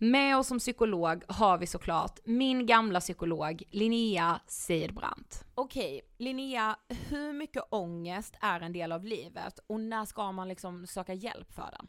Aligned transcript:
Med 0.00 0.36
oss 0.38 0.46
som 0.46 0.58
psykolog 0.58 1.24
har 1.28 1.58
vi 1.58 1.66
såklart 1.66 2.18
min 2.24 2.66
gamla 2.66 3.00
psykolog 3.00 3.62
Linnea 3.70 4.40
Seidbrant. 4.46 5.44
Okej, 5.54 6.00
Linnea, 6.16 6.76
hur 6.88 7.32
mycket 7.32 7.62
ångest 7.70 8.34
är 8.40 8.60
en 8.60 8.72
del 8.72 8.92
av 8.92 9.04
livet 9.04 9.58
och 9.66 9.80
när 9.80 10.04
ska 10.04 10.32
man 10.32 10.48
liksom 10.48 10.86
söka 10.86 11.14
hjälp 11.14 11.52
för 11.52 11.70
den? 11.78 11.88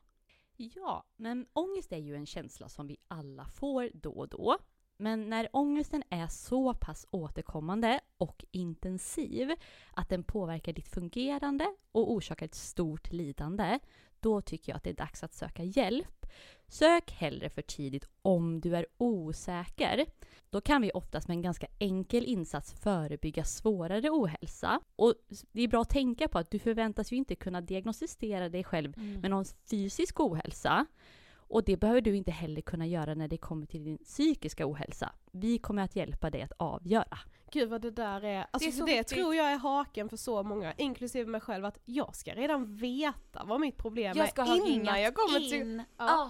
Ja, 0.55 1.05
men 1.15 1.45
ångest 1.53 1.91
är 1.91 1.97
ju 1.97 2.15
en 2.15 2.25
känsla 2.25 2.69
som 2.69 2.87
vi 2.87 2.97
alla 3.07 3.45
får 3.45 3.89
då 3.93 4.11
och 4.11 4.29
då. 4.29 4.57
Men 4.97 5.29
när 5.29 5.49
ångesten 5.53 6.03
är 6.09 6.27
så 6.27 6.73
pass 6.73 7.05
återkommande 7.11 7.99
och 8.17 8.45
intensiv 8.51 9.51
att 9.93 10.09
den 10.09 10.23
påverkar 10.23 10.73
ditt 10.73 10.89
fungerande 10.89 11.75
och 11.91 12.11
orsakar 12.13 12.45
ett 12.45 12.55
stort 12.55 13.11
lidande, 13.11 13.79
då 14.21 14.41
tycker 14.41 14.71
jag 14.71 14.77
att 14.77 14.83
det 14.83 14.89
är 14.89 14.93
dags 14.93 15.23
att 15.23 15.33
söka 15.33 15.63
hjälp. 15.63 16.25
Sök 16.67 17.11
hellre 17.11 17.49
för 17.49 17.61
tidigt 17.61 18.05
om 18.21 18.61
du 18.61 18.75
är 18.75 18.85
osäker. 18.97 20.05
Då 20.49 20.61
kan 20.61 20.81
vi 20.81 20.91
oftast 20.93 21.27
med 21.27 21.35
en 21.35 21.41
ganska 21.41 21.67
enkel 21.79 22.25
insats 22.25 22.73
förebygga 22.73 23.43
svårare 23.43 24.09
ohälsa. 24.09 24.79
Och 24.95 25.13
det 25.51 25.61
är 25.61 25.67
bra 25.67 25.81
att 25.81 25.89
tänka 25.89 26.27
på 26.27 26.39
att 26.39 26.51
du 26.51 26.59
förväntas 26.59 27.11
ju 27.11 27.15
inte 27.17 27.35
kunna 27.35 27.61
diagnostisera 27.61 28.49
dig 28.49 28.63
själv 28.63 28.93
Mm. 28.97 29.21
med 29.21 29.31
någon 29.31 29.45
fysisk 29.69 30.19
ohälsa. 30.19 30.85
Och 31.49 31.63
det 31.63 31.77
behöver 31.77 32.01
du 32.01 32.15
inte 32.15 32.31
heller 32.31 32.61
kunna 32.61 32.87
göra 32.87 33.13
när 33.15 33.27
det 33.27 33.37
kommer 33.37 33.65
till 33.65 33.83
din 33.83 33.97
psykiska 33.97 34.67
ohälsa. 34.67 35.13
Vi 35.31 35.57
kommer 35.57 35.83
att 35.83 35.95
hjälpa 35.95 36.29
dig 36.29 36.41
att 36.41 36.51
avgöra. 36.57 37.19
Gud 37.51 37.69
vad 37.69 37.81
det 37.81 37.91
där 37.91 38.23
är, 38.25 38.45
alltså 38.51 38.69
Det 38.69 38.75
är 38.75 38.79
så 38.79 38.85
det 38.85 38.97
viktigt. 38.97 39.17
tror 39.17 39.35
jag 39.35 39.51
är 39.51 39.57
haken 39.57 40.09
för 40.09 40.17
så 40.17 40.43
många, 40.43 40.73
inklusive 40.77 41.29
mig 41.29 41.41
själv, 41.41 41.65
att 41.65 41.79
jag 41.85 42.15
ska 42.15 42.31
redan 42.33 42.75
veta 42.75 43.43
vad 43.45 43.61
mitt 43.61 43.77
problem 43.77 44.17
Jag 44.17 44.39
är 44.39 44.67
innan 44.67 45.01
jag 45.01 45.15
kommer 45.15 45.39
till 45.39 45.53
in. 45.53 45.83
Ja. 45.97 46.05
Ah. 46.21 46.29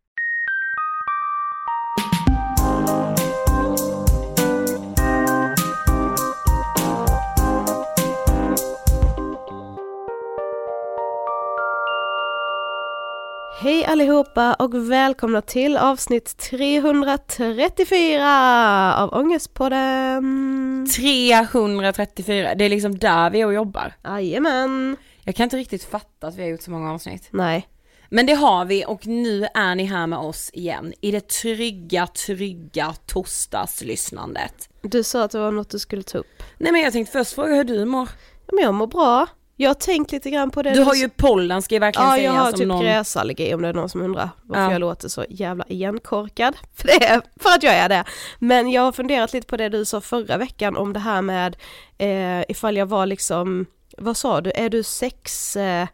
Hej 13.61 13.85
allihopa 13.85 14.53
och 14.53 14.91
välkomna 14.91 15.41
till 15.41 15.77
avsnitt 15.77 16.37
334 16.37 18.95
av 18.95 19.13
Ångestpodden. 19.13 20.87
334, 20.95 22.55
det 22.55 22.65
är 22.65 22.69
liksom 22.69 22.97
där 22.97 23.29
vi 23.29 23.41
är 23.41 23.45
och 23.45 23.53
jobbar. 23.53 23.93
Jajamän. 24.03 24.97
Jag 25.23 25.35
kan 25.35 25.43
inte 25.43 25.57
riktigt 25.57 25.83
fatta 25.83 26.27
att 26.27 26.35
vi 26.35 26.41
har 26.41 26.49
gjort 26.49 26.61
så 26.61 26.71
många 26.71 26.93
avsnitt. 26.93 27.27
Nej. 27.31 27.67
Men 28.09 28.25
det 28.25 28.33
har 28.33 28.65
vi 28.65 28.85
och 28.87 29.07
nu 29.07 29.47
är 29.53 29.75
ni 29.75 29.83
här 29.83 30.07
med 30.07 30.19
oss 30.19 30.49
igen 30.53 30.93
i 31.01 31.11
det 31.11 31.27
trygga, 31.27 32.07
trygga 32.07 32.93
torsdagslyssnandet. 33.05 34.69
Du 34.81 35.03
sa 35.03 35.23
att 35.23 35.31
det 35.31 35.39
var 35.39 35.51
något 35.51 35.69
du 35.69 35.79
skulle 35.79 36.03
ta 36.03 36.17
upp. 36.17 36.43
Nej 36.57 36.71
men 36.71 36.81
jag 36.81 36.93
tänkte 36.93 37.11
först 37.11 37.33
fråga 37.33 37.55
hur 37.55 37.63
du 37.63 37.85
mår. 37.85 38.09
Men 38.51 38.63
jag 38.63 38.73
mår 38.73 38.87
bra. 38.87 39.27
Jag 39.61 39.69
har 39.69 39.73
tänkt 39.75 40.11
lite 40.11 40.29
grann 40.29 40.51
på 40.51 40.61
det. 40.61 40.71
Du 40.71 40.81
har 40.83 40.95
ju 40.95 41.09
pollen 41.09 41.61
ska 41.61 41.75
jag 41.75 41.79
verkligen 41.79 42.07
Ja, 42.09 42.15
säga 42.15 42.25
jag 42.25 42.31
har 42.41 42.49
som 42.49 42.59
typ 42.59 42.67
någon... 42.67 42.83
gräsallergi 42.83 43.53
om 43.53 43.61
det 43.61 43.67
är 43.67 43.73
någon 43.73 43.89
som 43.89 44.01
undrar 44.01 44.29
varför 44.43 44.63
Ja. 44.63 44.71
jag 44.71 44.79
låter 44.79 45.07
så 45.09 45.25
jävla 45.29 45.65
igenkorkad. 45.67 46.55
För 46.75 46.87
det 46.87 47.05
är 47.05 47.21
för 47.39 47.49
att 47.49 47.63
jag 47.63 47.73
är 47.73 47.89
det. 47.89 48.03
Men 48.39 48.71
jag 48.71 48.81
har 48.81 48.91
funderat 48.91 49.33
lite 49.33 49.47
på 49.47 49.57
det 49.57 49.69
du 49.69 49.85
sa 49.85 50.01
förra 50.01 50.37
veckan 50.37 50.77
om 50.77 50.93
det 50.93 50.99
här 50.99 51.21
med 51.21 51.55
eh, 51.97 52.43
ifall 52.49 52.77
jag 52.77 52.85
var 52.85 53.05
liksom, 53.05 53.65
vad 53.97 54.17
sa 54.17 54.41
du, 54.41 54.51
är 54.55 54.69
du 54.69 54.83
sex, 54.83 55.55
eh, 55.55 55.87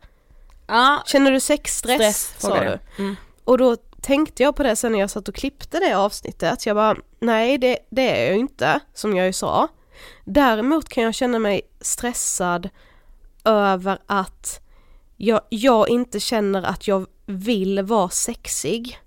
Ja, 0.68 1.04
känner 1.06 1.32
du 1.32 1.40
sexstress? 1.40 1.98
stress 1.98 2.36
sa 2.38 2.60
du. 2.64 2.80
Mm. 2.98 3.16
Och 3.44 3.58
då 3.58 3.76
tänkte 4.02 4.44
jag 4.44 4.56
på 4.56 4.64
det 4.64 4.76
sen 4.76 4.92
när 4.92 5.00
jag 5.00 5.10
satt 5.10 5.28
och 5.28 5.36
klippte 5.36 5.80
det 5.80 5.94
avsnittet, 5.98 6.66
jag 6.66 6.76
bara, 6.76 6.96
nej 7.20 7.58
det, 7.58 7.78
det 7.90 8.10
är 8.10 8.26
jag 8.26 8.34
ju 8.34 8.40
inte, 8.40 8.80
som 8.94 9.16
jag 9.18 9.26
ju 9.26 9.34
sa. 9.34 9.68
Däremot 10.26 10.90
kan 10.90 11.04
jag 11.04 11.14
känna 11.16 11.40
mig 11.40 11.62
stressad 11.82 12.70
över 13.48 14.00
att 14.06 14.60
jag, 15.18 15.42
jag 15.50 15.90
inte 15.90 16.20
känner 16.20 16.64
att 16.64 16.88
jag 16.88 17.06
vill 17.26 17.82
vara 17.82 18.10
sexig. 18.10 19.00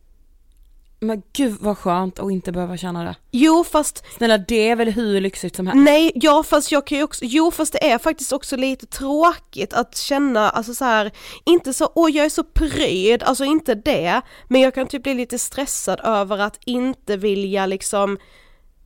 Men 1.03 1.23
gud 1.33 1.57
vad 1.61 1.79
skönt 1.79 2.19
att 2.19 2.31
inte 2.31 2.53
behöva 2.53 2.77
känna 2.77 3.05
det. 3.05 3.17
Jo 3.31 3.65
fast, 3.65 4.05
Snälla 4.17 4.39
det 4.39 4.69
är 4.69 4.77
väl 4.77 4.89
hur 4.89 5.21
lyxigt 5.21 5.57
som 5.57 5.67
helst? 5.67 5.85
nej, 5.85 6.13
ja 6.15 6.43
fast 6.43 6.73
jag 6.73 6.87
kan 6.87 6.99
ju 6.99 7.05
också, 7.05 7.25
jo 7.25 7.51
fast 7.51 7.73
det 7.73 7.91
är 7.91 7.99
faktiskt 7.99 8.33
också 8.33 8.57
lite 8.57 8.87
tråkigt 8.87 9.73
att 9.73 9.97
känna, 9.97 10.51
alltså 10.51 10.75
så 10.75 10.85
här, 10.85 11.11
inte 11.45 11.73
så, 11.73 11.93
åh 11.95 12.11
jag 12.11 12.25
är 12.27 12.31
så 12.31 12.45
pryd, 12.45 13.23
alltså 13.23 13.45
inte 13.45 13.75
det, 13.75 14.21
men 14.49 14.61
jag 14.61 14.75
kan 14.75 14.87
typ 14.87 15.03
bli 15.03 15.15
lite 15.15 15.39
stressad 15.39 16.01
över 16.05 16.39
att 16.39 16.59
inte 16.65 17.17
vilja 17.17 17.67
liksom, 17.67 18.19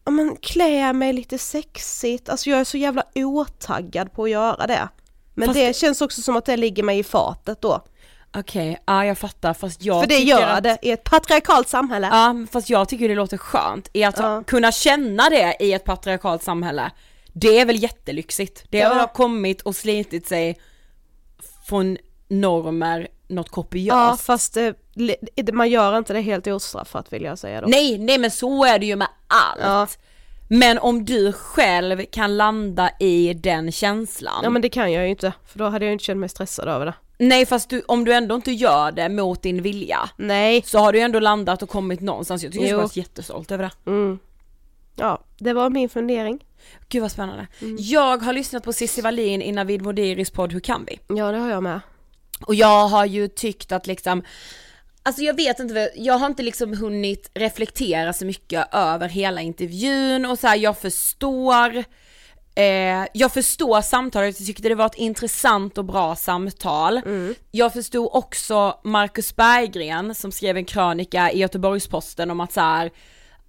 ja 0.04 0.10
men 0.10 0.36
klä 0.36 0.92
mig 0.92 1.12
lite 1.12 1.38
sexigt, 1.38 2.28
alltså 2.28 2.50
jag 2.50 2.60
är 2.60 2.64
så 2.64 2.76
jävla 2.76 3.04
otaggad 3.14 4.12
på 4.12 4.24
att 4.24 4.30
göra 4.30 4.66
det. 4.66 4.88
Men 5.34 5.48
Fast- 5.48 5.58
det 5.58 5.76
känns 5.76 6.00
också 6.00 6.22
som 6.22 6.36
att 6.36 6.44
det 6.44 6.56
ligger 6.56 6.82
mig 6.82 6.98
i 6.98 7.04
fatet 7.04 7.60
då. 7.60 7.84
Okej, 8.36 8.82
ja 8.86 9.04
jag 9.06 9.18
fattar 9.18 9.54
fast 9.54 9.82
jag 9.82 10.00
För 10.02 10.08
det 10.08 10.18
gör 10.18 10.42
att, 10.48 10.62
det 10.62 10.78
i 10.82 10.90
ett 10.90 11.04
patriarkalt 11.04 11.68
samhälle. 11.68 12.06
Ja 12.12 12.34
fast 12.52 12.70
jag 12.70 12.88
tycker 12.88 13.08
det 13.08 13.14
låter 13.14 13.36
skönt 13.36 13.88
i 13.92 14.04
att 14.04 14.18
Ja. 14.18 14.42
kunna 14.46 14.72
känna 14.72 15.30
det 15.30 15.56
i 15.60 15.72
ett 15.72 15.84
patriarkalt 15.84 16.42
samhälle. 16.42 16.90
Det 17.32 17.58
är 17.60 17.66
väl 17.66 17.82
jättelyxigt. 17.82 18.64
Det 18.70 18.78
Ja. 18.78 18.88
väl 18.88 18.98
har 18.98 19.06
kommit 19.06 19.62
och 19.62 19.76
slitit 19.76 20.26
sig 20.28 20.58
från 21.68 21.96
normer 22.28 23.08
något 23.28 23.46
Ja 23.48 23.52
kopiöst. 23.54 24.24
fast 24.24 24.54
det, 24.54 24.74
det, 25.36 25.52
man 25.52 25.70
gör 25.70 25.98
inte 25.98 26.12
det 26.12 26.20
helt 26.20 26.46
ostraffat 26.46 27.12
vill 27.12 27.22
jag 27.22 27.38
säga 27.38 27.60
då. 27.60 27.66
Nej, 27.66 27.98
nej 27.98 28.18
men 28.18 28.30
så 28.30 28.64
är 28.64 28.78
det 28.78 28.86
ju 28.86 28.96
med 28.96 29.08
allt. 29.28 29.60
Ja. 29.62 29.86
Men 30.48 30.78
om 30.78 31.04
du 31.04 31.32
själv 31.32 32.04
kan 32.10 32.36
landa 32.36 32.90
i 33.00 33.34
den 33.34 33.72
känslan. 33.72 34.40
Ja 34.42 34.50
men 34.50 34.62
det 34.62 34.68
kan 34.68 34.92
jag 34.92 35.04
ju 35.04 35.10
inte, 35.10 35.32
för 35.46 35.58
då 35.58 35.68
hade 35.68 35.84
jag 35.84 35.92
inte 35.92 36.04
känt 36.04 36.20
mig 36.20 36.28
stressad 36.28 36.68
över 36.68 36.86
det. 36.86 36.94
Nej 37.18 37.46
fast 37.46 37.70
du, 37.70 37.82
om 37.88 38.04
du 38.04 38.12
ändå 38.12 38.34
inte 38.34 38.52
gör 38.52 38.92
det 38.92 39.08
mot 39.08 39.42
din 39.42 39.62
vilja 39.62 40.10
Nej. 40.16 40.62
så 40.66 40.78
har 40.78 40.92
du 40.92 41.00
ändå 41.00 41.20
landat 41.20 41.62
och 41.62 41.68
kommit 41.68 42.00
någonstans. 42.00 42.42
Jag 42.42 42.52
tycker 42.52 42.68
Jo. 42.68 42.76
vara 42.76 42.90
jättestolt 42.92 43.50
över 43.50 43.64
det. 43.64 43.90
Mm. 43.90 44.18
Ja, 44.96 45.24
det 45.38 45.52
var 45.52 45.70
min 45.70 45.88
fundering. 45.88 46.44
Gud 46.88 47.02
vad 47.02 47.12
spännande. 47.12 47.46
Mm. 47.60 47.76
Jag 47.80 48.22
har 48.22 48.32
lyssnat 48.32 48.64
på 48.64 48.72
Cissi 48.72 49.00
Wallin 49.00 49.42
i 49.42 49.52
Navid 49.52 49.82
Modiris 49.82 50.30
podd 50.30 50.52
Hur 50.52 50.60
kan 50.60 50.84
vi? 50.84 51.14
Ja 51.14 51.32
det 51.32 51.38
har 51.38 51.50
jag 51.50 51.62
med. 51.62 51.80
Och 52.46 52.54
jag 52.54 52.88
har 52.88 53.04
ju 53.04 53.28
tyckt 53.28 53.72
att 53.72 53.86
liksom 53.86 54.22
Alltså 55.06 55.22
jag 55.22 55.36
vet 55.36 55.60
inte, 55.60 55.90
jag 55.94 56.18
har 56.18 56.26
inte 56.26 56.42
liksom 56.42 56.74
hunnit 56.76 57.30
reflektera 57.34 58.12
så 58.12 58.26
mycket 58.26 58.74
över 58.74 59.08
hela 59.08 59.40
intervjun 59.40 60.26
och 60.26 60.38
så 60.38 60.46
här, 60.46 60.56
jag 60.56 60.78
förstår 60.78 61.76
eh, 62.54 63.06
Jag 63.12 63.32
förstår 63.32 63.80
samtalet, 63.80 64.40
jag 64.40 64.46
tyckte 64.46 64.68
det 64.68 64.74
var 64.74 64.86
ett 64.86 64.94
intressant 64.94 65.78
och 65.78 65.84
bra 65.84 66.16
samtal. 66.16 67.00
Jag 67.50 67.72
förstod 67.72 68.08
också 68.12 68.80
Marcus 68.84 69.36
Berggren 69.36 70.14
som 70.14 70.32
skrev 70.32 70.56
en 70.56 70.64
krönika 70.64 71.30
i 71.32 71.38
Göteborgs-Posten 71.38 72.30
om 72.30 72.40
att 72.40 72.52
så 72.52 72.60
här, 72.60 72.90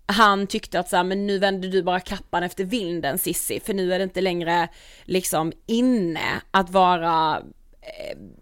han 0.06 0.48
tyckte 0.48 0.80
att 0.80 0.90
så 0.90 0.96
här, 0.96 1.04
men 1.04 1.28
nu 1.28 1.40
vänder 1.40 1.70
du 1.70 1.84
bara 1.84 2.00
kappan 2.00 2.44
efter 2.44 2.64
vinden 2.64 3.18
Sissi 3.20 3.60
för 3.60 3.74
nu 3.74 3.94
är 3.94 4.00
det 4.00 4.04
inte 4.04 4.22
längre 4.22 4.70
liksom 5.04 5.52
inne 5.66 6.42
att 6.52 6.70
vara 6.70 7.42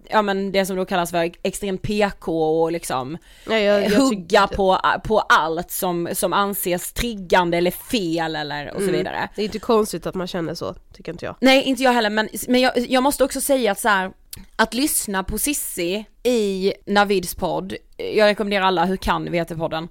ja 0.10 0.22
men 0.22 0.52
det 0.52 0.66
som 0.66 0.76
då 0.76 0.86
kallas 0.86 1.12
för 1.12 1.32
extrem 1.44 1.78
PK 1.78 2.62
och 2.62 2.72
liksom 2.72 3.18
Ja, 3.50 3.58
jag, 3.60 3.84
jag 3.84 3.90
hugga 4.00 4.42
tyckte- 4.42 4.56
på, 4.56 4.80
på 5.04 5.20
allt 5.20 5.72
som, 5.72 6.10
som 6.14 6.34
anses 6.34 6.94
triggande 6.94 7.58
eller 7.58 7.72
fel 7.72 8.36
eller 8.36 8.68
och 8.70 8.76
så 8.82 8.84
Mm. 8.88 8.96
vidare. 8.96 9.30
Det 9.36 9.42
är 9.42 9.46
inte 9.46 9.60
konstigt 9.60 10.06
att 10.06 10.16
man 10.16 10.28
känner 10.28 10.56
så, 10.56 10.74
tycker 10.94 11.12
inte 11.12 11.26
jag. 11.26 11.36
Nej 11.40 11.64
inte 11.64 11.84
jag 11.84 11.92
heller 11.94 12.10
men, 12.10 12.30
men 12.48 12.62
jag, 12.62 12.78
jag 12.78 13.04
måste 13.04 13.24
också 13.24 13.42
säga 13.42 13.72
att 13.72 13.80
så 13.80 13.90
här, 13.90 14.12
att 14.56 14.74
lyssna 14.74 15.24
på 15.24 15.38
Sissi 15.38 16.06
i 16.24 16.74
Navids 16.86 17.36
podd, 17.36 17.74
jag 17.98 18.26
rekommenderar 18.26 18.66
alla 18.66 18.86
Hur 18.86 18.98
kan 18.98 19.32
vi 19.32 19.38
heter 19.38 19.56
podden. 19.56 19.88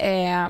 Eh, 0.00 0.48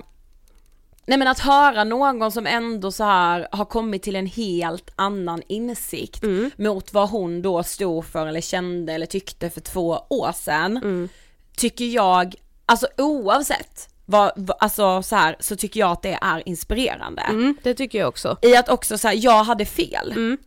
nej 1.07 1.19
men 1.19 1.29
att 1.29 1.39
höra 1.39 1.85
någon 1.85 2.33
som 2.33 2.47
ändå 2.47 2.93
så 2.93 3.05
här 3.05 3.49
har 3.53 3.65
kommit 3.65 4.03
till 4.03 4.17
en 4.17 4.27
helt 4.27 4.93
annan 4.97 5.43
insikt 5.49 6.23
mot 6.57 6.93
vad 6.93 7.11
hon 7.11 7.43
då 7.43 7.63
stod 7.63 8.05
för 8.05 8.27
eller 8.27 8.41
kände 8.41 8.93
eller 8.93 9.07
tyckte 9.07 9.51
för 9.51 9.61
två 9.61 9.99
år 10.09 10.33
sedan. 10.33 11.09
Tycker 11.57 11.85
jag, 11.85 12.35
alltså 12.67 12.87
oavsett 12.99 13.89
vad, 14.07 14.51
alltså 14.59 15.03
så 15.03 15.17
här, 15.17 15.37
så 15.41 15.57
tycker 15.57 15.81
jag 15.81 15.91
att 15.91 16.03
det 16.03 16.19
är 16.23 16.49
inspirerande. 16.49 17.23
Mm, 17.23 17.57
det 17.63 17.75
tycker 17.75 17.99
jag 17.99 18.09
också. 18.09 18.37
I 18.43 18.57
att 18.57 18.69
också 18.69 18.99
säga 18.99 19.15
jag 19.15 19.45
hade 19.45 19.65
fel. 19.65 20.13
Mm. 20.13 20.39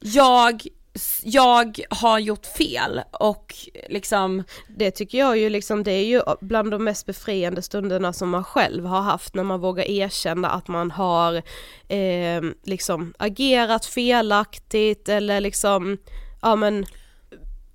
Jag, 0.00 0.62
jag 1.22 1.80
har 1.90 2.18
gjort 2.18 2.46
fel 2.46 3.00
och 3.12 3.54
liksom, 3.88 4.44
Det 4.76 4.90
tycker 4.90 5.18
jag 5.18 5.38
ju 5.38 5.48
liksom, 5.50 5.82
det 5.82 5.92
är 5.92 6.04
ju 6.04 6.20
bland 6.40 6.70
de 6.70 6.84
mest 6.84 7.06
befriande 7.06 7.62
stunderna 7.62 8.12
som 8.12 8.28
man 8.30 8.44
själv 8.44 8.84
har 8.86 9.00
haft 9.00 9.34
när 9.34 9.44
man 9.44 9.60
vågar 9.60 9.84
erkänna 9.84 10.48
att 10.50 10.68
man 10.68 10.90
har 10.90 11.34
eh, 11.88 12.42
liksom 12.64 13.14
agerat 13.18 13.86
felaktigt 13.86 15.08
eller 15.08 15.40
liksom, 15.40 15.98
ja 16.42 16.56
men 16.56 16.86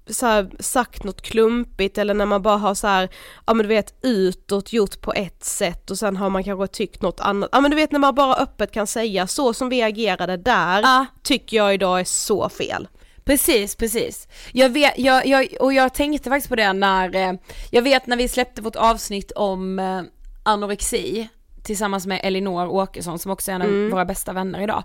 så 0.07 0.25
här, 0.25 0.49
sagt 0.59 1.03
något 1.03 1.21
klumpigt 1.21 1.97
eller 1.97 2.13
när 2.13 2.25
man 2.25 2.41
bara 2.41 2.57
har 2.57 2.75
så 2.75 2.87
här, 2.87 3.09
ja 3.45 3.53
men 3.53 3.63
du 3.63 3.67
vet 3.67 3.93
utåt 4.01 4.73
gjort 4.73 5.01
på 5.01 5.13
ett 5.13 5.43
sätt 5.43 5.91
och 5.91 5.97
sen 5.97 6.17
har 6.17 6.29
man 6.29 6.43
kanske 6.43 6.67
tyckt 6.67 7.01
något 7.01 7.19
annat, 7.19 7.49
ja 7.51 7.61
men 7.61 7.71
du 7.71 7.77
vet 7.77 7.91
när 7.91 7.99
man 7.99 8.15
bara 8.15 8.35
öppet 8.35 8.71
kan 8.71 8.87
säga 8.87 9.27
så 9.27 9.53
som 9.53 9.69
vi 9.69 9.81
agerade 9.81 10.37
där, 10.37 10.81
Ja. 10.81 11.05
tycker 11.23 11.57
jag 11.57 11.73
idag 11.73 11.99
är 11.99 12.03
så 12.03 12.49
fel 12.49 12.87
precis, 13.25 13.75
precis. 13.75 14.27
Jag 14.51 14.69
vet, 14.69 14.97
jag, 14.97 15.25
jag, 15.25 15.47
och 15.59 15.73
jag 15.73 15.93
tänkte 15.93 16.29
faktiskt 16.29 16.49
på 16.49 16.55
det 16.55 16.73
när, 16.73 17.15
eh, 17.15 17.33
jag 17.71 17.81
vet 17.81 18.07
när 18.07 18.17
vi 18.17 18.27
släppte 18.27 18.61
vårt 18.61 18.75
avsnitt 18.75 19.31
om 19.31 19.79
eh, 19.79 20.01
anorexi 20.43 21.29
tillsammans 21.63 22.05
med 22.07 22.19
Elinor 22.23 22.67
Åkesson 22.67 23.19
som 23.19 23.31
också 23.31 23.51
är 23.51 23.55
en 23.55 23.61
av 23.61 23.67
Mm. 23.67 23.89
våra 23.91 24.05
bästa 24.05 24.33
vänner 24.33 24.61
idag. 24.61 24.83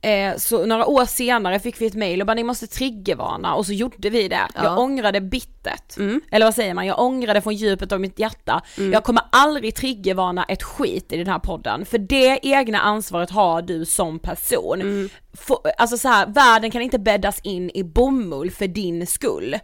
Eh, 0.00 0.36
så 0.36 0.66
några 0.66 0.86
år 0.86 1.04
senare 1.04 1.58
fick 1.60 1.80
vi 1.80 1.86
ett 1.86 1.94
mail 1.94 2.20
och 2.20 2.26
bara 2.26 2.34
ni 2.34 2.44
måste 2.44 2.66
triggervarna 2.66 3.54
och 3.54 3.66
så 3.66 3.72
gjorde 3.72 4.10
vi 4.10 4.28
det. 4.28 4.40
Jag 4.54 4.64
Ja. 4.64 4.76
ångrade 4.78 5.20
bittert. 5.20 5.96
Mm. 5.96 6.20
Eller 6.30 6.46
vad 6.46 6.54
säger 6.54 6.74
man? 6.74 6.86
Jag 6.86 7.00
ångrade 7.00 7.40
från 7.40 7.54
djupet 7.54 7.92
av 7.92 8.00
mitt 8.00 8.18
hjärta. 8.18 8.62
Jag 8.92 9.04
kommer 9.04 9.22
aldrig 9.32 9.74
triggervarna 9.74 10.44
ett 10.44 10.62
skit 10.62 11.12
i 11.12 11.16
den 11.16 11.26
här 11.26 11.38
podden. 11.38 11.84
För 11.84 11.98
det 11.98 12.38
egna 12.42 12.78
ansvaret 12.80 13.30
har 13.30 13.62
du 13.62 13.84
som 13.84 14.18
person. 14.18 14.80
Mm. 14.80 15.08
Få- 15.34 15.62
alltså 15.78 15.96
så 15.98 16.08
här, 16.08 16.26
världen 16.26 16.70
kan 16.70 16.82
inte 16.82 16.98
bäddas 16.98 17.40
in 17.42 17.70
i 17.74 17.84
bomull 17.84 18.50
för 18.50 18.66
din 18.66 19.06
skull. 19.06 19.56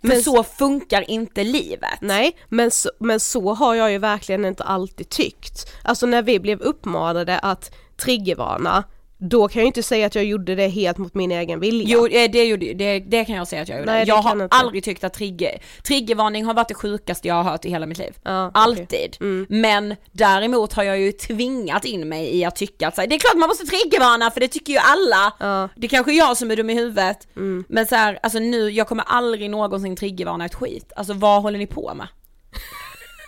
Men- 0.00 0.22
så 0.22 0.42
funkar 0.44 1.10
inte 1.10 1.44
livet. 1.44 1.98
Nej, 2.00 2.36
men 2.48 2.70
så, 2.70 2.90
men 2.98 3.20
så 3.20 3.54
har 3.54 3.74
jag 3.74 3.92
ju 3.92 3.98
verkligen 3.98 4.44
inte 4.44 4.64
alltid 4.64 5.08
tyckt. 5.08 5.72
Alltså 5.82 6.06
när 6.06 6.22
vi 6.22 6.40
blev 6.40 6.60
uppmanade 6.60 7.38
att 7.38 7.74
triggervarna, 7.96 8.84
då 9.18 9.48
kan 9.48 9.62
jag 9.62 9.66
inte 9.66 9.82
säga 9.82 10.06
att 10.06 10.14
jag 10.14 10.24
gjorde 10.24 10.54
det 10.54 10.68
helt 10.68 10.98
mot 10.98 11.14
min 11.14 11.32
egen 11.32 11.60
vilja. 11.60 11.86
Jo 11.88 12.06
eh, 12.06 12.30
det, 12.30 12.44
gjorde, 12.44 12.74
det, 12.74 13.00
det 13.00 13.24
kan 13.24 13.36
jag 13.36 13.48
säga 13.48 13.62
att 13.62 13.68
jag 13.68 13.78
gjorde. 13.78 13.92
Nej, 13.92 14.04
jag 14.06 14.16
har 14.16 14.32
inte. 14.32 14.56
aldrig 14.56 14.84
tyckt 14.84 15.04
att 15.04 15.14
trigger, 15.14 15.58
triggervarning 15.82 16.44
har 16.44 16.54
varit 16.54 16.68
det 16.68 16.74
sjukaste 16.74 17.28
jag 17.28 17.34
har 17.34 17.42
hört 17.42 17.64
i 17.64 17.70
hela 17.70 17.86
mitt 17.86 17.98
liv. 17.98 18.14
Okej. 18.18 18.50
Alltid. 18.54 19.16
Men 19.48 19.96
däremot 20.12 20.72
har 20.72 20.82
jag 20.82 20.98
ju 20.98 21.12
tvingat 21.12 21.84
in 21.84 22.08
mig 22.08 22.36
i 22.36 22.44
att 22.44 22.56
tycka 22.56 22.88
att 22.88 22.94
så 22.94 23.00
här, 23.00 23.08
det 23.08 23.14
är 23.14 23.18
klart 23.18 23.36
man 23.36 23.48
måste 23.48 23.66
triggervarna 23.66 24.30
för 24.30 24.40
det 24.40 24.48
tycker 24.48 24.72
ju 24.72 24.78
alla. 24.78 25.32
Ja. 25.38 25.68
Det 25.76 25.88
kanske 25.88 26.12
är 26.12 26.16
jag 26.18 26.36
som 26.36 26.50
är 26.50 26.56
dum 26.56 26.70
i 26.70 26.74
huvudet. 26.74 27.28
Men 27.68 27.86
så 27.86 27.94
här, 27.94 28.18
alltså 28.22 28.38
nu, 28.38 28.70
jag 28.70 28.88
kommer 28.88 29.04
aldrig 29.06 29.50
någonsin 29.50 29.96
triggervarna 29.96 30.44
ett 30.44 30.54
skit. 30.54 30.92
Alltså 30.96 31.12
vad 31.12 31.42
håller 31.42 31.58
ni 31.58 31.66
på 31.66 31.94
med? 31.94 32.08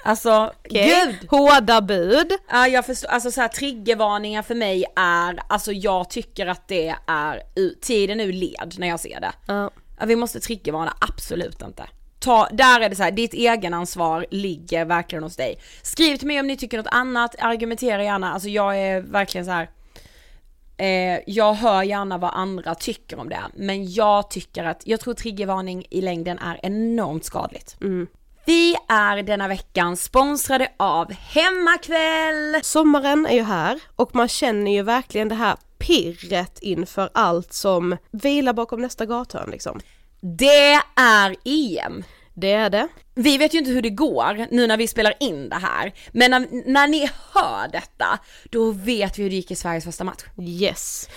Alltså, 0.09 0.53
Okej, 0.65 1.05
gud! 1.07 1.31
Hårda 1.31 1.81
bud. 1.81 2.33
Ja 2.50 2.69
jag 2.69 2.87
förstår, 2.87 3.09
alltså 3.09 3.31
så 3.31 3.41
här, 3.41 3.49
triggervarningar 3.49 4.43
för 4.43 4.55
mig 4.55 4.85
är, 4.97 5.38
alltså 5.49 5.73
jag 5.73 6.11
tycker 6.11 6.47
att 6.47 6.69
det 6.69 6.95
är 7.07 7.43
tiden 7.81 8.21
ur 8.21 8.33
led 8.33 8.75
när 8.79 8.88
jag 8.88 9.00
ser 9.00 9.21
det. 9.21 9.33
Ja. 9.47 9.71
Vi 10.07 10.17
måste 10.17 10.41
triggervarna, 10.41 10.95
absolut 11.00 11.62
inte. 11.62 11.87
Ta, 12.19 12.49
där 12.53 12.81
är 12.81 12.88
det 12.88 12.97
så 12.97 13.03
här, 13.03 13.11
ditt 13.11 13.35
egenansvar 13.35 14.27
ligger 14.31 14.85
verkligen 14.85 15.23
hos 15.23 15.37
dig. 15.37 15.59
Skriv 15.83 16.17
till 16.17 16.27
mig 16.27 16.41
om 16.41 16.47
ni 16.47 16.57
tycker 16.57 16.79
något 16.79 16.87
annat, 16.91 17.35
argumentera 17.38 18.05
gärna, 18.05 18.33
alltså 18.33 18.49
jag 18.49 18.79
är 18.79 19.00
verkligen 19.00 19.45
så 19.45 19.50
här. 19.50 19.71
Eh, 20.77 21.21
jag 21.27 21.55
hör 21.55 21.83
gärna 21.83 22.19
vad 22.19 22.31
andra 22.35 22.75
tycker 22.75 23.19
om 23.19 23.29
det, 23.29 23.43
men 23.55 23.93
jag 23.93 24.31
tycker 24.31 24.65
att, 24.65 24.83
jag 24.87 25.00
tror 25.00 25.15
triggervarning 25.15 25.87
i 25.91 26.00
längden 26.00 26.38
är 26.38 26.61
enormt 26.62 27.25
skadligt. 27.25 27.77
Vi 28.49 28.76
är 28.88 29.23
denna 29.23 29.49
veckan 29.49 29.97
sponsrade 29.97 30.73
av 30.76 31.12
Hemmakväll! 31.12 32.61
Sommaren 32.62 33.26
är 33.26 33.35
ju 33.35 33.43
här 33.43 33.81
och 33.97 34.14
man 34.14 34.28
känner 34.28 34.73
ju 34.73 34.83
verkligen 34.83 35.28
det 35.28 35.35
här 35.35 35.57
pirret 35.78 36.59
inför 36.62 37.11
allt 37.14 37.52
som 37.52 37.97
vilar 38.11 38.52
bakom 38.52 38.81
nästa 38.83 39.07
gathörn 39.07 39.50
liksom. 39.50 39.81
Det 40.21 40.81
är 40.97 41.37
EM! 41.45 42.05
Det 42.35 42.52
är 42.52 42.71
det. 42.71 42.88
Vi 43.14 43.38
vet 43.38 43.55
ju 43.55 43.59
inte 43.59 43.71
hur 43.71 43.83
det 43.83 43.90
går 43.90 44.47
nu 44.50 44.67
när 44.67 44.76
vi 44.76 44.88
spelar 44.88 45.14
in 45.21 45.49
det 45.49 45.57
här, 45.57 45.95
men 46.12 46.31
när, 46.31 46.71
när 46.73 46.88
ni 46.88 47.11
hör 47.33 47.69
detta, 47.73 48.19
då 48.50 48.71
vet 48.71 49.19
vi 49.19 49.23
hur 49.23 49.31
det 49.31 49.37
gick 49.37 49.50
i 49.50 49.57
Sveriges 49.57 49.85
första 49.85 50.05
match. 50.05 50.25
Yes. 50.38 51.09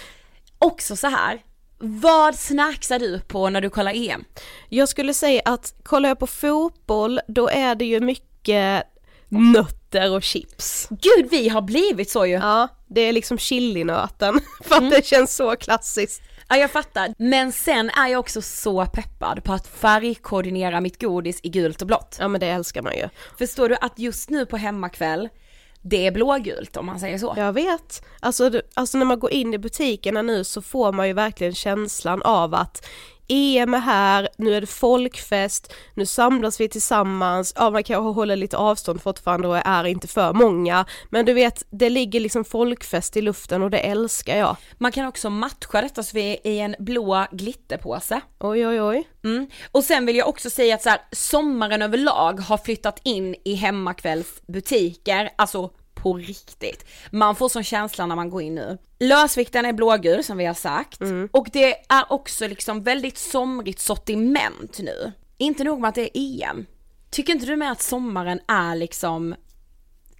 Också 0.60 0.96
så 0.96 1.08
här, 1.08 1.42
vad 1.82 2.36
snacksar 2.36 3.00
du 3.00 3.20
på 3.20 3.50
när 3.50 3.62
du 3.62 3.70
kollar 3.70 4.10
EM? 4.10 4.26
Jag 4.70 4.90
skulle 4.90 5.14
säga 5.14 5.42
att 5.46 5.74
kollar 5.84 6.10
jag 6.10 6.20
på 6.20 6.28
fotboll 6.28 7.20
då 7.28 7.50
är 7.50 7.76
det 7.76 7.86
ju 7.86 8.00
mycket 8.00 8.84
nötter 9.30 10.16
och 10.16 10.24
chips. 10.24 10.88
Gud 10.90 11.28
vi 11.32 11.50
har 11.50 11.62
blivit 11.62 12.10
så 12.10 12.26
ju! 12.26 12.34
Ja, 12.34 12.68
det 12.88 13.02
är 13.02 13.14
liksom 13.14 13.38
chilinöten 13.38 14.40
för 14.64 14.76
att 14.76 14.90
det 14.90 15.06
känns 15.06 15.36
så 15.36 15.56
klassiskt. 15.56 16.22
Ja 16.50 16.58
jag 16.58 16.72
fattar, 16.72 17.14
men 17.18 17.52
sen 17.52 17.90
är 17.90 18.08
jag 18.08 18.20
också 18.20 18.42
så 18.42 18.86
peppad 18.86 19.44
på 19.44 19.54
att 19.54 19.68
färgkoordinera 19.68 20.82
mitt 20.82 21.02
godis 21.02 21.40
i 21.44 21.50
gult 21.50 21.82
och 21.82 21.88
blått. 21.88 22.18
Ja 22.20 22.28
men 22.28 22.42
det 22.42 22.48
älskar 22.48 22.82
man 22.82 22.94
ju. 22.98 23.10
Förstår 23.38 23.70
du 23.70 23.76
att 23.82 24.00
just 24.00 24.30
nu 24.30 24.46
på 24.46 24.58
hemmakväll, 24.58 25.30
det 25.82 26.08
är 26.08 26.12
blågult 26.12 26.78
om 26.78 26.86
man 26.86 27.00
säger 27.00 27.18
så. 27.18 27.34
Jag 27.38 27.54
vet. 27.54 28.06
Alltså, 28.20 28.62
alltså 28.74 28.98
när 28.98 29.06
man 29.06 29.20
går 29.20 29.32
in 29.32 29.54
i 29.54 29.58
butikerna 29.58 30.22
nu 30.22 30.44
så 30.44 30.62
får 30.62 30.92
man 30.92 31.08
ju 31.08 31.14
verkligen 31.14 31.54
känslan 31.54 32.22
av 32.22 32.54
att 32.54 32.88
EM 33.32 33.74
är 33.74 33.80
här, 33.80 34.30
nu 34.38 34.56
är 34.56 34.62
det 34.62 34.68
folkfest, 34.68 35.74
nu 35.94 36.06
samlas 36.06 36.60
vi 36.60 36.70
tillsammans, 36.70 37.54
ja 37.56 37.70
man 37.70 37.84
kanske 37.84 38.10
håller 38.10 38.36
lite 38.36 38.58
avstånd 38.58 39.02
fortfarande 39.02 39.48
och 39.48 39.58
är 39.58 39.84
inte 39.84 40.08
för 40.08 40.34
många, 40.34 40.86
men 41.10 41.26
du 41.26 41.34
vet 41.34 41.64
det 41.70 41.90
ligger 41.90 42.20
liksom 42.20 42.46
folkfest 42.46 43.18
i 43.18 43.22
luften 43.22 43.64
och 43.64 43.70
det 43.70 43.80
älskar 43.80 44.38
jag. 44.38 44.56
Man 44.78 44.92
kan 44.92 45.08
också 45.08 45.30
matcha 45.30 45.82
detta 45.82 46.04
så 46.04 46.12
vi 46.14 46.32
är 46.44 46.48
i 46.52 46.60
en 46.60 46.76
blå 46.80 47.26
glitterpåse. 47.32 48.22
Oj 48.40 48.68
oj 48.68 48.82
oj. 48.82 49.08
Mm. 49.24 49.48
Och 49.72 49.84
sen 49.84 50.06
vill 50.06 50.16
jag 50.16 50.30
också 50.30 50.50
säga 50.50 50.76
att 50.76 50.82
så 50.82 50.90
här, 50.90 51.00
sommaren 51.12 51.82
överlag 51.82 52.40
har 52.40 52.58
flyttat 52.58 53.00
in 53.04 53.36
i 53.46 53.56
hemmakvällsbutiker, 53.56 55.30
alltså 55.36 55.72
på 56.02 56.14
riktigt. 56.14 56.86
Man 57.12 57.36
får 57.36 57.50
sån 57.50 57.64
känsla 57.64 58.06
när 58.06 58.16
man 58.16 58.30
går 58.30 58.42
in 58.42 58.56
nu. 58.56 58.78
Lösvikten 59.00 59.66
är 59.66 59.74
blågul 59.74 60.24
som 60.24 60.38
vi 60.38 60.46
har 60.46 60.54
sagt 60.54 61.00
och 61.32 61.48
det 61.54 61.74
är 61.90 62.06
också 62.10 62.48
liksom 62.48 62.84
väldigt 62.84 63.18
somrigt 63.18 63.80
sortiment 63.80 64.80
nu. 64.80 65.12
Inte 65.38 65.64
nog 65.64 65.80
med 65.80 65.90
att 65.90 65.96
det 65.96 66.18
är 66.18 66.44
EM. 66.50 66.66
Tycker 67.10 67.34
inte 67.34 67.46
du 67.46 67.56
med 67.56 67.72
att 67.72 67.82
sommaren 67.82 68.40
är 68.48 68.76
liksom 68.76 69.36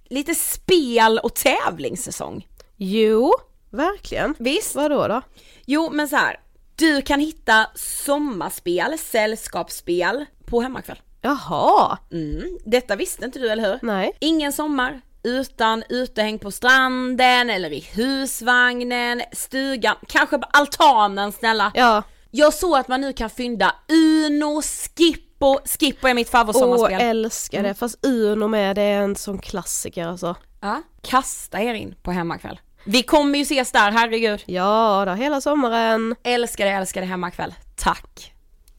lite 0.04 0.34
spel 0.34 1.18
och 1.22 1.34
tävlingssäsong? 1.34 2.46
Jo, 2.76 3.32
verkligen. 3.70 4.34
Visst? 4.38 4.74
Vadå 4.74 5.08
då? 5.08 5.22
Jo 5.66 5.90
men 5.92 6.08
så 6.08 6.16
här. 6.16 6.40
du 6.76 7.02
kan 7.02 7.20
hitta 7.20 7.66
sommarspel, 7.74 8.98
sällskapsspel 8.98 10.24
på 10.46 10.60
hemmakväll. 10.60 11.00
Jaha, 11.20 11.98
Mm, 12.12 12.58
detta 12.64 12.96
visste 12.96 13.24
inte 13.24 13.38
du 13.38 13.48
eller 13.50 13.70
hur? 13.72 13.78
nej. 13.82 14.12
Ingen 14.20 14.52
sommar 14.52 15.00
utan 15.24 15.82
utehäng 15.88 16.38
på 16.38 16.50
stranden 16.50 17.50
eller 17.50 17.72
i 17.72 17.80
husvagnen, 17.94 19.22
stugan, 19.32 19.96
kanske 20.08 20.38
på 20.38 20.46
altanen 20.52 21.32
snälla. 21.32 21.72
Ja, 21.74 22.02
Jag 22.30 22.54
såg 22.54 22.76
att 22.78 22.88
man 22.88 23.00
nu 23.00 23.12
kan 23.12 23.30
fynda 23.30 23.74
Uno, 23.88 24.62
Skippo, 24.62 25.58
Skippo 25.78 26.08
är 26.08 26.14
mitt 26.14 26.28
åh 26.28 26.32
favoritsommarspel. 26.32 27.00
älskar 27.00 27.62
det, 27.62 27.74
fast 27.74 28.06
Uno 28.06 28.48
med 28.48 28.76
det 28.76 28.82
är 28.82 29.00
en 29.02 29.16
sån 29.16 29.38
klassiker 29.38 30.06
alltså. 30.06 30.36
ja. 30.60 30.82
Kasta 31.02 31.60
er 31.62 31.74
in 31.74 31.94
på 32.02 32.10
hemmakväll. 32.12 32.60
Vi 32.84 33.02
kommer 33.02 33.38
ju 33.38 33.42
ses 33.42 33.72
där, 33.72 33.90
herregud. 33.92 34.42
Ja 34.46 35.04
då, 35.06 35.12
hela 35.12 35.40
sommaren. 35.40 36.16
Älskar 36.22 36.64
det, 36.64 36.70
älskar 36.70 37.00
det 37.00 37.06
hemmakväll. 37.06 37.54
Tack. 37.76 38.31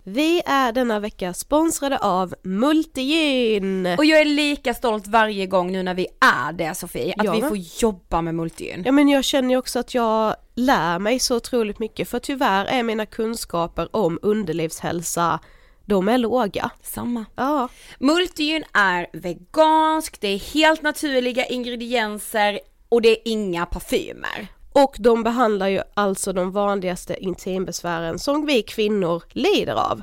Vi 0.05 0.41
är 0.45 0.72
denna 0.72 1.00
vecka 1.00 1.33
sponsrade 1.33 1.98
av 1.98 2.36
Multigyn. 2.43 3.86
Och 3.98 4.05
jag 4.05 4.22
är 4.22 4.25
lika 4.25 4.74
stolt 4.74 5.07
varje 5.07 5.48
gång 5.48 5.72
nu 5.72 5.83
när 5.83 5.93
vi 5.93 6.07
är 6.19 6.53
det 6.53 6.75
Sofie, 6.75 7.13
att 7.17 7.25
Jag 7.25 7.36
vi 7.36 7.41
får 7.41 7.57
jobba 7.57 8.22
med 8.22 8.36
multigyn. 8.36 8.83
Ja 8.86 8.91
men 8.91 9.10
jag 9.10 9.24
känner 9.24 9.50
ju 9.50 9.57
också 9.57 9.79
att 9.79 9.93
jag 9.93 10.36
lär 10.55 11.00
mig 11.00 11.19
så 11.19 11.36
otroligt 11.36 11.79
mycket 11.79 12.10
för 12.10 12.19
tyvärr 12.19 12.65
är 12.65 12.83
mina 12.83 13.05
kunskaper 13.05 13.95
om 13.95 14.19
underlivshälsa, 14.22 15.39
de 15.86 16.07
är 16.07 16.17
låga. 16.17 16.69
Samma. 16.81 17.25
Ja, 17.36 17.69
Multigyn 18.00 18.63
är 18.74 19.07
vegansk, 19.13 20.22
det 20.22 20.27
är 20.27 20.53
helt 20.53 20.81
naturliga 20.81 21.45
ingredienser 21.45 22.60
och 22.89 23.01
det 23.01 23.10
är 23.10 23.17
inga 23.25 23.65
parfymer. 23.65 24.48
Och 24.73 24.95
de 24.99 25.23
behandlar 25.23 25.67
ju 25.67 25.81
alltså 25.93 26.33
de 26.33 26.51
vanligaste 26.51 27.23
intimbesvären 27.23 28.19
som 28.19 28.45
vi 28.45 28.61
kvinnor 28.63 29.23
lider 29.29 29.73
av. 29.73 30.01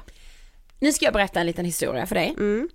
Nu 0.80 0.92
ska 0.92 1.04
jag 1.04 1.14
berätta 1.14 1.40
en 1.40 1.46
liten 1.46 1.64
historia 1.64 2.06
för 2.06 2.14
dig. 2.14 2.34
Mm. 2.38 2.68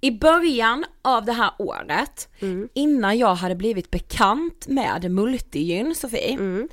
I 0.00 0.10
början 0.10 0.84
av 1.02 1.24
det 1.24 1.32
här 1.32 1.50
året, 1.58 2.28
innan 2.74 3.18
jag 3.18 3.34
hade 3.34 3.54
blivit 3.54 3.90
bekant 3.90 4.66
med 4.68 5.10
multigyn 5.10 5.94
Sofie, 5.94 6.32
Mm. 6.32 6.68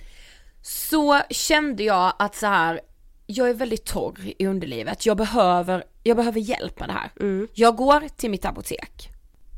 så 0.62 1.22
kände 1.30 1.84
jag 1.84 2.14
att 2.20 2.36
så 2.36 2.48
här, 2.48 2.82
jag 3.26 3.50
är 3.50 3.54
väldigt 3.54 3.86
torr 3.86 4.20
i 4.38 4.46
underlivet, 4.46 5.06
jag 5.06 5.18
behöver, 5.18 5.84
jag 6.04 6.18
behöver 6.18 6.40
hjälp 6.40 6.80
med 6.80 6.90
det 6.90 6.94
här. 6.94 7.12
Mm. 7.20 7.48
Jag 7.54 7.76
går 7.76 8.04
till 8.18 8.30
mitt 8.30 8.46
apotek. 8.46 9.10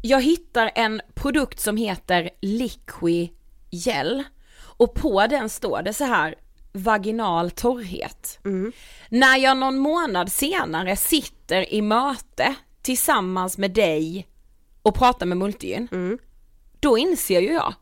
Jag 0.04 0.22
hittar 0.22 0.72
en 0.76 1.02
produkt 1.14 1.60
som 1.60 1.78
heter 1.78 2.30
Liqui 2.42 3.32
Gel 3.70 4.24
och 4.82 4.94
på 4.94 5.28
den 5.28 5.50
står 5.50 5.82
det 5.82 5.94
så 5.94 6.04
här 6.04 6.36
vaginal 6.74 7.52
torrhet. 7.52 8.40
När 9.10 9.38
jag 9.38 9.58
någon 9.58 9.78
månad 9.78 10.32
senare 10.32 10.96
sitter 10.96 11.74
i 11.74 11.82
möte 11.82 12.56
tillsammans 12.82 13.58
med 13.58 13.72
dig 13.72 14.28
och 14.82 14.96
pratar 14.96 15.26
med 15.26 15.38
multigyn, 15.38 15.88
då 16.80 16.98
inser 16.98 17.42
ju 17.42 17.54
jag, 17.54 17.74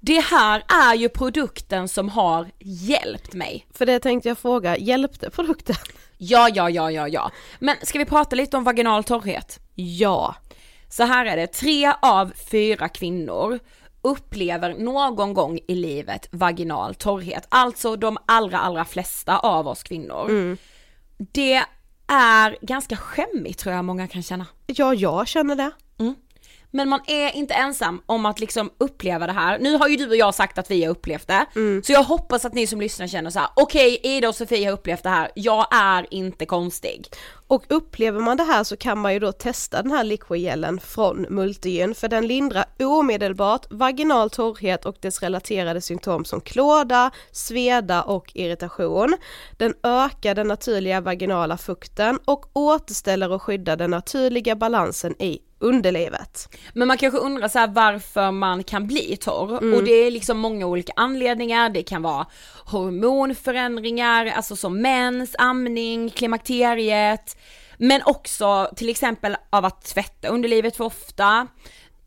det 0.00 0.20
här 0.20 0.64
är 0.68 0.94
ju 0.94 1.08
produkten 1.08 1.88
som 1.88 2.08
har 2.08 2.50
hjälpt 2.58 3.34
mig. 3.34 3.66
För 3.74 3.86
det 3.86 3.98
tänkte 3.98 4.28
jag 4.28 4.38
fråga, 4.38 4.76
hjälpte 4.76 5.30
produkten? 5.30 5.76
Ja, 6.18 6.48
ja, 6.54 6.70
ja, 6.70 6.90
ja, 6.90 7.08
ja. 7.08 7.30
Men 7.58 7.76
ska 7.82 7.98
vi 7.98 8.04
prata 8.04 8.36
lite 8.36 8.56
om 8.56 8.64
vaginal 8.64 9.04
torrhet? 9.04 9.60
Ja. 9.74 10.34
Så 10.88 11.02
här 11.02 11.26
är 11.26 11.36
det, 11.36 11.46
tre 11.46 11.92
av 12.02 12.32
fyra 12.50 12.88
kvinnor 12.88 13.58
upplever 14.04 14.74
någon 14.74 15.34
gång 15.34 15.58
i 15.68 15.74
livet 15.74 16.28
vaginal 16.30 16.94
torrhet, 16.94 17.46
alltså 17.48 17.96
de 17.96 18.18
allra, 18.26 18.58
allra 18.58 18.84
flesta 18.84 19.38
av 19.38 19.68
oss 19.68 19.82
kvinnor. 19.82 20.56
Det 21.16 21.62
är 22.06 22.56
ganska 22.66 22.96
skämmigt 22.96 23.58
tror 23.58 23.74
jag 23.74 23.84
många 23.84 24.08
kan 24.08 24.22
känna. 24.22 24.46
Ja, 24.66 24.94
jag 24.94 25.28
känner 25.28 25.56
det. 25.56 25.70
Men 26.76 26.88
man 26.88 27.00
är 27.06 27.36
inte 27.36 27.54
ensam 27.54 28.02
om 28.06 28.26
att 28.26 28.40
liksom 28.40 28.70
uppleva 28.78 29.26
det 29.26 29.32
här. 29.32 29.58
Nu 29.58 29.76
har 29.76 29.88
ju 29.88 29.96
du 29.96 30.08
och 30.08 30.16
jag 30.16 30.34
sagt 30.34 30.58
att 30.58 30.70
vi 30.70 30.84
har 30.84 30.90
upplevt 30.90 31.28
det. 31.28 31.46
Så 31.84 31.92
jag 31.92 32.02
hoppas 32.02 32.44
att 32.44 32.54
ni 32.54 32.66
som 32.66 32.80
lyssnar 32.80 33.06
känner 33.06 33.30
så 33.30 33.38
här: 33.38 33.48
okej 33.56 34.00
Ida 34.02 34.28
och 34.28 34.34
Sofie 34.34 34.66
har 34.66 34.72
upplevt 34.72 35.02
det 35.02 35.08
här, 35.08 35.30
jag 35.34 35.66
är 35.70 36.06
inte 36.10 36.46
konstig. 36.46 37.06
Och 37.46 37.64
upplever 37.68 38.20
man 38.20 38.36
det 38.36 38.42
här 38.42 38.64
så 38.64 38.76
kan 38.76 38.98
man 38.98 39.12
ju 39.12 39.18
då 39.18 39.32
testa 39.32 39.82
den 39.82 39.90
här 39.90 40.04
liquigelen 40.04 40.80
från 40.80 41.26
Multigyn 41.30 41.94
för 41.94 42.08
den 42.08 42.26
lindrar 42.26 42.64
omedelbart 42.78 43.66
vaginal 43.70 44.30
torrhet 44.30 44.84
och 44.84 44.96
dess 45.00 45.22
relaterade 45.22 45.80
symptom 45.80 46.24
som 46.24 46.40
klåda, 46.40 47.10
sveda 47.32 48.02
och 48.02 48.30
irritation. 48.34 49.16
Den 49.56 49.74
ökar 49.82 50.34
den 50.34 50.48
naturliga 50.48 51.00
vaginala 51.00 51.56
fukten 51.56 52.18
och 52.24 52.50
återställer 52.52 53.32
och 53.32 53.42
skyddar 53.42 53.76
den 53.76 53.90
naturliga 53.90 54.56
balansen 54.56 55.22
i 55.22 55.38
underlivet. 55.64 56.56
Men 56.72 56.88
man 56.88 56.98
kanske 56.98 57.18
undrar 57.18 57.48
så 57.48 57.66
varför 57.66 58.30
man 58.30 58.64
kan 58.64 58.86
bli 58.86 59.16
torr. 59.16 59.58
Mm. 59.58 59.74
och 59.74 59.84
det 59.84 59.92
är 59.92 60.10
liksom 60.10 60.38
många 60.38 60.66
olika 60.66 60.92
anledningar, 60.96 61.68
det 61.68 61.82
kan 61.82 62.02
vara 62.02 62.26
hormonförändringar, 62.64 64.26
alltså 64.26 64.56
som 64.56 64.80
mens, 64.80 65.34
amning, 65.38 66.10
klimakteriet, 66.10 67.36
men 67.78 68.00
också 68.04 68.70
till 68.76 68.88
exempel 68.88 69.36
av 69.50 69.64
att 69.64 69.84
tvätta 69.84 70.28
underlivet 70.28 70.76
för 70.76 70.84
ofta, 70.84 71.46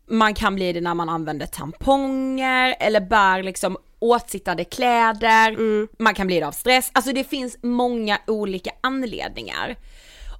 man 0.09 0.33
kan 0.33 0.55
bli 0.55 0.73
det 0.73 0.81
när 0.81 0.93
man 0.93 1.09
använder 1.09 1.45
tamponger 1.45 2.75
eller 2.79 2.99
bär 2.99 3.43
liksom 3.43 3.77
åtsittande 3.99 4.63
kläder, 4.63 5.57
man 6.03 6.13
kan 6.13 6.27
bli 6.27 6.39
det 6.39 6.47
av 6.47 6.51
stress, 6.51 6.91
alltså 6.93 7.13
det 7.13 7.23
finns 7.23 7.57
många 7.61 8.19
olika 8.27 8.71
anledningar. 8.81 9.75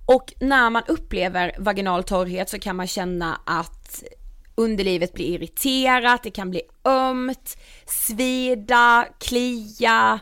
Och 0.08 0.34
när 0.40 0.70
man 0.70 0.84
upplever 0.88 1.56
vaginal 1.58 2.04
torrhet 2.04 2.50
så 2.50 2.60
kan 2.60 2.76
man 2.76 2.88
känna 2.88 3.42
att 3.46 4.04
underlivet 4.56 5.14
blir 5.14 5.26
irriterat, 5.26 6.24
det 6.24 6.32
kan 6.32 6.50
bli 6.50 6.62
ömt, 6.84 7.58
svida, 7.86 9.08
klia. 9.20 10.20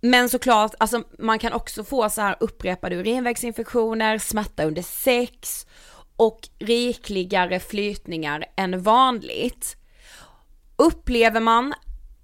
Men 0.00 0.28
såklart, 0.28 0.74
alltså 0.78 1.02
man 1.18 1.38
kan 1.38 1.52
också 1.52 1.84
få 1.84 2.10
så 2.10 2.20
här 2.20 2.36
upprepade 2.40 2.96
urinvägsinfektioner, 2.96 4.18
smärta 4.18 4.64
under 4.64 4.82
sex 4.82 5.66
och 6.16 6.48
rikligare 6.58 7.60
flytningar 7.60 8.44
än 8.56 8.82
vanligt. 8.82 9.76
Upplever 10.76 11.40
man 11.40 11.74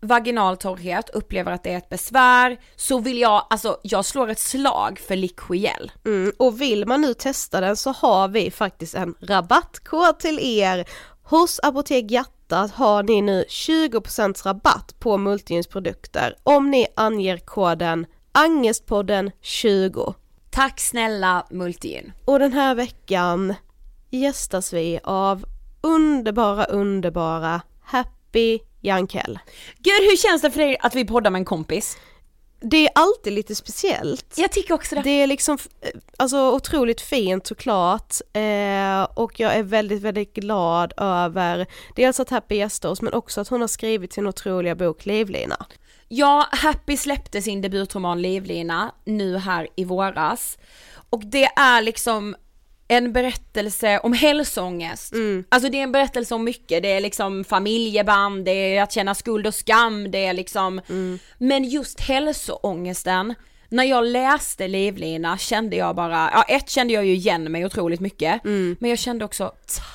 vaginal 0.00 0.56
torrhet, 0.56 1.10
upplever 1.10 1.52
att 1.52 1.62
det 1.62 1.72
är 1.72 1.78
ett 1.78 1.88
besvär, 1.88 2.56
så 2.76 2.98
vill 2.98 3.18
jag, 3.18 3.46
alltså 3.50 3.80
jag 3.82 4.04
slår 4.04 4.28
ett 4.30 4.38
slag 4.38 4.98
för 4.98 5.16
Liquiel. 5.16 5.92
Mm, 6.06 6.32
och 6.38 6.60
vill 6.60 6.86
man 6.86 7.00
nu 7.00 7.14
testa 7.14 7.60
den 7.60 7.76
så 7.76 7.92
har 7.92 8.28
vi 8.28 8.50
faktiskt 8.50 8.94
en 8.94 9.14
rabattkod 9.20 10.18
till 10.18 10.38
er. 10.40 10.84
Hos 11.22 11.60
Apotek 11.62 12.10
Hjärtat 12.10 12.70
har 12.70 13.02
ni 13.02 13.22
nu 13.22 13.44
20% 13.48 14.46
rabatt 14.46 14.94
på 14.98 15.18
Multigyns 15.18 15.66
produkter 15.66 16.36
om 16.42 16.70
ni 16.70 16.86
anger 16.96 17.38
koden 17.38 18.06
Angestpodden 18.32 19.30
20. 19.40 20.14
Tack 20.50 20.80
snälla 20.80 21.46
Multigyn. 21.50 22.12
Och 22.24 22.38
den 22.38 22.52
här 22.52 22.74
veckan 22.74 23.54
gästas 24.10 24.72
vi 24.72 25.00
av 25.04 25.44
underbara, 25.80 26.64
underbara 26.64 27.60
Happy 27.80 28.58
Jankell. 28.86 29.38
Gud 29.78 30.10
hur 30.10 30.16
känns 30.16 30.42
det 30.42 30.50
för 30.50 30.60
dig 30.60 30.76
att 30.80 30.94
vi 30.94 31.04
poddar 31.04 31.30
med 31.30 31.38
en 31.38 31.44
kompis? 31.44 31.96
Det 32.60 32.86
är 32.86 32.90
alltid 32.94 33.32
lite 33.32 33.54
speciellt. 33.54 34.34
Jag 34.36 34.52
tycker 34.52 34.74
också 34.74 34.94
det. 34.94 35.02
Det 35.02 35.22
är 35.22 35.26
liksom 35.26 35.58
eh, 35.80 35.90
alltså 36.16 36.52
otroligt 36.52 37.00
fint 37.00 37.46
såklart 37.46 38.14
eh, 38.32 39.02
och 39.14 39.40
jag 39.40 39.54
är 39.54 39.62
väldigt 39.62 40.02
väldigt 40.02 40.34
glad 40.34 40.92
över 40.96 41.66
dels 41.96 42.20
att 42.20 42.30
Happy 42.30 42.54
gästar 42.54 42.88
oss 42.88 43.02
men 43.02 43.12
också 43.12 43.40
att 43.40 43.48
hon 43.48 43.60
har 43.60 43.68
skrivit 43.68 44.12
sin 44.12 44.26
otroliga 44.26 44.74
bok 44.74 45.06
Livlina. 45.06 45.66
Ja, 46.08 46.46
Happy 46.52 46.96
släppte 46.96 47.42
sin 47.42 47.60
debutroman 47.60 48.22
Livlina 48.22 48.94
nu 49.04 49.36
här 49.36 49.68
i 49.76 49.84
våras. 49.84 50.58
Och 51.10 51.22
det 51.24 51.44
är 51.44 51.82
liksom 51.82 52.36
en 52.88 53.12
berättelse 53.12 53.98
om 53.98 54.12
hälsoångest. 54.12 55.12
Mm. 55.12 55.44
Alltså 55.48 55.68
det 55.70 55.78
är 55.78 55.82
en 55.82 55.92
berättelse 55.92 56.34
om 56.34 56.44
mycket, 56.44 56.82
det 56.82 56.92
är 56.92 57.00
liksom 57.00 57.44
familjeband, 57.44 58.44
det 58.44 58.50
är 58.76 58.82
att 58.82 58.92
känna 58.92 59.14
skuld 59.14 59.46
och 59.46 59.54
skam, 59.54 60.10
det 60.10 60.26
är 60.26 60.32
liksom, 60.32 60.80
Mm. 60.88 61.18
men 61.38 61.64
just 61.64 62.00
hälsoångesten, 62.00 63.34
när 63.68 63.84
jag 63.84 64.04
läste 64.06 64.68
Livlina 64.68 65.38
kände 65.38 65.76
jag 65.76 65.96
bara, 65.96 66.30
ja 66.32 66.42
ett 66.42 66.70
kände 66.70 66.92
jag 66.94 67.06
ju 67.06 67.12
igen 67.14 67.52
mig 67.52 67.64
otroligt 67.66 68.00
mycket, 68.00 68.44
Mm. 68.44 68.76
men 68.80 68.90
jag 68.90 68.98
kände 68.98 69.24
också 69.24 69.52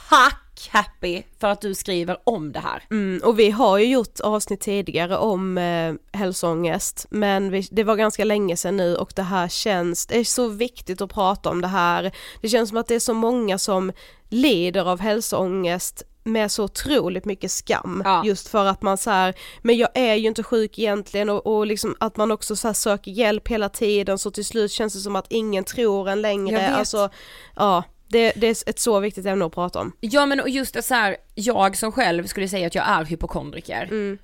tack 0.10 0.38
Happy 0.70 1.22
för 1.40 1.48
att 1.48 1.62
du 1.62 1.76
skriver 1.76 2.18
om 2.24 2.52
det 2.52 2.60
här. 2.60 2.84
Mm, 2.92 3.22
och 3.24 3.40
vi 3.40 3.52
har 3.52 3.78
ju 3.78 3.86
gjort 3.86 4.20
avsnitt 4.20 4.60
tidigare 4.62 5.18
om 5.18 5.58
eh, 5.58 5.94
hälsoångest 6.20 7.06
men 7.10 7.52
vi, 7.52 7.68
det 7.72 7.84
var 7.84 7.96
ganska 7.96 8.24
länge 8.26 8.58
sedan 8.58 8.78
nu 8.78 8.96
och 8.96 9.14
det 9.16 9.22
här 9.24 9.48
känns, 9.48 10.06
det 10.06 10.20
är 10.20 10.24
så 10.24 10.48
viktigt 10.48 11.02
att 11.02 11.14
prata 11.14 11.50
om 11.50 11.62
det 11.62 11.68
här. 11.68 12.12
Det 12.42 12.50
känns 12.50 12.70
som 12.70 12.78
att 12.78 12.88
det 12.88 12.96
är 12.96 13.00
så 13.00 13.14
många 13.14 13.58
som 13.58 13.92
lider 14.30 14.90
av 14.90 15.00
hälsoångest 15.00 16.04
med 16.24 16.52
så 16.52 16.64
otroligt 16.64 17.26
mycket 17.26 17.52
skam 17.52 18.02
Ja. 18.06 18.26
just 18.26 18.48
för 18.48 18.66
att 18.66 18.82
man 18.82 18.98
så 18.98 19.10
här, 19.10 19.34
men 19.62 19.78
jag 19.78 19.90
är 19.94 20.16
ju 20.16 20.28
inte 20.28 20.44
sjuk 20.44 20.80
egentligen 20.80 21.30
och, 21.30 21.48
och 21.48 21.66
liksom 21.68 21.96
att 22.00 22.18
man 22.18 22.32
också 22.32 22.56
så 22.56 22.74
söker 22.74 23.12
hjälp 23.12 23.48
hela 23.48 23.70
tiden 23.70 24.18
så 24.18 24.32
till 24.32 24.46
slut 24.46 24.72
känns 24.72 24.94
det 24.94 25.00
som 25.00 25.16
att 25.16 25.26
ingen 25.30 25.64
tror 25.64 26.10
en 26.10 26.22
längre, 26.22 26.76
alltså 26.76 27.10
ja 27.56 27.84
det, 28.08 28.34
det 28.36 28.48
är 28.48 28.70
ett 28.70 28.80
så 28.80 29.00
viktigt 29.00 29.26
ämne 29.26 29.46
att 29.46 29.54
prata 29.54 29.80
om. 29.80 29.92
Ja 30.00 30.26
men 30.26 30.40
och 30.40 30.50
just 30.50 30.74
det 30.74 30.82
så 30.82 30.94
här, 30.94 31.18
jag 31.36 31.78
som 31.78 31.92
själv 31.92 32.28
skulle 32.28 32.48
säga 32.48 32.68
att 32.68 32.76
jag 32.76 32.88
är 32.90 33.06
hypokondriker. 33.06 33.84
Mm. 33.84 34.18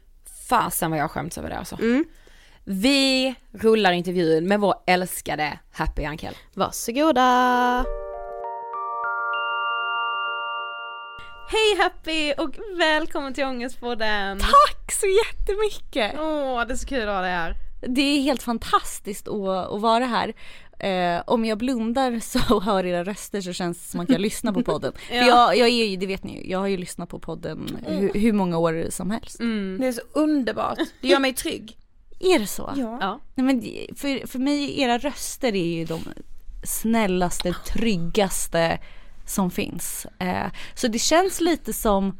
Fasen 0.50 0.92
vad 0.92 1.00
jag 1.00 1.12
skäms 1.12 1.38
över 1.38 1.50
det 1.50 1.58
alltså. 1.58 1.76
Mm. 1.76 2.06
Vi 2.64 3.36
rullar 3.52 3.92
intervjun 3.92 4.48
med 4.48 4.60
vår 4.60 4.76
älskade 4.88 5.60
Happy 5.72 6.04
Ankel. 6.06 6.34
Varsågoda! 6.54 7.86
Hej 11.50 11.78
Happy 11.84 12.34
och 12.38 12.56
välkommen 12.78 13.34
till 13.34 13.44
Ångestpodden! 13.44 14.40
Tack 14.40 14.92
så 14.92 15.06
jättemycket! 15.08 16.20
Åh, 16.20 16.66
det 16.68 16.74
är 16.74 16.76
så 16.76 16.88
kul 16.88 17.10
att 17.10 17.16
ha 17.16 17.22
dig 17.22 17.32
här. 17.32 17.56
Det 17.82 18.02
är 18.02 18.22
helt 18.22 18.44
fantastiskt 18.44 19.28
att, 19.28 19.74
att 19.74 19.82
vara 19.82 20.06
här. 20.06 20.34
Eh, 20.80 21.24
om 21.28 21.46
jag 21.46 21.58
blundar 21.58 22.20
så 22.24 22.56
och 22.56 22.64
hör 22.64 22.86
era 22.86 23.04
röster 23.04 23.42
så 23.42 23.54
känns 23.54 23.82
det 23.82 23.88
som 23.90 24.00
att 24.00 24.10
jag 24.10 24.22
lyssnar 24.22 24.54
på 24.54 24.64
podden. 24.64 24.94
För 25.08 25.16
jag, 25.16 25.58
jag 25.58 25.68
är 25.68 25.86
ju, 25.86 25.98
det 25.98 26.06
vet 26.06 26.24
ni 26.24 26.42
ju, 26.42 26.52
jag 26.52 26.60
har 26.60 26.68
ju 26.68 26.78
lyssnat 26.78 27.10
på 27.10 27.20
podden 27.20 27.78
hur, 27.88 28.14
hur 28.14 28.34
många 28.34 28.58
år 28.58 28.88
som 28.90 29.12
helst. 29.12 29.40
Mm. 29.40 29.78
Det 29.80 29.88
är 29.88 29.92
så 29.92 30.02
underbart, 30.14 30.80
det 31.02 31.08
gör 31.08 31.20
mig 31.20 31.34
trygg. 31.34 31.78
Är 32.20 32.40
det 32.40 32.48
så? 32.48 32.74
Ja. 32.76 33.20
Nej, 33.36 33.46
men 33.46 33.62
för, 33.96 34.28
för 34.28 34.40
mig, 34.40 34.82
era 34.82 34.98
röster 34.98 35.56
är 35.56 35.78
ju 35.78 35.86
de 35.86 36.00
snällaste, 36.64 37.54
tryggaste 37.74 38.80
som 39.28 39.52
finns. 39.52 40.06
Eh, 40.20 40.48
så 40.76 40.88
det 40.88 41.00
känns 41.00 41.42
lite 41.42 41.74
som, 41.74 42.20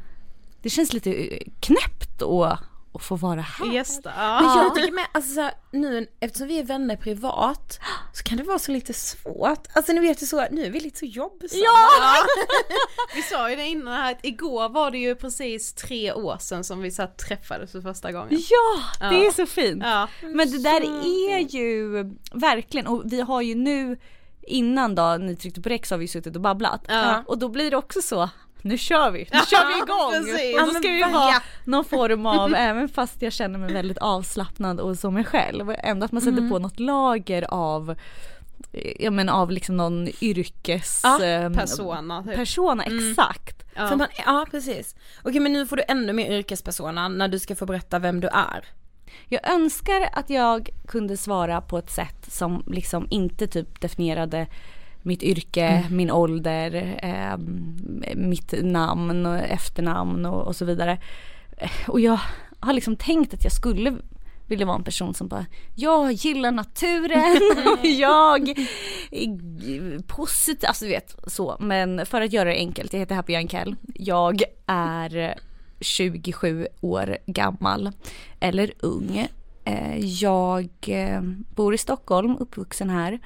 det 0.62 0.70
känns 0.70 0.92
lite 0.92 1.10
eh, 1.12 1.38
knäppt 1.60 2.22
att, 2.22 2.58
att 2.94 3.02
få 3.02 3.16
vara 3.16 3.40
här. 3.40 3.72
Gästa. 3.72 4.12
Men 4.16 4.44
Ja. 4.44 4.62
jag 4.62 4.74
tycker 4.74 4.92
med, 4.92 5.06
alltså 5.12 5.50
nu 5.72 6.06
eftersom 6.20 6.48
vi 6.48 6.58
är 6.58 6.64
vänner 6.64 6.96
privat 6.96 7.80
så 8.14 8.22
kan 8.24 8.38
det 8.38 8.44
vara 8.44 8.58
så 8.58 8.72
lite 8.72 8.92
svårt. 8.92 9.66
Alltså 9.72 9.92
ni 9.92 10.00
vet 10.00 10.22
ju 10.22 10.26
så, 10.26 10.46
nu 10.50 10.64
är 10.66 10.70
vi 10.70 10.80
lite 10.80 10.98
så 10.98 11.04
jobbsamma. 11.06 11.62
Ja! 11.64 11.88
vi 13.14 13.22
sa 13.22 13.50
ju 13.50 13.56
det 13.56 13.66
innan 13.66 13.94
här 13.94 14.12
att 14.12 14.24
igår 14.24 14.68
var 14.68 14.90
det 14.90 14.98
ju 14.98 15.14
precis 15.14 15.72
tre 15.72 16.12
år 16.12 16.36
sedan 16.40 16.64
som 16.64 16.80
vi 16.82 16.90
här 16.98 17.06
träffades 17.06 17.72
för 17.72 17.80
första 17.80 18.12
gången. 18.12 18.28
Ja, 18.50 19.08
det 19.10 19.16
Ja. 19.16 19.26
är 19.26 19.30
så 19.30 19.46
fint. 19.46 19.82
Ja. 19.84 20.08
Men 20.22 20.50
det 20.50 20.58
där 20.58 20.80
är 20.80 21.38
ju 21.38 22.04
verkligen, 22.32 22.86
och 22.86 23.02
vi 23.12 23.20
har 23.20 23.42
ju 23.42 23.54
nu 23.54 23.98
innan 24.48 24.94
då 24.94 25.16
ni 25.20 25.36
tryckte 25.36 25.60
på 25.60 25.68
räck 25.68 25.86
så 25.86 25.94
har 25.94 25.98
vi 25.98 26.08
suttit 26.08 26.36
och 26.36 26.42
babblat. 26.42 26.84
Ja. 26.88 27.22
Och 27.26 27.38
då 27.38 27.48
blir 27.48 27.70
det 27.70 27.76
också 27.76 28.00
så, 28.02 28.30
nu 28.62 28.78
kör 28.78 29.10
vi, 29.10 29.18
nu 29.32 29.38
kör 29.46 29.66
vi 29.66 29.78
igång! 29.78 30.12
precis. 30.12 30.54
Och 30.54 30.60
Ja, 30.60 30.66
då 30.66 30.70
ska 30.70 30.88
vi 30.88 31.00
ja. 31.00 31.06
ha 31.06 31.40
någon 31.64 31.84
form 31.84 32.26
av, 32.26 32.54
även 32.56 32.88
fast 32.88 33.22
jag 33.22 33.32
känner 33.32 33.58
mig 33.58 33.72
väldigt 33.72 33.98
avslappnad 33.98 34.80
och 34.80 34.98
som 34.98 35.14
mig 35.14 35.24
själv, 35.24 35.74
ändå 35.78 36.04
att 36.04 36.12
man 36.12 36.22
sätter 36.22 36.48
på 36.48 36.58
något 36.58 36.80
lager 36.80 37.46
av 37.48 37.94
Ja 38.98 39.10
men 39.10 39.28
av 39.28 39.50
liksom 39.50 39.76
någon 39.76 40.08
yrkes... 40.20 41.00
Ja, 41.04 41.24
ehm, 41.24 41.54
Persona 41.54 42.24
typ. 42.24 42.34
Persona, 42.34 42.84
exakt. 42.84 43.64
Ja. 43.74 43.88
För 43.88 43.96
man, 43.96 44.06
ja 44.26 44.46
precis. 44.50 44.96
Okej 45.22 45.40
men 45.40 45.52
nu 45.52 45.66
får 45.66 45.76
du 45.76 45.82
ännu 45.88 46.12
mer 46.12 46.32
yrkespersona 46.32 47.08
när 47.08 47.28
du 47.28 47.38
ska 47.38 47.56
få 47.56 47.66
berätta 47.66 47.98
vem 47.98 48.20
du 48.20 48.28
är. 48.28 48.64
Jag 49.28 49.48
önskar 49.48 50.08
att 50.12 50.30
jag 50.30 50.70
kunde 50.86 51.16
svara 51.16 51.60
på 51.60 51.78
ett 51.78 51.90
sätt 51.90 52.26
som 52.28 52.62
liksom 52.66 53.06
inte 53.10 53.46
typ 53.46 53.80
definierade 53.80 54.46
mitt 55.02 55.22
yrke, 55.22 55.84
min 55.90 56.10
ålder, 56.10 56.98
eh, 57.02 57.38
mitt 58.16 58.54
namn 58.62 59.26
och 59.26 59.36
efternamn 59.36 60.26
och, 60.26 60.46
och 60.46 60.56
så 60.56 60.64
vidare. 60.64 60.98
Och 61.86 62.00
jag 62.00 62.20
har 62.60 62.72
liksom 62.72 62.96
tänkt 62.96 63.34
att 63.34 63.44
jag 63.44 63.52
skulle 63.52 63.96
vilja 64.46 64.66
vara 64.66 64.76
en 64.76 64.84
person 64.84 65.14
som 65.14 65.28
bara, 65.28 65.46
jag 65.74 66.12
gillar 66.12 66.52
naturen, 66.52 67.40
jag 67.98 68.48
är 69.10 70.02
positiv, 70.02 70.68
alltså 70.68 70.84
du 70.84 70.90
vet 70.90 71.16
så. 71.26 71.56
Men 71.60 72.06
för 72.06 72.20
att 72.20 72.32
göra 72.32 72.48
det 72.48 72.56
enkelt, 72.56 72.92
jag 72.92 73.00
heter 73.00 73.14
Happy 73.14 73.32
Jankell. 73.32 73.76
Jag 73.94 74.42
är 74.66 75.38
27 75.80 76.66
år 76.80 77.18
gammal, 77.26 77.90
eller 78.40 78.72
ung. 78.80 79.28
Eh, 79.64 79.98
Jag 79.98 80.68
eh, 80.86 81.20
bor 81.54 81.74
i 81.74 81.78
Stockholm, 81.78 82.36
uppvuxen 82.40 82.90
här. 82.90 83.18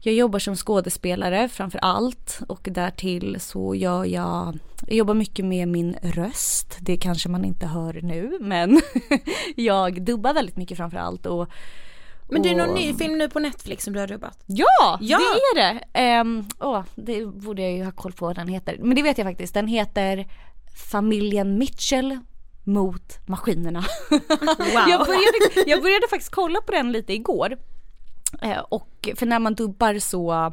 Jag 0.00 0.14
jobbar 0.14 0.38
som 0.38 0.56
skådespelare 0.56 1.48
framför 1.48 1.78
allt 1.82 2.40
och 2.48 2.68
därtill 2.72 3.36
så 3.40 3.74
gör 3.74 4.04
jag, 4.04 4.58
jag 4.86 4.96
jobbar 4.96 5.14
mycket 5.14 5.44
med 5.44 5.68
min 5.68 5.96
röst. 6.02 6.76
Det 6.80 6.96
kanske 6.96 7.28
man 7.28 7.44
inte 7.44 7.66
hör 7.66 8.00
nu 8.02 8.38
men 8.40 8.80
jag 9.56 10.02
dubbar 10.02 10.34
väldigt 10.34 10.56
mycket 10.56 10.76
framför 10.76 10.98
allt 10.98 11.26
och 11.26 11.48
Men 12.30 12.42
det 12.42 12.48
är 12.50 12.56
någon 12.56 12.68
och- 12.68 12.74
ny 12.74 12.94
film 12.94 13.18
nu 13.18 13.28
på 13.28 13.38
Netflix 13.38 13.84
som 13.84 13.92
du 13.92 14.00
har 14.00 14.06
dubbat. 14.06 14.38
Ja, 14.46 14.98
Ja. 15.00 15.18
det 15.54 15.60
är 15.60 15.80
det! 15.94 16.20
Um, 16.20 16.48
åh, 16.60 16.82
det 16.94 17.26
borde 17.26 17.62
jag 17.62 17.72
ju 17.72 17.84
ha 17.84 17.92
koll 17.92 18.12
på 18.12 18.26
vad 18.26 18.36
den 18.36 18.48
heter. 18.48 18.78
Men 18.82 18.96
det 18.96 19.02
vet 19.02 19.18
jag 19.18 19.26
faktiskt. 19.26 19.54
Den 19.54 19.68
heter 19.68 20.26
Familjen 20.76 21.58
Mitchell 21.58 22.18
mot 22.64 23.18
maskinerna. 23.26 23.84
jag, 24.88 25.06
började, 25.06 25.70
jag 25.70 25.82
började 25.82 26.08
faktiskt 26.10 26.34
kolla 26.34 26.60
på 26.60 26.72
den 26.72 26.92
lite 26.92 27.12
igår. 27.12 27.56
Eh, 28.42 28.58
och 28.58 29.08
för 29.16 29.26
när 29.26 29.38
man 29.38 29.54
dubbar 29.54 29.98
så 29.98 30.52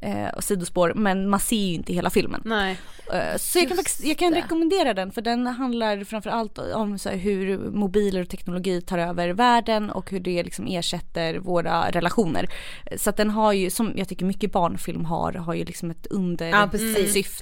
eh, 0.00 0.38
sidospår 0.38 0.92
men 0.96 1.28
man 1.28 1.40
ser 1.40 1.56
ju 1.56 1.74
inte 1.74 1.92
hela 1.92 2.10
filmen. 2.10 2.42
Nej. 2.44 2.78
Eh, 3.12 3.36
Så 3.36 3.58
jag 3.58 3.68
kan, 3.68 3.76
faktiskt, 3.76 4.04
jag 4.04 4.18
kan 4.18 4.34
rekommendera 4.34 4.94
den 4.94 5.12
för 5.12 5.22
den 5.22 5.46
handlar 5.46 6.04
framförallt 6.04 6.58
om 6.58 6.98
så 6.98 7.08
hur 7.10 7.58
mobiler 7.58 8.20
och 8.20 8.28
teknologi 8.28 8.80
tar 8.80 8.98
över 8.98 9.28
världen 9.28 9.90
och 9.90 10.10
hur 10.10 10.20
det 10.20 10.42
liksom 10.42 10.66
ersätter 10.66 11.38
våra 11.38 11.90
relationer. 11.90 12.48
Så 12.96 13.10
att 13.10 13.16
den 13.16 13.30
har 13.30 13.52
ju, 13.52 13.70
som 13.70 13.92
jag 13.96 14.08
tycker 14.08 14.24
mycket 14.24 14.52
barnfilm 14.52 15.04
har, 15.04 15.32
har 15.32 15.54
ju 15.54 15.64
liksom 15.64 15.90
ett 15.90 16.06
under 16.06 16.48
Ja, 16.48 16.70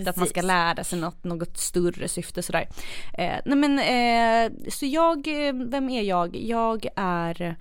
att 0.06 0.16
man 0.16 0.26
ska 0.26 0.42
lära 0.42 0.84
sig 0.84 0.98
något, 0.98 1.24
något 1.24 1.58
större 1.58 2.08
syfte 2.08 2.42
sådär. 2.42 2.68
Eh, 3.18 3.34
nej 3.44 3.56
men 3.56 3.78
eh, 3.78 4.70
så 4.70 4.86
jag, 4.86 5.46
eh, 5.48 5.54
vem 5.54 5.90
är 5.90 6.02
jag? 6.02 6.36
Jag 6.36 6.86
är 6.96 7.56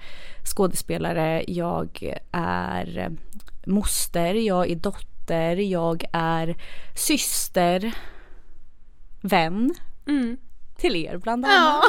skådespelare, 0.46 1.44
jag 1.48 2.14
är 2.32 3.12
moster, 3.68 4.34
jag 4.34 4.72
är 4.72 4.76
dotter, 4.76 5.56
jag 5.56 6.04
är 6.14 6.56
syster, 6.96 7.92
vän 9.22 9.76
Mm. 10.08 10.38
till 10.78 10.96
er 10.96 11.18
bland 11.18 11.46
annat. 11.46 11.84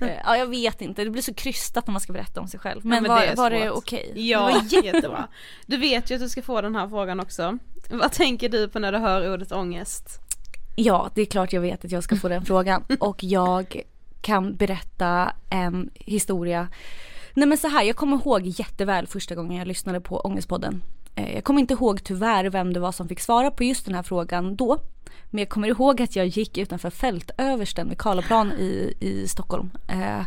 Eh, 0.00 0.08
ja 0.24 0.36
jag 0.36 0.46
vet 0.46 0.80
inte, 0.80 1.04
det 1.04 1.10
blir 1.10 1.22
så 1.22 1.34
krystat 1.34 1.86
när 1.86 1.92
man 1.92 2.00
ska 2.00 2.12
berätta 2.12 2.40
om 2.40 2.48
sig 2.48 2.60
själv. 2.60 2.84
Men, 2.84 3.02
men 3.02 3.10
var, 3.12 3.26
det 3.26 3.34
var 3.34 3.50
det 3.50 3.70
okej? 3.70 4.12
Ja, 4.14 4.62
jättebra. 4.84 5.28
Du 5.66 5.76
vet 5.76 6.10
ju 6.10 6.14
att 6.14 6.20
du 6.20 6.28
ska 6.28 6.42
få 6.42 6.60
den 6.60 6.76
här 6.76 6.88
frågan 6.88 7.20
också. 7.20 7.58
Vad 7.90 8.12
tänker 8.12 8.48
du 8.48 8.68
på 8.68 8.78
när 8.78 8.92
du 8.92 8.98
hör 8.98 9.32
ordet 9.34 9.52
ångest? 9.52 10.18
Ja, 10.76 11.10
det 11.14 11.20
är 11.22 11.26
klart 11.26 11.52
jag 11.52 11.60
vet 11.60 11.84
att 11.84 11.92
jag 11.92 12.04
ska 12.04 12.16
få 12.16 12.28
den 12.28 12.44
frågan 12.44 12.84
och 13.00 13.24
jag 13.24 13.82
kan 14.20 14.56
berätta 14.56 15.32
en 15.50 15.90
historia 15.94 16.68
Nej 17.34 17.48
men 17.48 17.58
så 17.58 17.68
här, 17.68 17.82
jag 17.82 17.96
kommer 17.96 18.16
ihåg 18.16 18.42
jätteväl 18.46 19.06
första 19.06 19.34
gången 19.34 19.58
jag 19.58 19.68
lyssnade 19.68 20.00
på 20.00 20.20
Ångestpodden. 20.20 20.82
Eh, 21.14 21.34
jag 21.34 21.44
kommer 21.44 21.60
inte 21.60 21.74
ihåg 21.74 22.04
tyvärr 22.04 22.44
vem 22.50 22.72
det 22.72 22.80
var 22.80 22.92
som 22.92 23.08
fick 23.08 23.20
svara 23.20 23.50
på 23.50 23.64
just 23.64 23.84
den 23.86 23.94
här 23.94 24.02
frågan 24.02 24.56
då. 24.56 24.78
Men 25.30 25.38
jag 25.38 25.48
kommer 25.48 25.68
ihåg 25.68 26.02
att 26.02 26.16
jag 26.16 26.26
gick 26.26 26.58
utanför 26.58 26.90
fältöversten 26.90 27.88
vid 27.88 27.98
Karlaplan 27.98 28.52
i, 28.52 28.94
i 29.00 29.28
Stockholm. 29.28 29.70
Eh, 29.88 30.26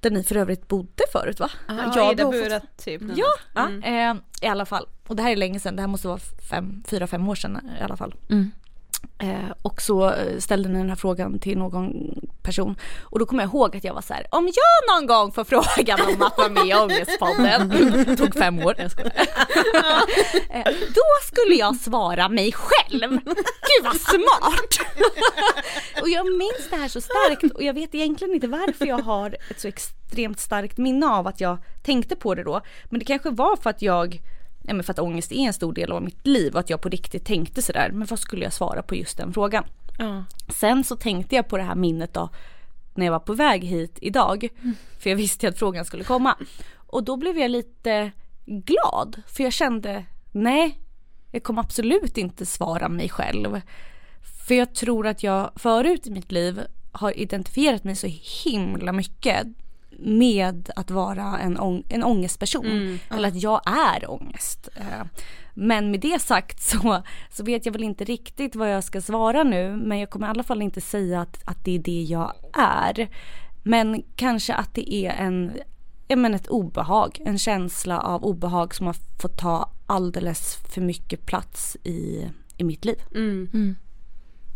där 0.00 0.10
ni 0.10 0.22
för 0.22 0.36
övrigt 0.36 0.68
bodde 0.68 1.02
förut 1.12 1.40
va? 1.40 1.50
Ja, 1.68 1.92
jag 1.96 2.12
Ida 2.12 2.24
bor 2.24 2.32
Bura 2.32 2.60
typ. 2.76 3.02
Ja, 3.16 3.62
Mm. 3.66 3.82
eh, 4.18 4.22
i 4.42 4.46
alla 4.46 4.66
fall. 4.66 4.86
Och 5.06 5.16
det 5.16 5.22
här 5.22 5.30
är 5.32 5.36
länge 5.36 5.60
sedan, 5.60 5.76
det 5.76 5.82
här 5.82 5.88
måste 5.88 6.08
vara 6.08 6.18
fem, 6.50 6.82
fyra, 6.86 7.06
fem 7.06 7.28
år 7.28 7.34
sedan 7.34 7.60
i 7.80 7.82
alla 7.82 7.96
fall. 7.96 8.14
Mm. 8.30 8.50
Eh, 9.18 9.50
och 9.62 9.82
så 9.82 10.14
ställde 10.38 10.68
ni 10.68 10.78
den 10.78 10.88
här 10.88 10.96
frågan 10.96 11.38
till 11.38 11.58
någon 11.58 12.20
person. 12.46 12.76
Och 13.02 13.18
då 13.18 13.26
kommer 13.26 13.42
jag 13.42 13.50
ihåg 13.50 13.76
att 13.76 13.84
jag 13.84 13.94
var 13.94 14.02
så 14.02 14.14
här, 14.14 14.26
om 14.30 14.46
jag 14.46 14.94
någon 14.94 15.06
gång 15.06 15.32
får 15.32 15.44
frågan 15.44 16.00
om 16.00 16.22
att 16.22 16.38
vara 16.38 16.48
med 16.48 16.66
i 16.66 16.74
Ångestpodden, 16.74 18.16
tog 18.16 18.34
fem 18.34 18.58
år, 18.58 18.74
jag 18.78 18.90
skojar. 18.90 19.12
Eh, 20.50 20.64
då 20.94 21.02
skulle 21.26 21.54
jag 21.54 21.76
svara 21.76 22.28
mig 22.28 22.52
själv. 22.52 23.10
Gud 23.10 23.84
vad 23.84 23.96
smart! 23.96 24.78
och 26.02 26.08
jag 26.08 26.26
minns 26.26 26.70
det 26.70 26.76
här 26.76 26.88
så 26.88 27.00
starkt 27.00 27.54
och 27.54 27.62
jag 27.62 27.74
vet 27.74 27.94
egentligen 27.94 28.34
inte 28.34 28.48
varför 28.48 28.86
jag 28.86 28.98
har 28.98 29.36
ett 29.50 29.60
så 29.60 29.68
extremt 29.68 30.40
starkt 30.40 30.78
minne 30.78 31.06
av 31.06 31.26
att 31.26 31.40
jag 31.40 31.58
tänkte 31.82 32.16
på 32.16 32.34
det 32.34 32.44
då. 32.44 32.60
Men 32.84 32.98
det 32.98 33.04
kanske 33.04 33.30
var 33.30 33.56
för 33.56 33.70
att 33.70 33.82
jag 33.82 34.20
Ja, 34.68 34.74
men 34.74 34.84
för 34.84 34.92
att 34.92 34.98
ångest 34.98 35.32
är 35.32 35.36
en 35.36 35.52
stor 35.52 35.72
del 35.72 35.92
av 35.92 36.02
mitt 36.02 36.26
liv 36.26 36.54
och 36.54 36.60
att 36.60 36.70
jag 36.70 36.80
på 36.80 36.88
riktigt 36.88 37.24
tänkte 37.24 37.62
sådär, 37.62 37.90
men 37.92 38.06
vad 38.06 38.18
skulle 38.18 38.44
jag 38.44 38.52
svara 38.52 38.82
på 38.82 38.94
just 38.94 39.16
den 39.16 39.32
frågan? 39.32 39.64
Ja. 39.98 40.24
Sen 40.48 40.84
så 40.84 40.96
tänkte 40.96 41.36
jag 41.36 41.48
på 41.48 41.56
det 41.56 41.62
här 41.62 41.74
minnet 41.74 42.14
då 42.14 42.28
när 42.94 43.06
jag 43.06 43.12
var 43.12 43.20
på 43.20 43.34
väg 43.34 43.64
hit 43.64 43.98
idag. 44.00 44.48
För 44.98 45.10
jag 45.10 45.16
visste 45.16 45.48
att 45.48 45.58
frågan 45.58 45.84
skulle 45.84 46.04
komma. 46.04 46.36
Och 46.76 47.04
då 47.04 47.16
blev 47.16 47.38
jag 47.38 47.50
lite 47.50 48.12
glad 48.46 49.22
för 49.26 49.44
jag 49.44 49.52
kände 49.52 50.04
nej, 50.32 50.78
jag 51.30 51.42
kommer 51.42 51.60
absolut 51.60 52.18
inte 52.18 52.46
svara 52.46 52.88
mig 52.88 53.08
själv. 53.08 53.60
För 54.46 54.54
jag 54.54 54.74
tror 54.74 55.06
att 55.06 55.22
jag 55.22 55.50
förut 55.56 56.06
i 56.06 56.10
mitt 56.10 56.32
liv 56.32 56.60
har 56.92 57.18
identifierat 57.18 57.84
mig 57.84 57.96
så 57.96 58.06
himla 58.44 58.92
mycket 58.92 59.46
med 59.98 60.70
att 60.76 60.90
vara 60.90 61.38
en, 61.38 61.58
ång- 61.58 61.84
en 61.88 62.04
ångestperson. 62.04 62.66
Eller 63.10 63.28
att 63.28 63.42
jag 63.42 63.60
är 63.66 64.10
ångest. 64.10 64.68
Eh, 64.76 65.06
Men 65.54 65.90
med 65.90 66.00
det 66.00 66.18
sagt 66.22 66.62
så, 66.62 67.02
så 67.30 67.44
vet 67.44 67.66
jag 67.66 67.72
väl 67.72 67.82
inte 67.84 68.04
riktigt 68.04 68.56
vad 68.56 68.72
jag 68.72 68.84
ska 68.84 69.00
svara 69.00 69.42
nu. 69.42 69.76
Men 69.76 69.98
jag 69.98 70.10
kommer 70.10 70.26
i 70.26 70.30
alla 70.30 70.42
fall 70.42 70.62
inte 70.62 70.80
säga 70.80 71.20
att, 71.20 71.40
att 71.44 71.64
det 71.64 71.74
är 71.74 71.78
det 71.78 72.02
jag 72.02 72.32
är. 72.58 73.08
Men 73.62 74.02
kanske 74.16 74.54
att 74.54 74.74
det 74.74 74.94
är 74.94 75.10
en, 75.12 75.52
ja 76.08 76.16
men 76.16 76.34
ett 76.34 76.46
obehag. 76.48 77.18
En 77.24 77.38
känsla 77.38 78.00
av 78.00 78.24
obehag 78.24 78.74
som 78.74 78.86
har 78.86 78.96
fått 79.22 79.38
ta 79.38 79.70
alldeles 79.86 80.56
för 80.74 80.80
mycket 80.80 81.26
plats 81.26 81.76
i, 81.84 82.28
i 82.56 82.64
mitt 82.64 82.84
liv. 82.84 82.96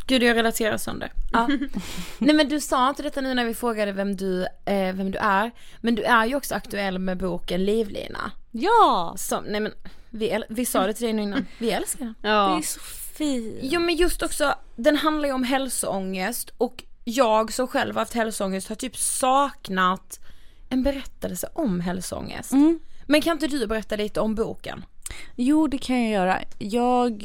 Gud 0.06 0.22
jag 0.22 0.36
relaterar 0.36 0.76
sönder. 0.76 1.12
Ja. 1.32 1.48
Nej 2.18 2.34
men 2.34 2.48
du 2.48 2.60
sa 2.60 2.88
inte 2.88 3.02
detta 3.02 3.20
nu 3.20 3.34
när 3.34 3.44
vi 3.44 3.54
frågade 3.54 3.92
vem 3.92 4.16
du, 4.16 4.42
eh, 4.64 4.94
vem 4.94 5.10
du 5.10 5.18
är. 5.18 5.50
Men 5.80 5.94
du 5.94 6.02
är 6.02 6.26
ju 6.26 6.34
också 6.36 6.54
aktuell 6.54 6.98
med 6.98 7.18
boken 7.18 7.64
Livlina. 7.64 8.30
Ja! 8.50 9.14
Som, 9.18 9.44
nej 9.44 9.60
men 9.60 9.72
vi, 10.10 10.30
äl- 10.30 10.44
vi 10.48 10.66
sa 10.66 10.86
det 10.86 10.92
till 10.94 11.04
dig 11.04 11.12
nu 11.12 11.22
innan, 11.22 11.46
vi 11.58 11.70
älskar 11.70 12.04
den. 12.04 12.14
Det 12.22 12.28
Ja. 12.28 12.58
är 12.58 12.62
så 12.62 12.80
fint. 13.14 13.58
Jo 13.62 13.80
men 13.80 13.96
just 13.96 14.22
också, 14.22 14.54
den 14.76 14.96
handlar 14.96 15.28
ju 15.28 15.34
om 15.34 15.44
hälsoångest 15.44 16.50
och 16.58 16.84
jag 17.04 17.52
som 17.52 17.66
själv 17.68 17.94
har 17.94 18.00
haft 18.00 18.14
hälsoångest 18.14 18.68
har 18.68 18.76
typ 18.76 18.96
saknat 18.96 20.20
en 20.68 20.82
berättelse 20.82 21.48
om 21.54 21.80
hälsoångest. 21.80 22.52
Mm. 22.52 22.80
Men 23.06 23.20
kan 23.20 23.32
inte 23.32 23.46
du 23.46 23.66
berätta 23.66 23.96
lite 23.96 24.20
om 24.20 24.34
boken? 24.34 24.84
Jo, 25.36 25.66
det 25.66 25.78
kan 25.78 26.02
jag 26.02 26.10
göra. 26.12 26.40
Jag, 26.58 27.24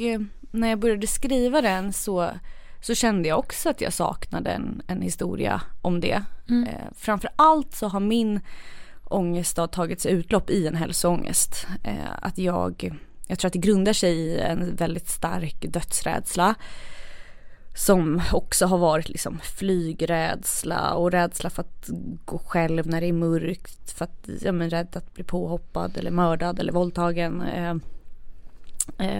när 0.52 0.68
jag 0.70 0.80
började 0.80 1.08
skriva 1.08 1.62
den 1.62 1.94
så, 1.94 2.32
så 2.86 2.96
kände 2.96 3.30
jag 3.30 3.40
också 3.40 3.70
att 3.70 3.82
jag 3.82 3.94
saknade 3.94 4.50
en, 4.50 4.82
en 4.88 5.02
historia 5.02 5.62
om 5.82 6.00
det. 6.00 6.24
Eh, 6.50 6.92
framför 6.96 7.30
allt 7.36 7.76
så 7.76 7.88
har 7.88 8.00
min 8.00 8.40
ångest 9.04 9.56
då 9.56 9.68
tagit 9.68 10.02
sig 10.02 10.12
utlopp 10.12 10.50
i 10.50 10.68
en 10.68 10.76
hälsoångest. 10.76 11.68
Eh, 11.84 12.12
att 12.22 12.38
jag, 12.38 12.96
jag 13.28 13.40
tror 13.40 13.48
att 13.48 13.54
det 13.54 13.60
grundar 13.60 13.94
sig 13.94 14.16
i 14.16 14.40
en 14.40 14.76
väldigt 14.76 15.10
stark 15.10 15.66
dödsrädsla. 15.70 16.56
Som 17.76 18.22
också 18.34 18.66
har 18.66 18.78
varit 18.78 19.10
liksom 19.10 19.40
flygrädsla 19.40 20.94
och 20.94 21.12
rädsla 21.12 21.50
för 21.50 21.62
att 21.62 21.90
gå 22.26 22.38
själv 22.38 22.88
när 22.88 23.02
det 23.02 23.08
är 23.08 23.14
mörkt. 23.14 23.92
För 23.92 24.06
att, 24.06 24.30
ja 24.42 24.52
men 24.52 24.70
rädd 24.70 24.96
att 24.96 25.14
bli 25.14 25.24
påhoppad 25.24 25.98
eller 25.98 26.12
mördad 26.12 26.60
eller 26.60 26.74
våldtagen. 26.74 27.42
Eh, 27.42 27.76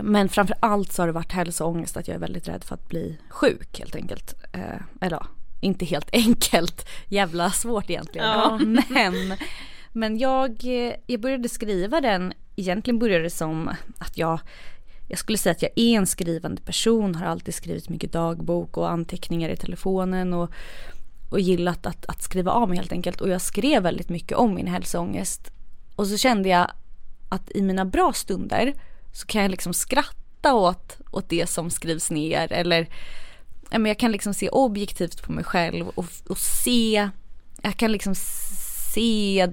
Men 0.04 0.30
framför 0.30 0.56
allt 0.60 0.92
så 0.92 1.02
har 1.02 1.08
det 1.08 1.14
varit 1.14 1.32
hälsoångest 1.32 1.98
att 1.98 2.08
jag 2.08 2.16
är 2.16 2.20
väldigt 2.20 2.48
rädd 2.48 2.64
för 2.64 2.76
att 2.76 2.88
bli 2.88 3.18
sjuk 3.30 3.80
helt 3.80 3.96
enkelt. 3.96 4.34
Eh, 4.52 4.62
Eller 5.02 5.18
ja, 5.18 5.28
inte 5.62 5.86
helt 5.86 6.10
enkelt, 6.14 6.88
jävla 7.08 7.52
svårt 7.52 7.90
egentligen. 7.90 8.28
Ja. 8.28 8.60
Men, 8.90 9.38
men 9.92 10.18
jag, 10.18 10.52
eh, 10.64 10.94
jag 11.06 11.22
började 11.22 11.50
skriva 11.50 12.02
den, 12.02 12.34
egentligen 12.56 13.00
började 13.00 13.24
det 13.24 13.30
som 13.30 13.70
att 13.98 14.18
jag 14.18 14.40
jag 15.08 15.20
skulle 15.20 15.38
säga 15.38 15.52
att 15.52 15.62
jag 15.62 15.72
är 15.76 15.98
en 15.98 16.08
skrivande 16.08 16.62
person, 16.62 17.16
har 17.16 17.26
alltid 17.26 17.54
skrivit 17.54 17.90
mycket 17.90 18.12
dagbok 18.12 18.78
och 18.78 18.92
anteckningar 18.92 19.50
i 19.50 19.58
telefonen 19.58 20.34
och, 20.34 20.52
och 21.30 21.40
gillat 21.40 21.86
att, 21.86 22.06
att 22.06 22.22
skriva 22.22 22.52
av 22.52 22.70
mig 22.70 22.78
helt 22.78 22.92
enkelt. 22.92 23.22
Och 23.22 23.30
jag 23.30 23.42
skrev 23.42 23.84
väldigt 23.84 24.10
mycket 24.10 24.38
om 24.38 24.56
min 24.56 24.68
hälsoångest. 24.68 25.52
Och 25.96 26.08
så 26.08 26.18
kände 26.18 26.50
jag 26.50 26.72
att 27.30 27.52
i 27.52 27.62
mina 27.62 27.86
bra 27.86 28.14
stunder 28.14 28.74
så 29.16 29.28
kan 29.28 29.42
jag 29.42 29.52
liksom 29.52 29.74
skratta 29.74 30.54
åt, 30.54 30.98
åt 31.12 31.30
det 31.30 31.50
som 31.50 31.70
skrivs 31.70 32.12
ner 32.12 32.52
eller 32.52 32.88
men 33.72 33.86
jag 33.86 34.00
kan 34.00 34.12
liksom 34.12 34.34
se 34.34 34.50
objektivt 34.50 35.24
på 35.24 35.32
mig 35.32 35.44
själv 35.44 35.88
och, 35.88 36.06
och 36.28 36.38
se, 36.38 37.10
jag 37.62 37.78
kan 37.78 37.92
liksom 37.92 38.16
se 38.16 39.38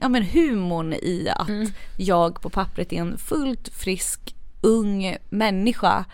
ja, 0.00 0.08
men 0.08 0.22
humorn 0.22 0.92
i 0.92 1.28
att 1.36 1.72
jag 1.96 2.40
på 2.40 2.50
pappret 2.50 2.92
är 2.92 3.00
en 3.00 3.18
fullt 3.18 3.68
frisk 3.68 4.34
ung 4.60 5.16
människa 5.28 6.04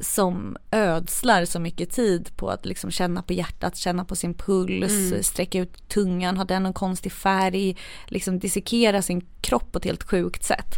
som 0.00 0.56
ödslar 0.70 1.44
så 1.44 1.60
mycket 1.60 1.90
tid 1.90 2.36
på 2.36 2.50
att 2.50 2.66
liksom 2.66 2.90
känna 2.90 3.22
på 3.22 3.32
hjärtat, 3.32 3.76
känna 3.76 4.04
på 4.04 4.16
sin 4.16 4.34
puls, 4.34 5.26
sträcka 5.26 5.58
ut 5.58 5.88
tungan, 5.88 6.36
ha 6.36 6.44
den 6.44 6.62
någon 6.62 6.72
konstig 6.72 7.12
färg, 7.12 7.76
liksom 8.06 8.38
dissekera 8.38 9.02
sin 9.02 9.26
kropp 9.40 9.72
på 9.72 9.78
ett 9.78 9.84
helt 9.84 10.10
sjukt 10.10 10.44
sätt. 10.44 10.74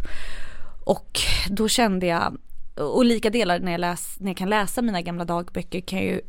Och 0.85 1.19
då 1.49 1.67
kände 1.67 2.05
jag, 2.05 2.37
och 2.75 3.05
lika 3.05 3.29
delar 3.29 3.59
när 3.59 3.71
jag, 3.71 3.79
läs, 3.79 4.19
när 4.19 4.29
jag 4.29 4.37
kan 4.37 4.49
läsa 4.49 4.81
mina 4.81 5.01
gamla 5.01 5.25
dagböcker 5.25 5.81
kan 5.81 5.99
jag 5.99 6.07
ju 6.07 6.21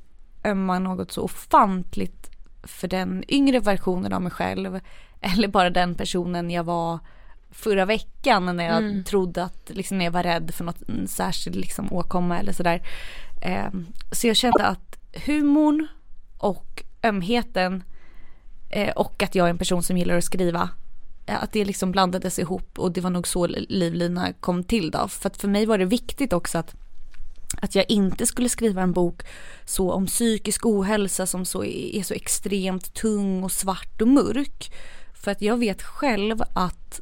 ömma 0.44 0.78
något 0.78 1.12
så 1.12 1.22
ofantligt 1.22 2.30
för 2.62 2.88
den 2.88 3.24
yngre 3.28 3.60
versionen 3.60 4.12
av 4.12 4.22
mig 4.22 4.32
själv. 4.32 4.80
Eller 5.20 5.48
bara 5.48 5.70
den 5.70 5.94
personen 5.94 6.50
jag 6.50 6.64
var 6.64 6.98
förra 7.54 7.84
veckan 7.84 8.56
när 8.56 8.64
jag 8.64 9.06
trodde 9.06 9.44
att, 9.44 9.70
liksom 9.70 10.00
jag 10.00 10.10
var 10.10 10.22
rädd 10.22 10.50
för 10.54 10.64
något 10.64 10.82
särskild 11.06 11.56
liksom, 11.56 11.92
åkomma 11.92 12.38
eller 12.38 12.52
sådär. 12.52 12.82
Eh, 13.42 13.68
så 14.12 14.26
jag 14.26 14.36
kände 14.36 14.66
att 14.66 14.98
humorn 15.26 15.86
och 16.38 16.82
ömheten 17.02 17.82
eh, 18.70 18.90
och 18.90 19.22
att 19.22 19.34
jag 19.34 19.46
är 19.46 19.50
en 19.50 19.58
person 19.58 19.82
som 19.82 19.98
gillar 19.98 20.16
att 20.16 20.24
skriva 20.24 20.68
eh, 21.26 21.42
att 21.42 21.52
det 21.52 21.64
liksom 21.64 21.92
blandades 21.92 22.38
ihop 22.38 22.78
och 22.78 22.92
det 22.92 23.00
var 23.00 23.10
nog 23.10 23.28
så 23.28 23.46
Livlina 23.46 24.32
kom 24.40 24.64
till 24.64 24.90
då. 24.90 25.08
För 25.08 25.28
att 25.28 25.36
för 25.36 25.48
mig 25.48 25.66
var 25.66 25.78
det 25.78 25.84
viktigt 25.84 26.32
också 26.32 26.58
att 26.58 26.74
att 27.56 27.74
jag 27.74 27.84
inte 27.88 28.26
skulle 28.26 28.48
skriva 28.48 28.82
en 28.82 28.92
bok 28.92 29.22
så 29.64 29.92
om 29.92 30.06
psykisk 30.06 30.66
ohälsa 30.66 31.26
som 31.26 31.44
så 31.44 31.64
är 31.64 32.02
så 32.02 32.14
extremt 32.14 32.94
tung 32.94 33.44
och 33.44 33.52
svart 33.52 34.02
och 34.02 34.08
mörk. 34.08 34.72
För 35.14 35.30
att 35.30 35.42
jag 35.42 35.56
vet 35.56 35.82
själv 35.82 36.42
att 36.52 37.00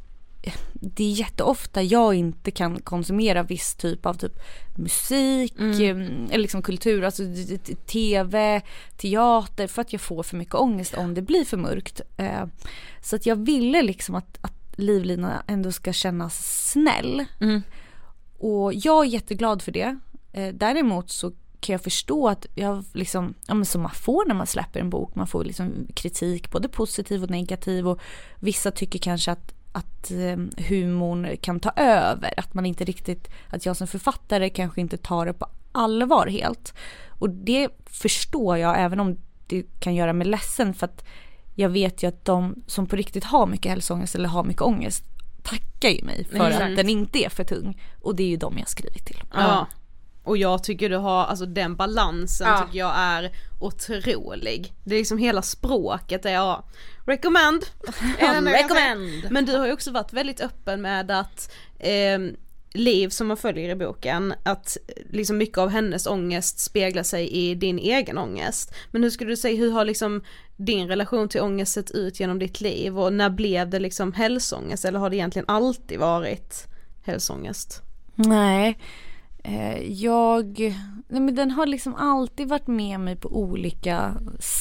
det 0.74 1.04
är 1.04 1.10
jätteofta 1.10 1.82
jag 1.82 2.14
inte 2.14 2.50
kan 2.50 2.80
konsumera 2.80 3.42
viss 3.42 3.74
typ 3.74 4.06
av 4.06 4.14
typ 4.14 4.38
musik 4.74 5.54
mm. 5.58 6.26
eller 6.30 6.38
liksom 6.38 6.62
kultur, 6.62 7.04
alltså 7.04 7.22
tv, 7.86 8.62
teater 8.96 9.66
för 9.66 9.82
att 9.82 9.92
jag 9.92 10.00
får 10.00 10.22
för 10.22 10.36
mycket 10.36 10.54
ångest 10.54 10.94
om 10.94 11.14
det 11.14 11.22
blir 11.22 11.44
för 11.44 11.56
mörkt. 11.56 12.00
Eh, 12.16 12.44
Så 13.00 13.16
att 13.16 13.26
jag 13.26 13.36
ville 13.36 13.82
liksom 13.82 14.14
att, 14.14 14.38
att 14.40 14.52
Livlina 14.76 15.42
ändå 15.46 15.72
ska 15.72 15.92
kännas 15.92 16.70
snäll. 16.70 17.24
Och 18.38 18.74
jag 18.74 19.04
är 19.06 19.08
jätteglad 19.08 19.62
för 19.62 19.72
det. 19.72 19.98
Eh, 20.32 20.54
Däremot 20.54 21.10
så 21.10 21.32
kan 21.60 21.72
jag 21.72 21.82
förstå 21.82 22.28
att 22.28 22.46
jag 22.54 22.84
liksom, 22.92 23.34
ja 23.46 23.54
men 23.54 23.64
som 23.64 23.82
man 23.82 23.90
får 23.94 24.24
när 24.26 24.34
man 24.34 24.46
släpper 24.46 24.80
en 24.80 24.90
bok, 24.90 25.14
man 25.14 25.26
får 25.26 25.44
liksom 25.44 25.86
kritik 25.94 26.50
både 26.50 26.68
positiv 26.68 27.22
och 27.22 27.30
negativ 27.30 27.88
och 27.88 28.00
vissa 28.40 28.70
tycker 28.70 28.98
kanske 28.98 29.32
att 29.32 29.54
att 29.72 30.10
eh, 30.10 30.64
humorn 30.68 31.36
kan 31.40 31.60
ta 31.60 31.70
över, 31.76 32.34
att 32.36 32.54
man 32.54 32.66
inte 32.66 32.84
riktigt, 32.84 33.28
att 33.48 33.66
jag 33.66 33.76
som 33.76 33.86
författare 33.86 34.50
kanske 34.50 34.80
inte 34.80 34.96
tar 34.96 35.26
det 35.26 35.32
på 35.32 35.46
allvar 35.72 36.26
helt. 36.26 36.74
Och 37.08 37.30
det 37.30 37.68
förstår 37.86 38.58
jag 38.58 38.80
även 38.80 39.00
om 39.00 39.18
det 39.46 39.64
kan 39.80 39.94
göra 39.94 40.12
mig 40.12 40.26
ledsen 40.26 40.74
för 40.74 40.86
att 40.86 41.04
jag 41.54 41.68
vet 41.68 42.02
ju 42.02 42.08
att 42.08 42.24
de 42.24 42.62
som 42.66 42.86
på 42.86 42.96
riktigt 42.96 43.24
har 43.24 43.46
mycket 43.46 43.70
hälsoångest 43.70 44.14
eller 44.14 44.28
har 44.28 44.44
mycket 44.44 44.62
ångest 44.62 45.04
tackar 45.42 45.88
ju 45.88 46.04
mig 46.04 46.24
för 46.24 46.46
Exakt. 46.46 46.62
att 46.62 46.76
den 46.76 46.88
inte 46.88 47.24
är 47.24 47.28
för 47.28 47.44
tung. 47.44 47.80
Och 48.00 48.16
det 48.16 48.22
är 48.22 48.28
ju 48.28 48.36
de 48.36 48.58
jag 48.58 48.68
skrivit 48.68 49.06
till. 49.06 49.22
Ja. 49.32 49.66
Och 50.24 50.36
jag 50.36 50.64
tycker 50.64 50.88
du 50.90 50.96
har, 50.96 51.24
alltså 51.24 51.46
den 51.46 51.76
balansen 51.76 52.48
Ja. 52.48 52.64
tycker 52.66 52.78
jag 52.78 52.92
är 52.96 53.32
otrolig. 53.60 54.72
Det 54.84 54.94
är 54.94 54.98
liksom 54.98 55.18
hela 55.18 55.42
språket 55.42 56.26
är 56.26 56.32
ja, 56.32 56.64
recommend. 57.06 57.64
Recommend! 58.44 59.30
Men 59.30 59.44
du 59.46 59.56
har 59.56 59.66
ju 59.66 59.72
också 59.72 59.90
varit 59.90 60.12
väldigt 60.12 60.40
öppen 60.40 60.82
med 60.82 61.10
att 61.10 61.52
eh, 61.78 62.18
Liv 62.74 63.08
som 63.08 63.26
man 63.26 63.36
följer 63.36 63.68
i 63.70 63.74
boken, 63.74 64.34
att 64.42 64.76
liksom 65.10 65.36
mycket 65.38 65.58
av 65.58 65.68
hennes 65.68 66.06
ångest 66.06 66.58
speglar 66.58 67.02
sig 67.02 67.28
i 67.28 67.54
din 67.54 67.78
egen 67.78 68.18
ångest. 68.18 68.74
Men 68.90 69.02
hur 69.02 69.10
skulle 69.10 69.30
du 69.30 69.36
säga, 69.36 69.56
hur 69.56 69.70
har 69.70 69.84
liksom 69.84 70.22
din 70.56 70.88
relation 70.88 71.28
till 71.28 71.40
ångest 71.40 71.72
sett 71.72 71.90
ut 71.90 72.20
genom 72.20 72.38
ditt 72.38 72.60
liv 72.60 72.98
och 72.98 73.12
när 73.12 73.30
blev 73.30 73.70
det 73.70 73.78
liksom 73.78 74.12
hälsoångest 74.12 74.84
eller 74.84 74.98
har 74.98 75.10
det 75.10 75.16
egentligen 75.16 75.48
alltid 75.48 75.98
varit 75.98 76.66
hälsoångest? 77.04 77.82
Nej, 78.14 78.78
jag, 79.88 80.58
nej 81.08 81.20
men 81.20 81.34
den 81.34 81.50
har 81.50 81.66
liksom 81.66 81.94
alltid 81.94 82.48
varit 82.48 82.66
med 82.66 83.00
mig 83.00 83.16
på 83.16 83.28
olika 83.28 84.14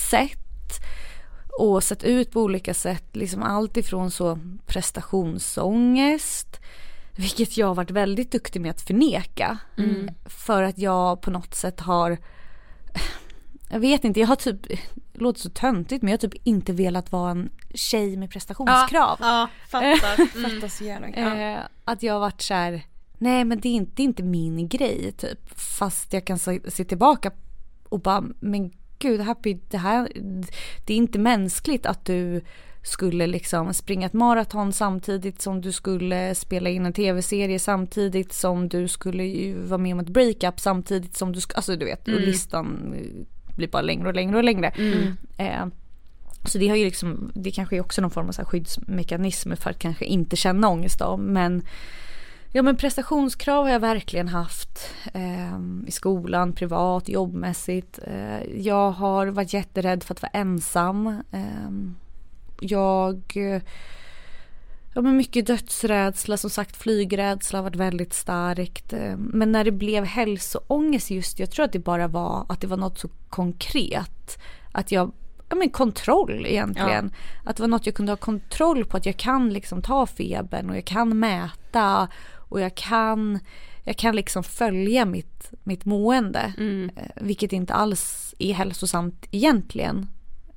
sätt. 0.10 0.38
Och 1.60 1.84
sett 1.84 2.04
ut 2.04 2.32
på 2.32 2.42
olika 2.42 2.74
sätt, 2.74 3.16
liksom 3.16 3.44
allt 3.44 3.78
ifrån 3.78 4.12
så 4.12 4.40
prestationsångest, 4.66 6.60
vilket 7.16 7.58
jag 7.58 7.68
har 7.68 7.76
varit 7.76 7.92
väldigt 7.92 8.32
duktig 8.32 8.62
med 8.62 8.72
att 8.72 8.82
förneka. 8.82 9.58
För 10.26 10.64
att 10.64 10.78
jag 10.78 11.22
på 11.22 11.32
något 11.32 11.54
sätt 11.56 11.80
har, 11.80 12.18
jag 13.70 13.80
vet 13.80 14.04
inte, 14.04 14.20
jag 14.20 14.28
har 14.28 14.36
typ, 14.36 14.64
det 15.14 15.20
låter 15.22 15.40
så 15.40 15.50
töntigt 15.50 16.02
men 16.02 16.12
jag 16.12 16.18
har 16.18 16.30
typ 16.30 16.48
inte 16.48 16.74
velat 16.74 17.12
vara 17.12 17.32
en 17.32 17.50
tjej 17.74 18.18
med 18.18 18.32
prestationskrav. 18.32 19.18
Ja, 19.22 19.48
fattar. 19.70 20.36
Mm. 20.36 20.52
Fattar 20.52 20.68
så 20.68 20.84
jävla 20.84 21.08
Eh, 21.08 21.60
att 21.86 22.04
jag 22.04 22.14
har 22.14 22.20
varit 22.20 22.42
så 22.42 22.54
här, 22.54 22.84
nej 23.22 23.46
men 23.46 23.60
det 23.60 23.70
är 23.70 23.74
inte, 23.74 23.92
det 23.96 24.02
är 24.02 24.06
inte 24.06 24.24
min 24.24 24.68
grej 24.68 25.12
typ. 25.12 25.60
Fast 25.60 26.14
jag 26.14 26.26
kan 26.26 26.40
se, 26.40 26.60
se 26.68 26.84
tillbaka 26.84 27.32
och 27.90 28.00
bara, 28.00 28.24
men 28.40 28.72
gud 29.00 29.22
Happy, 29.22 29.58
det 29.70 29.78
här, 29.78 30.12
det 30.86 30.94
är 30.94 30.98
inte 30.98 31.20
mänskligt 31.20 31.86
att 31.86 32.06
du 32.06 32.42
skulle 32.84 33.28
liksom 33.28 33.74
springa 33.74 34.06
ett 34.06 34.14
maraton 34.14 34.74
samtidigt 34.74 35.42
som 35.42 35.62
du 35.62 35.72
skulle 35.72 36.36
spela 36.36 36.70
in 36.70 36.86
en 36.86 36.94
tv-serie 36.94 37.60
samtidigt 37.60 38.34
som 38.34 38.70
du 38.70 38.88
skulle 38.88 39.24
ju 39.24 39.62
vara 39.62 39.78
med 39.78 39.94
om 39.94 40.00
ett 40.00 40.10
breakup 40.10 40.60
samtidigt 40.60 41.18
som 41.18 41.34
du, 41.34 41.40
alltså 41.56 41.76
du 41.76 41.86
vet, 41.86 42.08
och 42.08 42.22
listan 42.22 42.96
blir 43.56 43.68
bara 43.68 43.82
längre 43.82 44.08
och 44.08 44.16
längre 44.16 44.38
och 44.38 44.44
längre. 44.44 44.74
Eh, 45.38 45.66
så 46.46 46.58
det 46.58 46.68
har 46.68 46.76
ju 46.76 46.86
liksom, 46.86 47.32
det 47.36 47.52
kanske 47.52 47.76
är 47.76 47.82
också 47.82 48.02
någon 48.02 48.12
form 48.12 48.28
av 48.28 48.32
så 48.32 48.46
skyddsmekanism 48.46 49.56
för 49.56 49.70
att 49.70 49.80
kanske 49.80 50.06
inte 50.06 50.36
känna 50.36 50.70
ångest 50.70 51.00
då. 51.00 51.18
Men 51.18 51.64
ja 52.52 52.62
men 52.62 52.78
prestationskrav 52.78 53.64
har 53.64 53.72
jag 53.72 53.80
verkligen 53.80 54.28
haft 54.28 54.90
eh, 55.14 55.60
i 55.88 55.92
skolan, 55.92 56.54
privat, 56.54 57.10
jobbmässigt. 57.10 58.00
Eh, 58.04 58.44
jag 58.44 58.92
har 58.92 59.28
varit 59.28 59.54
jätterädd 59.54 60.04
för 60.04 60.14
att 60.14 60.22
vara 60.22 60.32
ensam. 60.34 61.08
Eh, 61.32 61.72
jag 62.60 63.38
Ja 64.94 65.02
men 65.02 65.18
mycket 65.18 65.48
dödsrädsla, 65.48 66.38
som 66.38 66.50
sagt 66.50 66.78
flygrädsla 66.78 67.60
har 67.60 67.64
varit 67.64 67.76
väldigt 67.76 68.14
starkt. 68.14 68.94
Eh, 68.94 69.18
Men 69.18 69.52
när 69.52 69.64
det 69.64 69.72
blev 69.72 70.06
hälsoångest 70.06 71.12
just, 71.12 71.40
jag 71.40 71.52
tror 71.52 71.66
att 71.66 71.72
det 71.72 71.80
bara 71.80 72.08
var 72.08 72.46
att 72.50 72.62
det 72.62 72.68
var 72.68 72.78
något 72.78 73.00
så 73.00 73.10
konkret. 73.30 74.40
Att 74.72 74.92
jag, 74.92 75.12
ja 75.50 75.56
men 75.56 75.70
kontroll 75.70 76.46
egentligen. 76.46 77.12
Att 77.44 77.56
det 77.56 77.64
var 77.64 77.68
något 77.68 77.86
jag 77.86 77.96
kunde 77.96 78.12
ha 78.12 78.18
kontroll 78.18 78.86
på, 78.86 78.98
att 78.98 79.06
jag 79.06 79.18
kan 79.18 79.50
liksom 79.54 79.82
ta 79.82 80.06
febern 80.06 80.70
och 80.70 80.78
jag 80.78 80.86
kan 80.86 81.20
mäta 81.20 82.08
och 82.52 82.62
jag 82.62 82.76
kan, 82.76 83.40
jag 83.84 83.98
kan 83.98 84.16
liksom 84.16 84.44
följa 84.44 85.06
mitt, 85.06 85.52
mitt 85.64 85.86
mående. 85.86 86.54
Eh, 86.96 87.06
Vilket 87.16 87.54
inte 87.54 87.74
alls 87.74 88.36
är 88.40 88.54
hälsosamt 88.54 89.26
egentligen. 89.32 90.08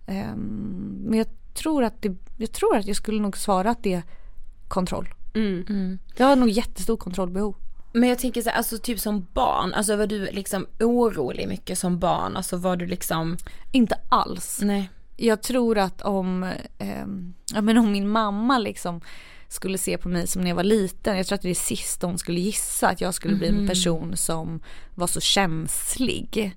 Ehm, 0.06 0.98
Men 1.08 1.18
jag 1.18 1.26
tror 1.54 1.84
att 1.84 2.02
det, 2.02 2.16
jag 2.36 2.52
tror 2.52 2.76
att 2.76 2.86
jag 2.86 2.96
skulle 2.96 3.20
nog 3.22 3.36
svara 3.36 3.70
att 3.70 3.82
det 3.82 3.92
är 3.92 4.02
kontroll. 4.68 5.08
Mm. 5.34 5.98
Jag 6.16 6.26
har 6.26 6.36
nog 6.36 6.48
jättestor 6.48 6.96
kontrollbehov. 6.96 7.54
Men 7.92 8.08
jag 8.08 8.18
tänker 8.18 8.42
så 8.42 8.50
här, 8.50 8.56
alltså 8.56 8.78
typ 8.78 9.00
som 9.00 9.26
barn, 9.32 9.74
alltså 9.74 9.96
var 9.96 10.06
du 10.06 10.30
liksom 10.30 10.66
orolig 10.80 11.48
mycket 11.48 11.78
som 11.78 11.98
barn? 11.98 12.36
Alltså 12.36 12.56
var 12.56 12.76
du 12.76 12.86
liksom, 12.86 13.36
Inte 13.72 13.98
alls. 14.08 14.60
nej. 14.62 14.90
Jag 15.16 15.42
tror 15.42 15.78
att 15.78 16.02
om, 16.02 16.52
ehm, 16.78 17.34
ja, 17.54 17.60
men 17.60 17.78
om 17.78 17.92
min 17.92 18.08
mamma 18.08 18.58
liksom 18.58 19.00
skulle 19.54 19.78
se 19.78 19.98
på 19.98 20.08
mig 20.08 20.26
som 20.26 20.42
när 20.42 20.48
jag 20.48 20.56
var 20.56 20.64
liten, 20.64 21.16
jag 21.16 21.26
tror 21.26 21.34
att 21.34 21.42
det 21.42 21.48
är 21.48 21.54
det 21.54 21.54
sista 21.54 22.06
hon 22.06 22.18
skulle 22.18 22.40
gissa, 22.40 22.88
att 22.88 23.00
jag 23.00 23.14
skulle 23.14 23.36
bli 23.36 23.48
en 23.48 23.66
person 23.68 24.16
som 24.16 24.62
var 24.94 25.06
så 25.06 25.20
känslig. 25.20 26.56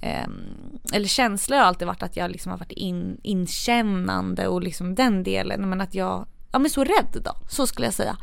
Ehm, 0.00 0.78
eller 0.92 1.08
känslor 1.08 1.58
har 1.58 1.64
alltid 1.64 1.86
varit 1.86 2.02
att 2.02 2.16
jag 2.16 2.30
liksom 2.30 2.50
har 2.50 2.58
varit 2.58 2.72
in, 2.72 3.20
inkännande 3.22 4.48
och 4.48 4.62
liksom 4.62 4.94
den 4.94 5.22
delen, 5.22 5.68
men 5.68 5.80
att 5.80 5.94
jag, 5.94 6.26
ja 6.52 6.58
men 6.58 6.70
så 6.70 6.84
rädd 6.84 7.22
då, 7.24 7.36
så 7.48 7.66
skulle 7.66 7.86
jag 7.86 7.94
säga. 7.94 8.16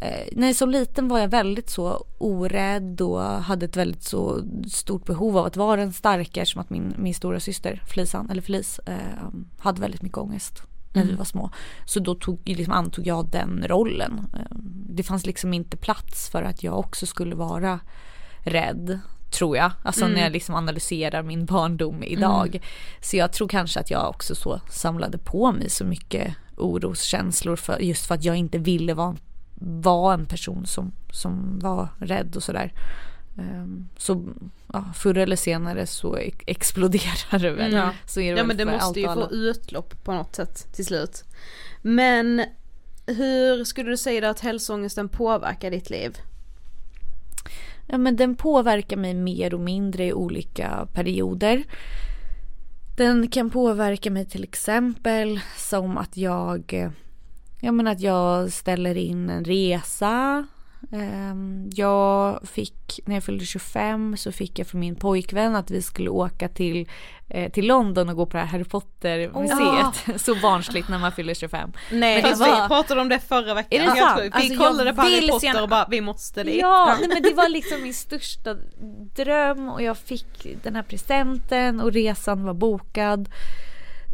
Eh, 0.00 0.28
nej, 0.32 0.54
som 0.54 0.70
liten 0.70 1.08
var 1.08 1.18
jag 1.18 1.28
väldigt 1.28 1.70
så 1.70 2.06
orädd 2.18 3.00
och 3.00 3.22
hade 3.22 3.66
ett 3.66 3.76
väldigt 3.76 4.02
så 4.02 4.40
stort 4.68 5.04
behov 5.04 5.38
av 5.38 5.46
att 5.46 5.56
vara 5.56 5.80
den 5.80 5.92
starka 5.92 6.46
som 6.46 6.60
att 6.60 6.70
min, 6.70 6.94
min 6.98 7.14
stora 7.14 7.40
syster 7.40 7.82
Felisan, 7.94 8.30
eller 8.30 8.42
Felice, 8.42 8.80
eh, 8.86 9.28
hade 9.58 9.80
väldigt 9.80 10.02
mycket 10.02 10.18
ångest 10.18 10.62
när 10.94 11.04
vi 11.04 11.14
var 11.14 11.24
små. 11.24 11.50
Så 11.84 12.00
då 12.00 12.14
tog, 12.14 12.40
liksom, 12.44 12.74
antog 12.74 13.06
jag 13.06 13.30
den 13.30 13.64
rollen. 13.68 14.26
Eh, 14.34 14.56
det 14.88 15.02
fanns 15.02 15.26
liksom 15.26 15.54
inte 15.54 15.76
plats 15.76 16.28
för 16.30 16.42
att 16.42 16.62
jag 16.62 16.78
också 16.78 17.06
skulle 17.06 17.34
vara 17.34 17.80
rädd. 18.38 18.98
Tror 19.30 19.56
jag, 19.56 19.72
alltså 19.82 20.08
när 20.08 20.20
jag 20.22 20.32
liksom 20.32 20.54
analyserar 20.54 21.22
min 21.22 21.44
barndom 21.46 22.02
idag. 22.02 22.60
Så 23.00 23.16
jag 23.16 23.32
tror 23.32 23.48
kanske 23.48 23.80
att 23.80 23.90
jag 23.90 24.08
också 24.08 24.34
så 24.34 24.60
samlade 24.70 25.18
på 25.18 25.52
mig 25.52 25.70
så 25.70 25.84
mycket 25.84 26.34
oroskänslor 26.56 27.56
för, 27.56 27.78
just 27.78 28.06
för 28.06 28.14
att 28.14 28.24
jag 28.24 28.36
inte 28.36 28.58
ville 28.58 28.94
vara, 28.94 29.16
vara 29.82 30.14
en 30.14 30.26
person 30.26 30.66
som, 30.66 30.92
som 31.10 31.58
var 31.58 31.88
rädd 31.98 32.36
och 32.36 32.42
sådär. 32.42 32.72
Ehm, 33.38 33.88
Så 33.96 34.24
ja, 34.72 34.84
förr 34.94 35.18
eller 35.18 35.36
senare 35.36 35.86
så 35.86 36.16
ex- 36.16 36.44
exploderar 36.46 37.38
det 37.38 37.50
väl. 37.50 37.72
Ja. 37.72 37.90
Så 38.06 38.20
är 38.20 38.32
det 38.32 38.38
Ja 38.40 38.44
men 38.46 38.56
det 38.56 38.64
måste 38.64 39.00
ju 39.00 39.06
få 39.06 39.30
utlopp 39.30 40.04
på 40.04 40.12
något 40.12 40.36
sätt 40.36 40.72
till 40.74 40.84
slut. 40.86 41.24
Men 41.82 42.44
hur 43.06 43.64
skulle 43.64 43.90
du 43.90 43.96
säga 43.96 44.30
att 44.30 44.40
hälsoångesten 44.40 45.08
påverkar 45.08 45.70
ditt 45.70 45.90
liv? 45.90 46.18
Ja 47.86 47.98
men 47.98 48.16
den 48.16 48.36
påverkar 48.36 48.96
mig 48.96 49.14
mer 49.14 49.54
och 49.54 49.60
mindre 49.60 50.04
i 50.06 50.12
olika 50.12 50.88
perioder. 50.92 51.64
Den 52.96 53.28
kan 53.28 53.50
påverka 53.50 54.10
mig 54.10 54.26
till 54.26 54.44
exempel 54.44 55.40
som 55.56 55.98
att 55.98 56.16
jag, 56.16 56.72
eh, 56.74 56.90
ja 57.60 57.72
men 57.72 57.86
att 57.86 58.00
jag 58.00 58.52
ställer 58.52 58.94
in 58.94 59.30
en 59.30 59.44
resa. 59.44 60.46
Ehm, 60.92 61.70
Jag 61.74 62.40
fick, 62.48 63.00
när 63.06 63.14
jag 63.14 63.24
fyllde 63.24 63.44
25 63.44 64.16
så 64.16 64.32
fick 64.32 64.58
jag 64.58 64.66
från 64.66 64.80
min 64.80 64.96
pojkvän 64.96 65.56
att 65.56 65.70
vi 65.70 65.82
skulle 65.82 66.10
åka 66.10 66.48
till, 66.48 66.88
eh, 67.28 67.52
till 67.52 67.66
London 67.66 68.08
och 68.08 68.16
gå 68.16 68.26
på 68.26 68.36
det 68.36 68.42
här 68.42 68.46
Harry 68.48 68.64
Potter 68.64 69.28
museet. 69.40 70.20
Så 70.24 70.34
barnsligt 70.34 70.88
när 70.88 70.98
man 70.98 71.12
fyller 71.12 71.34
25. 71.34 71.72
Nej, 71.92 72.22
Men 72.22 72.30
det 72.32 72.38
var- 72.38 72.62
vi 72.62 72.68
pratade 72.68 73.00
om 73.00 73.08
det 73.08 73.18
förra 73.18 73.54
veckan. 73.54 73.80
Är 73.80 73.82
det 73.92 73.98
Jag 73.98 73.98
sant? 73.98 74.16
tror- 74.18 74.24
Vi 74.24 74.30
Alltså, 74.32 74.52
jag 74.54 74.68
kollade 74.70 74.94
på 74.94 75.00
Harry 75.02 75.28
Potter 75.28 75.46
gärna- 75.46 75.62
och 75.62 75.68
bara 75.68 75.86
vi 75.90 76.00
måste 76.00 76.42
dit. 76.42 76.60
Ja, 76.60 76.96
nej, 77.00 77.08
men 77.08 77.22
det 77.22 77.34
var 77.34 77.48
liksom 77.48 77.82
min 77.82 77.94
största 77.94 78.56
dröm 79.16 79.68
och 79.68 79.82
jag 79.82 79.96
fick 79.98 80.46
den 80.62 80.76
här 80.76 80.82
presenten 80.82 81.80
och 81.80 81.92
resan 81.92 82.44
var 82.44 82.54
bokad. 82.54 83.28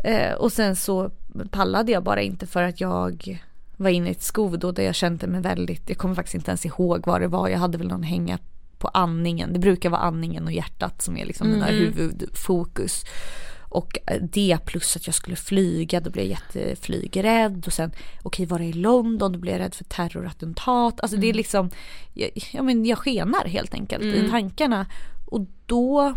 Eh, 0.04 0.32
och 0.32 0.52
sen 0.52 0.76
så 0.76 1.10
pallade 1.50 1.92
jag 1.92 2.02
bara 2.02 2.22
inte 2.22 2.46
för 2.46 2.62
att 2.62 2.80
jag 2.80 3.40
var 3.82 3.90
inne 3.90 4.08
i 4.08 4.12
ett 4.12 4.22
skov 4.22 4.58
då 4.58 4.72
där 4.72 4.82
jag 4.82 4.94
kände 4.94 5.26
mig 5.26 5.40
väldigt, 5.40 5.88
jag 5.88 5.98
kommer 5.98 6.14
faktiskt 6.14 6.34
inte 6.34 6.50
ens 6.50 6.66
ihåg 6.66 7.02
vad 7.06 7.20
det 7.20 7.28
var, 7.28 7.48
jag 7.48 7.58
hade 7.58 7.78
väl 7.78 7.88
någon 7.88 8.02
hänga 8.02 8.38
på 8.78 8.88
andningen, 8.88 9.52
det 9.52 9.58
brukar 9.58 9.90
vara 9.90 10.00
andningen 10.00 10.44
och 10.44 10.52
hjärtat 10.52 11.02
som 11.02 11.16
är 11.16 11.24
liksom 11.24 11.50
mina 11.50 11.66
huvudfokus. 11.66 13.04
Och 13.60 13.98
eh, 14.06 14.22
det 14.22 14.58
plus 14.64 14.96
att 14.96 15.06
jag 15.06 15.14
skulle 15.14 15.36
flyga, 15.36 16.00
då 16.00 16.10
blev 16.10 16.24
jag 16.24 16.30
jätteflygrädd 16.30 17.66
och 17.66 17.72
sen 17.72 17.92
okej 18.22 18.46
var 18.46 18.58
det 18.58 18.64
i 18.64 18.72
London, 18.72 19.32
då 19.32 19.38
blev 19.38 19.54
jag 19.54 19.60
rädd 19.60 19.74
för 19.74 19.84
terrorattentat. 19.84 21.00
Alltså 21.00 21.16
det 21.16 21.26
är 21.26 21.34
liksom, 21.34 21.70
jag, 22.14 22.30
jag, 22.52 22.64
men, 22.64 22.86
jag 22.86 22.98
skenar 22.98 23.44
helt 23.44 23.74
enkelt 23.74 24.04
i 24.04 24.30
tankarna. 24.30 24.86
Och 25.26 25.46
då, 25.66 26.14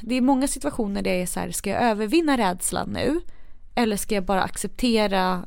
det 0.00 0.14
är 0.14 0.20
många 0.20 0.48
situationer 0.48 1.02
där 1.02 1.10
jag 1.10 1.20
är 1.20 1.26
så 1.26 1.40
här, 1.40 1.50
ska 1.50 1.70
jag 1.70 1.82
övervinna 1.82 2.38
rädslan 2.38 2.90
nu? 2.90 3.20
Eller 3.74 3.96
ska 3.96 4.14
jag 4.14 4.24
bara 4.24 4.42
acceptera 4.42 5.46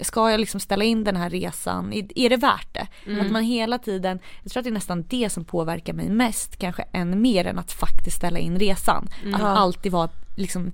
Ska 0.00 0.30
jag 0.30 0.40
liksom 0.40 0.60
ställa 0.60 0.84
in 0.84 1.04
den 1.04 1.16
här 1.16 1.30
resan? 1.30 1.92
Är- 1.92 2.28
det 2.30 2.36
värt 2.36 2.74
det? 2.74 2.86
Att 3.20 3.30
man 3.30 3.42
hela 3.42 3.78
tiden, 3.78 4.18
jag 4.42 4.52
tror 4.52 4.60
att 4.60 4.64
det 4.64 4.70
är 4.70 4.74
nästan 4.74 5.04
det 5.08 5.30
som 5.30 5.44
påverkar 5.44 5.92
mig 5.92 6.08
mest, 6.08 6.56
kanske 6.56 6.82
än 6.92 7.22
mer 7.22 7.44
än 7.46 7.58
att 7.58 7.72
faktiskt 7.72 8.16
ställa 8.16 8.38
in 8.38 8.58
resan. 8.58 9.08
Att 9.34 9.40
alltid 9.42 9.92
vara 9.92 10.08
liksom 10.36 10.72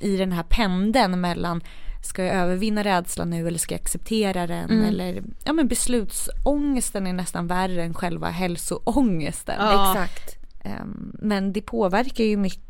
i 0.00 0.16
den 0.16 0.32
här 0.32 0.42
pendeln 0.42 1.20
mellan 1.20 1.60
ska 2.02 2.24
jag 2.24 2.36
övervinna 2.36 2.84
rädslan 2.84 3.30
nu 3.30 3.48
eller 3.48 3.58
ska 3.58 3.74
jag 3.74 3.80
acceptera 3.80 4.46
den 4.46 4.70
eller 4.84 5.22
ja 5.44 5.52
men 5.52 5.68
beslutsångesten 5.68 7.06
är 7.06 7.12
nästan 7.12 7.46
värre 7.46 7.82
än 7.84 7.94
själva 7.94 8.28
hälsoångesten. 8.30 9.54
Ja. 9.58 9.90
Exakt. 9.90 10.36
Ehm, 10.64 11.12
Men 11.18 11.52
det 11.52 11.60
påverkar 11.62 12.24
ju 12.24 12.36
mycket, 12.36 12.62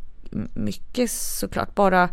mycket 0.54 1.10
såklart. 1.10 1.74
Bara, 1.74 2.08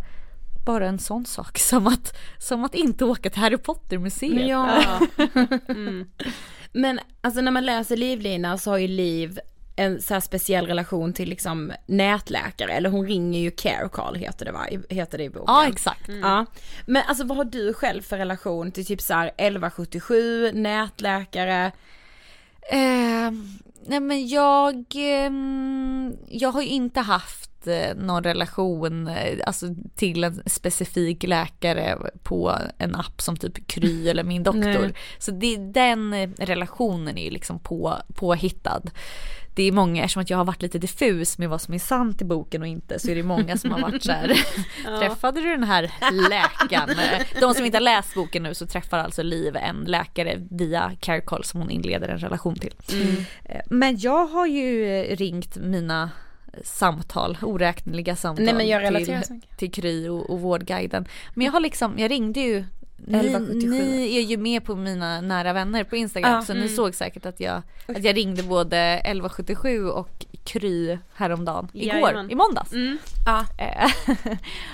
bara 0.66 0.88
en 0.88 1.00
sån 1.00 1.26
sak 1.26 1.58
som 1.60 1.88
att, 1.88 2.18
som 2.40 2.64
att 2.64 2.76
inte 2.76 3.06
åka 3.06 3.30
till 3.30 3.42
Harry 3.42 3.58
Potter-museet. 3.58 4.48
Ja. 4.48 5.00
Mm. 5.68 6.12
Men 6.74 7.00
alltså 7.22 7.42
när 7.42 7.52
man 7.52 7.66
läser 7.66 7.98
Livlina 7.98 8.58
så 8.58 8.70
har 8.70 8.78
ju 8.78 8.88
Liv 8.88 9.40
en 9.76 10.02
så 10.02 10.14
här 10.14 10.22
speciell 10.22 10.68
relation 10.68 11.14
till 11.14 11.30
liksom 11.30 11.74
nätläkare, 11.86 12.72
eller 12.72 12.90
hon 12.90 13.08
ringer 13.08 13.40
ju 13.40 13.52
Care 13.52 13.90
Call 13.90 14.16
heter 14.16 14.46
det 14.46 14.52
va, 14.52 14.68
heter 14.90 15.18
det 15.18 15.24
i 15.24 15.30
boken. 15.30 15.46
Ja 15.48 15.68
exakt. 15.68 16.10
Ja. 16.22 16.46
Men 16.86 17.04
alltså 17.08 17.24
vad 17.24 17.38
har 17.38 17.46
du 17.46 17.74
själv 17.74 18.02
för 18.02 18.18
relation 18.18 18.72
till 18.72 18.86
typ 18.86 19.02
så 19.02 19.14
här 19.14 19.28
1177, 19.28 20.52
nätläkare? 20.52 21.72
Eh, 22.72 23.32
nej 23.86 24.00
men 24.00 24.28
jag, 24.28 24.86
ehm, 24.96 26.18
jag 26.28 26.52
har 26.52 26.62
ju 26.62 26.68
inte 26.68 27.00
haft 27.00 27.51
eh, 27.51 27.51
någon 27.96 28.24
relation 28.24 29.08
eh, 29.08 29.40
alltså, 29.46 29.66
till 29.96 30.24
en 30.24 30.42
specifik 30.46 31.24
läkare 31.24 31.98
på 32.24 32.58
en 32.78 32.96
app 32.96 33.22
som 33.22 33.38
typ 33.38 33.68
Kry 33.68 34.10
eller 34.10 34.24
min 34.24 34.44
doktor. 34.44 34.62
Nej. 34.62 34.94
Så 35.18 35.32
det, 35.32 35.58
den 35.58 36.14
eh, 36.14 36.30
relationen 36.38 37.18
är 37.18 37.24
ju 37.24 37.30
liksom 37.30 37.60
på, 37.60 37.98
påhittad. 38.16 38.82
Det 39.56 39.64
är 39.64 39.72
många, 39.72 40.04
eftersom 40.04 40.22
att 40.22 40.30
jag 40.30 40.38
har 40.38 40.46
varit 40.46 40.62
lite 40.62 40.80
diffus 40.80 41.38
med 41.38 41.50
vad 41.50 41.62
som 41.62 41.74
är 41.74 41.80
sant 41.80 42.22
i 42.22 42.26
boken 42.26 42.62
och 42.62 42.68
inte 42.68 43.00
så 43.00 43.12
är 43.12 43.16
det 43.16 43.24
många 43.24 43.58
som 43.58 43.72
har 43.72 43.80
varit 43.80 44.04
så 44.04 44.12
här. 44.12 44.28
Träffade 45.00 45.42
du 45.42 45.50
den 45.50 45.64
här 45.64 45.92
läkaren? 46.30 46.98
De 47.40 47.54
som 47.54 47.66
inte 47.66 47.76
har 47.76 47.82
läst 47.82 48.14
boken 48.16 48.44
nu 48.44 48.54
så 48.54 48.68
träffar 48.68 49.00
alltså 49.00 49.24
Liv 49.24 49.56
en 49.56 49.84
läkare 49.88 50.38
via 50.52 50.92
Care 51.00 51.22
Call 51.22 51.44
som 51.44 51.60
hon 51.60 51.70
inleder 51.70 52.08
en 52.08 52.20
relation 52.20 52.56
till. 52.56 52.74
Eh, 53.44 53.62
Men 53.70 54.00
jag 54.00 54.26
har 54.26 54.48
ju 54.48 54.86
eh, 54.86 55.16
ringt 55.16 55.58
mina 55.58 56.10
samtal, 56.64 57.38
oräkneliga 57.42 58.16
samtal 58.16 58.46
Nej 58.46 58.54
men 58.54 58.68
jag 58.68 58.82
relaterar 58.82 59.22
till, 59.22 59.42
till 59.58 59.72
Kry 59.72 60.08
och, 60.08 60.30
och 60.30 60.40
Vårdguiden. 60.40 61.08
Men 61.34 61.46
jag 61.46 61.52
har 61.52 61.60
liksom, 61.60 62.00
jag 62.00 62.12
ringde 62.12 62.40
ju 62.40 62.66
ni, 63.06 63.18
1177. 63.18 63.70
ni 63.70 64.18
är 64.18 64.22
ju 64.22 64.38
med 64.38 64.66
på 64.66 64.76
mina 64.76 65.22
nära 65.22 65.54
vänner 65.54 65.84
på 65.84 65.96
Instagram 65.96 66.34
Ja, 66.34 66.42
så 66.42 66.54
ni 66.54 66.70
såg 66.70 66.96
säkert 66.96 67.26
att 67.26 67.40
jag, 67.40 67.62
att 67.88 68.04
jag 68.04 68.18
ringde 68.18 68.44
både 68.44 68.78
1177 68.78 69.90
och 69.90 70.26
Kry 70.44 70.98
häromdagen. 71.14 71.68
Igår, 71.74 71.96
Jajamän. 71.96 72.32
i 72.32 72.36
måndags. 72.36 72.74
Mm. 72.74 72.98
Ja. 73.26 73.46
Eh, 73.58 73.92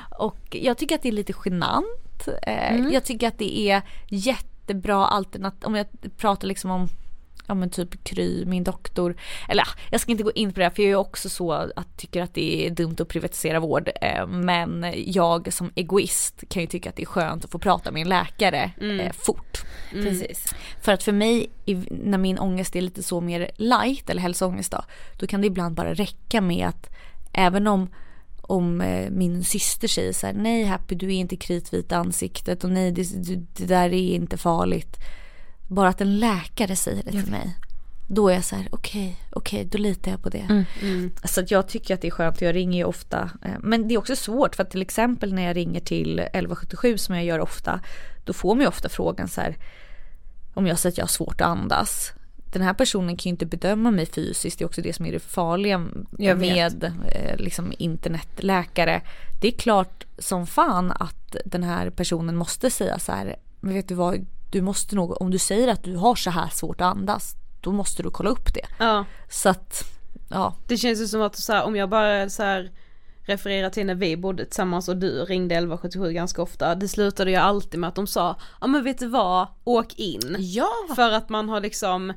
och 0.19 0.39
jag 0.51 0.77
tycker 0.77 0.95
att 0.95 1.01
det 1.01 1.09
är 1.09 1.11
lite 1.11 1.33
genant. 1.45 2.27
Eh, 2.41 2.73
Mm. 2.73 2.91
Jag 2.91 3.03
tycker 3.03 3.27
att 3.27 3.37
det 3.37 3.59
är 3.59 3.81
jättebra 4.07 5.05
alternativ, 5.07 5.65
om 5.65 5.75
jag 5.75 5.87
pratar 6.17 6.47
liksom 6.47 6.71
om 6.71 6.87
Ja 7.47 7.53
men 7.53 7.69
typ 7.69 8.03
Kry, 8.03 8.45
min 8.45 8.63
doktor. 8.63 9.15
Eller 9.49 9.63
ah, 9.63 9.79
jag 9.91 10.01
ska 10.01 10.11
inte 10.11 10.23
gå 10.23 10.31
in 10.31 10.53
på 10.53 10.59
det 10.59 10.65
här 10.65 10.71
för 10.71 10.83
jag 10.83 10.91
är 10.91 10.95
också 10.95 11.29
så 11.29 11.51
att 11.51 11.97
tycker 11.97 12.21
att 12.21 12.33
det 12.33 12.67
är 12.67 12.69
dumt 12.69 12.95
att 12.99 13.07
privatisera 13.07 13.59
vård. 13.59 13.89
Eh, 14.01 14.27
men 14.27 14.93
jag 14.97 15.53
som 15.53 15.71
egoist 15.75 16.43
kan 16.49 16.61
ju 16.61 16.67
tycka 16.67 16.89
att 16.89 16.95
det 16.95 17.01
är 17.01 17.05
skönt 17.05 17.45
att 17.45 17.51
få 17.51 17.59
prata 17.59 17.91
med 17.91 18.01
en 18.01 18.09
läkare 18.09 18.71
eh, 19.01 19.11
fort. 19.11 19.65
Precis. 19.91 20.53
För 20.81 20.91
att 20.91 21.03
för 21.03 21.11
mig, 21.11 21.49
när 21.89 22.17
min 22.17 22.39
ångest 22.39 22.75
är 22.75 22.81
lite 22.81 23.03
så 23.03 23.21
mer 23.21 23.51
light 23.55 24.09
eller 24.09 24.21
hälsoångest 24.21 24.71
då, 24.71 24.83
då 25.19 25.27
kan 25.27 25.41
det 25.41 25.47
ibland 25.47 25.75
bara 25.75 25.93
räcka 25.93 26.41
med 26.41 26.67
att 26.67 26.89
även 27.33 27.67
om 27.67 27.89
om 28.41 28.81
eh, 28.81 29.09
min 29.09 29.43
syster 29.43 29.87
säger 29.87 30.13
så 30.13 30.27
här, 30.27 30.33
nej 30.33 30.63
Happy 30.63 30.95
du 30.95 31.05
är 31.05 31.19
inte 31.19 31.35
kritvit 31.35 31.91
i 31.91 31.95
ansiktet 31.95 32.63
och 32.63 32.71
nej 32.71 32.91
det, 32.91 33.03
det 33.57 33.65
där 33.65 33.93
är 33.93 34.15
inte 34.15 34.37
farligt. 34.37 34.97
Bara 35.67 35.89
att 35.89 36.01
en 36.01 36.19
läkare 36.19 36.75
säger 36.75 37.03
det 37.03 37.11
till 37.11 37.31
mig. 37.31 37.55
Då 38.09 38.29
är 38.29 38.33
jag 38.33 38.43
så 38.43 38.55
här, 38.55 38.67
okej, 38.71 39.17
okej, 39.29 39.65
då 39.65 39.77
litar 39.77 40.11
jag 40.11 40.23
på 40.23 40.29
det. 40.29 40.45
Så 41.23 41.41
att 41.41 41.51
jag 41.51 41.67
tycker 41.67 41.93
att 41.93 42.01
det 42.01 42.07
är 42.07 42.11
skönt, 42.11 42.41
jag 42.41 42.55
ringer 42.55 42.77
ju 42.77 42.83
ofta. 42.83 43.29
eh, 43.43 43.51
Men 43.59 43.87
det 43.87 43.93
är 43.93 43.97
också 43.97 44.15
svårt 44.15 44.55
för 44.55 44.63
att 44.63 44.71
till 44.71 44.81
exempel 44.81 45.33
när 45.33 45.43
jag 45.43 45.55
ringer 45.55 45.79
till 45.79 46.19
1177 46.19 46.97
som 46.97 47.15
jag 47.15 47.25
gör 47.25 47.39
ofta, 47.39 47.79
då 48.25 48.33
får 48.33 48.55
man 48.55 48.61
ju 48.61 48.67
ofta 48.67 48.89
frågan 48.89 49.27
så 49.27 49.41
här, 49.41 49.57
om 50.53 50.67
jag 50.67 50.79
säger 50.79 50.93
att 50.93 50.97
jag 50.97 51.03
har 51.05 51.09
svårt 51.09 51.41
att 51.41 51.47
andas. 51.47 52.11
Den 52.53 52.61
här 52.61 52.73
personen 52.73 53.17
kan 53.17 53.29
ju 53.29 53.33
inte 53.33 53.45
bedöma 53.45 53.91
mig 53.91 54.05
fysiskt, 54.05 54.59
det 54.59 54.63
är 54.63 54.67
också 54.67 54.81
det 54.81 54.93
som 54.93 55.05
är 55.05 55.11
det 55.11 55.19
farliga 55.19 55.85
med 56.39 56.83
eh, 57.05 57.37
liksom 57.37 57.73
internetläkare. 57.77 59.01
Det 59.41 59.47
är 59.47 59.51
klart 59.51 60.05
som 60.17 60.47
fan 60.47 60.91
att 60.91 61.35
den 61.45 61.63
här 61.63 61.89
personen 61.89 62.35
måste 62.35 62.69
säga 62.69 62.99
så 62.99 63.11
här, 63.11 63.35
men 63.59 63.73
vet 63.73 63.87
du 63.87 63.95
vad, 63.95 64.25
du 64.51 64.61
måste 64.61 64.95
nog, 64.95 65.21
om 65.21 65.31
du 65.31 65.37
säger 65.37 65.67
att 65.67 65.83
du 65.83 65.95
har 65.95 66.15
så 66.15 66.29
här 66.29 66.49
svårt 66.49 66.81
att 66.81 66.87
andas, 66.87 67.35
då 67.61 67.71
måste 67.71 68.03
du 68.03 68.09
kolla 68.09 68.29
upp 68.29 68.53
det. 68.53 68.65
Ja, 68.79 69.05
Så 69.29 69.49
att, 69.49 69.83
ja. 70.29 70.55
det 70.67 70.77
känns 70.77 71.01
ju 71.01 71.07
som 71.07 71.21
att 71.21 71.35
så 71.35 71.53
här, 71.53 71.63
om 71.63 71.75
jag 71.75 71.89
bara 71.89 72.29
så 72.29 72.43
här 72.43 72.71
refererar 73.27 73.69
till 73.69 73.85
när 73.85 73.95
vi 73.95 74.17
bodde 74.17 74.45
tillsammans 74.45 74.89
och 74.89 74.97
du 74.97 75.25
ringde 75.25 75.55
1177 75.55 76.11
ganska 76.11 76.41
ofta, 76.41 76.75
det 76.75 76.87
slutade 76.87 77.31
ju 77.31 77.37
alltid 77.37 77.79
med 77.79 77.87
att 77.87 77.95
de 77.95 78.07
sa, 78.07 78.35
ja 78.61 78.67
men 78.67 78.83
vet 78.83 78.99
du 78.99 79.07
vad, 79.07 79.47
åk 79.63 79.99
in. 79.99 80.35
Ja. 80.39 80.69
För 80.95 81.11
att 81.11 81.29
man 81.29 81.49
har 81.49 81.61
liksom 81.61 82.13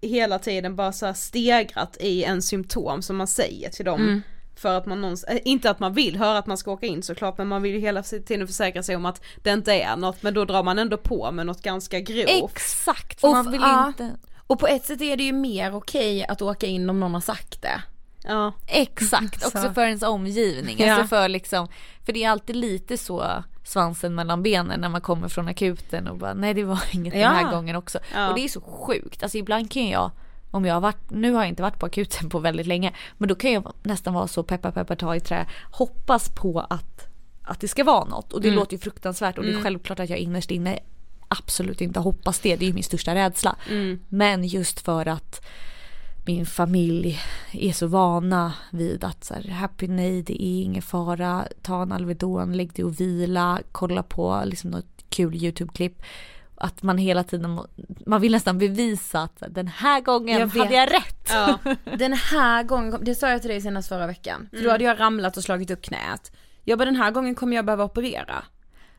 hela 0.00 0.38
tiden 0.38 0.76
bara 0.76 0.92
så 0.92 1.14
stegrat 1.14 1.96
i 2.00 2.24
en 2.24 2.42
symptom 2.42 3.02
som 3.02 3.16
man 3.16 3.26
säger 3.26 3.70
till 3.70 3.84
dem. 3.84 4.22
För 4.56 4.76
att 4.78 4.86
man 4.86 5.00
någonstans, 5.00 5.36
äh, 5.36 5.42
inte 5.44 5.70
att 5.70 5.78
man 5.78 5.92
vill 5.92 6.16
höra 6.16 6.38
att 6.38 6.46
man 6.46 6.58
ska 6.58 6.70
åka 6.72 6.86
in 6.86 7.02
såklart 7.02 7.38
men 7.38 7.48
man 7.48 7.62
vill 7.62 7.72
ju 7.72 7.78
hela 7.80 8.02
tiden 8.02 8.46
försäkra 8.46 8.82
sig 8.82 8.96
om 8.96 9.06
att 9.06 9.22
det 9.42 9.50
inte 9.50 9.72
är 9.72 9.96
något 9.96 10.22
men 10.22 10.34
då 10.34 10.44
drar 10.44 10.62
man 10.62 10.78
ändå 10.78 10.96
på 10.96 11.30
med 11.30 11.46
något 11.46 11.62
ganska 11.62 12.00
grovt. 12.00 12.50
Exakt, 12.50 13.20
för 13.20 13.28
Och 13.28 13.34
man 13.34 13.50
vill 13.50 13.60
ja. 13.60 13.86
inte... 13.86 14.16
Och 14.46 14.58
på 14.58 14.66
ett 14.66 14.84
sätt 14.84 15.00
är 15.00 15.16
det 15.16 15.24
ju 15.24 15.32
mer 15.32 15.74
okej 15.74 16.26
att 16.26 16.42
åka 16.42 16.66
in 16.66 16.90
om 16.90 17.00
någon 17.00 17.14
har 17.14 17.20
sagt 17.20 17.62
det. 17.62 17.82
Ja. 18.24 18.52
Exakt, 18.66 19.46
också 19.46 19.72
för 19.72 19.86
ens 19.86 20.02
omgivning. 20.02 20.76
Ja. 20.78 20.94
Alltså 20.94 21.08
för 21.08 21.28
liksom, 21.28 21.68
för 22.06 22.12
det 22.12 22.24
är 22.24 22.30
alltid 22.30 22.56
lite 22.56 22.98
så 22.98 23.44
svansen 23.64 24.14
mellan 24.14 24.42
benen 24.42 24.80
när 24.80 24.88
man 24.88 25.00
kommer 25.00 25.28
från 25.28 25.48
akuten 25.48 26.08
och 26.08 26.16
bara 26.18 26.34
nej 26.34 26.54
det 26.54 26.64
var 26.64 26.82
inget 26.92 27.14
Ja. 27.14 27.28
den 27.28 27.36
här 27.36 27.50
gången 27.52 27.76
också. 27.76 27.98
Ja. 28.14 28.28
Och 28.28 28.34
det 28.34 28.44
är 28.44 28.48
så 28.48 28.60
sjukt, 28.60 29.22
alltså 29.22 29.38
ibland 29.38 29.70
kan 29.70 29.88
jag 29.88 30.10
om 30.54 30.64
jag 30.64 30.74
har 30.74 30.80
varit, 30.80 31.10
nu 31.10 31.32
har 31.32 31.40
jag 31.40 31.48
inte 31.48 31.62
varit 31.62 31.78
på 31.78 31.86
akuten 31.86 32.30
på 32.30 32.38
väldigt 32.38 32.66
länge, 32.66 32.92
men 33.18 33.28
då 33.28 33.34
kan 33.34 33.52
jag 33.52 33.72
nästan 33.82 34.14
vara 34.14 34.28
så 34.28 34.42
peppa 34.42 34.72
peppa 34.72 34.96
ta 34.96 35.16
i 35.16 35.20
trä, 35.20 35.46
hoppas 35.70 36.28
på 36.28 36.60
att, 36.70 37.06
att 37.42 37.60
det 37.60 37.68
ska 37.68 37.84
vara 37.84 38.04
något. 38.04 38.32
Och 38.32 38.40
det 38.40 38.50
låter 38.50 38.72
ju 38.72 38.78
fruktansvärt 38.78 39.38
och 39.38 39.44
det 39.44 39.50
är 39.50 39.62
självklart 39.62 40.00
att 40.00 40.10
jag 40.10 40.18
innerst 40.18 40.50
inne 40.50 40.78
absolut 41.28 41.80
inte 41.80 42.00
hoppas 42.00 42.40
det, 42.40 42.56
det 42.56 42.64
är 42.64 42.66
ju 42.66 42.74
min 42.74 42.84
största 42.84 43.14
rädsla. 43.14 43.56
Men 44.08 44.44
just 44.44 44.80
för 44.80 45.08
att 45.08 45.46
min 46.26 46.46
familj 46.46 47.20
är 47.52 47.72
så 47.72 47.86
vana 47.86 48.52
vid 48.70 49.04
att 49.04 49.24
så 49.24 49.34
här, 49.34 49.48
happy 49.48 49.88
nej 49.88 50.22
det 50.22 50.42
är 50.42 50.62
ingen 50.62 50.82
fara, 50.82 51.44
ta 51.62 51.82
en 51.82 51.92
Alvedon, 51.92 52.56
lägg 52.56 52.72
dig 52.72 52.84
och 52.84 53.00
vila, 53.00 53.60
kolla 53.72 54.02
på 54.02 54.42
liksom 54.44 54.70
något 54.70 55.04
kul 55.08 55.34
YouTube-klipp. 55.34 56.02
Att 56.64 56.82
man 56.82 56.98
hela 56.98 57.24
tiden, 57.24 57.60
man 58.06 58.20
vill 58.20 58.32
nästan 58.32 58.58
bevisa 58.58 59.20
att 59.22 59.42
den 59.48 59.68
här 59.68 60.00
gången 60.00 60.40
Jag 60.40 60.48
hade 60.48 60.74
jag 60.74 60.92
rätt. 60.92 61.30
Ja. 61.30 61.58
Den 61.98 62.12
här 62.12 62.62
gången, 62.62 63.04
det 63.04 63.14
sa 63.14 63.30
jag 63.30 63.40
till 63.42 63.50
dig 63.50 63.60
senast 63.60 63.88
förra 63.88 64.06
veckan. 64.06 64.48
För 64.50 64.64
då 64.64 64.70
hade 64.70 64.84
jag 64.84 65.00
ramlat 65.00 65.36
och 65.36 65.44
slagit 65.44 65.70
upp 65.70 65.82
knät. 65.82 66.32
Jag 66.64 66.78
bara 66.78 66.84
den 66.84 66.96
här 66.96 67.10
gången 67.10 67.34
kommer 67.34 67.56
jag 67.56 67.64
behöva 67.64 67.84
operera. 67.84 68.44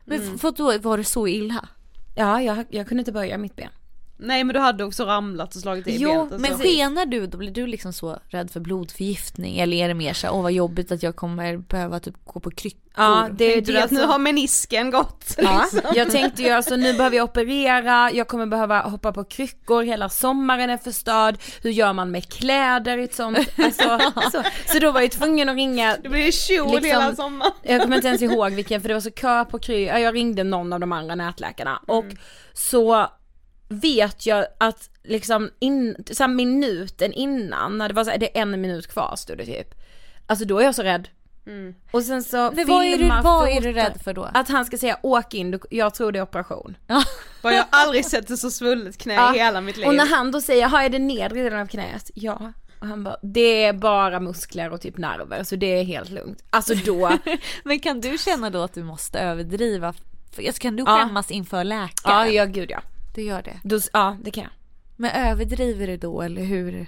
Men 0.04 0.38
för 0.38 0.50
då 0.50 0.78
var 0.78 0.98
det 0.98 1.04
så 1.04 1.28
illa? 1.28 1.68
Ja, 2.16 2.42
jag, 2.42 2.64
jag 2.70 2.88
kunde 2.88 3.00
inte 3.00 3.12
böja 3.12 3.38
mitt 3.38 3.56
ben. 3.56 3.70
Nej 4.18 4.44
men 4.44 4.54
du 4.54 4.60
hade 4.60 4.84
också 4.84 5.04
ramlat 5.04 5.54
och 5.54 5.60
slagit 5.60 5.86
i 5.86 5.96
Jo, 5.96 6.10
benet 6.12 6.32
och 6.32 6.40
men 6.40 6.52
så. 6.58 6.62
skenar 6.64 7.06
du 7.06 7.26
då 7.26 7.38
blir 7.38 7.50
du 7.50 7.66
liksom 7.66 7.92
så 7.92 8.18
rädd 8.28 8.50
för 8.50 8.60
blodförgiftning 8.60 9.58
eller 9.58 9.76
är 9.76 9.88
det 9.88 9.94
mer 9.94 10.12
så 10.12 10.26
här, 10.26 10.34
åh 10.34 10.42
vad 10.42 10.52
jobbigt 10.52 10.92
att 10.92 11.02
jag 11.02 11.16
kommer 11.16 11.56
behöva 11.56 12.00
typ 12.00 12.14
gå 12.24 12.40
på 12.40 12.50
kryckor? 12.50 12.80
Ja, 12.98 13.28
det 13.32 13.44
är 13.44 13.60
det 13.60 13.82
att 13.84 13.90
nu 13.90 14.00
som- 14.00 14.08
har 14.10 14.18
menisken 14.18 14.90
gått? 14.90 15.34
Ja, 15.38 15.64
liksom? 15.72 15.90
jag 15.94 16.10
tänkte 16.10 16.42
ju 16.42 16.50
alltså 16.50 16.76
nu 16.76 16.92
behöver 16.94 17.16
jag 17.16 17.24
operera, 17.24 18.12
jag 18.12 18.28
kommer 18.28 18.46
behöva 18.46 18.80
hoppa 18.82 19.12
på 19.12 19.24
kryckor, 19.24 19.82
hela 19.82 20.08
sommaren 20.08 20.70
är 20.70 20.76
förstörd, 20.76 21.36
hur 21.62 21.70
gör 21.70 21.92
man 21.92 22.10
med 22.10 22.28
kläder 22.32 22.98
i 22.98 23.04
ett 23.04 23.14
sånt, 23.14 23.38
alltså, 23.58 23.98
så, 24.32 24.42
så 24.72 24.78
då 24.78 24.90
var 24.92 25.00
jag 25.00 25.10
tvungen 25.10 25.48
att 25.48 25.56
ringa 25.56 25.96
Det 26.02 26.08
blir 26.08 26.32
kjol 26.32 26.66
Liksom- 26.70 26.84
hela 26.84 27.14
sommaren. 27.16 27.52
jag 27.62 27.82
kommer 27.82 27.96
inte 27.96 28.08
ens 28.08 28.22
ihåg 28.22 28.52
vilken 28.52 28.80
för 28.80 28.88
det 28.88 28.94
var 28.94 29.00
så 29.00 29.10
kö 29.10 29.44
på 29.44 29.58
Kry, 29.58 29.84
ja, 29.86 29.98
jag 29.98 30.14
ringde 30.14 30.44
någon 30.44 30.72
av 30.72 30.80
de 30.80 30.92
andra 30.92 31.14
nätläkarna 31.14 31.82
och 31.86 32.04
så 32.54 33.06
vet 33.68 34.26
jag 34.26 34.46
att 34.58 34.90
liksom 35.04 35.50
in, 35.58 35.96
så 36.12 36.22
här 36.22 36.28
minuten 36.28 37.12
innan, 37.12 37.78
när 37.78 37.88
det 37.88 37.94
var 37.94 38.04
så 38.04 38.10
här, 38.10 38.18
det 38.18 38.38
är 38.38 38.42
en 38.42 38.60
minut 38.60 38.86
kvar 38.86 39.14
stod 39.16 39.38
det 39.38 39.46
typ. 39.46 39.74
Alltså 40.26 40.44
då 40.44 40.58
är 40.58 40.64
jag 40.64 40.74
så 40.74 40.82
rädd. 40.82 41.08
Och 41.90 42.02
sen 42.02 42.22
så 42.24 42.50
Men 42.54 42.66
vad 42.66 42.84
är 42.84 42.90
du, 42.90 42.96
filmar, 42.98 43.22
vad 43.22 43.48
är 43.48 43.60
du 43.60 43.72
rädd 43.72 44.00
för 44.04 44.12
då? 44.12 44.30
Att 44.34 44.48
han 44.48 44.64
ska 44.64 44.78
säga 44.78 44.98
åk 45.02 45.34
in, 45.34 45.50
du- 45.50 45.60
jag 45.70 45.94
tror 45.94 46.12
det 46.12 46.18
är 46.18 46.22
operation. 46.22 46.76
Jag 47.42 47.50
har 47.52 47.64
aldrig 47.70 48.04
sett 48.06 48.30
ett 48.30 48.38
så 48.38 48.50
svullet 48.50 48.98
knä 48.98 49.14
Ja. 49.14 49.34
i 49.34 49.38
hela 49.38 49.60
mitt 49.60 49.76
liv. 49.76 49.86
Och 49.86 49.94
när 49.94 50.06
han 50.06 50.30
då 50.32 50.40
säger, 50.40 50.66
har 50.68 50.82
jag 50.82 50.92
det 50.92 50.98
nedre 50.98 51.42
delen 51.42 51.60
av 51.60 51.66
knät? 51.66 52.10
Ja. 52.14 52.52
Och 52.80 52.86
han 52.86 53.04
bara, 53.04 53.16
det 53.22 53.64
är 53.64 53.72
bara 53.72 54.20
muskler 54.20 54.70
och 54.72 54.80
typ 54.80 54.98
nerver 54.98 55.44
så 55.44 55.56
det 55.56 55.66
är 55.66 55.84
helt 55.84 56.10
lugnt. 56.10 56.42
Alltså 56.50 56.74
då, 56.74 57.10
Men 57.64 57.80
kan 57.80 58.00
du 58.00 58.18
känna 58.18 58.50
då 58.50 58.62
att 58.62 58.74
du 58.74 58.82
måste 58.82 59.18
överdriva? 59.18 59.94
Alltså, 60.38 60.60
Kan 60.60 60.76
du 60.76 60.82
Ja. 60.86 60.96
skämmas 60.98 61.30
inför 61.30 61.64
läkare? 61.64 61.88
ja, 62.14 62.26
ja 62.28 62.44
gud 62.44 62.70
ja. 62.70 62.80
Du 63.16 63.22
gör 63.22 63.42
det. 63.42 63.60
Då, 63.64 63.78
ja 63.92 64.16
det 64.22 64.30
kan 64.30 64.42
jag. 64.42 64.52
Men 64.96 65.10
överdriver 65.10 65.86
du 65.86 65.96
då 65.96 66.22
eller 66.22 66.42
hur? 66.42 66.86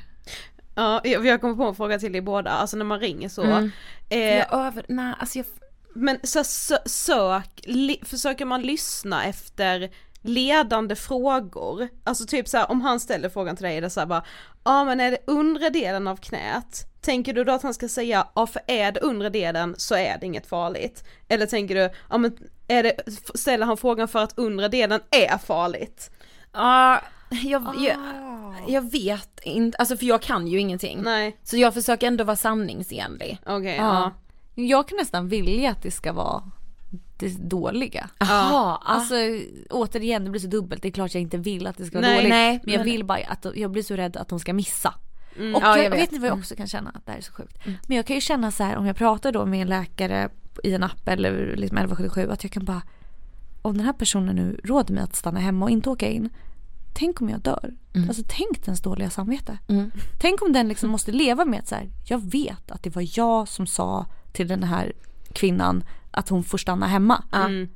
Ja, 0.75 1.01
jag 1.05 1.27
jag 1.27 1.41
kommer 1.41 1.55
på 1.55 1.63
en 1.63 1.75
fråga 1.75 1.99
till 1.99 2.17
er 2.17 2.21
båda, 2.21 2.51
alltså 2.51 2.77
när 2.77 2.85
man 2.85 3.01
ringer 3.01 3.29
så. 3.29 3.43
Mm. 3.43 3.71
Eh, 4.09 4.19
jag 4.19 4.53
över, 4.53 4.85
nej 4.89 5.15
alltså 5.19 5.39
jag, 5.39 5.47
Men 5.95 6.19
så, 6.23 6.45
sö, 6.45 6.77
sök, 6.87 7.61
li, 7.65 8.01
försöker 8.03 8.45
man 8.45 8.63
lyssna 8.63 9.25
efter 9.25 9.91
ledande 10.23 10.97
frågor? 10.97 11.89
Alltså 12.05 12.27
typ 12.27 12.49
så 12.49 12.57
här, 12.57 12.71
om 12.71 12.81
han 12.81 13.01
ställer 13.01 13.29
frågan 13.29 13.57
till 13.57 13.65
dig, 13.65 13.77
är 13.77 13.81
det 13.81 13.91
så 13.91 14.01
här 14.01 14.07
bara, 14.07 14.25
ja 14.65 14.85
men 14.85 15.01
är 15.01 15.11
det 15.11 15.19
undre 15.27 15.71
delen 15.71 16.09
av 16.09 16.17
knät? 16.17 16.85
Tänker 17.01 17.33
du 17.35 17.45
då 17.45 17.53
att 17.53 17.63
han 17.63 17.75
ska 17.75 17.89
säga, 17.89 18.27
ja 18.35 18.47
för 18.47 18.63
är 18.67 18.93
det 18.93 19.01
undre 19.01 19.31
delen 19.31 19.75
så 19.79 19.95
är 19.95 20.19
det 20.21 20.27
inget 20.27 20.47
farligt? 20.47 21.05
Eller 21.29 21.47
tänker 21.47 21.75
du, 21.75 21.91
ja 22.11 22.19
men 22.19 22.37
är 22.69 22.83
det, 22.83 22.95
ställer 23.35 23.67
han 23.67 23.77
frågan 23.77 24.09
för 24.09 24.19
att 24.19 24.39
undre 24.39 24.69
delen 24.69 25.01
är 25.11 25.39
farligt? 25.39 26.11
Ja, 26.59 27.01
jag, 27.31 27.75
jag, 27.79 27.97
jag 28.69 28.91
vet 28.93 29.41
inte, 29.43 29.79
alltså 29.79 29.97
för 29.97 30.07
jag 30.07 30.23
kan 30.23 30.47
ju 30.49 30.61
ingenting. 30.61 31.01
Nej, 31.03 31.37
Så 31.43 31.57
jag 31.57 31.75
försöker 31.75 32.07
ändå 32.07 32.25
vara 32.25 32.37
sanningsenlig. 32.37 33.39
okej, 33.47 33.77
Ja. 33.77 33.83
ja. 33.95 34.13
Jag 34.65 34.89
kan 34.89 34.99
nästan 34.99 35.29
vilja 35.29 35.71
att 35.71 35.83
det 35.83 35.91
ska 35.91 36.13
vara 36.13 36.43
det 37.19 37.29
dåliga. 37.29 38.09
Jaha, 38.19 38.79
Alltså 38.85 39.15
återigen 39.71 40.25
det 40.25 40.31
blir 40.31 40.41
så 40.41 40.47
dubbelt, 40.47 40.83
det 40.83 40.89
är 40.89 40.93
klart 40.93 41.15
jag 41.15 41.23
inte 41.23 41.37
vill 41.37 41.67
att 41.67 41.77
det 41.77 41.85
ska 41.85 41.99
vara 41.99 42.07
Nej, 42.09 42.17
dåligt. 42.17 42.31
nej, 42.31 42.61
men 42.65 42.75
jag 42.75 42.85
vill 42.85 43.05
bara 43.05 43.19
att 43.29 43.47
jag 43.55 43.71
blir 43.71 43.83
så 43.83 43.95
rädd 43.97 44.17
att 44.17 44.29
de 44.29 44.41
ska 44.41 44.53
missa. 44.55 44.95
Och 45.33 45.39
Mm. 45.39 45.53
Ja, 45.63 45.77
jag, 45.77 45.85
jag 45.85 45.91
vet. 45.91 46.01
vet. 46.01 46.11
ni 46.11 46.19
vad 46.19 46.29
jag 46.31 46.39
också 46.39 46.57
kan 46.57 46.67
känna? 46.67 46.93
Det 47.05 47.11
här 47.11 47.19
är 47.19 47.23
så 47.23 47.33
sjukt. 47.33 47.59
Men 47.87 47.97
jag 47.97 48.07
kan 48.07 48.15
ju 48.17 48.21
känna 48.21 48.51
så 48.51 48.65
här 48.65 48.77
om 48.77 48.87
jag 48.87 48.97
pratar 48.97 49.33
då 49.33 49.47
med 49.47 49.63
en 49.63 49.69
läkare 49.69 50.29
i 50.65 50.75
en 50.75 50.83
app 50.83 51.09
eller 51.09 51.31
liksom 51.57 51.79
1177 51.79 52.29
att 52.31 52.45
jag 52.45 52.53
kan 52.53 52.65
bara 52.65 52.83
om 53.63 53.77
den 53.77 53.87
här 53.87 53.93
personen 53.93 54.37
nu 54.37 54.61
råder 54.65 54.95
mig 54.95 55.03
att 55.03 55.17
stanna 55.17 55.41
hemma 55.41 55.65
och 55.65 55.71
inte 55.71 55.91
åka 55.91 56.09
in. 56.09 56.31
Tänk 56.99 57.21
om 57.21 57.29
jag 57.29 57.41
dör? 57.41 57.75
Alltså 58.09 58.23
tänk 58.29 58.65
dens 58.67 58.81
dåliga 58.83 59.11
samvete. 59.11 59.59
Mm. 59.69 59.91
Tänk 60.21 60.43
om 60.43 60.53
den 60.53 60.69
liksom 60.69 60.91
måste 60.91 61.13
leva 61.13 61.45
med 61.45 61.61
att 61.61 61.69
så 61.69 61.75
här, 61.75 61.91
jag 62.05 62.31
vet 62.31 62.71
att 62.71 62.83
det 62.83 62.91
var 62.91 63.19
jag 63.19 63.49
som 63.49 63.67
sa 63.67 64.07
till 64.33 64.49
den 64.49 64.63
här 64.63 64.93
kvinnan 65.33 65.85
att 66.11 66.29
hon 66.29 66.45
får 66.45 66.59
stanna 66.59 66.87
hemma. 66.87 67.25
Mm. 67.33 67.69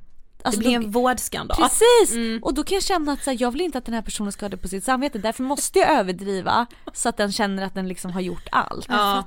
Alltså, 0.42 0.60
det 0.60 0.64
blir 0.68 0.78
då- 0.78 0.84
en 0.84 0.90
vårdskandal. 0.90 1.56
Precis! 1.56 2.16
Och 2.42 2.54
då 2.54 2.64
kan 2.64 2.74
jag 2.74 2.82
känna 2.82 3.12
att 3.12 3.22
så 3.24 3.30
här, 3.30 3.36
jag 3.40 3.50
vill 3.50 3.60
inte 3.60 3.78
att 3.78 3.84
den 3.84 3.94
här 3.94 4.02
personen 4.02 4.32
ska 4.32 4.44
ha 4.44 4.48
det 4.50 4.56
på 4.56 4.68
sitt 4.68 4.84
samvete. 4.84 5.18
Därför 5.18 5.42
måste 5.42 5.78
jag 5.78 5.90
överdriva 5.90 6.66
så 6.92 7.08
att 7.08 7.16
den 7.16 7.32
känner 7.32 7.62
att 7.66 7.74
den 7.74 7.88
liksom 7.88 8.10
har 8.12 8.20
gjort 8.20 8.48
allt. 8.52 8.86
Ja. 8.88 9.24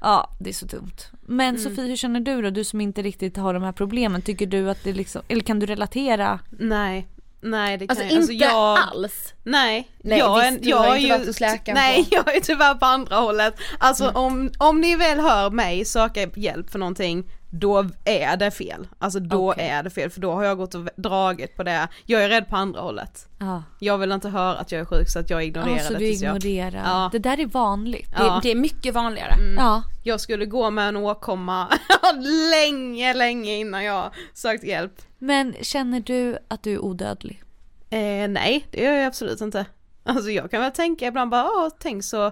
Ja, 0.00 0.36
det 0.40 0.50
är 0.50 0.54
så 0.54 0.66
dumt. 0.66 0.96
Men 1.26 1.48
Mm. 1.56 1.62
Sofie, 1.62 1.84
hur 1.86 1.96
känner 1.96 2.20
du 2.20 2.42
då? 2.42 2.50
Du 2.50 2.64
som 2.64 2.80
inte 2.80 3.02
riktigt 3.02 3.36
har 3.36 3.54
de 3.54 3.62
här 3.62 3.72
problemen. 3.72 4.22
Tycker 4.22 4.46
du 4.46 4.70
att 4.70 4.84
det 4.84 4.92
liksom, 4.92 5.22
eller 5.28 5.40
kan 5.40 5.58
du 5.58 5.66
relatera? 5.66 6.38
Nej, 6.50 7.08
nej 7.42 7.78
det 7.78 7.86
kan 7.86 7.96
Alltså 7.96 8.14
jag 8.14 8.22
inte 8.22 8.32
jag, 8.32 8.78
alls. 8.78 9.34
Nej, 9.44 9.88
Nej, 10.04 10.18
jag, 10.18 10.50
visst, 10.52 10.64
jag 10.64 10.76
har 10.76 10.86
är 10.86 10.96
inte 10.96 11.02
ju, 11.06 11.08
varit 11.10 11.26
hos 11.26 11.40
Nej, 11.74 12.04
på- 12.04 12.08
jag 12.14 12.36
är 12.36 12.40
tyvärr 12.40 12.74
på 12.74 12.86
andra 12.86 13.16
hållet. 13.16 13.54
Alltså 13.78 14.04
Mm. 14.04 14.16
om, 14.16 14.50
om 14.58 14.80
ni 14.80 14.96
väl 14.96 15.20
hör 15.20 15.50
mig 15.50 15.84
söka 15.84 16.26
hjälp 16.36 16.70
för 16.70 16.78
någonting, 16.78 17.24
då 17.54 17.86
är 18.04 18.36
det 18.36 18.50
fel. 18.50 18.88
Alltså 18.98 19.20
då 19.20 19.50
Okej. 19.52 19.68
är 19.68 19.82
det 19.82 19.90
fel, 19.90 20.10
för 20.10 20.20
då 20.20 20.32
har 20.32 20.44
jag 20.44 20.56
gått 20.56 20.74
och 20.74 20.88
dragit 20.96 21.56
på 21.56 21.62
det. 21.62 21.88
Jag 22.06 22.24
är 22.24 22.28
rädd 22.28 22.48
på 22.48 22.56
andra 22.56 22.80
hållet. 22.80 23.28
Ja. 23.38 23.62
Jag 23.78 23.98
vill 23.98 24.12
inte 24.12 24.28
höra 24.28 24.58
att 24.58 24.72
jag 24.72 24.80
är 24.80 24.84
sjuk 24.84 25.08
så 25.10 25.18
att 25.18 25.30
jag 25.30 25.44
ignorerar 25.44 25.74
Alltså 25.76 25.92
det 25.92 25.98
du 25.98 26.06
tills 26.10 26.22
jag... 26.22 26.36
ignorerar. 26.36 26.82
Ja. 26.84 27.08
Det 27.12 27.18
där 27.18 27.40
är 27.40 27.46
vanligt. 27.46 28.10
Det, 28.10 28.22
Ja. 28.22 28.40
det 28.42 28.50
är 28.50 28.54
mycket 28.54 28.94
vanligare. 28.94 29.34
Ja. 29.56 29.82
Jag 30.02 30.20
skulle 30.20 30.46
gå 30.46 30.70
med 30.70 30.88
en 30.88 30.96
åkomma 30.96 31.68
länge, 32.50 33.14
länge 33.14 33.56
innan 33.56 33.84
jag 33.84 34.10
sökt 34.34 34.64
hjälp. 34.64 35.02
Men 35.18 35.54
känner 35.60 36.00
du 36.00 36.38
att 36.48 36.62
du 36.62 36.72
är 36.72 36.78
odödlig? 36.78 37.42
Eh, 37.90 38.28
nej, 38.28 38.66
det 38.70 38.82
gör 38.82 38.92
jag 38.92 39.06
absolut 39.06 39.40
inte. 39.40 39.66
Alltså 40.04 40.30
jag 40.30 40.50
kan 40.50 40.60
väl 40.60 40.72
tänka 40.72 41.06
ibland 41.06 41.30
bara, 41.30 41.70
tänk 41.78 42.04
så, 42.04 42.30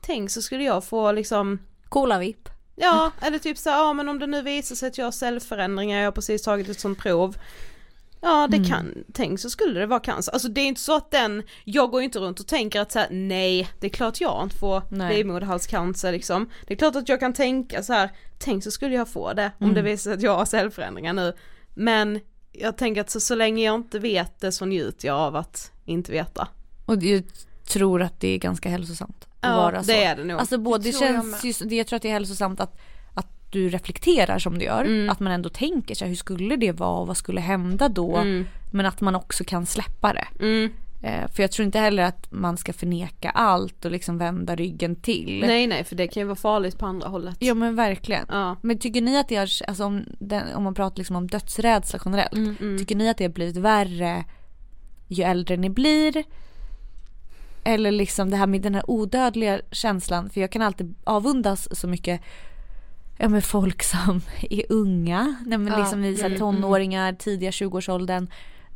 tänk 0.00 0.30
så 0.30 0.42
skulle 0.42 0.64
jag 0.64 0.84
få 0.84 1.12
liksom 1.12 1.58
Coola 1.88 2.18
vipp. 2.18 2.48
Ja, 2.80 3.12
eller 3.20 3.38
typ 3.38 3.58
så 3.58 3.68
ja 3.68 3.92
men 3.92 4.08
om 4.08 4.18
det 4.18 4.26
nu 4.26 4.42
visar 4.42 4.76
sig 4.76 4.88
att 4.88 4.98
jag 4.98 5.06
har 5.06 5.12
cellförändringar, 5.12 5.98
jag 5.98 6.06
har 6.06 6.12
precis 6.12 6.42
tagit 6.42 6.68
ett 6.68 6.80
sånt 6.80 6.98
prov. 6.98 7.36
Ja 8.22 8.48
det 8.50 8.64
kan, 8.64 9.04
tänk 9.12 9.40
så 9.40 9.50
skulle 9.50 9.80
det 9.80 9.86
vara 9.86 10.00
cancer. 10.00 10.32
Alltså 10.32 10.48
det 10.48 10.60
är 10.60 10.66
inte 10.66 10.80
så 10.80 10.96
att 10.96 11.10
den, 11.10 11.42
jag 11.64 11.90
går 11.90 12.02
inte 12.02 12.18
runt 12.18 12.40
och 12.40 12.46
tänker 12.46 12.80
att 12.80 12.92
så 12.92 12.98
här, 12.98 13.08
nej 13.10 13.68
det 13.80 13.86
är 13.86 13.90
klart 13.90 14.20
jag 14.20 14.42
inte 14.42 14.56
får 14.56 14.82
livmoderhalscancer 15.12 16.12
liksom. 16.12 16.50
Det 16.66 16.74
är 16.74 16.78
klart 16.78 16.96
att 16.96 17.08
jag 17.08 17.20
kan 17.20 17.32
tänka 17.32 17.82
så 17.82 17.92
här, 17.92 18.10
tänk 18.38 18.64
så 18.64 18.70
skulle 18.70 18.94
jag 18.94 19.08
få 19.08 19.32
det 19.32 19.52
om 19.58 19.74
det 19.74 19.82
visar 19.82 20.10
sig 20.10 20.12
att 20.14 20.22
jag 20.22 20.36
har 20.36 20.44
cellförändringar 20.44 21.12
nu. 21.12 21.32
Men 21.74 22.20
jag 22.52 22.76
tänker 22.76 23.00
att 23.00 23.10
så, 23.10 23.20
så 23.20 23.34
länge 23.34 23.64
jag 23.64 23.74
inte 23.74 23.98
vet 23.98 24.40
det 24.40 24.52
så 24.52 24.64
njuter 24.64 25.08
jag 25.08 25.16
av 25.16 25.36
att 25.36 25.72
inte 25.84 26.12
veta. 26.12 26.48
Och 26.86 26.98
du 26.98 27.22
tror 27.64 28.02
att 28.02 28.20
det 28.20 28.28
är 28.28 28.38
ganska 28.38 28.68
hälsosamt 28.68 29.29
Ja, 29.40 29.56
vara 29.56 29.82
så? 29.82 29.90
det 29.92 30.04
är 30.04 30.16
det 30.16 30.24
nog. 30.24 30.40
Alltså 30.40 30.58
både, 30.58 30.84
det 30.84 30.92
tror 30.92 31.10
jag 31.10 31.24
känns 31.40 31.62
ju, 31.62 31.66
det- 31.68 31.76
jag 31.76 31.86
tror 31.86 31.96
att 31.96 32.02
det 32.02 32.08
är 32.08 32.12
hälsosamt 32.12 32.60
att, 32.60 32.80
att 33.14 33.26
du 33.50 33.68
reflekterar 33.68 34.38
som 34.38 34.58
du 34.58 34.64
gör. 34.64 34.84
Mm. 34.84 35.10
Att 35.10 35.20
man 35.20 35.32
ändå 35.32 35.48
tänker 35.48 35.94
så 35.94 36.04
här, 36.04 36.08
hur 36.08 36.16
skulle 36.16 36.56
det 36.56 36.72
vara 36.72 37.00
och 37.00 37.06
vad 37.06 37.16
skulle 37.16 37.40
hända 37.40 37.88
då? 37.88 38.22
Men 38.72 38.86
att 38.86 39.00
man 39.00 39.14
också 39.14 39.44
kan 39.44 39.66
släppa 39.66 40.12
det. 40.12 40.26
Mm. 40.40 40.70
Eh, 41.02 41.30
för 41.30 41.42
jag 41.42 41.52
tror 41.52 41.66
inte 41.66 41.78
heller 41.78 42.02
att 42.02 42.32
man 42.32 42.56
ska 42.56 42.72
förneka 42.72 43.30
allt 43.30 43.84
och 43.84 43.90
liksom 43.90 44.18
vända 44.18 44.56
ryggen 44.56 44.96
till. 44.96 45.44
Nej 45.46 45.66
nej 45.66 45.84
för 45.84 45.96
det 45.96 46.06
kan 46.08 46.20
ju 46.20 46.26
vara 46.26 46.36
farligt 46.36 46.78
på 46.78 46.86
andra 46.86 47.08
hållet. 47.08 47.36
Ja 47.38 47.54
men 47.54 47.76
verkligen. 47.76 48.26
Ja. 48.28 48.56
Men 48.62 48.78
tycker 48.78 49.00
ni 49.00 49.18
att 49.18 49.28
det 49.28 49.36
har, 49.36 49.48
alltså 49.68 49.84
om, 49.84 50.04
den, 50.18 50.54
om 50.54 50.62
man 50.62 50.74
pratar 50.74 50.96
liksom 50.98 51.16
om 51.16 51.26
dödsrädsla 51.26 51.98
generellt. 52.04 52.32
Mm, 52.32 52.78
Tycker 52.78 52.96
ni 52.96 53.08
att 53.10 53.16
det 53.16 53.24
har 53.24 53.28
blivit 53.32 53.56
värre 53.56 54.24
ju 55.08 55.24
äldre 55.24 55.56
ni 55.56 55.70
blir? 55.70 56.24
Eller 57.64 57.90
liksom 57.90 58.30
det 58.30 58.36
här 58.36 58.46
med 58.46 58.62
den 58.62 58.74
här 58.74 58.90
odödliga 58.90 59.60
känslan. 59.70 60.30
För 60.30 60.40
jag 60.40 60.52
kan 60.52 60.62
alltid 60.62 60.94
avundas 61.04 61.78
så 61.80 61.88
mycket 61.88 62.20
ja, 63.18 63.28
med 63.28 63.44
folk 63.44 63.82
som 63.82 64.20
är 64.50 64.62
unga. 64.68 65.36
Nej, 65.46 65.58
men 65.58 65.72
Ja, 65.72 65.78
liksom 65.78 66.04
i 66.04 66.16
så 66.16 66.28
här, 66.28 66.38
tonåringar, 66.38 67.12
tidiga 67.12 67.50
20-årsåldern. 67.50 68.26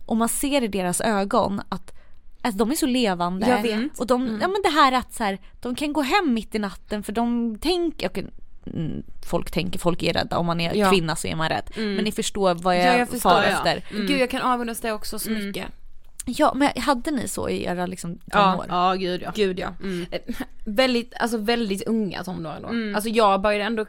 Och 0.07 0.17
man 0.17 0.29
ser 0.29 0.63
i 0.63 0.69
deras 0.69 1.01
ögon 1.01 1.61
att 1.69 1.93
Alltså 2.43 2.59
de 2.59 2.71
är 2.71 2.75
så 2.75 2.87
levande. 2.87 3.49
Jag 3.49 3.63
vet. 3.63 3.99
Och 3.99 4.07
de, 4.07 4.39
ja 4.41 4.49
men 4.49 4.63
det 4.63 4.69
här 4.69 4.93
att 4.93 5.13
så 5.13 5.25
här, 5.25 5.39
de 5.61 5.75
kan 5.75 5.93
gå 5.93 6.03
hem 6.03 6.35
mitt 6.35 6.55
i 6.55 6.59
natten 6.59 7.03
för 7.03 7.13
de 7.13 7.59
tänker, 7.59 8.09
okej, 8.09 8.27
mm, 8.67 9.03
folk 9.27 9.51
tänker, 9.51 9.79
folk 9.79 10.03
är 10.03 10.13
rädda, 10.13 10.39
om 10.39 10.47
man 10.47 10.61
är 10.61 10.75
Ja. 10.75 10.91
kvinna 10.91 11.17
så 11.17 11.29
är 11.29 11.37
man 11.37 11.49
rädd. 11.49 11.71
Men 11.77 12.05
ni 12.05 12.13
förstår 12.13 12.55
vad 12.55 12.77
jag, 12.77 12.85
Ja, 12.87 12.99
jag 12.99 13.09
förstår, 13.09 13.31
far 13.31 13.43
ja. 13.43 13.49
efter. 13.49 13.85
Gud 13.91 14.11
jag 14.21 14.31
kan 14.31 14.43
avundas 14.43 14.81
det 14.81 14.93
också 14.93 15.19
så 15.19 15.31
mycket. 15.31 15.67
Ja 16.27 16.53
men 16.55 16.71
hade 16.83 17.11
ni 17.11 17.29
så 17.29 17.49
i 17.49 17.65
era 17.65 17.87
liksom 17.87 18.19
Ja. 18.33 18.51
tonår? 18.53 18.67
Ja 18.69 18.95
gud 18.95 19.23
ja. 19.23 19.33
Gud 19.35 19.59
ja. 19.59 19.69
Eh, 20.11 20.21
Väldigt, 20.65 21.15
alltså 21.21 21.39
väldigt 21.39 21.83
unga 21.83 22.25
tonåringar 22.25 22.61
då. 22.91 22.97
Alltså 22.97 23.11
jag 23.11 23.41
började 23.41 23.65
ändå, 23.65 23.87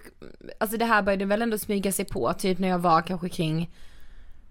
alltså 0.59 0.77
det 0.77 0.85
här 0.85 1.01
började 1.01 1.25
väl 1.25 1.41
ändå 1.41 1.57
smyga 1.57 1.91
sig 1.91 2.05
på 2.05 2.33
typ 2.33 2.59
när 2.59 2.67
jag 2.67 2.79
var 2.79 3.01
kanske 3.01 3.29
kring 3.29 3.71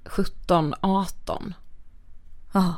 17, 0.04 0.74
18 0.80 1.54
Ja. 2.54 2.74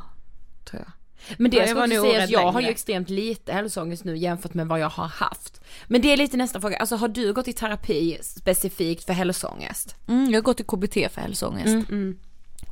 tror 0.64 0.82
jag. 0.82 0.92
Men 1.38 1.50
det 1.50 1.56
Ja, 1.56 1.62
jag 1.62 1.70
ska 1.70 1.80
också 1.84 2.02
säga 2.12 2.24
att 2.24 2.30
jag 2.30 2.40
har 2.40 2.52
ju 2.52 2.56
längre. 2.64 2.70
extremt 2.70 3.10
lite 3.10 3.52
hälsoångest 3.52 4.04
nu 4.04 4.16
jämfört 4.16 4.54
med 4.54 4.66
vad 4.66 4.80
jag 4.80 4.88
har 4.88 5.06
haft. 5.08 5.60
Men 5.86 6.02
det 6.02 6.12
är 6.12 6.16
lite 6.16 6.36
nästa 6.36 6.60
fråga, 6.60 6.76
alltså 6.76 6.96
har 6.96 7.08
du 7.08 7.32
gått 7.32 7.48
i 7.48 7.52
terapi 7.52 8.18
specifikt 8.22 9.04
för 9.04 9.12
hälsoångest? 9.12 9.96
Mm, 10.08 10.30
jag 10.30 10.36
har 10.38 10.42
gått 10.42 10.60
i 10.60 10.64
KBT 10.64 10.94
för 11.12 11.20
hälsoångest. 11.20 11.88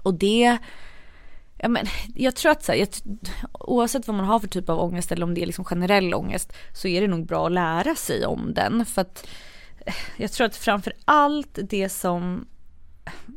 Och 0.03 0.15
det, 0.15 0.59
ja 1.65 1.69
men 1.69 1.87
jag 2.15 2.37
tror 2.37 2.53
att 2.53 2.65
så 2.65 2.73
här, 2.73 2.79
jag, 2.79 2.89
oavsett 3.53 4.07
vad 4.07 4.17
man 4.17 4.27
har 4.27 4.41
för 4.41 4.49
typ 4.49 4.69
av 4.69 4.81
ångest 4.81 5.13
eller 5.13 5.25
om 5.25 5.35
det 5.35 5.43
är 5.43 5.47
liksom 5.47 5.65
generell 5.65 6.15
ångest 6.15 6.53
så 6.73 6.89
är 6.89 7.01
det 7.01 7.07
nog 7.07 7.27
bra 7.27 7.47
att 7.47 7.53
lära 7.53 7.95
sig 7.95 8.27
om 8.27 8.55
den. 8.55 8.87
För 8.87 9.03
att 9.03 9.27
eh, 9.87 9.95
jag 10.17 10.33
tror 10.33 10.47
att 10.47 10.57
framför 10.57 10.93
allt 11.05 11.59
det 11.63 11.89
som 11.89 12.47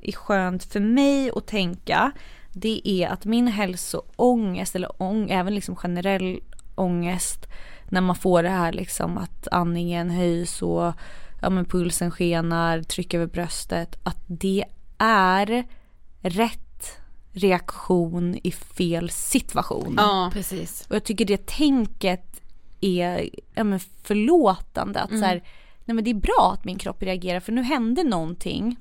är 0.01 0.11
skönt 0.11 0.63
för 0.63 0.79
mig 0.79 1.31
att 1.35 1.47
tänka 1.47 2.11
det 2.51 2.81
är 2.83 3.07
att 3.07 3.25
min 3.25 3.47
hälsoångest 3.47 4.75
eller 4.75 5.01
ång, 5.01 5.29
även 5.29 5.55
liksom 5.55 5.75
generell 5.75 6.39
ångest 6.75 7.47
när 7.89 8.01
man 8.01 8.15
får 8.15 8.43
det 8.43 8.49
här 8.49 8.73
liksom 8.73 9.17
att 9.17 9.47
andningen 9.51 10.09
höjs 10.09 10.61
och 10.61 10.93
ja, 11.41 11.49
men 11.49 11.65
pulsen 11.65 12.11
skenar, 12.11 12.83
tryck 12.83 13.13
över 13.13 13.27
bröstet. 13.27 13.99
Att 14.03 14.23
det 14.27 14.65
är 14.97 15.63
rätt 16.21 16.66
reaktion 17.31 18.39
i 18.43 18.51
fel 18.51 19.09
situation. 19.09 19.93
Ja. 19.97 20.29
Precis. 20.33 20.85
Och 20.89 20.95
jag 20.95 21.03
tycker 21.03 21.25
det 21.25 21.45
tänket 21.45 22.41
är 22.81 23.29
ja, 23.55 23.63
men 23.63 23.79
förlåtande. 23.79 24.99
Att 24.99 25.09
så 25.09 25.25
här, 25.25 25.43
nej 25.85 25.95
men 25.95 26.03
det 26.03 26.09
är 26.09 26.15
bra 26.15 26.51
att 26.53 26.65
min 26.65 26.77
kropp 26.77 27.03
reagerar 27.03 27.39
för 27.39 27.51
nu 27.51 27.63
hände 27.63 28.03
någonting 28.03 28.77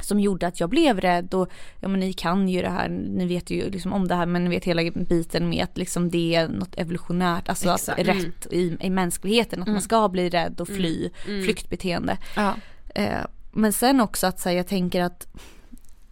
som 0.00 0.20
gjorde 0.20 0.46
att 0.46 0.60
jag 0.60 0.70
blev 0.70 1.00
rädd 1.00 1.34
och 1.34 1.48
ja 1.80 1.88
men 1.88 2.00
ni 2.00 2.12
kan 2.12 2.48
ju 2.48 2.62
det 2.62 2.68
här, 2.68 2.88
ni 2.88 3.26
vet 3.26 3.50
ju 3.50 3.70
liksom 3.70 3.92
om 3.92 4.08
det 4.08 4.14
här 4.14 4.26
men 4.26 4.44
ni 4.44 4.50
vet 4.50 4.64
hela 4.64 4.90
biten 4.90 5.48
med 5.48 5.64
att 5.64 5.78
liksom 5.78 6.10
det 6.10 6.34
är 6.34 6.48
något 6.48 6.74
evolutionärt, 6.78 7.48
alltså 7.48 7.70
att 7.70 7.88
Exakt. 7.98 8.08
rätt 8.08 8.52
i, 8.52 8.76
i 8.80 8.90
mänskligheten 8.90 9.62
att 9.62 9.68
man 9.68 9.82
ska 9.82 10.08
bli 10.08 10.28
rädd 10.28 10.60
och 10.60 10.68
fly, 10.68 11.10
flyktbeteende. 11.24 12.18
Ja. 12.36 12.54
Eh, 12.94 13.20
men 13.52 13.72
sen 13.72 14.00
också 14.00 14.26
att 14.26 14.40
säga, 14.40 14.56
jag 14.56 14.66
tänker 14.66 15.02
att 15.02 15.26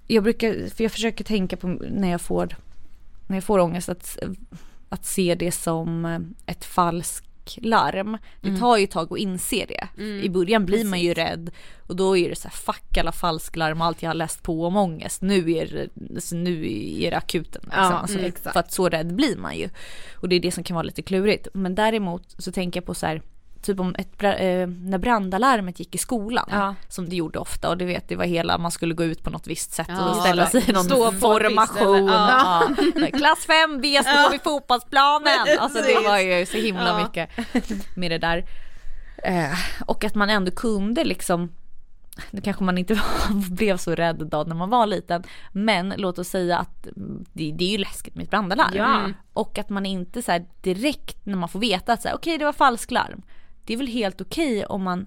jag 0.06 0.22
brukar, 0.22 0.74
för 0.74 0.84
jag 0.84 0.92
försöker 0.92 1.24
tänka 1.24 1.56
på 1.56 1.66
när 1.68 2.10
jag 2.10 2.20
får, 2.20 2.56
när 3.26 3.36
jag 3.36 3.44
får 3.44 3.58
ångest 3.58 3.88
att, 3.88 4.18
att 4.88 5.04
se 5.04 5.34
det 5.34 5.52
som 5.52 6.04
ett 6.46 6.64
falskt 6.64 7.24
larm. 7.56 8.18
Det 8.40 8.56
tar 8.56 8.76
ju 8.76 8.84
ett 8.84 8.90
tag 8.90 9.12
att 9.12 9.18
inse 9.18 9.66
det. 9.68 10.02
I 10.22 10.28
början 10.28 10.66
blir 10.66 10.84
man 10.84 11.00
ju 11.00 11.14
rädd 11.14 11.50
och 11.86 11.96
då 11.96 12.16
är 12.16 12.28
det 12.28 12.36
så 12.36 12.48
här 12.48 12.56
fuck 12.56 12.96
alla 12.98 13.12
falsklarm 13.12 13.80
och 13.80 13.86
allt 13.86 14.02
jag 14.02 14.10
har 14.10 14.14
läst 14.14 14.42
på 14.42 14.66
om 14.66 14.76
ångest. 14.76 15.22
Nu 15.22 15.52
är 15.52 15.66
det, 15.66 16.14
alltså, 16.14 16.36
nu 16.36 16.66
är 17.02 17.10
det 17.10 17.16
akuten. 17.16 17.62
Liksom. 17.64 17.82
Ja, 17.82 17.92
alltså, 17.92 18.18
mm, 18.18 18.32
för 18.32 18.60
att 18.60 18.72
så 18.72 18.88
rädd 18.88 19.14
blir 19.14 19.36
man 19.36 19.56
ju. 19.56 19.68
Och 20.14 20.28
det 20.28 20.36
är 20.36 20.40
det 20.40 20.50
som 20.52 20.64
kan 20.64 20.74
vara 20.74 20.82
lite 20.82 21.02
klurigt. 21.02 21.48
Men 21.54 21.74
däremot 21.74 22.34
så 22.38 22.52
tänker 22.52 22.80
jag 22.80 22.86
på 22.86 22.94
så 22.94 23.06
här 23.06 23.22
typ 23.64 23.80
om 23.80 23.94
ett, 23.98 24.22
eh, 24.22 24.66
när 24.66 24.98
brandalarmet 24.98 25.78
gick 25.78 25.94
i 25.94 25.98
skolan, 25.98 26.48
Ja. 26.50 26.74
som 26.88 27.08
det 27.08 27.16
gjorde 27.16 27.38
ofta 27.38 27.68
och 27.68 27.76
det 27.78 27.84
vet 27.84 28.08
det 28.08 28.16
var 28.16 28.24
hela, 28.24 28.58
man 28.58 28.70
skulle 28.70 28.94
gå 28.94 29.04
ut 29.04 29.22
på 29.22 29.30
något 29.30 29.46
visst 29.46 29.72
sätt 29.72 29.86
Ja, 29.90 30.10
och 30.10 30.16
ställa 30.16 30.46
sig 30.46 30.64
i 30.70 30.72
någon 30.72 30.84
stå 30.84 31.12
formation. 31.12 32.06
ja. 32.06 32.68
Klass 33.18 33.46
5 33.46 33.80
B 33.80 34.00
står 34.02 34.30
vid 34.30 34.42
fotbollsplanen. 34.42 35.58
Alltså 35.58 35.78
det 35.82 36.08
var 36.08 36.18
ju 36.18 36.46
så 36.46 36.56
himla 36.56 37.02
mycket 37.04 37.30
med 37.96 38.10
det 38.10 38.18
där. 38.18 38.44
Eh, 39.24 39.58
och 39.86 40.04
att 40.04 40.14
man 40.14 40.30
ändå 40.30 40.50
kunde 40.50 41.04
liksom 41.04 41.52
nu 42.30 42.40
kanske 42.40 42.64
man 42.64 42.78
inte 42.78 43.00
blev 43.50 43.76
så 43.76 43.94
rädd 43.94 44.28
då 44.30 44.44
när 44.46 44.54
man 44.54 44.70
var 44.70 44.86
liten. 44.86 45.22
Men 45.52 45.94
låt 45.96 46.18
oss 46.18 46.28
säga 46.28 46.58
att 46.58 46.86
det, 47.32 47.52
det 47.52 47.64
är 47.64 47.68
ju 47.70 47.78
läskigt 47.78 48.14
med 48.14 48.24
ett 48.24 48.30
brandalarm. 48.30 48.74
Ja. 48.74 49.10
Och 49.32 49.58
att 49.58 49.68
man 49.68 49.86
inte 49.86 50.22
så 50.22 50.46
direkt 50.62 51.26
när 51.26 51.36
man 51.36 51.48
får 51.48 51.58
veta 51.58 51.92
att 51.92 52.06
okej 52.14 52.38
det 52.38 52.44
var 52.44 52.52
falsklarm. 52.52 53.22
Det 53.64 53.72
är 53.72 53.76
väl 53.76 53.86
helt 53.86 54.20
okej 54.20 54.66
om 54.66 54.82
man 54.82 55.06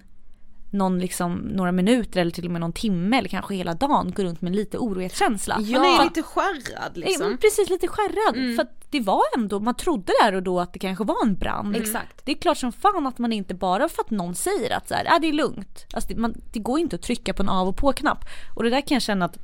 någon 0.70 0.98
liksom 0.98 1.34
några 1.34 1.72
minuter 1.72 2.20
eller 2.20 2.30
till 2.30 2.44
och 2.44 2.50
med 2.50 2.60
någon 2.60 2.72
timme 2.72 3.18
eller 3.18 3.28
kanske 3.28 3.54
hela 3.54 3.74
dagen 3.74 4.12
går 4.16 4.24
runt 4.24 4.40
med 4.40 4.56
lite 4.56 4.78
orohetskänsla. 4.78 5.58
Man 5.58 5.84
är 5.84 6.04
lite 6.04 6.22
skärrad 6.22 6.92
Ja, 6.94 7.00
liksom. 7.00 7.38
precis 7.40 7.70
lite 7.70 7.88
skärrad. 7.88 8.56
För 8.56 8.62
att 8.62 8.90
det 8.90 9.00
var 9.00 9.22
ändå, 9.36 9.60
man 9.60 9.74
trodde 9.74 10.12
där 10.22 10.34
och 10.34 10.42
då 10.42 10.60
att 10.60 10.72
det 10.72 10.78
kanske 10.78 11.04
var 11.04 11.16
en 11.22 11.34
brand. 11.34 11.76
Exakt. 11.76 12.24
Det 12.24 12.32
är 12.32 12.36
klart 12.36 12.58
som 12.58 12.72
fan 12.72 13.06
att 13.06 13.18
man 13.18 13.32
inte 13.32 13.54
bara 13.54 13.88
för 13.88 14.02
att 14.02 14.10
någon 14.10 14.34
säger 14.34 14.76
att 14.76 14.88
så 14.88 14.94
här, 14.94 15.06
ah, 15.08 15.18
det 15.18 15.28
är 15.28 15.32
lugnt. 15.32 15.86
Alltså 15.92 16.08
det, 16.14 16.20
man, 16.20 16.34
det 16.52 16.58
går 16.58 16.78
inte 16.78 16.96
att 16.96 17.02
trycka 17.02 17.34
på 17.34 17.42
en 17.42 17.48
av 17.48 17.68
och 17.68 17.76
på-knapp. 17.76 18.24
Och 18.56 18.62
det 18.62 18.70
där 18.70 18.80
kan 18.80 18.94
jag 18.94 19.02
känna 19.02 19.24
att, 19.24 19.38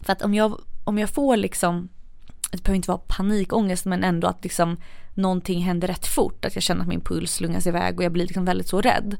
för 0.00 0.12
att 0.12 0.22
om 0.22 0.34
jag, 0.34 0.60
om 0.84 0.98
jag 0.98 1.10
får 1.10 1.36
liksom, 1.36 1.88
det 2.56 2.62
behöver 2.62 2.76
inte 2.76 2.90
vara 2.90 2.98
panikångest 2.98 3.84
men 3.84 4.04
ändå 4.04 4.28
att 4.28 4.42
liksom 4.44 4.76
någonting 5.14 5.62
händer 5.62 5.88
rätt 5.88 6.06
fort. 6.06 6.44
Att 6.44 6.54
jag 6.54 6.62
känner 6.62 6.82
att 6.82 6.88
min 6.88 7.00
puls 7.00 7.34
slungas 7.34 7.66
iväg 7.66 7.98
och 7.98 8.04
jag 8.04 8.12
blir 8.12 8.24
liksom 8.24 8.44
väldigt 8.44 8.68
så 8.68 8.80
rädd. 8.80 9.16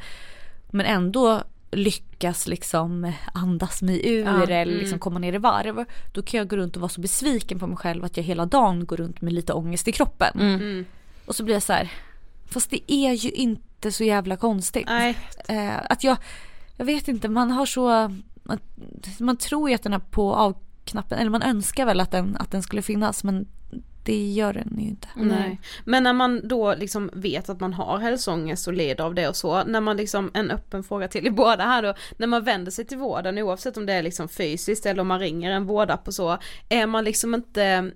Men 0.71 0.87
ändå 0.87 1.43
lyckas 1.71 2.47
liksom 2.47 3.13
andas 3.35 3.83
mig 3.83 4.09
ur 4.09 4.25
Ja, 4.25 4.43
eller 4.43 4.65
liksom 4.65 4.99
komma 4.99 5.19
ner 5.19 5.33
i 5.33 5.39
varv. 5.39 5.85
Då 6.13 6.23
kan 6.23 6.39
jag 6.39 6.49
gå 6.49 6.57
runt 6.57 6.77
och 6.77 6.81
vara 6.81 6.89
så 6.89 7.01
besviken 7.01 7.59
på 7.59 7.67
mig 7.67 7.77
själv 7.77 8.05
att 8.05 8.17
jag 8.17 8.25
hela 8.25 8.47
dagen 8.47 8.87
går 8.87 8.97
runt 8.97 9.21
med 9.21 9.33
lite 9.33 9.53
ångest 9.53 9.89
i 9.89 9.93
kroppen. 9.93 10.41
Mm. 10.41 10.85
Och 11.27 11.37
så 11.37 11.45
blir 11.45 11.55
jag 11.55 11.63
så 11.63 11.73
här, 11.73 11.93
fast 12.47 12.71
det 12.71 12.93
är 12.93 13.13
ju 13.13 13.31
inte 13.31 13.93
så 13.93 14.05
jävla 14.05 14.37
konstigt. 14.37 14.87
Nej. 14.87 15.17
Eh, 15.49 15.77
att 15.91 16.05
jag, 16.05 16.17
jag 16.77 16.85
vet 16.85 17.09
inte, 17.09 17.29
man 17.29 17.51
har 17.51 17.67
så, 17.67 17.89
man, 18.43 18.59
man 19.19 19.37
tror 19.37 19.69
ju 19.69 19.75
att 19.75 19.83
den 19.83 19.93
här 19.93 20.01
på 20.11 20.35
av-knappen, 20.85 21.19
eller 21.19 21.31
man 21.31 21.43
önskar 21.43 21.87
väl 21.87 22.01
att 22.01 22.11
den, 22.11 22.37
att 22.41 22.51
den 22.51 22.63
skulle 22.63 22.83
finnas 22.83 23.25
men 23.25 23.47
det 24.05 24.33
gör 24.33 24.53
den 24.53 24.77
ju 24.79 24.89
inte. 24.89 25.09
Nej. 25.17 25.61
Men 25.85 26.03
när 26.03 26.13
man 26.13 26.49
då 26.49 26.75
liksom 26.75 27.11
vet 27.13 27.49
att 27.49 27.61
man 27.61 27.73
har 27.73 27.99
hälsoångest 27.99 28.67
och 28.67 28.73
lider 28.73 29.05
av 29.05 29.15
det 29.15 29.29
och 29.29 29.37
så, 29.37 29.65
när 29.65 29.81
man 29.81 29.97
liksom, 29.97 30.31
en 30.35 30.51
öppen 30.51 30.85
fråga 30.85 31.09
till 31.09 31.27
er 31.27 31.31
båda 31.45 31.65
här 31.65 31.83
då, 31.83 31.95
när 32.17 32.27
man 32.27 32.45
vänder 32.45 32.71
sig 32.71 32.85
till 32.85 32.99
vården 32.99 33.39
oavsett 33.39 33.77
om 33.77 33.87
det 33.87 33.93
är 33.93 34.03
liksom 34.03 34.29
fysiskt 34.29 34.87
eller 34.87 35.01
om 35.01 35.09
man 35.09 35.21
ringer 35.21 35.51
en 35.51 35.67
vårdapp 35.67 36.09
och 36.09 36.15
så, 36.15 36.39
är 36.69 36.87
man 36.87 37.05
liksom 37.05 37.35
inte, 37.35 37.91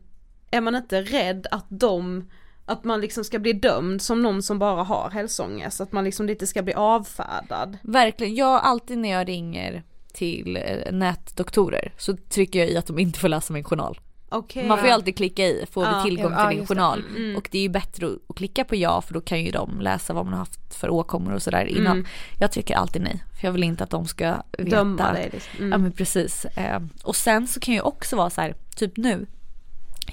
är 0.50 0.60
man 0.60 0.74
inte 0.74 1.02
rädd 1.02 1.46
att 1.50 1.66
de 1.68 2.28
att 2.66 2.84
man 2.84 3.00
liksom 3.00 3.24
ska 3.24 3.38
bli 3.38 3.52
dömd 3.52 4.02
som 4.02 4.22
någon 4.22 4.42
som 4.42 4.58
bara 4.58 4.82
har 4.82 5.10
hälsoångest, 5.10 5.80
att 5.80 5.92
man 5.92 6.04
liksom 6.04 6.26
lite 6.26 6.46
ska 6.46 6.62
bli 6.62 6.74
avfärdad. 6.74 7.78
Verkligen, 7.82 8.34
jag 8.34 8.60
alltid 8.64 8.98
när 8.98 9.08
jag 9.08 9.28
ringer 9.28 9.82
till 10.18 10.56
eh, 10.56 10.92
nätdoktorer 10.92 11.92
så 11.96 12.16
trycker 12.16 12.58
jag 12.58 12.68
i 12.68 12.76
att 12.76 12.86
de 12.86 12.98
inte 12.98 13.18
får 13.18 13.28
läsa 13.28 13.52
min 13.52 13.64
journal. 13.64 14.00
Okej. 14.30 14.66
Man 14.68 14.78
får 14.78 14.86
ju 14.86 14.92
alltid 14.92 15.16
klicka 15.16 15.42
i, 15.46 15.64
får 15.70 15.84
Ja, 15.84 16.02
vi 16.04 16.10
tillgång 16.10 16.32
ja, 16.32 16.48
till 16.48 16.56
din 16.56 16.60
det. 16.60 16.66
journal? 16.66 17.04
Mm. 17.16 17.36
Och 17.36 17.48
det 17.52 17.58
är 17.58 17.62
ju 17.62 17.68
bättre 17.68 18.06
att, 18.28 18.36
klicka 18.36 18.64
på 18.64 18.76
ja 18.76 19.00
för 19.00 19.14
då 19.14 19.20
kan 19.20 19.44
ju 19.44 19.50
de 19.50 19.80
läsa 19.80 20.12
vad 20.12 20.24
man 20.24 20.32
har 20.32 20.38
haft 20.38 20.74
för 20.74 20.90
åkommor 20.90 21.34
och 21.34 21.42
sådär 21.42 21.64
innan. 21.64 21.92
Mm. 21.96 22.06
Jag 22.38 22.52
trycker 22.52 22.74
alltid 22.74 23.02
nej, 23.02 23.24
för 23.40 23.46
jag 23.46 23.52
vill 23.52 23.62
inte 23.64 23.84
att 23.84 23.90
de 23.90 24.06
ska 24.06 24.36
veta. 24.58 24.76
Döma 24.76 25.12
dig 25.12 25.30
liksom. 25.32 25.52
Ja 25.58 25.64
Mm. 25.64 25.82
men 25.82 25.92
precis. 25.92 26.44
Eh, 26.44 26.80
och 27.04 27.16
sen 27.16 27.46
så 27.46 27.60
kan 27.60 27.74
jag 27.74 27.86
också 27.86 28.16
vara 28.16 28.30
så 28.30 28.40
här, 28.40 28.54
typ 28.76 28.96
nu. 28.96 29.26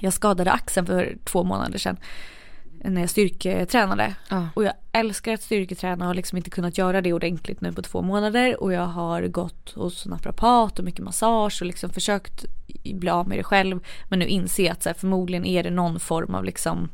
Jag 0.00 0.12
skadade 0.12 0.52
axeln 0.52 0.86
för 0.86 1.16
två 1.24 1.44
månader 1.44 1.78
sedan. 1.78 1.96
När 2.88 3.00
jag 3.00 3.10
styrketränade. 3.10 4.14
Ja. 4.28 4.48
Och 4.54 4.64
jag 4.64 4.72
älskar 4.92 5.32
att 5.34 5.42
styrketräna 5.42 6.04
och 6.04 6.06
har 6.06 6.14
liksom 6.14 6.38
inte 6.38 6.50
kunnat 6.50 6.78
göra 6.78 7.00
det 7.00 7.12
ordentligt 7.12 7.60
nu 7.60 7.72
på 7.72 7.82
två 7.82 8.02
månader. 8.02 8.62
Och 8.62 8.72
jag 8.72 8.86
har 8.86 9.22
gått 9.22 9.72
hos 9.74 10.06
naprapat 10.06 10.78
och 10.78 10.84
mycket 10.84 11.04
massage 11.04 11.62
och 11.62 11.66
liksom 11.66 11.90
försökt 11.90 12.44
bli 12.94 13.10
av 13.10 13.28
med 13.28 13.38
det 13.38 13.44
själv. 13.44 13.80
Men 14.08 14.18
nu 14.18 14.26
inser 14.26 14.64
jag 14.64 14.72
att 14.72 14.82
så 14.82 14.88
här, 14.88 14.94
förmodligen 14.94 15.44
är 15.44 15.62
det 15.62 15.70
någon 15.70 16.00
form 16.00 16.34
av 16.34 16.44
liksom 16.44 16.88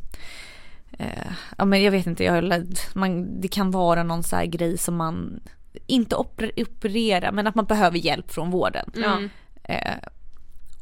eh, 0.99 1.33
ja 1.59 1.65
men 1.65 1.83
jag 1.83 1.91
vet 1.91 2.07
inte, 2.07 2.25
jag, 2.25 2.65
man, 2.95 3.41
det 3.41 3.49
kan 3.49 3.71
vara 3.71 4.03
någon 4.03 4.23
så 4.23 4.37
här 4.37 4.47
grej 4.47 4.79
som 4.79 4.97
man 4.97 5.41
inte 5.87 6.17
oper- 6.17 6.63
operera 6.63 7.33
men 7.33 7.47
att 7.47 7.55
man 7.55 7.65
behöver 7.65 7.99
hjälp 7.99 8.33
från 8.33 8.51
vården. 8.51 8.91
Mm. 8.97 9.31
Eh, 9.65 9.97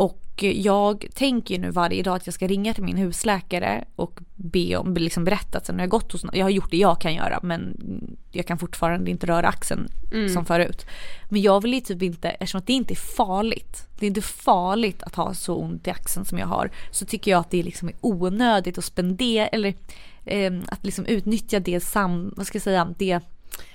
och 0.00 0.44
jag 0.44 1.06
tänker 1.14 1.54
ju 1.54 1.60
nu 1.60 1.70
varje 1.70 2.02
dag 2.02 2.16
att 2.16 2.26
jag 2.26 2.34
ska 2.34 2.46
ringa 2.46 2.74
till 2.74 2.84
min 2.84 2.96
husläkare 2.96 3.84
och 3.96 4.20
be 4.34 4.76
om, 4.76 4.94
liksom 4.94 5.24
berätta 5.24 5.58
att 5.58 5.66
sen 5.66 5.74
har 5.74 5.82
jag 5.82 5.90
gått 5.90 6.12
hos 6.12 6.24
Jag 6.32 6.44
har 6.44 6.50
gjort 6.50 6.70
det 6.70 6.76
jag 6.76 7.00
kan 7.00 7.14
göra 7.14 7.40
men 7.42 7.76
jag 8.30 8.46
kan 8.46 8.58
fortfarande 8.58 9.10
inte 9.10 9.26
röra 9.26 9.48
axeln 9.48 9.88
som 10.28 10.44
förut. 10.44 10.86
Men 11.28 11.42
jag 11.42 11.62
vill 11.62 11.74
ju 11.74 11.80
typ 11.80 12.02
inte, 12.02 12.28
eftersom 12.28 12.58
att 12.58 12.66
det 12.66 12.72
inte 12.72 12.92
är 12.94 13.16
farligt. 13.16 13.86
Det 13.98 14.06
är 14.06 14.08
inte 14.08 14.22
farligt 14.22 15.02
att 15.02 15.14
ha 15.14 15.34
så 15.34 15.56
ont 15.56 15.86
i 15.86 15.90
axeln 15.90 16.26
som 16.26 16.38
jag 16.38 16.46
har. 16.46 16.70
Så 16.90 17.06
tycker 17.06 17.30
jag 17.30 17.40
att 17.40 17.50
det 17.50 17.62
liksom 17.62 17.88
är 17.88 17.94
onödigt 18.00 18.78
att 18.78 18.84
spendera 18.84 19.46
eller 19.46 19.74
eh, 20.24 20.52
att 20.66 20.84
liksom 20.84 21.06
utnyttja 21.06 21.60
det 21.60 21.80
sam, 21.80 22.34
vad 22.36 22.46
ska 22.46 22.56
jag 22.56 22.62
säga, 22.62 22.94
det 22.98 23.20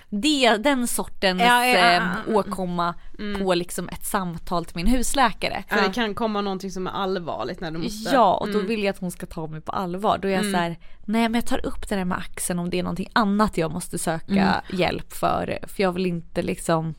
det, 0.09 0.57
den 0.57 0.87
sortens 0.87 1.41
Ja, 1.41 1.65
ja, 1.65 1.77
ja, 1.77 1.91
eh, 1.91 1.93
ja. 2.27 2.33
åkomma 2.39 2.93
på 3.39 3.53
liksom 3.53 3.89
ett 3.89 4.05
samtal 4.05 4.65
till 4.65 4.75
min 4.75 4.87
husläkare. 4.87 5.63
För 5.69 5.81
det 5.87 5.93
kan 5.93 6.15
komma 6.15 6.41
någonting 6.41 6.71
som 6.71 6.87
är 6.87 6.91
allvarligt 6.91 7.61
när 7.61 7.71
du 7.71 7.77
måste 7.77 8.09
Ja, 8.13 8.33
och 8.37 8.47
då 8.47 8.53
Mm. 8.53 8.67
vill 8.67 8.83
jag 8.83 8.93
att 8.93 8.99
hon 8.99 9.11
ska 9.11 9.25
ta 9.25 9.47
mig 9.47 9.61
på 9.61 9.71
allvar. 9.71 10.17
Då 10.17 10.27
är 10.27 10.31
jag 10.31 10.45
så 10.45 10.57
här, 10.57 10.77
nej 11.05 11.21
men 11.29 11.33
jag 11.33 11.45
tar 11.45 11.65
upp 11.65 11.89
det 11.89 11.95
där 11.95 12.05
med 12.05 12.17
axeln 12.17 12.59
om 12.59 12.69
det 12.69 12.79
är 12.79 12.83
någonting 12.83 13.09
annat 13.13 13.57
jag 13.57 13.71
måste 13.71 13.97
söka 13.97 14.63
hjälp 14.73 15.13
för. 15.13 15.59
För 15.67 15.83
jag 15.83 15.91
vill 15.91 16.05
inte 16.05 16.41
liksom, 16.41 16.93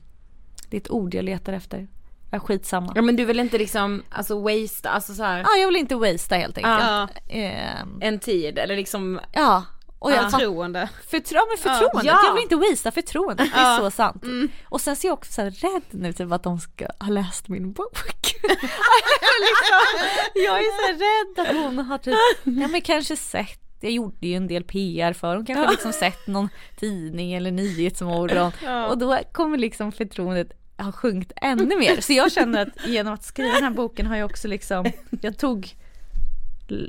det 0.70 0.76
är 0.76 0.80
ett 0.80 0.90
ord 0.90 1.14
jag 1.14 1.24
letar 1.24 1.52
efter. 1.52 1.88
Ja, 2.30 2.40
skitsamma. 2.40 2.92
Ja 2.94 3.02
men 3.02 3.16
du 3.16 3.24
vill 3.24 3.40
inte 3.40 3.58
liksom, 3.58 4.02
alltså 4.10 4.40
waste, 4.42 4.90
alltså 4.90 5.14
så 5.14 5.22
här, 5.22 5.38
Ja, 5.38 5.56
jag 5.60 5.66
vill 5.66 5.76
inte 5.76 5.94
wastea 5.96 6.38
helt 6.38 6.58
enkelt. 6.58 6.80
Ja. 6.80 7.08
Ehm, 7.28 7.98
en 8.00 8.18
tid 8.18 8.58
eller 8.58 8.76
liksom, 8.76 9.20
ja. 9.32 9.64
Och 9.98 10.12
jag, 10.12 10.30
Förtroende. 10.30 10.88
Förtro- 11.10 11.34
ja, 11.34 11.46
men 11.48 11.58
förtroendet, 11.58 12.04
Ja. 12.04 12.20
jag 12.24 12.34
vill 12.34 12.42
inte 12.42 12.56
wastea 12.56 12.92
förtroendet, 12.92 13.50
det 13.54 13.58
är 13.60 13.78
så 13.78 13.90
sant. 13.90 14.24
Och 14.68 14.80
sen 14.80 14.96
så 14.96 15.06
är 15.06 15.08
jag 15.08 15.18
också 15.18 15.32
så 15.32 15.42
här 15.42 15.50
rädd 15.50 15.82
nu 15.90 16.12
typ 16.12 16.32
att 16.32 16.42
de 16.42 16.58
ska 16.58 16.86
ha 17.00 17.08
läst 17.08 17.48
min 17.48 17.72
bok. 17.72 17.98
liksom, 18.42 19.78
jag 20.34 20.58
är 20.58 20.76
så 20.76 20.86
här 20.86 20.94
rädd 20.94 21.48
att 21.48 21.56
hon 21.64 21.78
har 21.78 21.98
typ, 21.98 22.14
ja 22.44 22.68
men 22.68 22.80
kanske 22.80 23.16
sett 23.16 23.60
jag 23.80 23.92
gjorde 23.92 24.26
ju 24.26 24.34
en 24.34 24.46
del 24.48 24.64
PR 24.64 25.12
för 25.12 25.36
hon 25.36 25.46
kanske 25.46 25.64
har 25.64 25.70
liksom 25.72 25.92
sett 25.92 26.26
någon 26.26 26.48
tidning 26.76 27.32
eller 27.34 27.50
nyhetsmorgon 27.50 28.52
och 28.88 28.98
då 28.98 29.18
kommer 29.32 29.58
liksom 29.58 29.92
förtroendet 29.92 30.52
ha 30.78 30.92
sjunkit 30.92 31.32
ännu 31.36 31.76
mer. 31.78 32.00
Så 32.00 32.12
jag 32.12 32.32
känner 32.32 32.62
att 32.62 32.86
genom 32.88 33.14
att 33.14 33.24
skriva 33.24 33.54
den 33.54 33.62
här 33.64 33.70
boken 33.70 34.06
har 34.06 34.16
jag 34.16 34.30
också 34.30 34.48
liksom, 34.48 34.92
jag 35.20 35.38
tog 35.38 35.74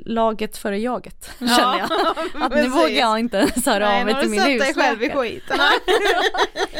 laget 0.06 0.56
före 0.56 0.78
jaget 0.78 1.30
känner 1.38 1.78
jag. 1.78 1.90
Att 2.42 2.54
nu 2.54 2.68
vågar 2.68 2.88
jag 2.88 3.18
inte 3.18 3.36
ens 3.36 3.66
höra 3.66 3.88
Nej, 3.88 4.00
av 4.00 4.06
mig 4.06 4.20
till 4.20 4.30
min 4.30 4.40
dig 4.40 4.74
själv 4.74 5.02
i 5.02 5.04
husläkare. 5.04 5.22
skiten. 5.22 5.58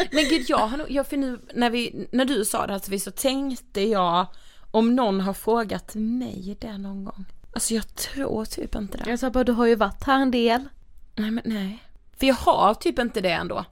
men 0.11 0.25
gud 0.25 0.45
jag 0.49 0.59
har 0.59 0.79
nog, 0.79 0.91
jag 0.91 1.07
för 1.07 1.17
nu, 1.17 1.39
när 1.55 1.71
vi, 1.71 2.09
när 2.13 2.25
du 2.25 2.45
sa 2.45 2.67
det 2.67 2.73
här 2.73 2.99
så 2.99 3.11
tänkte 3.11 3.81
jag 3.81 4.27
om 4.71 4.97
någon 4.97 5.21
har 5.21 5.35
frågat 5.35 5.95
mig 5.95 6.57
det 6.61 6.79
någon 6.79 7.05
gång. 7.05 7.25
Alltså 7.53 7.75
jag 7.75 7.95
tror 7.95 8.45
typ 8.45 8.75
inte 8.75 8.99
det. 8.99 9.11
Jag 9.11 9.19
sa 9.19 9.31
bara 9.31 9.45
du 9.45 9.53
har 9.53 9.67
ju 9.67 9.75
varit 9.75 10.05
här 10.05 10.23
en 10.23 10.31
del. 10.31 10.69
Nej 11.15 11.31
men 11.31 11.43
nej. 11.45 11.85
För 12.19 12.27
jag 12.27 12.35
har 12.35 12.75
typ 12.75 12.99
inte 12.99 13.21
det 13.21 13.31
ändå. 13.31 13.65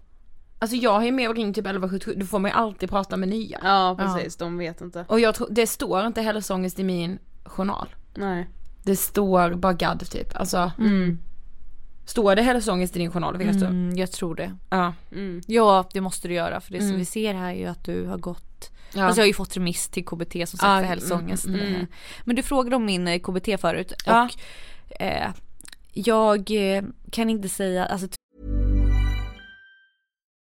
Alltså 0.58 0.76
jag 0.76 0.92
har 0.92 1.04
ju 1.04 1.12
med 1.12 1.28
och 1.28 1.36
ringt 1.36 1.56
typ 1.56 1.66
1177, 1.66 2.14
då 2.16 2.26
får 2.26 2.38
man 2.38 2.50
ju 2.50 2.56
alltid 2.56 2.90
prata 2.90 3.16
med 3.16 3.28
nya. 3.28 3.60
Ja 3.62 3.96
precis, 3.98 4.36
de 4.36 4.58
vet 4.58 4.80
inte. 4.80 5.04
Och 5.08 5.20
jag 5.20 5.34
tror, 5.34 5.48
det 5.50 5.66
står 5.66 6.06
inte 6.06 6.22
hälsoångest 6.22 6.78
i 6.78 6.84
min 6.84 7.18
journal. 7.44 7.88
Nej. 8.14 8.48
Det 8.86 8.96
står 8.96 9.54
bara 9.54 9.72
gadd 9.72 10.10
typ, 10.10 10.36
alltså. 10.36 10.72
Står 12.04 12.36
det 12.36 12.42
hälsoångest 12.42 12.96
i 12.96 12.98
din 12.98 13.10
journal 13.10 13.36
vet 13.36 13.60
du? 13.60 13.66
Mm, 13.66 13.96
jag 13.96 14.12
tror 14.12 14.34
det. 14.34 14.56
Ja. 14.70 14.92
Mm. 15.12 15.40
Ja, 15.46 15.88
det 15.92 16.00
måste 16.00 16.28
du 16.28 16.34
göra 16.34 16.60
för 16.60 16.72
det 16.72 16.78
som 16.78 16.86
Mm. 16.86 16.98
vi 16.98 17.04
ser 17.04 17.34
här 17.34 17.50
är 17.50 17.54
ju 17.54 17.66
att 17.66 17.84
du 17.84 18.06
har 18.06 18.18
gått 18.18 18.70
ja. 18.94 19.04
Alltså 19.04 19.20
jag 19.20 19.22
har 19.24 19.28
ju 19.28 19.34
fått 19.34 19.56
remiss 19.56 19.88
till 19.88 20.04
KBT 20.04 20.32
som 20.32 20.58
sagt 20.58 20.62
Ja, 20.62 20.78
för 20.78 20.84
hälsoångest. 20.84 21.46
mm, 21.46 21.60
mm, 21.60 21.74
Eh, 21.74 21.86
Men 22.24 22.36
du 22.36 22.42
frågade 22.42 22.76
om 22.76 22.84
min 22.84 23.08
eh, 23.08 23.18
KBT 23.20 23.56
förut 23.60 23.92
Ja. 24.06 24.28
och 24.90 25.00
eh, 25.02 25.30
jag 25.92 26.50
eh, 26.76 26.82
kan 27.10 27.30
inte 27.30 27.48
säga, 27.48 27.86
alltså 27.86 28.08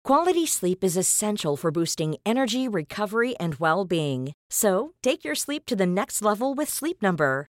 Quality 0.08 0.46
sleep 0.46 0.84
is 0.84 0.96
essential 0.96 1.56
for 1.56 1.70
boosting 1.70 2.16
energy, 2.24 2.68
recovery, 2.68 3.34
and 3.40 3.54
well 3.60 3.86
being. 3.88 4.32
So, 4.52 4.92
take 5.02 5.28
your 5.28 5.34
sleep 5.34 5.66
to 5.66 5.76
the 5.76 5.86
next 5.86 6.22
level 6.22 6.54
with 6.58 6.70
Sleep 6.72 7.02
Number. 7.02 7.46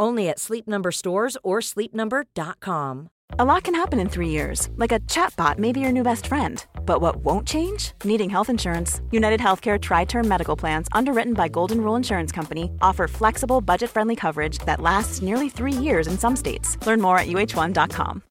Only 0.00 0.30
at 0.30 0.38
Sleep 0.38 0.66
Number 0.66 0.90
stores 0.90 1.36
or 1.44 1.60
sleepnumber.com. 1.60 3.10
A 3.38 3.44
lot 3.44 3.62
can 3.62 3.74
happen 3.74 4.00
in 4.00 4.08
three 4.08 4.30
years, 4.30 4.68
like 4.76 4.90
a 4.90 4.98
chatbot 5.00 5.58
may 5.58 5.72
be 5.72 5.80
your 5.80 5.92
new 5.92 6.02
best 6.02 6.26
friend. 6.26 6.64
But 6.84 7.00
what 7.00 7.16
won't 7.24 7.46
change? 7.46 7.92
Needing 8.04 8.30
health 8.30 8.50
insurance. 8.50 9.00
United 9.12 9.40
Healthcare 9.40 9.80
Tri 9.80 10.04
Term 10.06 10.26
Medical 10.26 10.56
Plans, 10.56 10.88
underwritten 10.90 11.34
by 11.34 11.48
Golden 11.48 11.80
Rule 11.82 11.96
Insurance 11.96 12.32
Company, 12.32 12.72
offer 12.82 13.06
flexible, 13.06 13.60
budget 13.60 13.90
friendly 13.90 14.16
coverage 14.16 14.58
that 14.66 14.80
lasts 14.80 15.22
nearly 15.22 15.48
three 15.48 15.84
years 15.84 16.08
in 16.08 16.18
some 16.18 16.34
states. 16.34 16.76
Learn 16.86 17.00
more 17.00 17.18
at 17.18 17.28
uh1.com. 17.28 18.22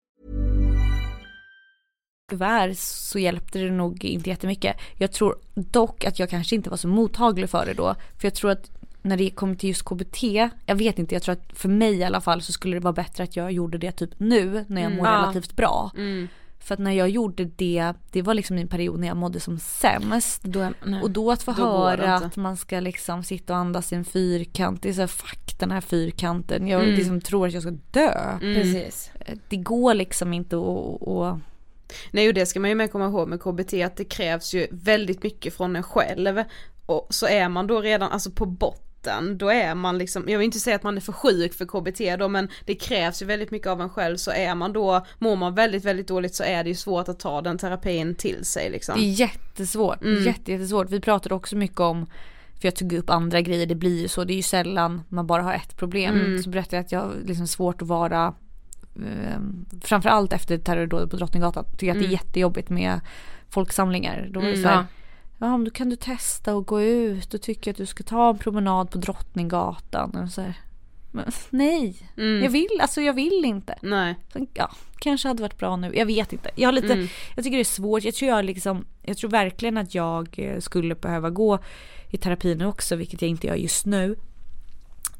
tyvärr 2.29 2.73
så 2.73 3.19
hjälpte 3.19 3.59
det 3.59 3.71
nog 3.71 4.05
inte 4.05 4.29
jättemycket. 4.29 4.77
Jag 4.97 5.11
tror 5.11 5.35
dock 5.53 6.05
att 6.05 6.19
jag 6.19 6.29
kanske 6.29 6.55
inte 6.55 6.69
var 6.69 6.77
så 6.77 6.87
mottaglig 6.87 7.49
för 7.49 7.65
det 7.65 7.73
då. 7.73 7.95
För 8.17 8.27
jag 8.27 8.33
tror 8.33 8.51
att 8.51 8.71
när 9.01 9.17
det 9.17 9.29
kommer 9.29 9.55
till 9.55 9.69
just 9.69 9.83
KBT, 9.85 10.23
jag 10.65 10.75
vet 10.75 10.99
inte, 10.99 11.15
jag 11.15 11.21
tror 11.23 11.33
att 11.33 11.57
för 11.59 11.69
mig 11.69 11.93
i 11.95 12.03
alla 12.03 12.21
fall 12.21 12.41
så 12.41 12.51
skulle 12.51 12.75
det 12.75 12.79
vara 12.83 12.93
bättre 12.93 13.23
att 13.23 13.35
jag 13.35 13.51
gjorde 13.51 13.77
det 13.77 13.91
typ 13.91 14.09
nu 14.17 14.65
när 14.67 14.81
jag 14.81 14.91
mår 14.91 15.05
Ja. 15.07 15.13
relativt 15.13 15.55
bra. 15.55 15.91
Mm. 15.95 16.27
För 16.61 16.73
att 16.73 16.79
när 16.79 16.91
jag 16.91 17.09
gjorde 17.09 17.45
det, 17.45 17.93
det 18.11 18.21
var 18.21 18.33
liksom 18.33 18.57
en 18.57 18.67
period 18.67 18.99
när 18.99 19.07
jag 19.07 19.17
mådde 19.17 19.39
som 19.39 19.59
sämst. 19.59 20.43
Då. 20.43 20.71
Och 21.03 21.11
då 21.11 21.31
att 21.31 21.43
få 21.43 21.51
Då 21.51 21.63
höra 21.63 22.15
att 22.15 22.35
man 22.35 22.57
ska 22.57 22.79
liksom 22.79 23.23
sitta 23.23 23.53
och 23.53 23.59
andas 23.59 23.91
i 23.93 23.95
en 23.95 24.05
fyrkant, 24.05 24.81
det 24.81 24.89
är 24.89 24.93
så 24.93 24.99
här, 25.01 25.07
fuck 25.07 25.59
den 25.59 25.71
här 25.71 25.81
fyrkanten, 25.81 26.67
jag 26.67 26.83
Mm. 26.83 26.95
liksom 26.95 27.21
tror 27.21 27.47
att 27.47 27.53
jag 27.53 27.61
ska 27.63 27.71
dö. 27.91 28.37
Precis. 28.39 29.11
Det 29.49 29.57
går 29.57 29.93
liksom 29.93 30.33
inte 30.33 30.55
att, 30.57 31.07
att 31.07 31.39
Nej 32.11 32.27
och 32.27 32.33
det 32.33 32.45
ska 32.45 32.59
man 32.59 32.69
ju 32.69 32.75
med 32.75 32.91
komma 32.91 33.05
ihåg 33.05 33.27
med 33.27 33.41
KBT 33.41 33.73
att 33.85 33.95
det 33.97 34.05
krävs 34.05 34.53
ju 34.53 34.67
väldigt 34.71 35.23
mycket 35.23 35.53
från 35.53 35.75
en 35.75 35.83
själv. 35.83 36.43
Och 36.85 37.07
så 37.09 37.27
är 37.27 37.49
man 37.49 37.67
då 37.67 37.81
redan, 37.81 38.11
alltså 38.11 38.31
på 38.31 38.45
botten, 38.45 38.83
då 39.37 39.49
är 39.49 39.75
man 39.75 39.97
liksom, 39.97 40.23
jag 40.29 40.37
vill 40.39 40.45
inte 40.45 40.59
säga 40.59 40.75
att 40.75 40.83
man 40.83 40.97
är 40.97 41.01
för 41.01 41.13
sjuk 41.13 41.53
för 41.53 41.65
KBT 41.65 42.19
då 42.19 42.27
men 42.27 42.49
det 42.65 42.75
krävs 42.75 43.21
ju 43.21 43.25
väldigt 43.25 43.51
mycket 43.51 43.67
av 43.67 43.81
en 43.81 43.89
själv 43.89 44.17
så 44.17 44.31
är 44.31 44.55
man 44.55 44.73
då, 44.73 45.05
mår 45.19 45.35
man 45.35 45.55
väldigt 45.55 45.85
väldigt 45.85 46.07
dåligt 46.07 46.35
så 46.35 46.43
är 46.43 46.63
det 46.63 46.69
ju 46.69 46.75
svårt 46.75 47.09
att 47.09 47.19
ta 47.19 47.41
den 47.41 47.57
terapin 47.57 48.15
till 48.15 48.45
sig 48.45 48.69
liksom. 48.69 48.95
Det 48.99 49.05
är 49.05 49.11
jättesvårt, 49.11 50.01
Mm. 50.01 50.23
jätte, 50.23 50.51
jättesvårt. 50.51 50.89
Vi 50.89 50.99
pratade 51.01 51.35
också 51.35 51.55
mycket 51.55 51.79
om, 51.79 52.05
för 52.61 52.67
jag 52.67 52.75
tog 52.75 52.93
upp 52.93 53.09
andra 53.09 53.41
grejer, 53.41 53.65
det 53.65 53.75
blir 53.75 54.01
ju 54.01 54.07
så, 54.07 54.23
det 54.23 54.33
är 54.33 54.35
ju 54.35 54.41
sällan 54.43 55.01
man 55.09 55.27
bara 55.27 55.41
har 55.41 55.53
ett 55.53 55.77
problem. 55.77 56.15
Mm. 56.15 56.43
Så 56.43 56.49
berättade 56.49 56.75
jag 56.75 56.85
att 56.85 56.91
jag 56.91 56.99
har 56.99 57.13
liksom 57.25 57.47
svårt 57.47 57.81
att 57.81 57.87
vara, 57.87 58.33
eh, 58.95 59.39
framförallt 59.81 60.33
efter 60.33 60.57
terrordådet 60.57 61.09
på 61.09 61.17
Drottninggatan, 61.17 61.65
tycker 61.71 61.87
jag 61.87 61.93
att 61.95 61.99
det 62.01 62.05
är 62.05 62.09
Mm. 62.09 62.19
jättejobbigt 62.25 62.69
med 62.69 62.99
folksamlingar. 63.49 64.27
Då 64.31 64.39
var 64.39 64.47
det 64.47 64.53
Mm. 64.53 64.63
så 64.63 64.69
här, 64.69 64.75
Ja. 64.75 64.85
Ja 65.39 65.57
men 65.57 65.63
då 65.65 65.71
kan 65.71 65.89
du 65.89 65.95
testa 65.95 66.55
och 66.55 66.65
gå 66.67 66.81
ut 66.81 67.33
och 67.33 67.41
tycker 67.41 67.71
att 67.71 67.77
du 67.77 67.85
ska 67.85 68.03
ta 68.03 68.29
en 68.29 68.37
promenad 68.37 68.91
på 68.91 68.97
Drottninggatan. 68.97 70.29
Så 70.29 70.41
här, 70.41 70.53
men, 71.11 71.31
nej, 71.49 71.95
Mm. 72.17 72.43
jag 72.43 72.49
vill, 72.49 72.67
alltså 72.81 73.01
jag 73.01 73.13
vill 73.13 73.45
inte. 73.45 73.75
Nej. 73.81 74.15
Så, 74.33 74.45
Ja, 74.53 74.71
kanske 74.99 75.27
hade 75.27 75.41
varit 75.41 75.57
bra 75.57 75.75
nu. 75.75 75.91
Jag 75.95 76.05
vet 76.05 76.33
inte. 76.33 76.49
Jag 76.55 76.67
har 76.67 76.73
lite, 76.73 76.93
Mm. 76.93 77.07
jag 77.35 77.43
tycker 77.43 77.57
det 77.57 77.61
är 77.61 77.65
svårt. 77.65 78.03
Jag 78.03 78.13
tror 78.13 78.31
jag 78.31 78.45
liksom, 78.45 78.85
jag 79.01 79.17
tror 79.17 79.29
verkligen 79.29 79.77
att 79.77 79.95
jag 79.95 80.35
eh, 80.39 80.59
skulle 80.59 80.95
behöva 80.95 81.29
gå 81.29 81.59
i 82.09 82.17
terapi 82.17 82.55
nu 82.55 82.65
också, 82.65 82.95
vilket 82.95 83.21
jag 83.21 83.29
inte 83.29 83.47
gör 83.47 83.55
just 83.55 83.85
nu. 83.85 84.15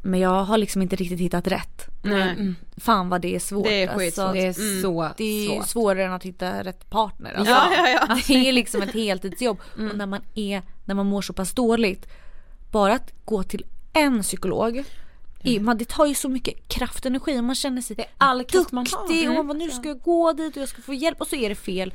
Men 0.02 0.20
jag 0.20 0.44
har 0.44 0.58
liksom 0.58 0.82
inte 0.82 0.96
riktigt 0.96 1.20
hittat 1.20 1.48
rätt. 1.48 1.86
Nej. 2.02 2.22
Mm. 2.22 2.56
Fan 2.78 3.10
vad 3.10 3.22
det 3.22 3.36
är 3.36 3.40
svårt. 3.40 3.66
Det 3.66 3.84
är 3.84 3.98
skitsvårt. 3.98 4.34
Det 4.34 4.40
är 4.46 4.60
Mm. 4.62 4.82
så 4.82 5.10
det 5.18 5.24
är 5.24 5.42
ju 5.44 5.48
svårt. 5.56 5.68
svårare 5.68 6.06
än 6.06 6.14
att 6.14 6.24
hitta 6.24 6.64
rätt 6.64 6.90
partner. 6.90 7.34
Alltså. 7.34 7.54
Ja, 7.54 7.72
ja, 7.78 7.90
ja. 7.90 8.18
Det 8.28 8.50
är 8.50 8.52
liksom 8.54 8.82
ett 8.82 8.94
heltidsjobb. 8.94 9.58
Och 9.74 9.98
när 9.98 10.06
man, 10.06 10.22
är, 10.36 10.62
när 10.86 10.96
man 10.96 11.06
mår 11.06 11.22
så 11.22 11.34
pass 11.34 11.54
dåligt, 11.54 12.08
bara 12.72 12.94
att 12.94 13.14
gå 13.26 13.44
till 13.44 13.66
en 13.94 14.22
psykolog, 14.22 14.84
man, 15.62 15.78
det 15.78 15.88
tar 15.88 16.06
ju 16.06 16.14
så 16.16 16.30
mycket 16.30 16.68
kraft 16.68 17.00
och 17.00 17.06
energi 17.06 17.40
och 17.40 17.44
man 17.44 17.56
känner 17.56 17.82
sig 17.82 18.10
all 18.18 18.44
kraft 18.44 18.72
man 18.72 18.86
har. 18.92 19.02
duktig 19.08 19.18
och 19.30 19.34
Mm. 19.34 19.36
man 19.36 19.48
bara, 19.48 19.58
nu 19.66 19.72
ska 19.72 19.88
jag 19.90 20.02
gå 20.02 20.34
dit 20.34 20.56
och 20.56 20.62
jag 20.62 20.70
ska 20.70 20.82
få 20.82 20.94
hjälp 20.94 21.22
och 21.22 21.28
så 21.28 21.36
är 21.36 21.50
det 21.50 21.56
fel. 21.56 21.94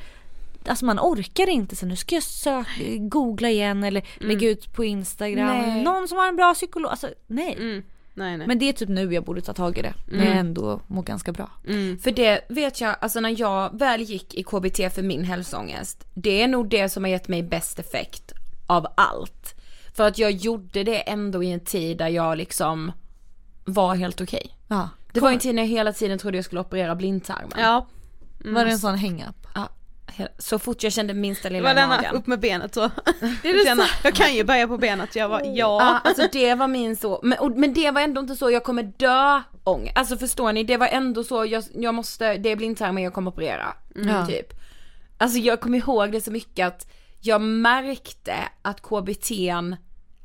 Alltså 0.67 0.85
man 0.85 0.99
orkar 1.01 1.49
inte 1.49 1.77
så 1.77 1.87
nu 1.87 1.97
ska 1.97 2.15
jag 2.15 2.23
söka, 2.25 2.71
googla 2.99 3.51
igen 3.51 3.85
eller 3.85 4.03
lägga 4.21 4.49
ut 4.49 4.73
på 4.75 4.85
Instagram. 4.85 5.47
Nej. 5.47 5.83
Någon 5.83 6.09
som 6.09 6.19
har 6.19 6.29
en 6.29 6.37
bra 6.37 6.55
psykolog. 6.55 6.91
Alltså 6.91 7.09
nej. 7.27 7.55
Mm. 7.61 7.83
Nej 8.15 8.37
nej. 8.37 8.47
Men 8.47 8.59
det 8.59 8.69
är 8.69 8.73
typ 8.73 8.89
nu 8.89 9.15
jag 9.15 9.25
borde 9.25 9.41
ta 9.41 9.53
tag 9.53 9.79
i 9.79 9.83
det. 9.83 9.95
När 10.07 10.25
jag 10.25 10.37
ändå 10.37 10.81
mår 10.87 11.03
ganska 11.03 11.33
bra. 11.33 11.51
Mm. 11.67 11.99
För 11.99 12.11
det 12.11 12.41
vet 12.49 12.81
jag, 12.81 12.97
alltså 13.01 13.21
när 13.21 13.41
jag 13.41 13.79
väl 13.79 14.01
gick 14.01 14.35
i 14.35 14.43
KBT 14.43 14.95
för 14.95 15.03
min 15.03 15.25
hälsoångest, 15.25 16.07
det 16.15 16.43
är 16.43 16.49
nog 16.49 16.69
det 16.69 16.89
som 16.89 17.05
har 17.05 17.11
gett 17.11 17.29
mig 17.29 17.43
bäst 17.43 17.79
effekt 17.79 18.33
av 18.67 18.87
allt. 18.97 19.55
För 19.95 20.09
att 20.09 20.19
jag 20.19 20.31
gjorde 20.31 20.85
det 20.85 21.01
ändå 21.01 21.43
i 21.43 21.53
en 21.53 21.61
tid 21.61 21.99
där 21.99 22.09
jag 22.09 22.39
liksom 22.39 22.93
var 23.65 23.95
helt 23.95 24.21
okej. 24.21 24.51
Ja. 24.69 24.89
Det 25.12 25.21
var 25.21 25.33
en 25.33 25.39
tid 25.39 25.55
när 25.55 25.62
jag 25.62 25.69
hela 25.69 25.93
tiden 25.93 26.19
trodde 26.19 26.39
jag 26.39 26.45
skulle 26.45 26.61
operera 26.61 26.95
blindtarmen. 26.95 27.59
Ja. 27.59 27.87
Var 28.45 28.65
det 28.65 28.71
en 28.71 28.79
sån 28.79 28.99
hang-up? 28.99 29.44
Så 30.39 30.59
fort 30.59 30.83
jag 30.83 30.93
kände 30.93 31.15
minsta 31.15 31.49
Det 31.49 31.55
lilla 31.55 31.69
var 31.69 31.75
denna 31.75 31.97
magen. 31.97 32.15
upp 32.15 32.27
med 32.27 32.41
benet 32.41 32.75
så. 32.75 32.91
Det 33.43 33.51
är 33.51 33.65
Känna, 33.67 33.85
jag 34.03 34.15
kan 34.15 34.35
ju 34.35 34.45
börja 34.45 34.69
på 34.69 34.79
benet, 34.79 35.17
jag 35.17 35.29
var 35.29 35.41
ja. 35.41 35.51
Ja, 35.55 36.01
alltså 36.05 36.29
det 36.33 36.55
var 36.55 36.69
min 36.69 36.97
så, 36.97 37.21
men, 37.23 37.39
och, 37.39 37.51
men 37.51 37.75
det 37.75 37.91
var 37.91 38.01
ändå 38.01 38.21
inte 38.21 38.37
så 38.37 38.51
jag 38.51 38.65
kommer 38.65 38.83
dö 38.83 39.43
ångest. 39.65 39.97
Alltså 39.99 40.17
förstår 40.17 40.53
ni, 40.53 40.65
det 40.65 40.77
var 40.77 40.87
ändå 40.87 41.25
så 41.25 41.47
jag, 41.47 41.65
jag 41.75 41.95
måste, 41.95 42.37
det 42.37 42.49
är 42.53 42.57
blindtarmen 42.57 43.03
jag 43.03 43.15
kommer 43.15 43.31
operera. 43.31 43.75
Ja. 43.95 44.27
Typ. 44.27 44.53
Alltså 45.19 45.39
jag 45.39 45.61
kommer 45.61 45.79
ihåg 45.79 46.12
det 46.12 46.21
så 46.21 46.31
mycket 46.31 46.67
att 46.67 46.87
jag 47.21 47.41
märkte 47.41 48.35
att 48.62 48.83
KBTn 48.83 49.75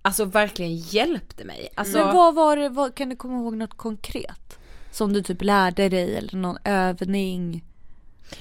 alltså 0.01 0.25
verkligen 0.25 0.75
hjälpte 0.75 1.45
mig. 1.45 1.69
Alltså, 1.75 1.97
Men 1.97 2.15
vad 2.15 2.35
var 2.35 2.57
det, 2.57 2.69
vad, 2.69 2.95
kan 2.95 3.09
du 3.09 3.15
komma 3.15 3.37
ihåg 3.37 3.55
något 3.57 3.77
konkret? 3.77 4.59
Som 4.91 5.13
du 5.13 5.23
typ 5.23 5.41
lärde 5.41 5.89
dig 5.89 6.17
eller 6.17 6.37
någon 6.37 6.57
övning? 6.63 7.63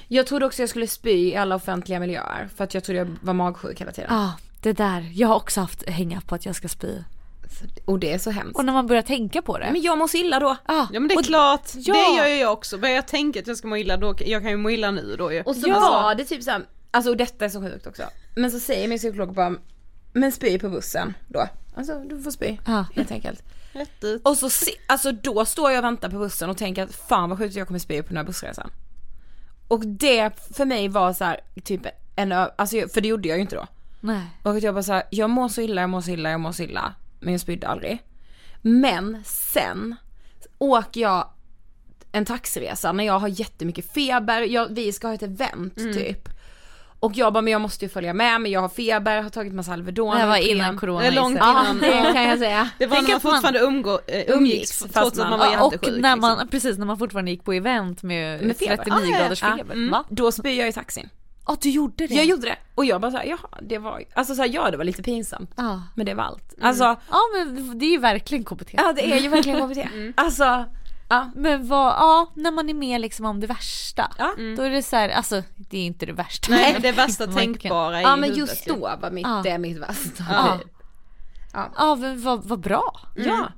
Jag 0.09 0.27
trodde 0.27 0.47
också 0.47 0.63
jag 0.63 0.69
skulle 0.69 0.87
spy 0.87 1.11
i 1.29 1.37
alla 1.37 1.55
offentliga 1.55 2.01
miljöer 2.01 2.49
för 2.57 2.65
att 2.65 2.75
jag 2.75 2.85
trodde 2.85 2.99
jag 2.99 3.17
var 3.23 3.35
magsjuk 3.35 3.81
hela 3.81 3.93
tiden. 3.93 4.11
Ja, 4.13 4.17
ah, 4.25 4.33
det 4.63 4.73
där. 4.73 5.11
Jag 5.15 5.29
har 5.29 5.37
också 5.37 5.61
haft 5.61 5.89
hänga 5.89 6.21
på 6.21 6.35
att 6.35 6.47
jag 6.47 6.57
ska 6.57 6.69
spy. 6.69 7.03
Och 7.85 7.99
det 7.99 8.13
är 8.13 8.19
så 8.19 8.31
hemskt. 8.31 8.57
Och 8.59 8.65
när 8.65 8.73
man 8.73 8.87
börjar 8.87 9.03
tänka 9.03 9.43
på 9.43 9.59
det. 9.59 9.69
Men 9.73 9.83
jag 9.83 9.99
mår 9.99 10.09
så 10.09 10.17
illa 10.17 10.41
då. 10.41 10.57
ah, 10.65 10.87
Ja 10.93 11.01
men 11.01 11.09
det 11.09 11.15
är 11.15 11.19
och, 11.19 11.25
klart, 11.25 11.71
ja. 11.75 11.95
det 11.95 12.17
gör 12.19 12.27
ju 12.29 12.35
jag 12.41 12.53
också. 12.53 12.79
Börjar 12.79 12.95
jag 12.95 13.07
tänka 13.07 13.41
att 13.41 13.47
jag 13.47 13.57
ska 13.57 13.69
må 13.69 13.77
illa 13.77 13.97
då, 13.97 14.15
jag 14.19 14.43
kan 14.43 14.51
ju 14.51 14.57
må 14.57 14.71
illa 14.71 14.91
nu 14.91 15.17
då 15.19 15.33
ju. 15.33 15.43
Och 15.43 15.57
så 15.57 15.69
Ja. 15.69 15.81
var 15.81 16.15
det 16.15 16.25
typ 16.25 16.43
såhär, 16.43 16.63
alltså 16.91 17.11
och 17.11 17.17
detta 17.17 17.45
är 17.45 17.49
så 17.49 17.61
sjukt 17.61 17.87
också. 17.87 18.03
Men 18.37 18.51
så 18.51 18.61
säger 18.61 18.89
min 18.89 18.99
psykolog 18.99 19.35
bara, 19.35 19.55
men 20.13 20.33
spy 20.33 20.59
på 20.59 20.69
bussen 20.69 21.15
då. 21.29 21.49
Alltså 21.77 21.99
du 22.05 22.23
får 22.23 22.31
spy, 22.31 22.59
Ja. 22.67 22.85
helt 22.95 23.11
enkelt. 23.11 23.43
Rätt 23.73 24.05
ut. 24.05 24.23
Och 24.25 24.37
så, 24.37 24.49
alltså 24.87 25.13
då 25.13 25.45
står 25.45 25.71
jag 25.71 25.79
och 25.79 25.85
väntar 25.85 26.09
på 26.11 26.19
bussen 26.19 26.51
och 26.51 26.57
tänker 26.57 26.83
att 26.83 26.95
fan 26.95 27.29
vad 27.29 27.39
sjukt 27.39 27.55
jag 27.57 27.67
kommer 27.67 27.81
spy 27.81 28.03
på 28.03 28.09
den 28.09 28.17
här 28.17 28.25
bussresan. 28.25 28.71
Och 29.69 29.87
det 29.87 30.31
för 30.57 30.65
mig 30.65 30.89
var 30.89 31.13
så 31.13 31.25
här, 31.25 31.41
typ 31.65 31.81
en 32.17 32.33
alltså 32.33 32.89
för 32.89 33.01
det 33.01 33.09
gjorde 33.09 33.29
jag 33.29 33.37
ju 33.37 33.43
inte 33.43 33.57
då. 33.57 33.67
Nej. 34.01 34.23
Och 34.43 34.59
jag 34.59 34.75
bara 34.75 34.83
såhär, 34.83 35.03
jag 35.11 35.31
mår 35.31 35.49
så 35.49 35.61
illa, 35.61 35.81
jag 35.81 35.91
mår 35.91 36.01
så 36.01 36.11
illa, 36.11 36.31
jag 36.31 36.41
mår 36.41 36.53
så 36.53 36.63
illa. 36.63 36.95
Men 37.21 37.33
jag 37.33 37.41
spydde 37.41 37.69
aldrig. 37.69 38.03
Men 38.63 39.23
sen 39.25 39.95
åker 40.59 41.01
jag 41.01 41.31
en 42.13 42.25
taxiresa 42.25 42.93
när 42.93 43.05
jag 43.05 43.19
har 43.19 43.29
jättemycket 43.29 43.93
feber, 43.93 44.43
jag, 44.43 44.69
vi 44.69 44.93
ska 44.93 45.07
ha 45.07 45.15
ett 45.15 45.23
event 45.23 45.75
typ. 45.77 46.29
Och 47.01 47.13
jag 47.15 47.33
bara, 47.33 47.43
men 47.43 47.53
jag 47.53 47.61
måste 47.61 47.85
ju 47.85 47.89
följa 47.89 48.15
med, 48.15 48.41
men 48.41 48.51
jag 48.51 48.61
har 48.61 48.69
feber, 48.69 49.23
har 49.23 49.31
tagit 49.31 49.53
massa 49.55 49.73
Alvedon. 49.73 50.15
Det 50.15 50.21
här 50.21 50.27
var 50.29 50.37
innan 50.51 50.79
corona 50.79 51.01
Det 51.01 51.07
är 51.07 51.11
långt. 51.13 51.37
Ja, 51.39 51.61
innan. 51.65 51.79
det 51.79 52.13
kan 52.13 52.25
jag 52.25 52.39
säga. 52.39 52.69
Det 52.79 52.87
var 52.87 52.97
Tänk 52.97 53.09
när 53.09 53.15
man 53.15 53.17
att 53.17 53.25
man- 53.25 53.33
fortfarande 53.33 53.61
umgå, 53.61 54.01
umgicks 54.07 54.31
Umgicks, 54.37 54.79
trots 54.79 54.93
fast 54.95 55.13
att 55.13 55.19
man 55.19 55.31
man- 55.31 55.39
var 55.39 55.47
Ja, 55.53 55.63
och 55.63 55.73
jättesjuk. 55.73 56.01
när 56.03 56.17
man, 56.17 56.31
liksom. 56.33 56.49
precis 56.49 56.79
när 56.79 56.87
man 56.87 56.99
fortfarande 56.99 57.31
gick 57.31 57.45
på 57.45 57.53
event 57.53 58.03
med, 58.03 58.43
Med 58.43 58.57
feber. 58.57 58.77
39 58.77 58.95
Ah, 58.97 59.05
ja, 59.05 59.11
ja. 59.13 59.19
graders 59.23 59.43
Ja, 59.43 59.57
feber. 59.57 59.75
mm. 59.75 59.95
Då 60.09 60.33
spyr 60.33 60.59
jag 60.59 60.69
i 60.69 60.73
taxin. 60.73 61.09
Ja 61.47 61.57
du 61.61 61.71
gjorde 61.71 62.07
det? 62.07 62.15
Jag 62.15 62.25
gjorde 62.25 62.47
det. 62.47 62.57
Och 62.75 62.85
jag 62.85 63.01
bara 63.01 63.11
såhär, 63.11 63.25
jaha, 63.25 63.59
det 63.63 63.79
var, 63.79 64.03
alltså 64.15 64.35
såhär, 64.35 64.49
ja 64.55 64.71
det 64.71 64.77
var 64.77 64.85
lite 64.85 65.03
pinsamt. 65.03 65.51
Ja. 65.57 65.83
Men 65.95 66.07
det 66.07 66.15
var 66.15 66.25
allt. 66.25 66.55
Alltså, 66.63 66.85
ja 66.85 67.19
men 67.37 67.79
det 67.79 67.85
är 67.87 67.91
ju 67.91 67.99
verkligen 67.99 68.45
KBT. 68.45 68.71
ja 68.77 68.93
det 68.97 69.13
är 69.13 69.19
ju 69.21 69.29
verkligen 69.29 69.69
KBT. 69.69 69.89
Alltså, 70.17 70.65
ja. 71.09 71.31
Men 71.35 71.69
vad, 71.69 71.87
ja 71.93 72.33
när 72.35 72.51
man 72.51 72.69
är 72.69 72.75
med 72.75 73.01
liksom 73.01 73.25
om 73.27 73.41
det 73.41 73.47
värsta. 73.47 74.11
Ja. 74.19 74.35
Då 74.57 74.63
är 74.63 74.71
det 74.71 74.83
så 74.83 74.97
här, 74.97 75.09
alltså 75.09 75.43
det 75.57 75.79
är 75.79 75.87
inte 75.87 76.07
det 76.07 76.13
värsta. 76.13 76.53
Nej 76.53 76.73
men 76.73 76.83
det 76.83 76.93
värsta 76.97 77.27
tänkbara 77.27 78.03
Ja 78.03 78.17
men 78.17 78.35
just 78.35 78.69
ju. 78.69 78.73
då 78.73 78.79
var 79.01 79.11
mitt, 79.11 79.27
Ja. 79.27 79.41
det 79.45 79.51
är 79.51 79.59
mitt 79.59 79.79
värsta. 79.79 80.25
Ja. 80.31 80.59
Ja. 81.53 81.69
Ja 81.77 81.95
men 81.97 82.23
vad, 82.23 82.45
vad 82.45 82.61
bra. 82.61 83.01
Ja. 83.17 83.53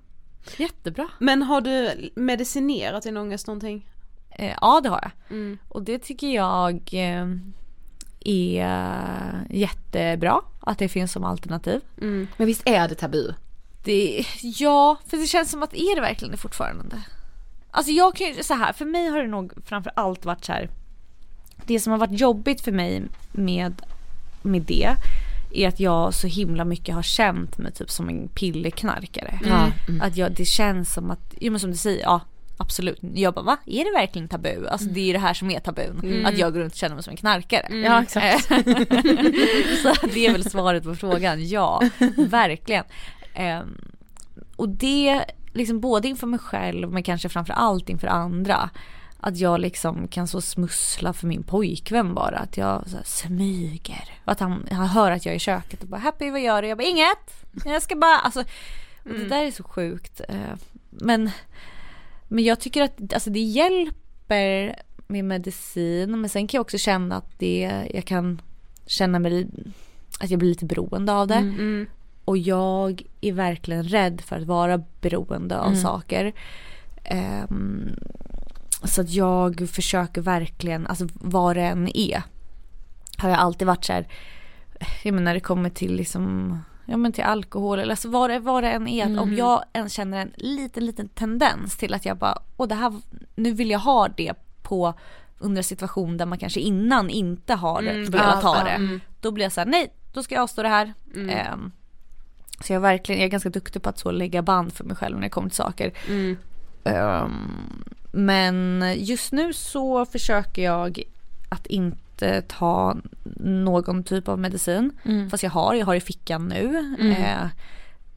Jättebra. 0.57 1.09
Men 1.19 1.43
har 1.43 1.61
du 1.61 2.11
medicinerat 2.17 3.03
din 3.03 3.17
ångest 3.17 3.47
någonting? 3.47 3.87
Eh, 4.31 4.55
ja 4.61 4.81
det 4.83 4.89
har 4.89 5.01
jag. 5.03 5.37
Mm. 5.37 5.59
Och 5.69 5.83
det 5.83 5.99
tycker 5.99 6.29
jag 6.29 6.75
eh, 6.93 7.27
är 8.25 9.47
jättebra 9.51 10.41
att 10.61 10.79
det 10.79 10.89
finns 10.89 11.13
som 11.13 11.25
alternativ. 11.25 11.81
Mm. 12.01 12.29
Men 12.37 12.47
visst 12.47 12.63
är 12.69 12.89
det 12.89 12.95
tabu? 12.95 13.33
Det, 13.85 14.25
ja, 14.43 14.97
för 15.07 15.17
det 15.17 15.27
känns 15.27 15.51
som 15.51 15.63
att 15.63 15.75
är 15.75 15.95
det 15.95 16.01
verkligen 16.01 16.33
det 16.33 16.39
fortfarande? 16.39 17.03
Alltså 17.71 17.93
jag 17.93 18.17
kan 18.17 18.27
ju, 18.27 18.43
så 18.43 18.55
här, 18.55 18.73
för 18.73 18.85
mig 18.85 19.09
har 19.09 19.19
det 19.23 19.29
nog 19.29 19.53
framför 19.65 19.93
allt 19.97 20.25
varit 20.25 20.45
så 20.45 20.53
här. 20.53 20.71
Det 21.67 21.81
som 21.81 21.91
har 21.91 21.99
varit 21.99 22.21
jobbigt 22.21 22.61
för 22.61 22.73
mig 22.73 23.03
med, 23.33 23.83
med 24.43 24.63
det 24.63 24.97
är 25.53 25.69
att 25.69 25.81
jag 25.81 26.15
så 26.15 26.27
himla 26.27 26.65
mycket 26.65 26.95
har 26.95 27.03
känt 27.03 27.59
mig 27.59 27.73
typ 27.73 27.91
som 27.91 28.09
en 28.09 28.29
pillerknarkare. 28.29 29.41
Mm. 29.45 30.03
Att 30.03 30.17
jag, 30.17 30.33
det 30.33 30.45
känns 30.45 30.95
som 30.95 31.11
att, 31.11 31.35
jo 31.41 31.51
men 31.51 31.61
som 31.61 31.71
du 31.71 31.77
säger, 31.77 32.03
ja 32.03 32.21
absolut. 32.57 32.99
Jag 33.15 33.35
bara 33.35 33.45
va? 33.45 33.57
Är 33.67 33.85
det 33.85 33.91
verkligen 33.91 34.29
tabu? 34.29 34.67
Alltså 34.67 34.89
det 34.89 35.01
är 35.01 35.05
ju 35.05 35.13
det 35.13 35.19
här 35.19 35.35
som 35.35 35.51
är 35.51 35.61
tabun. 35.61 36.27
Att 36.27 36.39
jag 36.39 36.53
går 36.53 36.61
runt 36.61 36.73
och 36.73 36.79
känner 36.79 36.95
mig 36.95 37.05
som 37.05 37.11
en 37.11 37.17
knarkare. 37.17 37.77
Ja 37.77 38.03
exakt. 38.03 38.49
så 39.83 40.07
det 40.15 40.27
är 40.27 40.33
väl 40.33 40.51
svaret 40.51 40.85
på 40.85 40.95
frågan, 40.95 41.49
ja 41.49 41.83
verkligen. 42.17 42.85
Ehm, 43.35 43.81
och 44.57 44.69
det 44.69 45.25
liksom 45.53 45.81
både 45.81 46.09
inför 46.09 46.27
mig 46.27 46.39
själv 46.41 46.91
men 46.91 47.03
kanske 47.03 47.29
framför 47.29 47.53
allt 47.53 47.89
inför 47.89 48.07
andra. 48.07 48.71
Att 49.23 49.37
jag 49.37 49.61
liksom 49.61 50.09
kan 50.09 50.29
så 50.29 50.41
smussla 50.41 51.13
för 51.13 51.27
min 51.27 51.43
pojkvän 51.43 52.15
bara. 52.15 52.39
Att 52.39 52.57
jag 52.57 52.89
så 52.89 52.97
här, 52.97 53.05
smyger. 53.05 54.05
Och 54.25 54.33
att 54.33 54.41
han, 54.41 54.67
han 54.71 54.87
hör 54.87 55.11
att 55.11 55.27
jag 55.27 55.33
är 55.33 55.37
i 55.37 55.41
köket 55.41 55.83
och 55.83 55.89
bara 55.89 56.01
Happy 56.01 56.31
vad 56.31 56.41
gör 56.41 56.63
du? 56.63 56.69
Jag 56.69 56.79
bara 56.79 56.89
inget. 56.89 57.45
Jag 57.65 57.83
ska 57.83 57.97
bara, 57.97 58.19
alltså. 58.19 58.41
Och 59.05 59.11
det 59.19 59.29
där 59.29 59.45
är 59.45 59.51
så 59.51 59.63
sjukt. 59.63 60.21
Eh, 60.29 60.37
Men, 60.91 61.31
men 62.29 62.45
jag 62.45 62.61
tycker 62.61 62.83
att 62.83 63.13
alltså, 63.13 63.31
det 63.31 63.41
hjälper 63.41 64.77
med 65.07 65.25
medicin. 65.25 66.21
Men 66.21 66.31
sen 66.31 66.47
kan 66.47 66.59
jag 66.59 66.63
också 66.63 66.79
känna 66.79 67.17
att 67.17 67.39
det, 67.39 67.87
jag 67.95 68.05
kan 68.05 68.41
känna 68.87 69.19
mig, 69.19 69.49
att 70.21 70.31
jag 70.31 70.39
blir 70.39 70.49
lite 70.49 70.65
beroende 70.65 71.13
av 71.13 71.27
det. 71.27 71.35
Mm. 71.35 71.87
Och 72.31 72.39
jag 72.39 73.03
är 73.21 73.33
verkligen 73.33 73.85
rädd 73.85 74.21
för 74.21 74.37
att 74.37 74.47
vara 74.47 74.83
beroende 75.01 75.59
av 75.59 75.75
saker. 75.75 76.33
Ehm, 77.05 77.97
så 78.85 79.01
att 79.01 79.11
jag 79.11 79.69
försöker 79.69 80.21
verkligen, 80.21 80.87
alltså 80.87 81.09
vad 81.15 81.57
det 81.57 81.63
än 81.63 81.97
är. 81.97 82.23
Har 83.19 83.29
jag 83.29 83.39
alltid 83.39 83.67
varit 83.67 83.85
så 83.85 83.93
här, 83.93 84.09
jag 85.03 85.15
menar 85.15 85.25
när 85.25 85.35
det 85.35 85.41
kommer 85.41 85.71
till 85.71 85.95
liksom 85.95 86.59
Ja 86.87 86.97
men 86.97 87.13
till 87.13 87.25
alkohol 87.25 87.79
eller 87.79 87.91
alltså 87.91 88.09
vad 88.09 88.31
det, 88.31 88.39
vad 88.39 88.65
det 88.65 88.71
än 88.71 88.89
är. 88.89 89.05
att 89.05 89.19
Om 89.19 89.35
jag 89.35 89.65
än 89.73 89.89
känner 89.89 90.19
en 90.19 90.33
liten 90.37 90.87
liten 90.87 91.09
tendens 91.09 91.77
till 91.77 91.95
att 91.95 92.05
jag 92.05 92.17
bara, 92.17 92.39
åh 92.57 92.69
det 92.69 92.75
här, 92.75 92.93
nu 93.35 93.53
vill 93.53 93.71
jag 93.71 93.79
ha 93.79 94.09
det 94.09 94.35
på 94.63 94.95
under 95.39 95.59
en 95.59 95.65
situation 95.65 96.17
där 96.17 96.27
man 96.27 96.39
kanske 96.39 96.61
innan 96.61 97.11
inte 97.11 97.55
har 97.55 97.83
velat 98.11 98.43
ha 98.43 98.65
det. 98.65 99.01
Då 99.21 99.31
blir 99.31 99.45
jag 99.45 99.53
så 99.53 99.61
här, 99.61 99.67
nej 99.69 99.93
då 100.13 100.23
ska 100.23 100.35
jag 100.35 100.43
avstå 100.43 100.63
det 100.63 100.69
här. 100.69 100.93
Ehm, 101.31 101.73
så 102.61 102.73
jag 102.73 102.81
verkligen, 102.81 103.21
jag 103.21 103.27
är 103.27 103.31
ganska 103.31 103.49
duktig 103.51 103.83
på 103.83 103.89
att 103.89 103.99
så 103.99 104.11
lägga 104.11 104.43
band 104.43 104.73
för 104.73 104.85
mig 104.85 104.97
själv 104.97 105.17
när 105.17 105.23
det 105.23 105.29
kommer 105.31 105.49
till 105.49 105.57
saker. 105.57 105.93
Ehm, 106.85 107.85
men 108.13 108.85
just 108.97 109.33
nu 109.33 109.53
så 109.53 110.07
försöker 110.07 110.63
jag 110.63 111.03
att 111.49 111.67
inte 111.67 112.43
ta 112.43 112.97
någon 113.45 114.05
typ 114.05 114.29
av 114.29 114.39
medicin. 114.39 114.93
Fast 115.31 115.43
jag 115.43 115.51
har, 115.51 115.75
jag 115.75 115.87
har 115.87 115.95
i 115.95 116.01
fickan 116.01 116.49
nu. 116.49 116.95
Eh, 117.13 117.47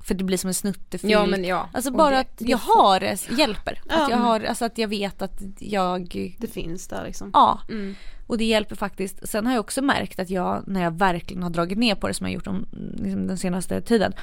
för 0.03 0.13
det 0.13 0.23
blir 0.23 0.37
som 0.37 0.47
en 0.47 0.53
snuttefilt. 0.53 1.11
Ja 1.13 1.25
men 1.25 1.43
ja. 1.45 1.69
Alltså 1.73 1.91
bara 1.91 2.09
det- 2.09 2.19
att 2.19 2.33
jag 2.37 2.57
har 2.57 2.99
det 2.99 3.29
hjälper. 3.37 3.81
Ja. 3.89 4.03
Att 4.03 4.09
jag 4.11 4.17
har, 4.17 4.39
alltså 4.41 4.65
att 4.65 4.77
jag 4.77 4.87
vet 4.87 5.21
att 5.21 5.41
jag 5.59 6.35
Det 6.39 6.47
finns 6.47 6.87
där 6.87 7.03
liksom. 7.05 7.29
Ja, 7.33 7.59
Mm. 7.69 7.95
och 8.27 8.37
det 8.37 8.43
hjälper 8.45 8.75
faktiskt. 8.75 9.27
Sen 9.29 9.45
har 9.45 9.53
jag 9.53 9.59
också 9.59 9.81
märkt 9.81 10.19
att 10.19 10.29
jag, 10.29 10.63
när 10.67 10.83
jag 10.83 10.91
verkligen 10.97 11.43
har 11.43 11.49
dragit 11.49 11.77
ner 11.77 11.95
på 11.95 12.07
det 12.07 12.13
som 12.13 12.25
jag 12.27 12.33
gjort 12.33 12.47
om, 12.47 12.65
liksom 12.97 13.27
den 13.27 13.37
senaste 13.37 13.81
tiden, 13.81 14.13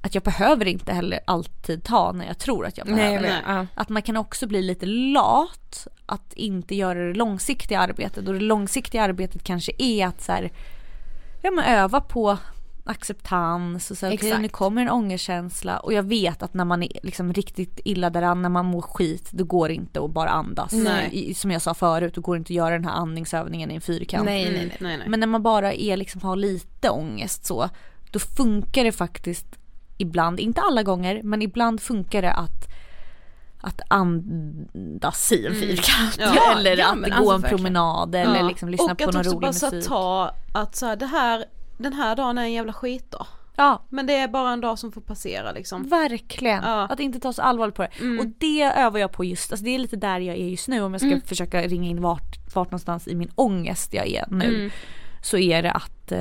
att 0.00 0.14
jag 0.14 0.22
behöver 0.24 0.68
inte 0.68 0.92
heller 0.92 1.20
alltid 1.24 1.84
ta 1.84 2.12
när 2.12 2.26
jag 2.26 2.38
tror 2.38 2.66
att 2.66 2.78
jag 2.78 2.86
behöver. 2.86 3.20
Nej. 3.20 3.30
Nej. 3.30 3.42
Ja. 3.46 3.66
Att 3.74 3.88
man 3.88 4.02
kan 4.02 4.16
också 4.16 4.46
bli 4.46 4.62
lite 4.62 4.86
lat, 4.86 5.86
att 6.06 6.32
inte 6.32 6.74
göra 6.74 6.98
det 7.08 7.14
långsiktiga 7.14 7.80
arbetet. 7.80 8.28
Och 8.28 8.34
det 8.34 8.40
långsiktiga 8.40 9.02
arbetet 9.02 9.44
kanske 9.44 9.72
är 9.78 10.06
att 10.06 10.22
så 10.22 10.32
här, 10.32 10.52
ja, 11.42 11.50
men 11.50 11.64
öva 11.64 12.00
på 12.00 12.38
acceptans 12.84 13.90
och 13.90 13.98
så 13.98 14.06
här, 14.06 14.12
Exakt. 14.12 14.40
nu 14.40 14.48
kommer 14.48 14.82
en 14.82 14.90
ångerkänsla 14.90 15.78
och 15.78 15.92
jag 15.92 16.02
vet 16.02 16.42
att 16.42 16.54
när 16.54 16.64
man 16.64 16.82
är 16.82 16.88
liksom 17.02 17.32
riktigt 17.32 17.80
illa 17.84 18.10
däran, 18.10 18.42
när 18.42 18.48
man 18.48 18.66
mår 18.66 18.82
skit, 18.82 19.28
då 19.32 19.44
går 19.44 19.68
det 19.68 19.74
inte 19.74 20.00
att 20.04 20.10
bara 20.10 20.30
andas. 20.30 20.72
Nej. 20.72 21.08
I, 21.12 21.34
som 21.34 21.50
jag 21.50 21.62
sa 21.62 21.74
förut, 21.74 22.14
då 22.14 22.20
går 22.20 22.34
det 22.34 22.38
inte 22.38 22.52
att 22.52 22.56
göra 22.56 22.70
den 22.74 22.84
här 22.84 22.92
andningsövningen 22.92 23.70
i 23.70 23.74
en 23.74 23.80
fyrkant. 23.80 24.24
Nej, 24.24 24.44
nej, 24.44 24.54
Mm. 24.54 24.66
nej. 24.68 24.76
nej, 24.80 24.96
nej. 24.98 25.08
Men 25.08 25.20
när 25.20 25.26
man 25.26 25.42
bara 25.42 25.72
är 25.74 25.96
liksom 25.96 26.20
har 26.22 26.36
lite 26.36 26.90
ångest 26.90 27.44
så, 27.46 27.68
då 28.10 28.18
funkar 28.18 28.84
det 28.84 28.92
faktiskt 28.92 29.46
ibland, 29.98 30.40
inte 30.40 30.60
alla 30.60 30.82
gånger, 30.82 31.20
men 31.22 31.42
ibland 31.42 31.80
funkar 31.80 32.22
det 32.22 32.32
att 32.32 32.68
att 33.64 33.80
andas 33.88 35.32
i 35.32 35.46
en 35.46 35.54
fyrkant 35.54 36.18
Mm. 36.18 36.34
Ja, 36.34 36.58
eller 36.58 36.76
ja, 36.76 36.92
att 36.92 36.98
gå 36.98 37.04
alltså 37.04 37.34
en 37.34 37.40
verkligen. 37.40 37.56
promenad 37.56 38.14
eller 38.14 38.36
Ja. 38.40 38.48
liksom 38.48 38.68
lyssna 38.68 38.92
och 38.92 38.98
på 38.98 39.04
att 39.04 39.14
någon 39.14 39.20
också 39.20 39.30
rolig 39.30 39.40
bara 39.40 39.52
så 39.52 39.66
här 39.66 39.72
musik. 39.72 39.88
ta 39.88 40.34
att 40.52 40.76
så 40.76 40.86
här, 40.86 40.96
det 40.96 41.06
här, 41.06 41.44
den 41.76 41.92
här 41.92 42.16
dagen 42.16 42.38
är 42.38 42.42
en 42.42 42.52
jävla 42.52 42.72
skitdag. 42.72 43.26
Ja, 43.56 43.82
Men 43.88 44.06
det 44.06 44.16
är 44.16 44.28
bara 44.28 44.50
en 44.52 44.60
dag 44.60 44.78
som 44.78 44.92
får 44.92 45.00
passera 45.00 45.52
liksom. 45.52 45.82
verkligen. 45.88 46.62
Ja. 46.64 46.86
Att 46.90 47.00
inte 47.00 47.20
ta 47.20 47.32
så 47.32 47.42
allvarligt 47.42 47.74
på 47.74 47.82
det. 47.82 47.90
Mm. 48.00 48.18
Och 48.20 48.26
det 48.38 48.62
övar 48.62 48.98
jag 49.00 49.12
på 49.12 49.24
just, 49.24 49.52
alltså 49.52 49.64
det 49.64 49.74
är 49.74 49.78
lite 49.78 49.96
där 49.96 50.20
jag 50.20 50.36
är 50.36 50.44
just 50.48 50.68
nu 50.68 50.80
om 50.82 50.92
jag 50.94 51.00
ska 51.00 51.08
Mm. 51.08 51.20
försöka 51.20 51.62
ringa 51.62 51.88
in 51.90 52.02
vart, 52.02 52.54
vart 52.54 52.68
någonstans 52.70 53.08
i 53.08 53.14
min 53.14 53.30
ångest 53.34 53.94
jag 53.94 54.06
är 54.08 54.24
nu. 54.30 54.44
Mm. 54.54 54.70
Så 55.22 55.38
är 55.38 55.62
det 55.62 55.72
att 55.72 56.12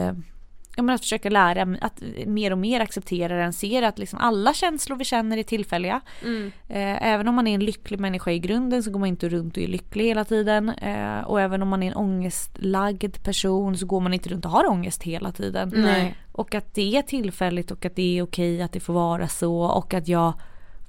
men 0.82 0.95
att 0.95 1.01
försöka 1.01 1.29
lära 1.29 1.77
att 1.82 2.01
mer 2.25 2.51
och 2.51 2.57
mer 2.57 2.79
acceptera 2.79 3.38
den, 3.38 3.53
ser 3.53 3.82
att 3.84 3.99
liksom 3.99 4.19
alla 4.19 4.53
känslor 4.53 4.97
vi 4.97 5.03
känner 5.05 5.38
är 5.38 5.43
tillfälliga. 5.43 6.01
Mm. 6.23 6.51
Eh, 6.69 7.07
även 7.07 7.27
om 7.27 7.36
man 7.36 7.47
är 7.47 7.53
en 7.53 7.65
lycklig 7.65 7.99
människa 7.99 8.32
i 8.32 8.39
grunden 8.39 8.84
så 8.84 8.91
går 8.91 8.99
man 8.99 9.09
inte 9.09 9.29
runt 9.29 9.57
och 9.57 9.63
är 9.63 9.67
lycklig 9.67 10.05
hela 10.05 10.25
tiden. 10.25 10.69
Eh, 10.69 11.19
och 11.19 11.41
även 11.41 11.61
om 11.61 11.67
man 11.67 11.84
är 11.84 11.88
en 11.91 11.97
ångestlagd 11.97 13.23
person 13.23 13.77
så 13.77 13.86
går 13.86 13.99
man 13.99 14.13
inte 14.13 14.29
runt 14.29 14.45
och 14.45 14.51
har 14.51 14.69
ångest 14.69 15.03
hela 15.03 15.32
tiden. 15.32 15.71
Nej. 15.75 16.15
Och 16.32 16.55
att 16.55 16.73
det 16.73 16.97
är 16.97 17.01
tillfälligt 17.01 17.71
och 17.71 17.86
att 17.86 17.95
det 17.95 18.17
är 18.17 18.21
okej 18.23 18.61
att 18.61 18.71
det 18.71 18.79
får 18.79 18.93
vara 18.93 19.27
så 19.27 19.61
och 19.61 19.93
att 19.93 20.07
jag 20.07 20.34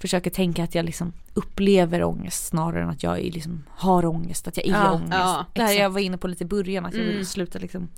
försöker 0.01 0.31
tänka 0.31 0.65
att 0.65 0.75
jag 0.75 0.85
liksom 0.85 1.13
upplever 1.35 2.05
ångest 2.05 2.47
snarare 2.47 2.83
än 2.83 2.89
att 2.89 3.03
jag 3.03 3.19
liksom 3.19 3.63
har 3.69 4.07
ångest, 4.07 4.49
att 4.49 4.57
jag 4.57 4.67
är 4.67 4.71
Ja, 4.71 4.93
ångest. 4.93 5.13
ja, 5.13 5.47
det 5.55 5.63
här 5.63 5.73
jag 5.73 5.91
var 5.91 6.01
inne 6.01 6.19
på 6.19 6.27
lite 6.29 6.45
i 6.45 6.47
början, 6.47 6.87
att 6.87 6.95
jag 6.95 7.03
Mm. 7.03 7.17
vill 7.17 7.27
sluta 7.27 7.59
liksom 7.59 7.89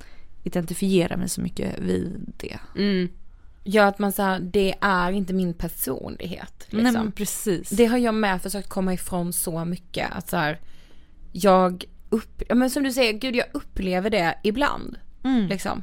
identifiera 0.45 1.17
mig 1.17 1.29
så 1.29 1.41
mycket 1.41 1.79
vid 1.79 2.33
det. 2.37 2.59
Mm. 2.77 3.09
Ja 3.65 3.87
att 3.87 3.99
man 3.99 4.13
säger 4.13 4.41
det 4.41 4.75
är 4.81 5.13
inte 5.13 5.35
min 5.35 5.55
personlighet. 5.55 6.67
Liksom. 6.67 6.83
Nej 6.83 6.93
men 6.93 7.13
precis. 7.13 7.71
Det 7.71 7.87
har 7.87 7.99
jag 7.99 8.15
med 8.15 8.43
försökt 8.43 8.69
komma 8.69 8.95
ifrån 8.95 9.33
så 9.33 9.65
mycket. 9.65 10.13
Att 10.13 10.29
så 10.29 10.37
här, 10.37 10.61
jag 11.33 11.85
upp, 12.09 12.43
men 12.55 12.71
som 12.71 12.83
du 12.83 12.93
säger, 12.93 13.13
gud 13.13 13.37
jag 13.37 13.47
upplever 13.53 14.11
det 14.11 14.39
ibland. 14.43 14.99
Mm. 15.25 15.47
Liksom. 15.47 15.83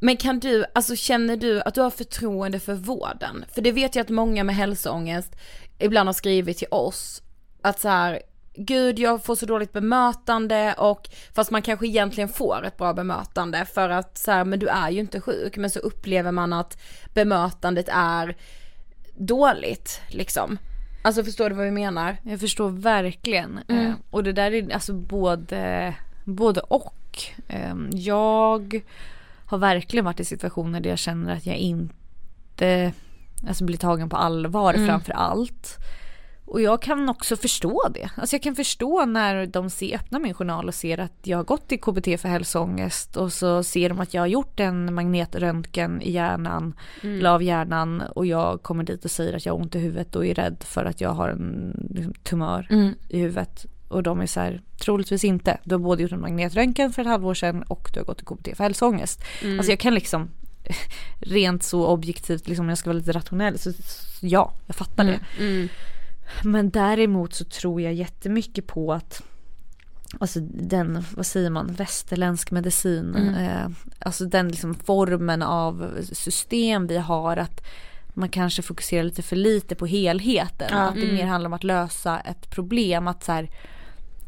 Men 0.00 0.16
kan 0.16 0.40
du, 0.40 0.64
alltså 0.74 0.96
känner 0.96 1.36
du 1.36 1.60
att 1.60 1.74
du 1.74 1.80
har 1.80 1.90
förtroende 1.90 2.60
för 2.60 2.74
vården? 2.74 3.44
För 3.54 3.62
det 3.62 3.72
vet 3.72 3.94
jag 3.94 4.02
att 4.02 4.08
många 4.08 4.44
med 4.44 4.54
hälsoångest 4.56 5.36
ibland 5.78 6.08
har 6.08 6.12
skrivit 6.12 6.58
till 6.58 6.68
oss. 6.70 7.22
Att 7.62 7.80
så 7.80 7.88
här, 7.88 8.22
gud 8.58 8.98
jag 8.98 9.24
får 9.24 9.34
så 9.34 9.46
dåligt 9.46 9.72
bemötande 9.72 10.74
och 10.78 11.08
fast 11.34 11.50
man 11.50 11.62
kanske 11.62 11.86
egentligen 11.86 12.28
får 12.28 12.64
ett 12.64 12.76
bra 12.76 12.92
bemötande 12.94 13.64
för 13.64 13.88
att 13.88 14.18
så 14.18 14.30
här, 14.32 14.44
men 14.44 14.58
du 14.58 14.66
är 14.66 14.90
ju 14.90 15.00
inte 15.00 15.20
sjuk 15.20 15.56
men 15.56 15.70
så 15.70 15.78
upplever 15.78 16.32
man 16.32 16.52
att 16.52 16.78
bemötandet 17.14 17.88
är 17.92 18.36
dåligt 19.16 20.00
liksom. 20.08 20.58
Alltså 21.02 21.24
förstår 21.24 21.50
du 21.50 21.56
vad 21.56 21.64
vi 21.64 21.70
menar? 21.70 22.16
Jag 22.22 22.40
förstår 22.40 22.68
verkligen. 22.70 23.60
Mm. 23.68 23.86
Eh, 23.86 23.94
och 24.10 24.24
det 24.24 24.32
där 24.32 24.52
är 24.54 24.74
alltså 24.74 24.92
både, 24.92 25.94
både 26.24 26.60
och. 26.60 26.94
Ehm, 27.48 27.88
Jag 27.92 28.80
har 29.46 29.58
verkligen 29.58 30.04
varit 30.04 30.20
i 30.20 30.24
situationer 30.24 30.80
där 30.80 30.90
jag 30.90 30.98
känner 30.98 31.36
att 31.36 31.46
jag 31.46 31.56
inte 31.56 32.92
alltså, 33.48 33.64
blir 33.64 33.76
tagen 33.76 34.08
på 34.08 34.16
allvar 34.16 34.74
Mm. 34.74 34.86
framför 34.86 35.12
allt. 35.12 35.76
Och 36.50 36.60
jag 36.60 36.82
kan 36.82 37.08
också 37.08 37.36
förstå 37.36 37.88
det. 37.94 38.10
Alltså 38.16 38.34
jag 38.36 38.42
kan 38.42 38.54
förstå 38.56 39.04
när 39.06 39.46
de 39.46 39.70
ser, 39.70 39.94
öppnar 39.94 40.20
min 40.20 40.34
journal 40.34 40.68
och 40.68 40.74
ser 40.74 40.98
att 41.00 41.12
jag 41.22 41.36
har 41.38 41.44
gått 41.44 41.72
i 41.72 41.78
KBT 41.78 42.20
för 42.20 42.28
hälsoångest 42.28 43.16
och 43.16 43.32
så 43.32 43.62
ser 43.62 43.88
de 43.88 44.00
att 44.00 44.14
jag 44.14 44.22
har 44.22 44.26
gjort 44.26 44.60
en 44.60 44.94
magnetröntgen 44.94 46.02
i 46.02 46.10
hjärnan, 46.10 46.74
Mm. 47.02 47.18
eller 47.18 47.30
av 47.30 47.42
hjärnan 47.42 48.00
och 48.00 48.26
jag 48.26 48.62
kommer 48.62 48.84
dit 48.84 49.04
och 49.04 49.10
säger 49.10 49.36
att 49.36 49.46
jag 49.46 49.52
har 49.52 49.60
ont 49.60 49.74
i 49.74 49.78
huvudet 49.78 50.16
och 50.16 50.26
är 50.26 50.34
rädd 50.34 50.56
för 50.66 50.84
att 50.84 51.00
jag 51.00 51.10
har 51.10 51.28
en 51.28 51.72
liksom, 51.94 52.12
tumör 52.14 52.66
Mm. 52.70 52.94
i 53.08 53.18
huvudet. 53.18 53.66
Och 53.88 54.02
de 54.02 54.20
är 54.20 54.26
så 54.26 54.40
här, 54.40 54.62
troligtvis 54.80 55.24
inte. 55.24 55.58
Du 55.64 55.74
har 55.74 55.80
både 55.80 56.02
gjort 56.02 56.12
en 56.12 56.20
magnetröntgen 56.20 56.92
för 56.92 57.02
ett 57.02 57.08
halvår 57.08 57.34
sedan 57.34 57.62
och 57.62 57.90
du 57.94 58.00
har 58.00 58.04
gått 58.04 58.22
i 58.22 58.24
KBT 58.24 58.56
för 58.56 58.64
hälsoångest. 58.64 59.24
Mm. 59.42 59.58
Alltså 59.58 59.72
jag 59.72 59.80
kan 59.80 59.94
liksom 59.94 60.30
rent 61.20 61.62
så 61.62 61.86
objektivt, 61.86 62.48
liksom 62.48 62.64
om 62.64 62.68
jag 62.68 62.78
ska 62.78 62.90
vara 62.90 62.98
lite 62.98 63.12
rationell, 63.12 63.58
så, 63.58 63.72
så 63.72 64.26
ja, 64.26 64.52
jag 64.66 64.76
fattar 64.76 65.04
det. 65.04 65.20
Mm. 65.40 65.68
Men 66.44 66.70
däremot 66.70 67.34
så 67.34 67.44
tror 67.44 67.80
jag 67.80 67.94
jättemycket 67.94 68.66
på 68.66 68.92
att 68.92 69.22
Alltså 70.20 70.40
den, 70.40 71.04
vad 71.16 71.26
säger 71.26 71.50
man, 71.50 71.72
västerländsk 71.72 72.50
medicin. 72.50 73.14
Mm. 73.14 73.34
Eh, 73.34 73.68
alltså 73.98 74.24
den 74.24 74.48
liksom 74.48 74.74
formen 74.74 75.42
av 75.42 75.90
system 76.12 76.86
vi 76.86 76.96
har 76.98 77.36
att 77.36 77.66
man 78.08 78.28
kanske 78.28 78.62
fokuserar 78.62 79.04
lite 79.04 79.22
för 79.22 79.36
lite 79.36 79.74
på 79.74 79.86
helheten. 79.86 80.68
Ja. 80.70 80.78
Att 80.78 80.94
det 80.94 81.02
Mm. 81.02 81.14
mer 81.14 81.26
handlar 81.26 81.48
om 81.48 81.52
att 81.52 81.64
lösa 81.64 82.20
ett 82.20 82.50
problem. 82.50 83.08
Att 83.08 83.24
så 83.24 83.32
här, 83.32 83.50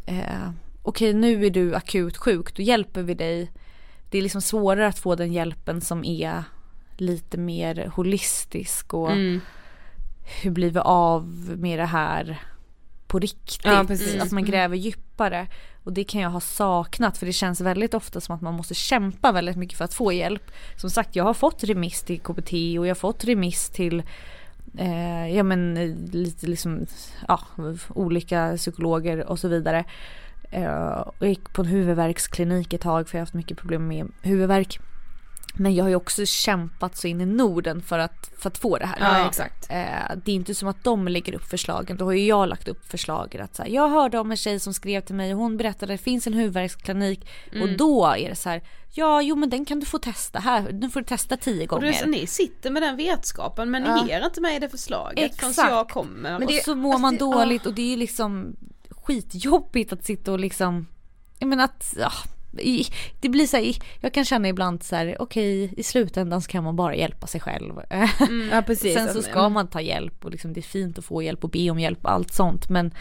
eh, 0.06 0.50
okej 0.82 1.14
nu 1.14 1.46
är 1.46 1.50
du 1.50 1.74
akut 1.74 2.16
sjuk, 2.16 2.56
då 2.56 2.62
hjälper 2.62 3.02
vi 3.02 3.14
dig. 3.14 3.50
Det 4.10 4.18
är 4.18 4.22
liksom 4.22 4.42
svårare 4.42 4.86
att 4.86 4.98
få 4.98 5.14
den 5.14 5.32
hjälpen 5.32 5.80
som 5.80 6.04
är 6.04 6.42
lite 6.96 7.38
mer 7.38 7.90
holistisk 7.94 8.94
och 8.94 9.12
Mm. 9.12 9.40
Hur 10.42 10.50
blir 10.50 10.70
vi 10.70 10.80
av 10.80 11.26
med 11.58 11.78
det 11.78 11.86
här 11.86 12.42
på 13.06 13.18
riktigt? 13.18 13.64
Ja. 13.64 13.86
Att 14.20 14.32
man 14.32 14.44
gräver 14.44 14.76
djupare. 14.76 15.46
Och 15.84 15.92
det 15.92 16.04
kan 16.04 16.20
jag 16.20 16.30
ha 16.30 16.40
saknat 16.40 17.18
för 17.18 17.26
det 17.26 17.32
känns 17.32 17.60
väldigt 17.60 17.94
ofta 17.94 18.20
som 18.20 18.34
att 18.34 18.40
man 18.40 18.54
måste 18.54 18.74
kämpa 18.74 19.32
väldigt 19.32 19.56
mycket 19.56 19.78
för 19.78 19.84
att 19.84 19.94
få 19.94 20.12
hjälp. 20.12 20.50
Som 20.76 20.90
sagt 20.90 21.16
jag 21.16 21.24
har 21.24 21.34
fått 21.34 21.64
remiss 21.64 22.02
till 22.02 22.20
KBT 22.20 22.52
och 22.52 22.86
jag 22.86 22.90
har 22.90 22.94
fått 22.94 23.24
remiss 23.24 23.70
till 23.70 24.02
eh, 24.78 25.36
ja 25.36 25.42
men 25.42 25.76
eh, 25.76 25.96
lite 26.12 26.46
liksom 26.46 26.86
ja, 27.28 27.40
olika 27.88 28.52
psykologer 28.56 29.26
och 29.26 29.38
så 29.38 29.48
vidare. 29.48 29.84
Eh, 30.50 31.04
och 31.18 31.28
gick 31.28 31.52
på 31.52 31.62
en 31.62 31.68
huvudvärksklinik 31.68 32.72
ett 32.72 32.80
tag 32.80 33.08
för 33.08 33.18
jag 33.18 33.20
har 33.20 33.26
haft 33.26 33.34
mycket 33.34 33.58
problem 33.58 33.88
med 33.88 34.08
huvudvärk. 34.22 34.80
Men 35.60 35.74
jag 35.74 35.84
har 35.84 35.88
ju 35.88 35.94
också 35.96 36.26
kämpat 36.26 36.96
så 36.96 37.06
in 37.06 37.20
i 37.20 37.26
Norden 37.26 37.82
för 37.82 37.98
att, 37.98 38.30
för 38.38 38.48
att 38.48 38.58
få 38.58 38.78
det 38.78 38.86
här. 38.86 38.96
Ja, 39.00 39.26
exakt. 39.28 39.66
Eh, 39.70 40.16
det 40.24 40.30
är 40.32 40.34
inte 40.34 40.54
som 40.54 40.68
att 40.68 40.84
de 40.84 41.08
lägger 41.08 41.34
upp 41.34 41.44
förslagen. 41.44 41.96
Då 41.96 42.04
har 42.04 42.12
ju 42.12 42.26
jag 42.26 42.48
lagt 42.48 42.68
upp 42.68 42.86
förslagen. 42.90 43.44
Att 43.44 43.56
så 43.56 43.62
här, 43.62 43.70
jag 43.70 43.88
hörde 43.88 44.18
om 44.18 44.30
en 44.30 44.36
tjej 44.36 44.60
som 44.60 44.74
skrev 44.74 45.00
till 45.00 45.14
mig 45.14 45.34
och 45.34 45.40
hon 45.40 45.56
berättade 45.56 45.94
att 45.94 45.98
det 46.00 46.04
finns 46.04 46.26
en 46.26 46.32
huvudvärksklinik. 46.32 47.28
Mm. 47.52 47.62
Och 47.62 47.76
då 47.76 48.06
är 48.06 48.28
det 48.28 48.36
så 48.36 48.48
här, 48.48 48.62
ja 48.94 49.22
jo 49.22 49.36
men 49.36 49.50
den 49.50 49.64
kan 49.64 49.80
du 49.80 49.86
få 49.86 49.98
testa 49.98 50.38
här. 50.38 50.72
Nu 50.72 50.90
får 50.90 51.00
du 51.00 51.06
testa 51.06 51.36
tio 51.36 51.68
Och 51.68 51.80
det 51.80 51.86
är 51.86 51.90
gånger. 51.92 52.02
så, 52.04 52.06
ni 52.06 52.26
sitter 52.26 52.70
med 52.70 52.82
den 52.82 52.96
vetskapen 52.96 53.70
men 53.70 53.82
ni 53.82 53.88
Ja. 53.88 54.06
ger 54.08 54.24
inte 54.26 54.40
mig 54.40 54.60
det 54.60 54.68
förslaget 54.68 55.36
förrän 55.36 55.50
Exakt. 55.50 55.70
jag 55.70 55.88
kommer. 55.88 56.22
Men 56.32 56.42
och 56.42 56.48
det, 56.48 56.56
så- 56.64 56.70
så 56.70 56.74
mår 56.74 56.98
man 56.98 57.14
alltså 57.14 57.30
det- 57.30 57.36
dåligt 57.38 57.66
och 57.66 57.74
det 57.74 57.82
är 57.82 57.90
ju 57.90 57.96
liksom 57.96 58.56
skitjobbigt 58.90 59.92
att 59.92 60.04
sitta 60.04 60.32
och 60.32 60.38
liksom, 60.40 60.86
jag 61.38 61.48
menar 61.48 61.64
att, 61.64 61.94
ja, 61.98 62.12
det 63.20 63.28
blir 63.28 63.46
så 63.46 63.56
här, 63.56 63.76
jag 64.00 64.14
kan 64.14 64.24
känna 64.24 64.48
ibland 64.48 64.82
så 64.82 64.96
här, 64.96 65.16
okej 65.18 65.74
i 65.76 65.82
slutändan 65.82 66.42
så 66.42 66.50
kan 66.50 66.64
man 66.64 66.76
bara 66.76 66.94
hjälpa 66.94 67.26
sig 67.26 67.40
själv. 67.40 67.72
Ja 68.50 68.62
precis. 68.66 68.94
Sen 68.94 69.12
så 69.12 69.22
ska 69.22 69.48
man 69.48 69.68
ta 69.68 69.80
hjälp 69.80 70.24
och 70.24 70.30
liksom 70.30 70.52
det 70.52 70.60
är 70.60 70.62
fint 70.62 70.98
att 70.98 71.04
få 71.04 71.22
hjälp 71.22 71.44
och 71.44 71.50
be 71.50 71.70
om 71.70 71.78
hjälp 71.78 72.04
och 72.04 72.12
allt 72.12 72.32
sånt 72.32 72.68
men 72.68 72.94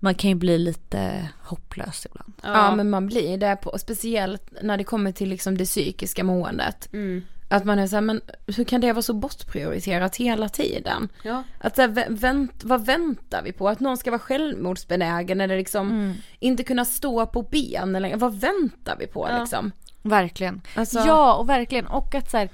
man 0.00 0.14
kan 0.14 0.30
ju 0.30 0.36
bli 0.36 0.58
lite 0.58 1.28
hopplös 1.42 2.06
ibland. 2.06 2.32
Ja. 2.42 2.76
men 2.76 2.90
man 2.90 3.06
blir 3.06 3.36
det 3.38 3.56
på, 3.56 3.78
speciellt 3.78 4.52
när 4.62 4.76
det 4.76 4.84
kommer 4.84 5.12
till 5.12 5.28
liksom 5.28 5.58
det 5.58 5.64
psykiska 5.64 6.24
måendet. 6.24 6.88
Mm. 6.92 7.22
Att 7.52 7.64
man 7.64 7.78
är 7.78 7.86
såhär, 7.86 8.00
men 8.00 8.20
hur 8.56 8.64
kan 8.64 8.80
det 8.80 8.92
vara 8.92 9.02
så 9.02 9.12
bortprioriterat 9.12 10.16
hela 10.16 10.48
tiden? 10.48 11.08
Ja. 11.22 11.42
Att 11.60 11.76
så 11.76 11.82
här, 11.82 11.88
vä- 11.88 12.16
vänt, 12.18 12.64
vad 12.64 12.86
väntar 12.86 13.42
vi 13.42 13.52
på? 13.52 13.68
Att 13.68 13.80
någon 13.80 13.96
ska 13.96 14.10
vara 14.10 14.18
självmordsbenägen 14.18 15.40
eller 15.40 15.56
liksom 15.56 15.90
Mm. 15.90 16.12
inte 16.38 16.62
kunna 16.64 16.84
stå 16.84 17.26
på 17.26 17.42
ben 17.42 17.96
eller 17.96 18.16
vad 18.16 18.40
väntar 18.40 18.96
vi 18.98 19.06
på 19.06 19.28
Ja. 19.30 19.38
liksom? 19.40 19.72
Verkligen. 20.02 20.60
Alltså, 20.76 20.98
Ja 20.98 21.34
och 21.34 21.48
verkligen 21.48 21.86
och 21.86 22.14
att 22.14 22.30
så 22.30 22.36
här, 22.36 22.48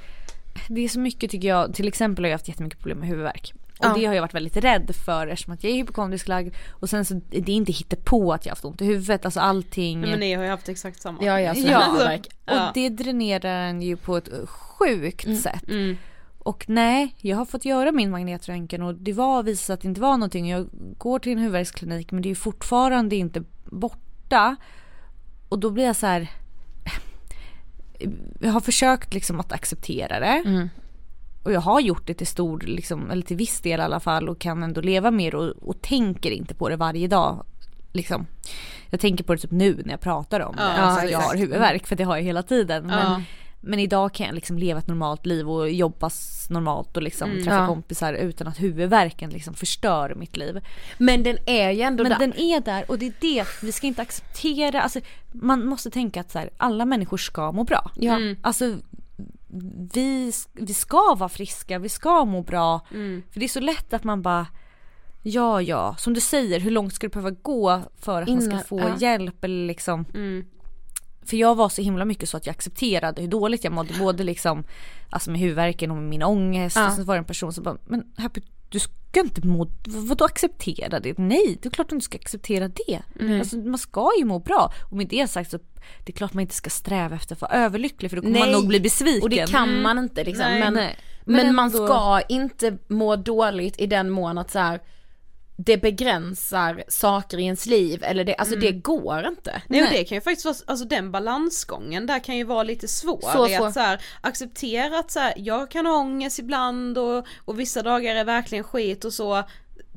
det 0.69 0.81
är 0.85 0.89
så 0.89 0.99
mycket 1.01 1.31
tycker 1.31 1.49
jag, 1.49 1.75
till 1.75 1.89
exempel 1.89 2.25
har 2.25 2.29
jag 2.29 2.35
haft 2.35 2.49
jättemycket 2.49 2.79
problem 2.79 2.99
med 2.99 3.09
huvudvärk. 3.09 3.53
Och 3.79 3.85
Ja. 3.87 3.95
det 3.97 4.05
har 4.05 4.15
jag 4.15 4.23
varit 4.23 4.35
väldigt 4.35 4.57
rädd 4.57 4.91
för 5.07 5.27
eftersom 5.27 5.55
att 5.55 5.65
jag 5.65 5.73
är 5.73 5.77
hypokondrisk 5.77 6.29
lagd 6.29 6.55
och 6.71 6.89
sen 6.91 7.05
så 7.05 7.15
är 7.31 7.41
det 7.41 7.53
inte 7.53 7.73
hittepå 7.73 8.33
att 8.33 8.47
jag 8.47 8.51
har 8.51 8.57
haft 8.57 8.65
ont 8.65 8.83
i 8.83 8.85
huvudet, 8.85 9.25
alltså 9.25 9.41
allting. 9.41 10.01
Nej, 10.01 10.11
men 10.11 10.21
ni 10.21 10.35
har 10.35 10.45
ju 10.45 10.51
haft 10.51 10.69
exakt 10.69 11.03
samma. 11.03 11.25
Ja, 11.25 11.41
ja, 11.41 11.55
så 11.55 11.61
Ja. 11.61 11.83
huvudvärk. 11.87 12.27
Och 12.51 12.57
det 12.75 12.89
dränerar 12.89 13.61
en 13.69 13.83
ju 13.83 13.97
på 13.97 14.17
ett 14.17 14.29
sjukt 14.79 15.43
sätt. 15.43 15.68
Mm. 15.68 15.97
Och 16.39 16.64
nej, 16.68 17.14
jag 17.18 17.37
har 17.37 17.45
fått 17.45 17.64
göra 17.64 17.93
min 17.93 18.11
magnetröntgen 18.11 18.83
och 18.83 18.95
det 18.95 19.12
var 19.12 19.43
visat 19.43 19.74
att 19.74 19.81
det 19.81 19.89
inte 19.89 20.01
var 20.01 20.12
någonting. 20.12 20.51
Jag 20.51 20.68
går 20.99 21.18
till 21.18 21.33
en 21.33 21.39
huvudvärksklinik 21.39 22.12
men 22.12 22.22
det 22.22 22.31
är 22.31 22.35
fortfarande 22.35 23.16
inte 23.16 23.43
borta. 23.64 24.57
Och 25.49 25.59
då 25.59 25.70
blir 25.70 25.85
jag 25.85 25.97
så 25.97 26.07
här. 26.07 26.31
Jag 28.41 28.53
har 28.53 28.61
försökt 28.61 29.14
liksom 29.14 29.41
att 29.41 29.53
acceptera 29.53 30.20
det. 30.20 30.43
Mm. 30.47 30.68
Och 31.43 31.53
jag 31.53 31.61
har 31.61 31.81
gjort 31.81 32.07
det 32.07 32.14
till 32.14 32.26
stor, 32.26 32.61
liksom, 32.61 33.11
eller 33.11 33.22
till 33.22 33.37
viss 33.37 33.61
del 33.61 33.81
i 33.81 33.83
alla 33.83 34.01
fall 34.01 34.29
och 34.29 34.39
kan 34.39 34.62
ändå 34.62 34.81
leva 34.81 35.11
med 35.11 35.33
det 35.33 35.37
och, 35.37 35.68
och 35.68 35.83
tänker 35.83 36.31
inte 36.31 36.55
på 36.55 36.68
det 36.68 36.76
varje 36.76 37.09
dag. 37.09 37.47
Liksom. 37.93 38.26
Jag 38.91 39.01
tänker 39.01 39.24
på 39.24 39.35
det 39.35 39.41
typ 39.41 39.51
nu 39.51 39.83
när 39.85 39.91
jag 39.91 40.01
pratar 40.01 40.41
om 40.41 40.55
Ja, 40.59 40.64
det. 40.64 40.70
Alltså 40.70 41.07
jag 41.07 41.18
har 41.18 41.37
huvudvärk 41.37 41.87
för 41.87 41.97
det 41.97 42.05
har 42.05 42.16
jag 42.16 42.24
hela 42.24 42.43
tiden. 42.43 42.89
Ja. 42.89 42.97
men 42.97 43.22
idag 43.79 44.13
kan 44.15 44.27
jag 44.27 44.35
liksom 44.35 44.59
leva 44.59 44.79
ett 44.79 44.87
normalt 44.87 45.27
liv 45.27 45.51
och 45.51 45.71
jobba 45.71 46.11
normalt 46.51 46.97
och 46.97 47.03
liksom 47.03 47.31
Mm. 47.31 47.45
träffa 47.45 47.57
Ja. 47.57 47.67
kompisar 47.67 48.13
utan 48.13 48.47
att 48.49 48.61
huvudvärken 48.63 49.31
liksom 49.31 49.55
förstör 49.55 50.15
mitt 50.15 50.37
liv. 50.37 50.61
Men 50.99 51.23
den 51.23 51.39
är 51.47 51.71
ju 51.71 51.81
ändå 51.83 52.03
Men 52.03 52.13
där. 52.13 52.19
den 52.19 52.39
är 52.39 52.61
där 52.61 52.91
och 52.91 52.99
det 52.99 53.07
är 53.07 53.13
det, 53.21 53.45
vi 53.63 53.73
ska 53.73 53.87
inte 53.87 54.03
acceptera, 54.03 54.83
alltså 54.83 55.01
man 55.33 55.67
måste 55.67 55.91
tänka 55.91 56.21
att 56.21 56.31
så 56.31 56.39
här, 56.39 56.51
alla 56.57 56.85
människor 56.85 57.17
ska 57.17 57.53
må 57.53 57.65
bra. 57.65 57.91
Ja. 57.95 58.17
Mm. 58.17 58.37
Alltså 58.43 58.77
vi, 59.95 60.33
vi 60.53 60.75
ska 60.75 61.15
vara 61.19 61.29
friska, 61.29 61.79
vi 61.79 61.89
ska 61.89 62.25
må 62.25 62.43
bra. 62.43 62.81
Mm. 62.91 63.23
För 63.31 63.41
det 63.41 63.47
är 63.47 63.49
så 63.49 63.61
lätt 63.61 63.93
att 63.95 64.05
man 64.05 64.23
bara 64.23 64.47
Ja 65.23 65.63
ja, 65.63 65.95
som 65.99 66.15
du 66.15 66.21
säger, 66.21 66.61
hur 66.61 66.71
långt 66.71 66.95
ska 66.95 67.07
det 67.07 67.13
behöva 67.15 67.31
gå 67.43 67.83
för 68.01 68.23
att 68.23 68.29
man 68.29 68.43
Innan- 68.43 68.59
ska 68.59 68.69
få 68.69 68.81
ja. 68.81 68.97
hjälp 68.99 69.45
eller 69.45 69.67
liksom 69.67 70.05
Mm. 70.15 70.45
För 71.29 71.37
jag 71.37 71.55
var 71.55 71.68
så 71.68 71.83
himla 71.83 72.05
mycket 72.05 72.29
så 72.29 72.37
att 72.37 72.47
jag 72.47 72.53
accepterade 72.53 73.22
hur 73.22 73.29
dåligt 73.29 73.64
jag 73.64 73.72
mådde 73.72 73.95
både 73.99 74.24
liksom 74.24 74.64
Alltså 75.11 75.31
med 75.31 75.41
huvudvärken 75.41 75.91
och 75.91 75.97
med 75.97 76.05
min 76.09 76.22
ångest 76.22 76.76
Ja. 76.76 76.87
och 76.89 76.93
så 76.93 77.03
var 77.03 77.14
det 77.14 77.18
en 77.18 77.24
person 77.24 77.53
som 77.53 77.64
bara 77.64 77.76
Men 77.87 78.05
Happy 78.16 78.41
du 78.68 78.79
ska 78.79 79.20
inte 79.20 79.47
må, 79.47 79.66
vadå 79.87 80.24
acceptera 80.24 81.01
det? 81.01 81.18
Nej, 81.18 81.59
det 81.62 81.68
är 81.68 81.70
klart 81.70 81.89
du 81.89 81.95
inte 81.95 82.05
ska 82.05 82.18
acceptera 82.18 82.68
det. 82.68 83.03
Mm. 83.20 83.41
Alltså 83.41 83.57
man 83.57 83.79
ska 83.79 84.11
ju 84.18 84.24
må 84.24 84.39
bra. 84.39 84.72
Och 84.91 84.97
med 84.97 85.09
det 85.09 85.31
sagt 85.31 85.51
så 85.51 85.59
det 86.05 86.12
är 86.12 86.16
klart 86.16 86.33
man 86.33 86.41
inte 86.43 86.55
ska 86.55 86.70
sträva 86.70 87.16
efter 87.16 87.35
att 87.35 87.41
vara 87.41 87.53
överlycklig 87.53 88.11
för 88.11 88.16
då 88.16 88.22
kommer 88.22 88.39
man 88.39 88.49
Nej, 88.49 88.57
nog 88.57 88.68
bli 88.68 88.81
besviken. 88.81 89.22
Och 89.22 89.31
det 89.31 89.51
kan 89.51 89.83
man 89.83 89.99
inte 89.99 90.24
liksom. 90.24 90.47
Nej. 90.47 90.61
men 90.61 90.74
Nej. 90.74 90.97
men, 91.24 91.47
Men 91.47 91.55
man 91.55 91.70
ska 91.70 92.20
inte 92.29 92.79
må 92.89 93.16
dåligt 93.16 93.81
i 93.81 93.87
den 93.87 94.11
mån 94.11 94.39
att 94.39 94.51
så 94.51 94.59
här, 94.59 94.81
det 95.61 95.77
begränsar 95.77 96.85
saker 96.89 97.39
i 97.39 97.45
ens 97.45 97.67
liv 97.67 98.05
eller 98.05 98.25
det, 98.25 98.35
alltså 98.35 98.57
det 98.57 98.73
går 98.73 99.27
inte. 99.27 99.63
Nej, 99.67 99.83
och 99.83 99.91
det 99.91 100.05
kan 100.05 100.17
ju 100.17 100.21
faktiskt 100.21 100.45
vara, 100.45 100.57
alltså 100.67 100.85
den 100.85 101.13
balansgången 101.13 102.07
där 102.07 102.19
kan 102.19 102.37
ju 102.37 102.45
vara 102.45 102.63
lite 102.63 102.89
svår. 102.89 103.33
Så 103.33 103.49
i 103.49 103.57
svår. 103.57 103.67
Att 103.67 103.75
så 103.75 103.81
här, 103.81 104.03
acceptera 104.21 104.99
att 104.99 105.11
så 105.11 105.21
här, 105.21 105.35
jag 105.37 105.71
kan 105.71 105.87
ha 105.87 105.95
ångest 105.95 106.39
ibland 106.39 106.99
och, 106.99 107.27
och 107.45 107.61
vissa 107.61 107.83
dagar 107.83 108.17
är 108.17 108.25
verkligen 108.25 108.65
skit 108.65 109.05
och 109.05 109.13
så 109.13 109.45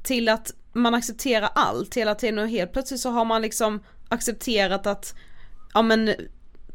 till 0.04 0.30
att 0.30 0.54
man 0.74 0.94
accepterar 0.94 1.50
allt 1.56 1.98
hela 1.98 2.16
tiden 2.16 2.40
och 2.40 2.50
helt 2.50 2.74
plötsligt 2.74 3.00
så 3.02 3.10
har 3.10 3.26
man 3.26 3.42
liksom 3.42 3.84
accepterat 4.10 4.88
att 4.88 5.16
ja 5.74 5.82
men 5.82 6.16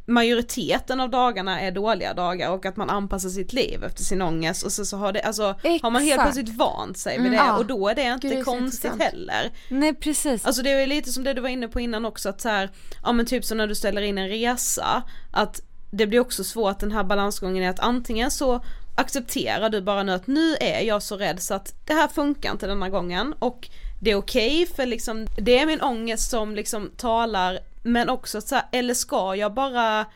majoriteten 0.06 1.00
av 1.00 1.10
dagarna 1.10 1.60
är 1.60 1.70
dåliga 1.70 2.14
dagar 2.14 2.50
och 2.50 2.66
att 2.66 2.76
man 2.76 2.90
anpassar 2.90 3.28
sitt 3.28 3.52
liv 3.52 3.84
efter 3.84 4.02
sin 4.02 4.22
ångest 4.22 4.64
och 4.64 4.72
så, 4.72 4.84
så 4.84 4.96
har 4.96 5.12
det, 5.12 5.22
alltså 5.22 5.54
har 5.82 5.90
man 5.90 6.02
helt 6.02 6.22
plötsligt 6.22 6.56
vant 6.56 6.98
sig 6.98 7.12
vid 7.12 7.26
Mm, 7.26 7.32
det 7.32 7.36
ja. 7.46 7.56
och 7.56 7.66
då 7.66 7.88
är 7.88 7.94
det 7.94 8.02
inte 8.02 8.28
Gud, 8.28 8.36
det 8.36 8.40
är 8.40 8.44
så 8.44 8.50
konstigt 8.50 8.92
intressant. 8.92 9.12
heller. 9.12 9.50
Nej 9.68 9.94
precis. 9.94 10.46
Alltså 10.46 10.62
det 10.62 10.70
är 10.70 10.86
lite 10.86 11.12
som 11.12 11.24
det 11.24 11.32
du 11.34 11.40
var 11.40 11.48
inne 11.48 11.68
på 11.68 11.80
innan 11.80 12.04
också 12.04 12.28
att 12.28 12.40
så 12.40 12.48
här, 12.48 12.70
ja 13.02 13.12
men 13.12 13.26
typ 13.26 13.44
som 13.44 13.58
när 13.58 13.66
du 13.66 13.74
ställer 13.74 14.02
in 14.02 14.18
en 14.18 14.28
resa, 14.28 15.02
att 15.32 15.60
det 15.90 16.06
blir 16.06 16.20
också 16.20 16.44
svårt 16.44 16.78
den 16.80 16.92
här 16.92 17.04
balansgången 17.04 17.62
är 17.62 17.70
att 17.70 17.80
antingen 17.80 18.30
så 18.30 18.64
accepterar 18.96 19.70
du 19.70 19.80
bara 19.82 20.02
nu 20.02 20.12
att 20.12 20.26
nu 20.26 20.56
är 20.60 20.80
jag 20.80 21.02
så 21.02 21.16
rädd 21.16 21.42
så 21.42 21.54
att 21.54 21.74
det 21.86 21.94
här 21.94 22.08
funkar 22.08 22.52
inte 22.52 22.66
denna 22.66 22.88
gången 22.88 23.34
och 23.38 23.68
det 24.00 24.10
är 24.10 24.14
okej 24.14 24.66
för 24.76 24.86
liksom 24.86 25.26
det 25.38 25.58
är 25.58 25.66
min 25.66 25.80
ångest 25.80 26.30
som 26.30 26.54
liksom 26.54 26.90
talar 26.96 27.58
men 27.86 28.08
också 28.08 28.40
så 28.40 28.54
här, 28.54 28.64
eller 28.72 28.94
ska 28.94 29.34
jag 29.36 29.54
bara 29.54 30.06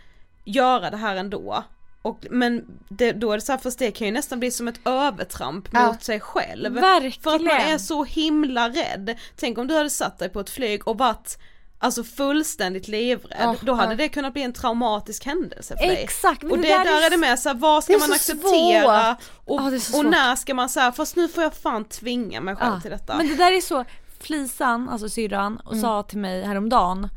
göra 0.44 0.90
det 0.90 0.96
här 0.96 1.16
ändå? 1.16 1.64
Och, 2.02 2.26
men 2.30 2.64
det, 2.88 3.12
då 3.12 3.32
är 3.32 3.36
det 3.36 3.40
så 3.40 3.52
här, 3.52 3.58
fast 3.58 3.78
det 3.78 3.90
kan 3.90 4.06
ju 4.06 4.12
nästan 4.12 4.40
bli 4.40 4.50
som 4.50 4.68
ett 4.68 4.80
övertramp 4.84 5.68
Ja. 5.72 5.86
mot 5.86 6.02
sig 6.02 6.20
själv. 6.20 6.72
Verkligen. 6.72 7.12
För 7.22 7.34
att 7.34 7.42
man 7.42 7.56
är 7.56 7.78
så 7.78 8.04
himla 8.04 8.68
rädd. 8.68 9.18
Tänk 9.36 9.58
om 9.58 9.66
du 9.66 9.76
hade 9.76 9.90
satt 9.90 10.18
dig 10.18 10.28
på 10.28 10.40
ett 10.40 10.50
flyg 10.50 10.88
och 10.88 10.98
varit 10.98 11.38
Alltså 11.82 12.04
fullständigt 12.04 12.88
livrädd, 12.88 13.36
Ja, 13.40 13.54
då 13.60 13.72
hade 13.72 13.92
ja. 13.92 13.96
det 13.96 14.08
kunnat 14.08 14.32
bli 14.32 14.42
en 14.42 14.52
traumatisk 14.52 15.26
händelse 15.26 15.76
för 15.76 15.86
dig. 15.86 15.96
Exakt, 16.02 16.42
Och 16.44 16.58
det 16.58 16.68
där 16.68 16.84
där 16.84 17.06
är 17.06 17.10
det 17.10 17.16
med 17.16 17.38
så 17.38 17.48
här, 17.48 17.56
vad 17.56 17.84
ska 17.84 17.98
man 17.98 18.12
acceptera 18.12 19.16
och, 19.44 19.60
så 19.82 19.98
och 19.98 20.04
när 20.04 20.36
ska 20.36 20.54
man 20.54 20.68
säga 20.68 20.92
fast 20.92 21.16
nu 21.16 21.28
får 21.28 21.42
jag 21.42 21.54
fan 21.54 21.84
tvinga 21.84 22.40
mig 22.40 22.56
själv 22.56 22.80
till 22.80 22.90
detta. 22.90 23.16
Men 23.16 23.28
det 23.28 23.34
där 23.34 23.52
är 23.52 23.60
så, 23.60 23.84
Flisan, 24.20 24.88
alltså 24.88 25.08
syrran, 25.08 25.56
och 25.64 25.72
Mm. 25.72 25.82
sa 25.82 26.02
till 26.02 26.18
mig 26.18 26.42
häromdagen 26.42 27.08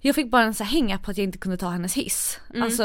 jag 0.00 0.14
fick 0.14 0.30
bara 0.30 0.42
en 0.42 0.54
så 0.54 0.64
hänga 0.64 0.98
på 0.98 1.10
att 1.10 1.18
jag 1.18 1.24
inte 1.24 1.38
kunde 1.38 1.56
ta 1.58 1.68
hennes 1.68 1.94
hiss. 1.94 2.40
Mm. 2.50 2.62
Alltså 2.62 2.82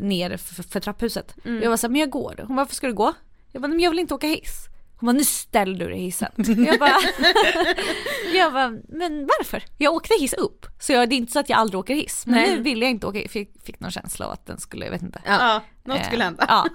ner 0.00 0.36
för, 0.36 0.62
för 0.62 0.80
trapphuset. 0.80 1.34
Jag 1.44 1.70
var 1.70 1.76
såhär, 1.76 1.92
men 1.92 2.00
jag 2.00 2.10
går. 2.10 2.34
Hon 2.38 2.56
bara, 2.56 2.62
varför 2.62 2.74
ska 2.74 2.86
du 2.86 2.94
gå? 2.94 3.12
Jag 3.52 3.62
bara, 3.62 3.68
men 3.68 3.80
jag 3.80 3.90
vill 3.90 3.98
inte 3.98 4.14
åka 4.14 4.26
hiss. 4.26 4.64
Hon 5.00 5.06
bara, 5.06 5.12
nu 5.12 5.24
ställer 5.24 5.78
du 5.78 5.88
dig 5.88 5.98
i 5.98 6.02
hissen. 6.02 6.32
Jag 6.36 6.78
bara, 6.78 6.94
jag 8.34 8.52
bara, 8.52 8.70
men 8.88 9.28
varför? 9.38 9.62
Jag 9.78 9.94
åkte 9.94 10.14
hiss 10.20 10.32
upp. 10.32 10.66
Så 10.80 10.92
jag, 10.92 11.08
det 11.08 11.14
är 11.14 11.16
inte 11.16 11.32
så 11.32 11.38
att 11.38 11.48
jag 11.48 11.58
aldrig 11.58 11.80
åker 11.80 11.94
hiss. 11.94 12.26
Men 12.26 12.34
Nej. 12.34 12.56
nu 12.56 12.62
vill 12.62 12.82
jag 12.82 12.90
inte 12.90 13.06
åka 13.06 13.18
hiss. 13.18 13.32
Fick, 13.32 13.62
fick 13.64 13.80
någon 13.80 13.90
känsla 13.90 14.26
av 14.26 14.32
att 14.32 14.46
den 14.46 14.58
skulle, 14.60 14.84
jag 14.84 14.92
vet 14.92 15.02
inte. 15.02 15.22
ja, 15.26 15.62
något 15.84 15.98
Eh, 15.98 16.06
skulle 16.06 16.24
hända. 16.24 16.44
Ja. 16.48 16.68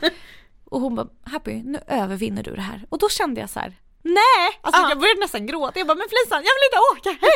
Och 0.65 0.81
hon 0.81 0.95
bara, 0.95 1.07
Happy 1.23 1.63
nu 1.63 1.79
övervinner 1.87 2.43
du 2.43 2.55
det 2.55 2.61
här. 2.61 2.85
Och 2.89 2.99
då 2.99 3.09
kände 3.09 3.41
jag 3.41 3.49
så 3.49 3.59
här. 3.59 3.73
Nej! 4.03 4.59
Alltså 4.61 4.81
Ja. 4.81 4.89
jag 4.89 4.99
började 4.99 5.19
nästan 5.19 5.45
gråta. 5.45 5.79
Jag 5.79 5.87
bara, 5.87 5.95
men 5.95 6.07
Flisan 6.09 6.43
jag 6.43 6.53
vill 6.55 6.67
inte 6.69 6.79
åka 6.93 7.27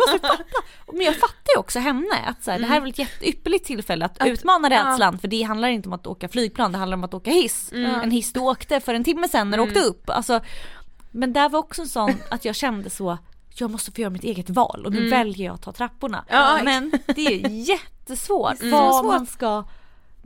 måste 0.00 0.18
fatta. 0.18 0.44
Men 0.92 1.00
jag 1.06 1.14
fattar 1.16 1.52
ju 1.56 1.60
också 1.60 1.78
henne 1.78 2.16
att 2.26 2.44
så 2.44 2.50
här, 2.50 2.58
det 2.58 2.66
här 2.66 2.76
är 2.76 2.80
väl 2.80 2.90
ett 2.90 2.98
jätteypperligt 2.98 3.66
tillfälle 3.66 4.04
att, 4.04 4.26
utmana 4.26 4.70
rädslan 4.70 5.18
för 5.18 5.28
det 5.28 5.42
handlar 5.42 5.68
inte 5.68 5.88
om 5.88 5.92
att 5.92 6.06
åka 6.06 6.28
flygplan, 6.28 6.72
det 6.72 6.78
handlar 6.78 6.96
om 6.96 7.04
att 7.04 7.14
åka 7.14 7.30
hiss. 7.30 7.72
En 7.72 8.10
hiss 8.10 8.32
du 8.32 8.40
åkte 8.40 8.80
för 8.80 8.94
en 8.94 9.04
timme 9.04 9.28
sedan 9.28 9.50
när 9.50 9.58
du 9.58 9.64
åkte 9.64 9.80
upp. 9.80 10.10
Alltså, 10.10 10.40
men 11.10 11.32
där 11.32 11.48
var 11.48 11.58
också 11.58 11.82
en 11.82 11.88
sån 11.88 12.14
att 12.30 12.44
jag 12.44 12.54
kände 12.54 12.90
så 12.90 13.18
jag 13.58 13.70
måste 13.70 13.92
få 13.92 14.00
göra 14.00 14.10
mitt 14.10 14.24
eget 14.24 14.50
val 14.50 14.86
och 14.86 14.92
nu 14.92 15.08
väljer 15.08 15.46
jag 15.46 15.54
att 15.54 15.62
ta 15.62 15.72
trapporna. 15.72 16.24
Ja. 16.28 16.58
Men 16.64 16.92
det 17.06 17.26
är 17.26 17.48
jättesvårt 17.48 18.60
Mm. 18.60 18.70
vad, 18.72 19.04
man 19.04 19.26
ska, 19.26 19.64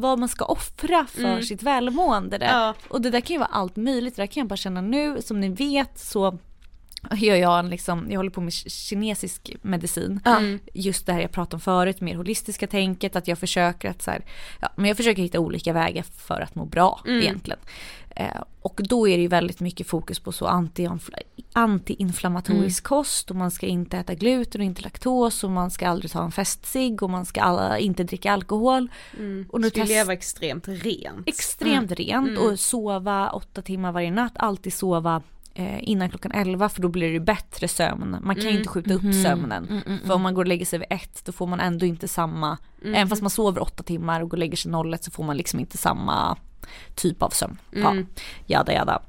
vad 0.00 0.18
man 0.18 0.28
ska 0.28 0.44
offra 0.44 1.06
för 1.06 1.40
sitt 1.40 1.62
välmående. 1.62 2.38
Där. 2.38 2.46
Ja. 2.46 2.74
Och 2.88 3.00
det 3.00 3.10
där 3.10 3.20
kan 3.20 3.34
ju 3.34 3.38
vara 3.38 3.48
allt 3.52 3.76
möjligt, 3.76 4.16
det 4.16 4.22
där 4.22 4.26
kan 4.26 4.40
jag 4.40 4.48
bara 4.48 4.56
känna 4.56 4.80
nu. 4.80 5.22
Som 5.22 5.40
ni 5.40 5.48
vet 5.48 5.98
så 5.98 6.38
gör 7.12 7.36
jag 7.36 7.58
en 7.58 7.70
liksom, 7.70 8.06
jag 8.10 8.18
håller 8.18 8.30
på 8.30 8.40
med 8.40 8.52
kinesisk 8.52 9.56
medicin. 9.62 10.20
Just 10.74 11.06
det 11.06 11.12
här 11.12 11.20
jag 11.20 11.32
pratade 11.32 11.56
om 11.56 11.60
förut, 11.60 12.00
mer 12.00 12.14
holistiska 12.14 12.66
tänket, 12.66 13.16
att 13.16 13.28
jag 13.28 13.38
försöker 13.38 13.90
att 13.90 14.02
så 14.02 14.10
här, 14.10 14.24
ja, 14.60 14.68
men 14.76 14.84
jag 14.84 14.96
försöker 14.96 15.22
hitta 15.22 15.40
olika 15.40 15.72
vägar 15.72 16.02
för 16.02 16.40
att 16.40 16.54
må 16.54 16.64
bra 16.64 17.00
egentligen. 17.06 17.60
Eh, 18.16 18.42
och 18.62 18.80
då 18.84 19.08
är 19.08 19.16
det 19.16 19.22
ju 19.22 19.28
väldigt 19.28 19.60
mycket 19.60 19.86
fokus 19.86 20.18
på 20.18 20.32
så 20.32 20.46
anti-infla- 20.46 21.22
antiinflammatorisk 21.52 22.84
kost. 22.84 23.30
Och 23.30 23.36
man 23.36 23.50
ska 23.50 23.66
inte 23.66 23.98
äta 23.98 24.14
gluten 24.14 24.60
och 24.60 24.64
inte 24.64 24.82
laktos. 24.82 25.44
Och 25.44 25.50
man 25.50 25.70
ska 25.70 25.88
aldrig 25.88 26.10
ta 26.12 26.24
en 26.24 26.32
festcigg. 26.32 27.02
Och 27.02 27.10
man 27.10 27.24
ska 27.26 27.40
alla, 27.40 27.78
inte 27.78 28.04
dricka 28.04 28.32
alkohol. 28.32 28.88
Och 29.50 29.60
Du 29.60 29.70
ska 29.70 29.80
test- 29.80 29.88
leva 29.88 30.12
extremt 30.12 30.68
rent. 30.68 31.28
extremt 31.28 31.92
rent. 31.92 32.38
Och 32.38 32.60
sova 32.60 33.30
åtta 33.30 33.62
timmar 33.62 33.92
varje 33.92 34.10
natt, 34.10 34.32
alltid 34.36 34.72
sova 34.72 35.22
eh, 35.54 35.88
innan 35.88 36.10
klockan 36.10 36.32
11 36.32 36.68
för 36.68 36.82
då 36.82 36.88
blir 36.88 37.12
det 37.12 37.20
bättre 37.20 37.68
sömn. 37.68 38.16
Man 38.22 38.34
kan 38.36 38.44
ju 38.44 38.56
inte 38.58 38.68
skjuta 38.68 38.94
upp 38.94 39.14
sömnen. 39.22 39.82
För 40.06 40.14
om 40.14 40.22
man 40.22 40.34
går 40.34 40.42
och 40.42 40.48
lägger 40.48 40.66
sig 40.66 40.78
vid 40.78 40.88
ett 40.90 41.22
då 41.24 41.32
får 41.32 41.46
man 41.46 41.60
ändå 41.60 41.86
inte 41.86 42.08
samma, 42.08 42.58
även 42.84 43.08
fast 43.08 43.22
man 43.22 43.30
sover 43.30 43.62
åtta 43.62 43.82
timmar 43.82 44.20
och 44.20 44.28
går 44.30 44.36
och 44.36 44.38
lägger 44.38 44.56
sig 44.56 44.72
01 44.92 45.04
så 45.04 45.10
får 45.10 45.24
man 45.24 45.36
liksom 45.36 45.60
inte 45.60 45.78
samma 45.78 46.36
typ 46.94 47.22
av 47.22 47.30
sömn. 47.30 47.58
Ja, 47.70 47.96
jada 48.46 48.72
jada. 48.72 49.02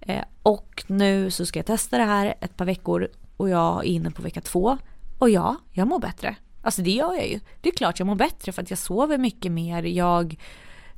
Eh, 0.00 0.24
och 0.42 0.84
nu 0.86 1.30
så 1.30 1.46
ska 1.46 1.58
jag 1.58 1.66
testa 1.66 1.98
det 1.98 2.04
här 2.04 2.34
ett 2.40 2.56
par 2.56 2.64
veckor 2.64 3.08
och 3.36 3.48
jag 3.48 3.78
är 3.78 3.88
inne 3.88 4.10
på 4.10 4.22
vecka 4.22 4.40
två. 4.40 4.78
Och 5.18 5.30
ja, 5.30 5.56
jag 5.72 5.88
mår 5.88 5.98
bättre. 5.98 6.36
Alltså 6.62 6.82
det 6.82 6.90
gör 6.90 7.14
jag 7.14 7.28
ju. 7.28 7.40
Det 7.60 7.68
är 7.68 7.74
klart 7.74 7.98
jag 7.98 8.06
mår 8.06 8.14
bättre 8.14 8.52
för 8.52 8.62
att 8.62 8.70
jag 8.70 8.78
sover 8.78 9.18
mycket 9.18 9.52
mer. 9.52 9.82
Jag 9.82 10.36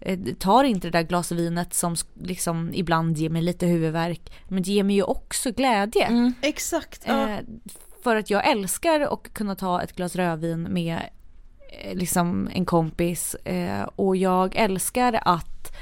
eh, 0.01 0.19
tar 0.39 0.65
inte 0.65 0.87
det 0.87 0.99
där 0.99 1.03
glas 1.03 1.33
vinet 1.33 1.75
som 1.75 1.97
liksom 2.15 2.71
ibland 2.75 3.19
ger 3.19 3.31
mig 3.31 3.43
lite 3.43 3.67
huvudvärk. 3.67 4.33
Men 4.49 4.63
det 4.63 4.71
ger 4.71 4.83
mig 4.83 4.97
ju 4.97 5.03
också 5.03 5.51
glädje. 5.53 6.33
Exakt. 6.43 7.05
Ja. 7.07 7.29
Eh, 7.29 7.39
för 8.03 8.17
att 8.17 8.31
jag 8.31 8.51
älskar 8.51 9.01
att 9.01 9.35
kunna 9.35 9.55
ta 9.55 9.83
ett 9.83 9.97
glas 9.97 10.17
rödvin 10.17 10.63
med 10.63 11.01
eh, 11.81 11.95
liksom 11.95 12.51
en 12.53 12.65
kompis. 12.65 13.35
Eh, 13.35 13.83
och 13.83 14.17
jag 14.17 14.57
älskar 14.57 15.21
att 15.25 15.77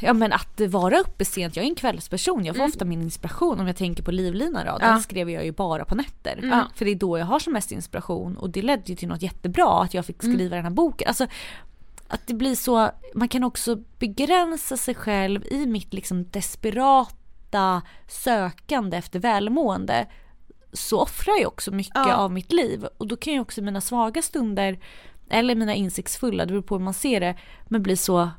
Ja 0.00 0.12
men 0.12 0.32
att 0.32 0.60
vara 0.68 0.98
uppe 0.98 1.24
sent, 1.24 1.56
jag 1.56 1.64
är 1.64 1.68
en 1.68 1.74
kvällsperson, 1.74 2.44
jag 2.44 2.56
får 2.56 2.64
ofta 2.64 2.84
min 2.84 3.02
inspiration 3.02 3.60
om 3.60 3.66
jag 3.66 3.76
tänker 3.76 4.02
på 4.02 4.10
Livlina 4.10 4.64
då, 4.64 4.78
den 4.78 4.90
Ja. 4.90 5.00
skrev 5.00 5.30
jag 5.30 5.44
ju 5.44 5.52
bara 5.52 5.84
på 5.84 5.94
nätter. 5.94 6.40
Ja. 6.42 6.64
För 6.74 6.84
det 6.84 6.90
är 6.90 6.94
då 6.94 7.18
jag 7.18 7.26
har 7.26 7.38
som 7.38 7.52
mest 7.52 7.72
inspiration 7.72 8.36
och 8.36 8.50
det 8.50 8.62
ledde 8.62 8.82
ju 8.86 8.96
till 8.96 9.08
något 9.08 9.22
jättebra 9.22 9.82
att 9.82 9.94
jag 9.94 10.06
fick 10.06 10.22
skriva 10.22 10.56
den 10.56 10.64
här 10.64 10.72
boken. 10.72 11.08
Alltså, 11.08 11.26
att 12.08 12.26
det 12.26 12.34
blir 12.34 12.54
så, 12.54 12.90
man 13.14 13.28
kan 13.28 13.44
också 13.44 13.76
begränsa 13.98 14.76
sig 14.76 14.94
själv 14.94 15.44
i 15.50 15.66
mitt 15.66 15.94
liksom 15.94 16.30
desperata 16.30 17.82
sökande 18.08 18.96
efter 18.96 19.18
välmående. 19.18 20.06
Så 20.72 21.00
offrar 21.00 21.34
jag 21.40 21.48
också 21.48 21.70
mycket 21.70 21.94
Ja. 21.94 22.14
av 22.14 22.32
mitt 22.32 22.52
liv 22.52 22.86
och 22.98 23.06
då 23.08 23.16
kan 23.16 23.32
ju 23.32 23.40
också 23.40 23.62
mina 23.62 23.80
svaga 23.80 24.22
stunder 24.22 24.78
eller 25.30 25.54
mina 25.54 25.74
insiktsfulla, 25.74 26.44
det 26.46 26.52
beror 26.52 26.62
på 26.62 26.74
hur 26.74 26.84
man 26.84 26.94
ser 26.94 27.20
det, 27.20 27.36
men 27.68 27.82
blir 27.82 27.96
så 27.96 28.30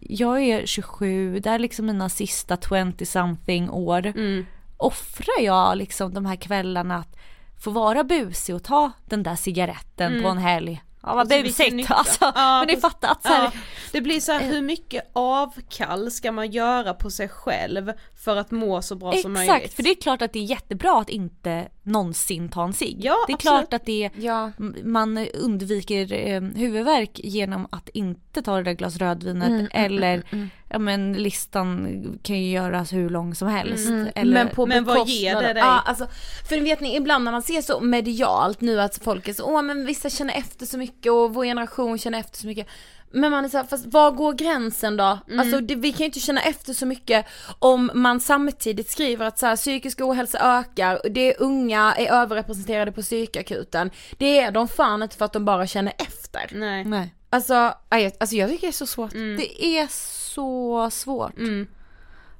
jag 0.00 0.42
är 0.42 0.66
27, 0.66 1.40
det 1.40 1.50
är 1.50 1.58
liksom 1.58 1.86
mina 1.86 2.08
sista 2.08 2.56
20 2.96 3.06
something 3.06 3.70
år. 3.70 4.06
Mm. 4.06 4.46
Offrar 4.76 5.40
jag 5.44 5.76
liksom 5.78 6.14
de 6.14 6.26
här 6.26 6.36
kvällarna 6.36 6.96
att 6.96 7.16
få 7.64 7.70
vara 7.70 8.04
busig 8.04 8.54
och 8.54 8.62
ta 8.64 8.90
den 9.04 9.22
där 9.22 9.36
cigaretten 9.36 10.22
på 10.22 10.28
en 10.28 10.38
helg? 10.38 10.82
Ja 11.02 11.08
vad 11.14 11.18
Alltså, 11.32 11.42
busigt 11.42 11.90
alltså. 11.90 12.32
Ja, 12.34 12.58
men 12.66 12.74
ni 12.74 12.80
fattar 12.80 13.08
att 13.12 13.22
så 13.22 13.28
här, 13.28 13.44
Ja, 13.44 13.52
det 13.92 14.00
blir 14.00 14.20
så 14.20 14.32
här, 14.32 14.40
hur 14.52 14.62
mycket 14.62 15.10
avkall 15.12 16.10
ska 16.10 16.32
man 16.32 16.50
göra 16.50 16.94
på 16.94 17.10
sig 17.10 17.28
själv 17.28 17.92
för 18.24 18.36
att 18.36 18.50
må 18.50 18.82
så 18.82 18.94
bra 18.94 19.12
som 19.12 19.32
möjligt? 19.32 19.54
Exakt, 19.54 19.74
för 19.74 19.82
det 19.82 19.90
är 19.90 19.94
klart 20.02 20.22
att 20.22 20.32
det 20.32 20.38
är 20.38 20.44
jättebra 20.44 21.00
att 21.00 21.08
inte 21.08 21.68
någonsin 21.82 22.48
ta 22.48 22.64
en 22.64 22.72
cigg. 22.72 22.96
Ja, 23.04 23.16
det 23.26 23.32
är 23.32 23.34
absolut. 23.34 23.40
klart 23.40 23.72
att 23.72 23.86
det 23.86 24.10
Ja. 24.16 24.50
m- 24.58 24.76
man 24.84 25.18
undviker 25.18 26.12
eh, 26.12 26.40
huvudvärk 26.40 27.10
genom 27.24 27.66
att 27.72 27.88
inte 27.88 28.29
ta 28.32 28.56
det 28.56 28.62
där 28.62 28.72
glas 28.72 28.96
rödvinet 28.96 29.48
Mm, 29.48 29.68
eller 29.72 30.22
ja 30.68 30.78
men 30.78 31.12
listan 31.12 32.18
kan 32.22 32.42
ju 32.42 32.50
göras 32.50 32.92
hur 32.92 33.10
lång 33.10 33.34
som 33.34 33.48
helst. 33.48 33.90
Eller, 34.14 34.44
men 34.44 34.48
på 34.48 34.66
Men 34.66 34.84
vad 34.84 35.08
ger 35.08 35.34
det 35.34 35.52
dig? 35.52 35.62
Ja, 35.62 35.82
alltså, 35.86 36.06
för 36.48 36.60
vet 36.60 36.80
ni, 36.80 36.96
ibland 36.96 37.24
när 37.24 37.32
man 37.32 37.42
ser 37.42 37.62
så 37.62 37.80
medialt 37.80 38.60
nu 38.60 38.80
att 38.80 38.98
folk 39.04 39.28
är 39.28 39.32
så, 39.32 39.44
åh 39.44 39.62
men 39.62 39.86
vissa 39.86 40.10
känner 40.10 40.34
efter 40.34 40.66
så 40.66 40.78
mycket 40.78 41.12
och 41.12 41.34
vår 41.34 41.44
generation 41.44 41.98
känner 41.98 42.20
efter 42.20 42.38
så 42.38 42.46
mycket. 42.46 42.66
Men 43.12 43.30
man 43.30 43.44
är 43.44 43.48
såhär, 43.48 43.64
fast 43.64 43.86
var 43.86 44.10
går 44.10 44.32
gränsen 44.32 44.96
då? 44.96 45.18
Mm. 45.26 45.40
Alltså 45.40 45.60
det, 45.60 45.74
vi 45.74 45.92
kan 45.92 45.98
ju 45.98 46.04
inte 46.04 46.20
känna 46.20 46.40
efter 46.40 46.72
så 46.72 46.86
mycket 46.86 47.26
om 47.58 47.90
man 47.94 48.20
samtidigt 48.20 48.90
skriver 48.90 49.26
att 49.26 49.38
så 49.38 49.46
här, 49.46 49.56
psykisk 49.56 50.00
ohälsa 50.00 50.38
ökar, 50.58 51.00
det 51.10 51.20
är 51.20 51.42
unga 51.42 51.94
är 51.94 52.12
överrepresenterade 52.12 52.92
på 52.92 53.02
psykakuten. 53.02 53.90
Det 54.18 54.40
är 54.40 54.50
de 54.50 54.68
fan 54.68 55.02
inte 55.02 55.16
för 55.16 55.24
att 55.24 55.32
de 55.32 55.44
bara 55.44 55.66
känner 55.66 55.92
efter. 55.98 56.50
Nej. 56.58 56.84
Nej. 56.84 57.14
Alltså, 57.30 57.74
aj, 57.88 58.16
alltså 58.20 58.36
jag 58.36 58.50
tycker 58.50 58.66
det 58.66 58.70
är 58.70 58.72
så 58.72 58.86
svårt. 58.86 59.10
Det 59.10 59.64
är 59.64 59.86
så 60.32 60.90
svårt. 60.90 61.38
Mm. 61.38 61.66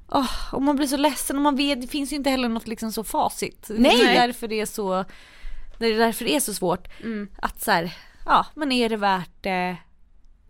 Åh, 0.08 0.54
och 0.54 0.62
man 0.62 0.76
blir 0.76 0.86
så 0.86 0.96
ledsen 0.96 1.36
och 1.36 1.42
man 1.42 1.56
vet, 1.56 1.80
det 1.80 1.86
finns 1.86 2.12
ju 2.12 2.16
inte 2.16 2.30
heller 2.30 2.48
något 2.48 2.68
liksom 2.68 2.92
så 2.92 3.04
facit. 3.04 3.66
Nej. 3.68 3.96
Det 3.98 4.04
är 4.04 4.26
därför 4.26 4.48
det 4.48 4.60
är 4.60 4.66
så, 4.66 5.04
det 5.78 5.86
är 5.86 5.98
därför 5.98 6.24
det 6.24 6.36
är 6.36 6.40
så 6.40 6.54
svårt. 6.54 6.88
Att 7.36 7.62
så 7.62 7.70
här, 7.70 7.94
ja 8.26 8.46
men 8.54 8.72
är 8.72 8.88
det 8.88 8.96
värt 8.96 9.30
det 9.42 9.76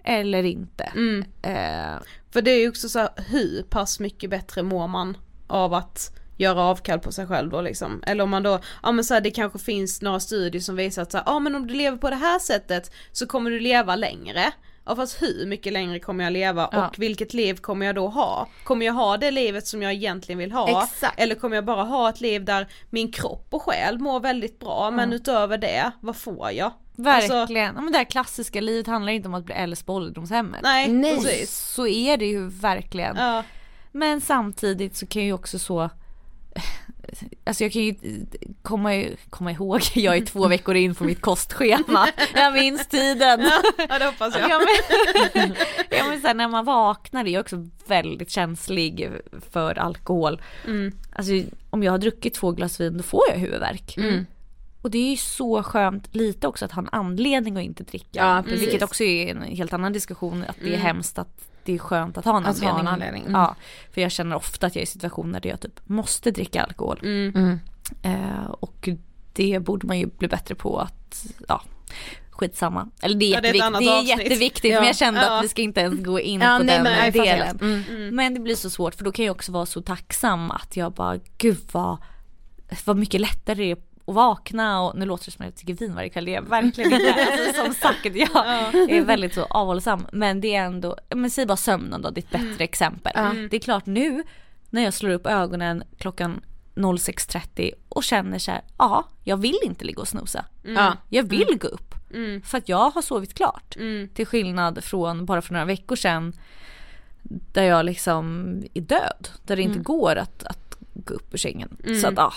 eller 0.04 0.42
inte? 0.42 0.84
Mm. 0.84 1.24
Eh, 1.42 2.00
För 2.30 2.42
det 2.42 2.50
är 2.50 2.60
ju 2.60 2.68
också 2.68 2.88
så 2.88 2.98
här, 2.98 3.10
hur 3.16 3.62
pass 3.62 4.00
mycket 4.00 4.30
bättre 4.30 4.62
mår 4.62 4.88
man 4.88 5.16
av 5.46 5.74
att 5.74 6.16
göra 6.40 6.62
avkall 6.62 6.98
på 6.98 7.12
sig 7.12 7.26
själv 7.26 7.50
då 7.50 7.60
liksom. 7.60 8.02
Eller 8.06 8.24
om 8.24 8.30
man 8.30 8.42
då, 8.42 8.58
ja 8.82 8.92
men 8.92 9.04
så 9.04 9.14
här, 9.14 9.20
det 9.20 9.30
kanske 9.30 9.58
finns 9.58 10.02
några 10.02 10.20
studier 10.20 10.62
som 10.62 10.76
visar 10.76 11.02
att 11.02 11.12
så 11.12 11.18
här, 11.18 11.24
ja 11.26 11.38
men 11.38 11.54
om 11.54 11.66
du 11.66 11.74
lever 11.74 11.96
på 11.98 12.10
det 12.10 12.16
här 12.16 12.38
sättet 12.38 12.92
så 13.12 13.26
kommer 13.26 13.50
du 13.50 13.60
leva 13.60 13.96
längre. 13.96 14.52
Ja 14.86 14.96
fast 14.96 15.22
hur 15.22 15.46
mycket 15.46 15.72
längre 15.72 16.00
kommer 16.00 16.24
jag 16.24 16.32
leva 16.32 16.68
Ja. 16.72 16.88
och 16.88 16.98
vilket 16.98 17.34
liv 17.34 17.54
kommer 17.56 17.86
jag 17.86 17.94
då 17.94 18.08
ha? 18.08 18.48
Kommer 18.64 18.86
jag 18.86 18.92
ha 18.92 19.16
det 19.16 19.30
livet 19.30 19.66
som 19.66 19.82
jag 19.82 19.92
egentligen 19.92 20.38
vill 20.38 20.52
ha? 20.52 20.82
Exakt. 20.84 21.20
Eller 21.20 21.34
kommer 21.34 21.56
jag 21.56 21.64
bara 21.64 21.82
ha 21.82 22.08
ett 22.08 22.20
liv 22.20 22.44
där 22.44 22.68
min 22.90 23.12
kropp 23.12 23.46
och 23.50 23.62
själ 23.62 23.98
mår 23.98 24.20
väldigt 24.20 24.58
bra 24.58 24.90
men 24.90 25.12
utöver 25.12 25.58
det, 25.58 25.90
vad 26.00 26.16
får 26.16 26.50
jag? 26.52 26.72
Alltså, 27.06 27.34
verkligen. 27.34 27.74
ja, 27.74 27.80
men 27.80 27.92
det 27.92 27.98
här 27.98 28.04
klassiska 28.04 28.60
livet 28.60 28.86
handlar 28.86 29.12
inte 29.12 29.28
om 29.28 29.34
att 29.34 29.44
bli 29.44 29.54
äldst 29.54 29.86
på 29.86 29.94
ålderdomshemmet. 29.94 30.60
nej, 30.62 30.88
Nej. 30.88 31.46
Så 31.46 31.86
är 31.86 32.16
det 32.16 32.26
ju 32.26 32.48
verkligen. 32.48 33.16
Ja. 33.16 33.42
Men 33.92 34.20
samtidigt 34.20 34.96
så 34.96 35.06
kan 35.06 35.22
ju 35.24 35.32
också 35.32 35.58
så 35.58 35.90
Alltså 37.44 37.64
jag 37.64 37.72
kan 37.72 37.82
ju 37.82 37.94
komma, 38.62 39.04
komma 39.30 39.52
ihåg, 39.52 39.80
jag 39.94 40.16
är 40.16 40.26
två 40.26 40.48
veckor 40.48 40.74
in 40.76 40.94
på 40.94 41.04
mitt 41.04 41.20
kostschema. 41.20 42.08
Jag 42.34 42.52
minns 42.52 42.86
tiden. 42.88 43.50
Ja 43.88 43.98
det 43.98 44.04
hoppas 44.04 44.36
jag. 44.38 44.50
Ja 44.50 44.60
men, 45.34 45.54
ja, 45.90 46.04
men 46.08 46.20
sen 46.20 46.36
när 46.36 46.48
man 46.48 46.64
vaknar 46.64 47.24
är 47.24 47.28
jag 47.28 47.40
också 47.40 47.66
väldigt 47.86 48.30
känslig 48.30 49.10
för 49.50 49.78
alkohol. 49.78 50.42
Mm. 50.66 50.92
Alltså 51.12 51.32
om 51.70 51.82
jag 51.82 51.92
har 51.92 51.98
druckit 51.98 52.34
två 52.34 52.52
glas 52.52 52.80
vin 52.80 52.96
då 52.96 53.02
får 53.02 53.22
jag 53.30 53.36
huvudvärk. 53.38 53.96
Mm. 53.96 54.26
Och 54.82 54.90
det 54.90 54.98
är 54.98 55.10
ju 55.10 55.16
så 55.16 55.62
skönt 55.62 56.14
lite 56.14 56.46
också 56.48 56.64
att 56.64 56.72
ha 56.72 56.82
en 56.82 56.88
anledning 56.92 57.56
att 57.56 57.62
inte 57.62 57.82
dricka. 57.84 58.08
Ja, 58.12 58.42
precis. 58.44 58.62
Vilket 58.62 58.82
också 58.82 59.04
är 59.04 59.30
en 59.30 59.42
helt 59.42 59.72
annan 59.72 59.92
diskussion 59.92 60.44
att 60.48 60.56
det 60.60 60.64
är 60.68 60.74
Mm. 60.74 60.80
hemskt 60.80 61.18
att 61.18 61.49
det 61.64 61.74
är 61.74 61.78
skönt 61.78 62.18
att 62.18 62.24
ha 62.24 62.36
en 62.36 62.46
Att 62.46 62.60
ha 62.60 62.68
anledning. 62.68 62.80
en 62.80 62.92
anledning, 62.92 63.22
mm. 63.22 63.32
Ja, 63.40 63.56
för 63.92 64.00
jag 64.00 64.10
känner 64.12 64.36
ofta 64.36 64.66
att 64.66 64.74
jag 64.74 64.80
är 64.80 64.86
i 64.86 64.86
situationer 64.86 65.40
där 65.40 65.50
jag 65.50 65.60
typ 65.60 65.80
måste 65.88 66.30
dricka 66.30 66.62
alkohol. 66.62 66.98
Mm. 67.02 67.32
Mm. 67.36 67.60
Eh, 68.02 68.44
och 68.50 68.88
det 69.32 69.58
borde 69.58 69.86
man 69.86 69.98
ju 69.98 70.06
bli 70.06 70.28
bättre 70.28 70.54
på 70.54 70.78
att, 70.78 71.26
ja, 71.48 71.62
skitsamma. 72.30 72.88
Eller 73.02 73.14
det 73.14 73.24
är, 73.24 73.30
Ja, 73.34 73.40
det 73.40 73.48
är 73.48 73.80
det 73.80 73.86
är 73.86 74.02
jätteviktigt 74.18 74.72
Ja. 74.72 74.78
men 74.78 74.86
jag 74.86 74.96
kände 74.96 75.20
Ja. 75.20 75.38
att 75.38 75.44
vi 75.44 75.48
ska 75.48 75.62
inte 75.62 75.80
ens 75.80 76.04
gå 76.04 76.20
in 76.20 76.40
Ja, 76.40 76.56
på 76.58 76.64
nej, 76.64 76.74
den 76.74 76.82
men 76.82 77.12
delen. 77.12 77.26
helt. 77.46 77.62
Mm. 77.62 78.14
Men 78.14 78.34
det 78.34 78.40
blir 78.40 78.54
så 78.54 78.70
svårt 78.70 78.94
för 78.94 79.04
då 79.04 79.12
kan 79.12 79.24
jag 79.24 79.34
också 79.36 79.52
vara 79.52 79.66
så 79.66 79.82
tacksam 79.82 80.50
att 80.50 80.76
jag 80.76 80.92
bara, 80.92 81.18
gud 81.38 81.58
vad, 81.72 81.98
vad 82.84 82.96
mycket 82.96 83.20
lättare 83.20 83.54
det 83.64 83.70
är 83.70 83.76
att 84.10 84.14
vakna 84.16 84.80
och 84.82 84.98
nu 84.98 85.06
låter 85.06 85.24
det 85.24 85.30
som 85.30 85.42
att 85.42 85.46
jag 85.46 85.56
tycker 85.56 85.74
vin 85.74 85.94
varje 85.94 86.08
kväll, 86.08 86.24
det 86.24 86.30
är 86.30 86.34
jag 86.34 86.42
verkligen 86.42 86.92
inte. 86.92 87.14
Alltså, 87.32 87.62
som 87.64 87.74
sagt, 87.74 88.04
jag 88.04 88.10
är 88.90 89.04
väldigt 89.04 89.34
så 89.34 89.44
avhållsam 89.44 90.06
men 90.12 90.40
det 90.40 90.54
är 90.54 90.64
ändå, 90.64 90.96
men 91.14 91.30
säg 91.30 91.46
bara 91.46 91.56
sömnen 91.56 92.02
då, 92.02 92.10
det 92.10 92.20
är 92.20 92.24
ett 92.38 92.48
bättre 92.48 92.64
exempel. 92.64 93.12
Det 93.50 93.56
är 93.56 93.60
klart 93.60 93.86
nu 93.86 94.22
när 94.70 94.82
jag 94.82 94.94
slår 94.94 95.10
upp 95.10 95.26
ögonen 95.26 95.82
klockan 95.98 96.40
06.30 96.74 97.70
och 97.88 98.04
känner 98.04 98.38
så 98.38 98.50
här, 98.50 98.60
ja 98.78 99.04
jag 99.24 99.36
vill 99.36 99.58
inte 99.62 99.84
ligga 99.84 100.00
och 100.00 100.08
snosa. 100.08 100.44
Ja. 100.62 100.96
Jag 101.08 101.22
vill 101.22 101.58
gå 101.60 101.68
upp. 101.68 101.94
Mm. 102.14 102.42
För 102.42 102.58
att 102.58 102.68
jag 102.68 102.90
har 102.90 103.02
sovit 103.02 103.34
klart. 103.34 103.76
Mm. 103.76 104.08
Till 104.08 104.26
skillnad 104.26 104.84
från 104.84 105.26
bara 105.26 105.42
för 105.42 105.52
några 105.52 105.64
veckor 105.64 105.96
sedan 105.96 106.32
där 107.52 107.62
jag 107.62 107.86
liksom 107.86 108.54
är 108.74 108.80
död. 108.80 109.28
Där 109.46 109.56
det 109.56 109.62
inte 109.62 109.72
Mm. 109.72 109.82
går 109.82 110.16
att, 110.16 110.44
att 110.44 110.76
gå 110.94 111.14
upp 111.14 111.34
ur 111.34 111.38
sängen. 111.38 111.76
Så 112.02 112.08
att 112.08 112.14
ja, 112.16 112.32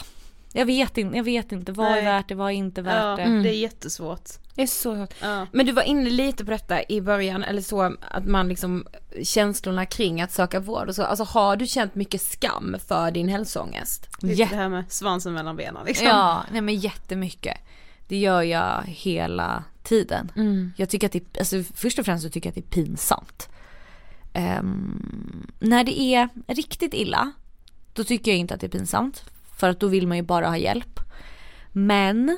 jag 0.53 0.65
vet 0.65 0.97
inte, 0.97 1.17
jag 1.17 1.23
vet 1.23 1.51
inte 1.51 1.71
vad 1.71 1.87
är 1.87 1.91
Nej. 1.91 2.03
värt 2.05 2.27
det, 2.27 2.35
vad 2.35 2.47
är 2.47 2.55
inte 2.55 2.81
värt 2.81 3.19
Ja, 3.19 3.25
det. 3.25 3.41
det 3.43 3.49
är 3.49 3.59
jättesvårt. 3.59 4.29
Det 4.55 4.61
är 4.61 4.67
så 4.67 4.95
hårt. 4.95 5.13
Ja. 5.21 5.47
Men 5.51 5.65
du 5.65 5.71
var 5.71 5.83
inne 5.83 6.09
lite 6.09 6.45
på 6.45 6.51
detta 6.51 6.83
i 6.89 7.01
början, 7.01 7.43
eller 7.43 7.61
så 7.61 7.81
att 8.01 8.25
man 8.25 8.47
liksom 8.47 8.87
känslorna 9.23 9.85
kring 9.85 10.21
att 10.21 10.31
söka 10.31 10.59
vård 10.59 10.87
och 10.89 10.95
så. 10.95 11.03
Alltså 11.03 11.23
har 11.23 11.55
du 11.55 11.67
känt 11.67 11.95
mycket 11.95 12.21
skam 12.21 12.75
för 12.87 13.11
din 13.11 13.29
hälsoångest? 13.29 14.09
Lite 14.21 14.41
Ja. 14.41 14.47
det 14.49 14.55
här 14.55 14.69
med 14.69 14.83
svansen 14.89 15.33
mellan 15.33 15.55
benen 15.55 15.85
liksom. 15.85 16.07
Ja, 16.07 16.43
nej 16.51 16.61
men 16.61 16.75
jättemycket. 16.75 17.57
Det 18.07 18.17
gör 18.17 18.41
jag 18.41 18.83
hela 18.85 19.63
tiden. 19.83 20.31
Mm. 20.35 20.73
Jag 20.77 20.89
tycker 20.89 21.07
att 21.07 21.13
det, 21.13 21.37
alltså 21.39 21.63
först 21.75 21.99
och 21.99 22.05
främst 22.05 22.23
så 22.23 22.29
tycker 22.29 22.47
jag 22.47 22.51
att 22.51 22.69
det 22.69 22.79
är 22.79 22.83
pinsamt. 22.83 23.49
Ehm, 24.33 25.47
när 25.59 25.83
det 25.83 25.99
är 25.99 26.29
riktigt 26.47 26.93
illa, 26.93 27.31
då 27.93 28.03
tycker 28.03 28.31
jag 28.31 28.37
inte 28.37 28.53
att 28.53 28.59
det 28.61 28.67
är 28.67 28.79
pinsamt. 28.79 29.23
För 29.57 29.69
att 29.69 29.79
då 29.79 29.87
vill 29.87 30.07
man 30.07 30.17
ju 30.17 30.23
bara 30.23 30.47
ha 30.47 30.57
hjälp. 30.57 30.99
Men 31.71 32.37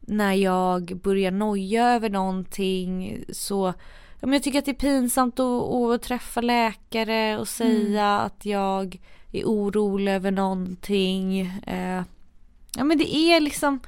när 0.00 0.32
jag 0.32 1.00
börjar 1.02 1.30
noja 1.30 1.88
över 1.88 2.10
någonting 2.10 3.18
så, 3.32 3.74
men 4.20 4.32
jag 4.32 4.42
tycker 4.42 4.58
att 4.58 4.64
det 4.64 4.70
är 4.70 4.74
pinsamt 4.74 5.40
att, 5.40 5.72
att 5.72 6.02
träffa 6.02 6.40
läkare 6.40 7.38
och 7.38 7.48
säga 7.48 8.18
att 8.18 8.46
jag 8.46 8.98
är 9.32 9.44
orolig 9.44 10.12
över 10.12 10.30
någonting. 10.30 11.40
Eh, 11.66 12.02
ja 12.76 12.84
men 12.84 12.98
det 12.98 13.16
är 13.16 13.40
liksom, 13.40 13.80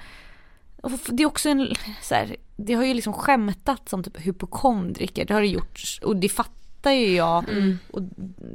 det 1.09 1.23
är 1.23 1.27
också 1.27 1.49
en, 1.49 1.75
så 2.03 2.15
här, 2.15 2.37
det 2.57 2.75
har 2.75 2.85
ju 2.85 2.95
liksom 2.95 3.13
skämtat 3.13 3.89
som 3.89 4.03
typ 4.03 4.27
hypokondriker, 4.27 5.25
det 5.25 5.35
har 5.35 5.41
det 5.41 5.47
gjorts 5.47 5.99
och 5.99 6.17
det 6.17 6.29
fattar 6.29 6.91
ju 6.91 7.15
jag 7.15 7.45
och 7.91 8.03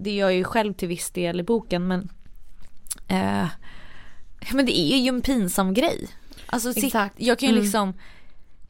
det 0.02 0.12
gör 0.12 0.30
jag 0.30 0.38
ju 0.38 0.44
själv 0.44 0.74
till 0.74 0.88
viss 0.88 1.12
del 1.12 1.40
i 1.40 1.44
boken 1.44 1.88
men 1.88 2.10
eh, 3.08 3.48
men 4.52 4.66
det 4.66 4.80
är 4.80 4.98
ju 4.98 5.08
en 5.08 5.22
pinsam 5.22 5.74
grej. 5.74 6.08
Alltså 6.46 6.70
Exakt. 6.76 7.16
jag 7.18 7.40
kan 7.40 7.50
ju 7.50 7.54
Mm. 7.54 7.64
liksom 7.64 7.94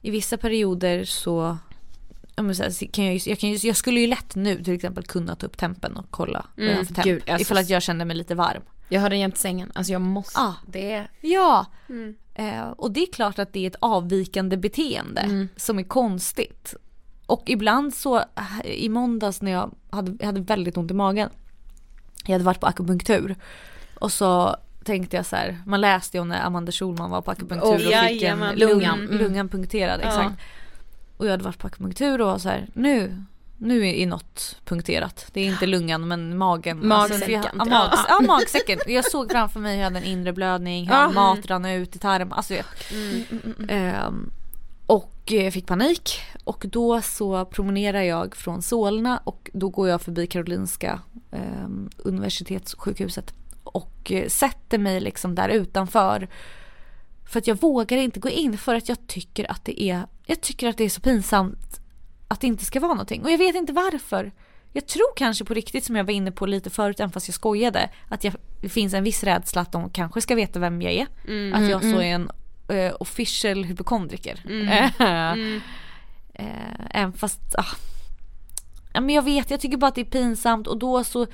i 0.02 0.12
vissa 0.12 0.38
perioder 0.38 1.04
så 1.06 1.58
Ja, 2.36 2.44
men 2.44 2.56
så 2.56 2.64
här, 2.64 2.92
kan 2.92 3.06
jag, 3.06 3.16
jag, 3.16 3.40
kan 3.40 3.50
ju, 3.50 3.68
jag 3.68 3.76
skulle 3.78 4.00
ju 4.00 4.08
lätt 4.08 4.36
nu 4.36 4.64
till 4.64 4.74
exempel 4.74 5.04
kunna 5.04 5.36
ta 5.36 5.46
upp 5.46 5.58
tempen 5.58 5.98
och 5.98 6.06
kolla 6.10 6.46
vad 6.56 6.66
jag 6.66 6.76
har 6.76 6.84
för 6.84 6.94
temp. 6.94 7.06
gud, 7.06 7.24
alltså- 7.30 7.42
ifall 7.42 7.58
att 7.58 7.70
jag 7.70 7.84
känner 7.84 8.06
mig 8.06 8.16
lite 8.18 8.36
varm. 8.36 8.62
Jag 8.90 9.02
har 9.02 9.10
den 9.10 9.20
jämte 9.20 9.40
sängen, 9.40 9.72
alltså 9.76 9.94
jag 9.94 10.02
måste. 10.02 10.40
Ja. 10.40 10.56
Det. 10.68 11.08
Ja, 11.22 11.66
Mm. 11.90 12.16
eh, 12.34 12.62
och 12.64 12.92
det 12.92 13.00
är 13.00 13.12
klart 13.14 13.40
att 13.40 13.54
det 13.54 13.60
är 13.60 13.68
ett 13.68 13.76
avvikande 13.80 14.58
beteende 14.58 15.22
Mm. 15.22 15.50
som 15.56 15.80
är 15.80 15.84
konstigt. 15.84 16.74
Och 17.26 17.44
ibland 17.50 17.94
så, 17.94 18.18
eh, 18.18 18.66
i 18.66 18.90
måndags 18.90 19.42
när 19.42 19.52
jag 19.52 19.72
hade, 19.90 20.16
jag 20.20 20.26
hade 20.26 20.42
väldigt 20.42 20.78
ont 20.78 20.92
i 20.92 20.94
magen. 20.94 21.30
Jag 22.26 22.32
hade 22.34 22.44
varit 22.46 22.60
på 22.60 22.68
akupunktur. 22.68 23.36
Och 24.00 24.12
så 24.12 24.56
tänkte 24.84 25.16
jag 25.18 25.26
så 25.26 25.36
här, 25.36 25.58
man 25.66 25.82
läste 25.82 26.18
ju 26.18 26.22
om 26.22 26.28
när 26.30 26.42
Amanda 26.46 26.72
Schulman 26.72 27.10
var 27.12 27.22
på 27.22 27.32
akupunktur 27.32 27.70
Oh, 27.70 27.74
och 28.04 28.08
fick 28.10 28.22
en 28.24 28.40
lungan, 28.56 29.00
Mm, 29.00 29.08
mm. 29.10 29.18
lungan 29.18 29.50
punkterad. 29.50 30.00
Ja. 30.04 30.08
Exakt. 30.08 30.36
Och 31.18 31.26
jag 31.26 31.32
hade 31.32 31.44
varit 31.44 31.58
på 31.58 31.68
akupunktur 31.68 32.22
och 32.22 32.28
var 32.28 32.38
så 32.38 32.50
här, 32.50 32.68
nu, 32.74 33.24
nu 33.58 33.90
är 34.02 34.08
något 34.08 34.56
punkterat. 34.66 35.26
Det 35.34 35.42
är 35.42 35.46
inte 35.46 35.66
lungan 35.66 36.08
men 36.08 36.38
magen. 36.38 36.92
Alltså, 36.92 37.14
jag- 37.32 37.32
Magsäcken. 37.32 37.58
ja, 37.60 37.66
mag, 37.66 37.90
ja, 38.10 38.20
magsäcken. 38.28 38.80
Jag 38.88 39.12
såg 39.12 39.32
framför 39.32 39.60
mig 39.60 39.72
hur 39.76 39.80
jag 39.80 39.86
hade 39.86 40.00
en 40.00 40.06
inre 40.06 40.34
blödning, 40.34 40.88
hur 40.88 40.96
Ja. 40.96 41.12
mat 41.12 41.46
rann 41.46 41.66
ut 41.66 41.96
i 41.96 42.00
tarmen. 42.00 42.34
Alltså, 42.34 42.54
jag, 42.54 42.66
Ehm, 43.70 44.32
och 44.86 45.14
jag 45.26 45.54
fick 45.54 45.68
panik 45.68 46.10
och 46.44 46.66
då 46.70 47.02
så 47.02 47.46
promenerar 47.46 48.02
jag 48.02 48.36
från 48.36 48.62
Solna 48.62 49.18
och 49.24 49.50
då 49.54 49.70
går 49.70 49.90
jag 49.90 50.02
förbi 50.02 50.28
Karolinska 50.28 51.00
um, 51.32 51.90
universitetssjukhuset 51.98 53.34
och 54.04 54.12
eh, 54.12 54.28
sätter 54.28 54.78
mig 54.78 55.02
liksom 55.02 55.36
där 55.36 55.50
utanför. 55.50 56.28
För 57.26 57.40
att 57.40 57.48
jag 57.48 57.62
vågar 57.62 57.98
inte 57.98 58.20
gå 58.20 58.30
in 58.30 58.58
för 58.58 58.76
att 58.76 58.90
jag 58.90 59.08
tycker 59.08 59.52
att 59.52 59.66
det 59.66 59.82
är, 59.82 60.08
jag 60.26 60.42
tycker 60.42 60.68
att 60.68 60.78
det 60.78 60.84
är 60.84 60.90
så 60.90 61.02
pinsamt 61.02 61.80
att 62.28 62.42
det 62.42 62.48
inte 62.48 62.66
ska 62.66 62.80
vara 62.80 62.94
någonting. 62.94 63.24
Och 63.24 63.32
jag 63.32 63.38
vet 63.38 63.56
inte 63.56 63.74
varför. 63.74 64.32
Jag 64.76 64.88
tror 64.88 65.16
kanske 65.16 65.46
på 65.46 65.54
riktigt 65.54 65.86
som 65.86 65.96
jag 65.96 66.04
var 66.04 66.14
inne 66.14 66.32
på 66.32 66.46
lite 66.46 66.70
förut, 66.70 67.00
även 67.00 67.12
fast 67.12 67.28
jag 67.28 67.36
skojade, 67.36 67.90
att 68.10 68.24
jag, 68.24 68.34
det 68.62 68.70
finns 68.70 68.94
en 68.94 69.04
viss 69.04 69.24
rädsla 69.24 69.62
att 69.62 69.72
de 69.72 69.90
kanske 69.90 70.22
ska 70.22 70.36
veta 70.36 70.60
vem 70.60 70.82
jag 70.82 70.94
är. 70.94 71.08
Mm. 71.28 71.54
Att 71.54 71.70
jag 71.70 71.82
så 71.82 72.02
är 72.02 72.16
en 72.16 72.32
eh, 72.68 72.94
official 73.00 73.64
hypokondriker. 73.64 74.44
Mm. 74.46 75.62
Eh, 76.36 76.86
även 76.90 77.14
fast, 77.14 77.56
ah. 77.58 77.66
Ja, 78.94 79.02
men 79.02 79.16
jag 79.16 79.22
vet, 79.22 79.52
jag 79.52 79.60
tycker 79.60 79.78
bara 79.78 79.88
att 79.88 79.96
det 79.96 80.02
är 80.02 80.06
pinsamt 80.06 80.68
och 80.68 80.78
då 80.78 81.04
så 81.04 81.28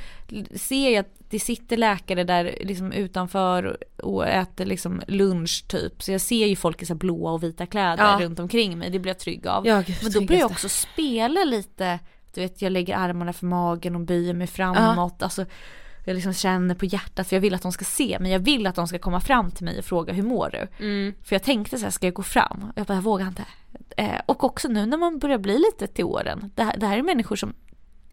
ser 0.56 0.90
jag 0.90 1.00
att 1.00 1.14
det 1.30 1.40
sitter 1.40 1.78
läkare 1.78 2.24
där 2.24 2.58
liksom 2.62 2.92
utanför 2.92 3.78
och 4.04 4.28
äter 4.28 4.66
liksom 4.66 5.02
lunch 5.08 5.66
typ. 5.68 6.04
Så 6.04 6.12
jag 6.12 6.22
ser 6.22 6.46
ju 6.48 6.56
folk 6.56 6.82
i 6.82 6.86
så 6.86 6.96
blåa 6.96 7.32
och 7.32 7.44
vita 7.44 7.66
kläder 7.66 8.04
Ja. 8.04 8.18
runt 8.26 8.40
omkring 8.40 8.78
mig, 8.78 8.90
det 8.90 9.00
blir 9.00 9.10
jag 9.10 9.20
trygg 9.20 9.48
av. 9.48 9.68
Ja, 9.68 9.84
gud, 9.88 9.96
Men 10.04 10.12
då 10.12 10.22
börjar 10.22 10.42
jag 10.42 10.52
också 10.52 10.70
spela 10.70 11.44
lite, 11.44 12.00
du 12.34 12.42
vet 12.42 12.62
jag 12.62 12.72
lägger 12.72 12.96
armarna 12.98 13.34
för 13.34 13.46
magen 13.46 13.96
och 13.96 14.02
böjer 14.02 14.34
mig 14.34 14.48
framåt. 14.48 15.24
Alltså, 15.24 15.46
jag 16.06 16.14
liksom 16.16 16.34
känner 16.34 16.76
på 16.76 16.86
hjärtat 16.86 17.28
för 17.28 17.36
jag 17.36 17.42
vill 17.42 17.54
att 17.54 17.62
de 17.62 17.72
ska 17.72 17.86
se 17.86 18.20
mig. 18.20 18.32
Jag 18.32 18.40
vill 18.40 18.68
att 18.68 18.76
de 18.76 18.88
ska 18.88 19.00
komma 19.00 19.22
fram 19.22 19.52
till 19.52 19.66
mig 19.66 19.80
och 19.80 19.86
fråga 19.86 20.14
hur 20.14 20.24
mår 20.24 20.50
du? 20.50 20.86
Mm. 20.86 21.14
För 21.24 21.36
jag 21.36 21.44
tänkte 21.44 21.78
så 21.78 21.84
här, 21.84 21.92
ska 21.92 22.08
jag 22.08 22.14
gå 22.14 22.24
fram? 22.24 22.72
Jag 22.76 22.86
bara, 22.86 22.94
jag 22.94 23.02
vågar 23.02 23.28
inte. 23.28 23.46
Eh, 23.98 24.22
och 24.26 24.44
också 24.44 24.68
nu 24.68 24.86
när 24.86 24.98
man 24.98 25.20
börjar 25.20 25.38
bli 25.38 25.58
lite 25.60 25.88
till 25.88 26.06
åren. 26.06 26.52
Det 26.56 26.64
här, 26.64 26.78
det 26.78 26.88
här 26.88 26.98
är 26.98 27.02
människor 27.04 27.36
som 27.36 27.54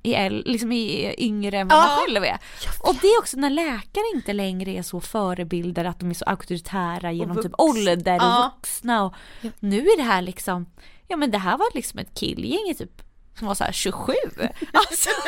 är, 0.03 0.31
liksom 0.31 0.73
är 0.73 1.21
yngre 1.23 1.59
än 1.59 1.69
vad 1.69 1.79
man 1.79 1.89
själv 2.07 2.25
är. 2.25 2.39
Och 2.81 2.95
det 3.03 3.07
är 3.07 3.19
också 3.19 3.37
när 3.37 3.51
läkare 3.51 4.05
inte 4.15 4.33
längre 4.33 4.71
är 4.71 4.83
så 4.83 5.01
förebilder 5.01 5.85
att 5.85 6.01
de 6.01 6.11
är 6.11 6.15
så 6.15 6.25
auktoritära 6.25 7.13
genom 7.13 7.43
typ 7.43 7.53
ålder 7.59 8.15
och 8.17 8.23
Ja. 8.23 8.53
vuxna. 8.57 9.05
Och 9.05 9.15
nu 9.61 9.79
är 9.81 9.97
det 9.97 10.03
här 10.03 10.23
liksom, 10.23 10.67
ja 11.09 11.17
men 11.17 11.31
det 11.31 11.39
här 11.39 11.59
var 11.59 11.67
liksom 11.75 11.99
ett 11.99 12.15
killgäng 12.15 12.69
i 12.71 12.75
typ 12.75 13.03
som 13.39 13.47
var 13.47 13.55
så 13.55 13.65
här 13.65 13.73
27. 13.73 14.13
Alltså. 14.73 15.11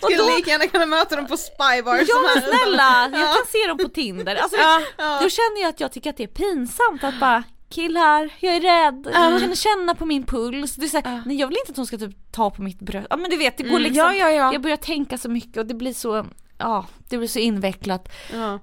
Skulle 0.00 0.16
då, 0.16 0.36
lika 0.36 0.50
gärna 0.50 0.66
kunna 0.66 0.86
möta 0.86 1.16
dem 1.16 1.26
på 1.26 1.36
spybar 1.36 1.96
Ja 1.96 2.14
men 2.34 2.42
snälla, 2.42 3.08
jag 3.18 3.36
kan 3.36 3.46
se 3.52 3.68
dem 3.68 3.78
på 3.78 3.88
Tinder. 3.88 4.36
Alltså, 4.36 4.56
Då 4.96 5.28
känner 5.30 5.60
jag 5.60 5.68
att 5.68 5.80
jag 5.80 5.92
tycker 5.92 6.10
att 6.10 6.16
det 6.16 6.22
är 6.22 6.26
pinsamt 6.26 7.04
att 7.04 7.20
bara 7.20 7.42
killar, 7.70 8.30
jag 8.40 8.56
är 8.56 8.60
rädd, 8.60 9.08
jag 9.14 9.40
kan 9.40 9.56
känna 9.56 9.94
på 9.94 10.06
min 10.06 10.26
puls. 10.26 10.74
Det 10.74 10.84
är 10.86 10.88
så 10.88 11.00
här, 11.00 11.22
nej, 11.26 11.36
jag 11.36 11.48
vill 11.48 11.56
inte 11.60 11.70
att 11.70 11.76
de 11.76 11.86
ska 11.86 11.98
typ 11.98 12.32
ta 12.32 12.50
på 12.50 12.62
mitt 12.62 12.78
bröst. 12.78 13.06
Ja 13.10 13.16
men 13.16 13.30
du 13.30 13.36
vet 13.36 13.58
det 13.58 13.62
går 13.64 13.78
liksom, 13.78 13.96
Ja, 14.04 14.14
ja, 14.14 14.30
ja. 14.30 14.52
jag 14.52 14.62
börjar 14.62 14.76
tänka 14.76 15.18
så 15.18 15.28
mycket 15.28 15.56
och 15.56 15.66
det 15.66 15.74
blir 15.74 15.94
så, 15.94 16.26
ja 16.58 16.86
det 17.08 17.18
blir 17.18 17.28
så 17.28 17.38
invecklat. 17.38 18.08
Ja. 18.32 18.58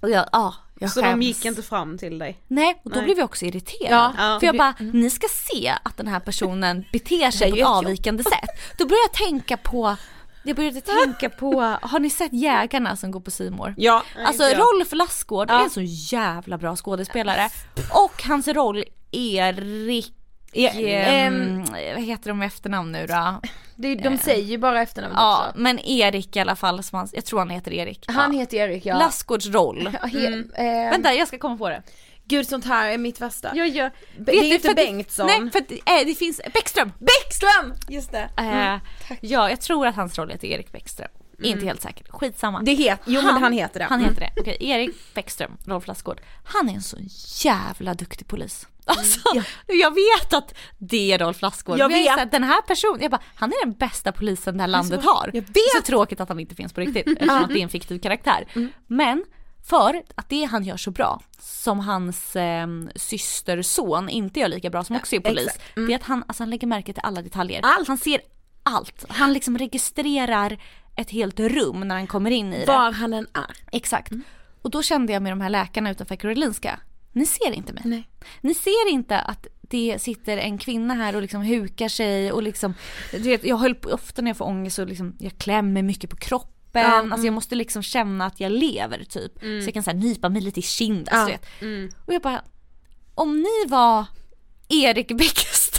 Och 0.00 0.10
jag, 0.10 0.28
ja, 0.32 0.54
jag 0.80 0.90
Så 0.90 1.00
de 1.00 1.06
skäms. 1.06 1.24
gick 1.24 1.44
inte 1.44 1.62
fram 1.62 1.98
till 1.98 2.18
dig? 2.18 2.38
Nej, 2.46 2.80
och 2.84 2.90
då 2.90 2.96
Nej. 2.96 3.04
blev 3.04 3.18
jag 3.18 3.24
också 3.24 3.44
irriterad. 3.44 4.14
Ja. 4.18 4.36
För 4.40 4.46
jag 4.46 4.56
bara, 4.56 4.74
ni 4.78 5.10
ska 5.10 5.26
se 5.30 5.74
att 5.82 5.96
den 5.96 6.06
här 6.06 6.20
personen 6.20 6.84
beter 6.92 7.30
sig 7.30 7.50
på 7.50 7.56
ett 7.58 7.66
avvikande 7.66 8.24
sätt. 8.24 8.76
Då 8.78 8.86
börjar 8.86 9.02
jag 9.12 9.12
tänka 9.28 9.56
på 9.56 9.96
jag 10.42 10.56
började 10.56 10.80
tänka 10.80 11.30
på, 11.30 11.60
har 11.82 11.98
ni 11.98 12.10
sett 12.10 12.32
Jägarna 12.32 12.96
som 12.96 13.10
går 13.10 13.20
på 13.20 13.30
Simor? 13.30 13.74
Ja, 13.76 14.02
Alltså 14.26 14.42
Rolf 14.42 14.92
Lassgård 14.92 15.50
Ja. 15.50 15.60
är 15.60 15.64
en 15.64 15.70
så 15.70 15.80
jävla 16.16 16.58
bra 16.58 16.76
skådespelare. 16.76 17.48
Och 17.90 18.22
hans 18.22 18.48
roll 18.48 18.84
Erik, 19.10 20.12
ehm, 20.52 20.84
ehm, 20.86 21.64
vad 21.94 22.04
heter 22.04 22.28
de 22.28 22.38
med 22.38 22.46
efternamn 22.46 22.92
nu 22.92 23.06
då? 23.06 23.40
det, 23.78 23.94
de 23.94 24.18
säger 24.18 24.44
ju 24.44 24.58
bara 24.58 24.82
efternamnet 24.82 25.16
Ja, 25.18 25.46
också. 25.48 25.60
men 25.60 25.78
Erik 25.78 26.36
i 26.36 26.40
alla 26.40 26.56
fall, 26.56 26.82
som 26.82 26.98
han, 26.98 27.08
jag 27.12 27.24
tror 27.24 27.38
han 27.38 27.50
heter 27.50 27.72
Erik. 27.72 28.04
Han 28.08 28.32
ja. 28.32 28.40
heter 28.40 28.56
Erik 28.56 28.86
ja. 28.86 28.98
Lassgårds 28.98 29.46
roll. 29.46 29.90
Ja, 30.02 30.06
he, 30.06 30.26
eh, 30.54 30.90
Vänta 30.90 31.14
jag 31.14 31.28
ska 31.28 31.38
komma 31.38 31.56
på 31.56 31.68
det. 31.68 31.82
Gud 32.24 32.48
sånt 32.48 32.64
här 32.64 32.88
är 32.88 32.98
mitt 32.98 33.20
värsta. 33.20 33.50
Jag 33.54 33.68
gör, 33.68 33.90
det 34.18 34.32
är 34.32 34.54
inte 34.54 34.74
Bengtsson. 34.74 35.26
Nej 35.26 35.50
för 35.50 35.58
att, 35.58 35.70
eh, 35.70 36.06
det 36.06 36.14
finns 36.14 36.40
Bäckström. 36.54 36.92
Bäckström! 36.98 37.74
Just 37.88 38.12
det. 38.12 38.28
Eh, 38.38 39.16
ja 39.20 39.50
jag 39.50 39.60
tror 39.60 39.86
att 39.86 39.96
hans 39.96 40.18
roll 40.18 40.30
heter 40.30 40.48
Erik 40.48 40.72
Bäckström. 40.72 41.08
Inte 41.42 41.66
helt 41.66 41.82
säker, 41.82 42.06
skitsamma. 42.08 42.62
Det 42.62 42.72
heter, 42.74 43.04
jo 43.06 43.22
men 43.22 43.42
han 43.42 43.52
heter 43.52 43.78
det. 43.80 43.84
Han 43.86 44.00
Mm. 44.00 44.08
heter 44.14 44.20
det. 44.34 44.40
Okej, 44.40 44.56
Erik 44.60 45.14
Bäckström, 45.14 45.56
Rolf 45.66 45.86
Lassgård. 45.86 46.20
Han 46.44 46.68
är 46.68 46.74
en 46.74 46.82
så 46.82 46.96
jävla 47.48 47.94
duktig 47.94 48.26
polis. 48.26 48.66
Alltså, 48.88 49.20
jag 49.66 49.94
vet 49.94 50.32
att 50.32 50.54
det 50.78 51.12
är 51.12 51.18
Rolf 51.18 51.42
Lassgård. 51.42 51.78
Jag 51.78 51.88
vet. 51.88 52.18
här, 52.18 52.26
den 52.26 52.44
här 52.44 52.62
personen, 52.62 53.02
jag 53.02 53.10
bara, 53.10 53.22
han 53.34 53.52
är 53.52 53.64
den 53.64 53.74
bästa 53.74 54.12
polisen 54.12 54.56
det 54.56 54.62
här 54.62 54.68
landet 54.68 55.04
har. 55.04 55.30
jag 55.34 55.42
vet. 55.42 55.54
Det 55.54 55.60
är 55.60 55.76
så 55.76 55.82
tråkigt 55.82 56.20
att 56.20 56.28
han 56.28 56.40
inte 56.40 56.54
finns 56.54 56.72
på 56.72 56.80
riktigt 56.80 57.06
eftersom 57.12 57.44
att 57.44 57.48
det 57.48 57.58
är 57.58 57.62
en 57.62 57.68
fiktiv 57.68 57.98
karaktär. 57.98 58.48
Mm. 58.54 58.68
Men 58.86 59.24
för 59.68 60.02
att 60.14 60.28
det 60.28 60.44
han 60.44 60.64
gör 60.64 60.76
så 60.76 60.90
bra, 60.90 61.20
som 61.38 61.80
hans 61.80 62.36
eh, 62.36 62.66
systerson 62.94 64.08
inte 64.08 64.40
gör 64.40 64.48
lika 64.48 64.70
bra, 64.70 64.84
som 64.84 64.96
också 64.96 65.16
är 65.16 65.20
polis. 65.20 65.58
Mm. 65.76 65.88
det 65.88 65.94
är 65.94 65.96
att 65.96 66.04
han, 66.04 66.24
alltså, 66.26 66.42
han 66.42 66.50
lägger 66.50 66.66
märke 66.66 66.92
till 66.92 67.02
alla 67.04 67.22
detaljer. 67.22 67.60
Allt. 67.64 67.88
Han 67.88 67.98
ser 67.98 68.20
allt. 68.62 69.04
Han 69.08 69.32
liksom 69.32 69.58
registrerar 69.58 70.58
ett 70.96 71.10
helt 71.10 71.40
rum 71.40 71.88
när 71.88 71.94
han 71.94 72.06
kommer 72.06 72.30
in 72.30 72.52
i 72.52 72.60
det. 72.60 72.66
Var 72.66 72.92
han 72.92 73.14
än 73.14 73.26
är. 73.34 73.56
Exakt. 73.72 74.12
Och 74.62 74.70
då 74.70 74.82
kände 74.82 75.12
jag 75.12 75.22
med 75.22 75.32
de 75.32 75.40
här 75.40 75.50
läkarna 75.50 75.90
utanför 75.90 76.16
Karolinska, 76.16 76.80
ni 77.12 77.26
ser 77.26 77.52
inte 77.52 77.72
mig. 77.72 77.82
Nej. 77.86 78.08
Ni 78.40 78.54
ser 78.54 78.90
inte 78.90 79.18
att 79.18 79.46
det 79.60 79.98
sitter 80.00 80.36
en 80.36 80.58
kvinna 80.58 80.94
här 80.94 81.16
och 81.16 81.22
liksom 81.22 81.42
hukar 81.42 81.88
sig 81.88 82.32
och 82.32 82.42
liksom, 82.42 82.74
du 83.10 83.18
vet, 83.18 83.44
jag 83.44 83.56
höll 83.56 83.74
på, 83.74 83.88
ofta 83.88 84.22
när 84.22 84.30
jag 84.30 84.36
får 84.36 84.44
ångest 84.44 84.76
så 84.76 84.84
liksom, 84.84 85.16
jag 85.18 85.38
klämmer 85.38 85.82
mycket 85.82 86.10
på 86.10 86.16
kroppen. 86.16 86.82
Ja, 86.82 86.98
mm. 86.98 87.12
Alltså 87.12 87.26
jag 87.26 87.34
måste 87.34 87.54
liksom 87.54 87.82
känna 87.82 88.26
att 88.26 88.40
jag 88.40 88.52
lever 88.52 89.04
typ. 89.04 89.32
Så 89.40 89.66
jag 89.66 89.74
kan 89.74 89.82
så 89.82 89.90
här, 89.90 89.98
nypa 89.98 90.28
mig 90.28 90.42
lite 90.42 90.60
i 90.60 90.62
kind. 90.62 91.08
Alltså, 91.10 91.30
Ja, 91.30 91.38
vet. 91.66 91.96
Och 92.06 92.14
jag 92.14 92.22
bara, 92.22 92.42
om 93.14 93.36
ni 93.36 93.68
var 93.68 94.04
Erik 94.68 95.10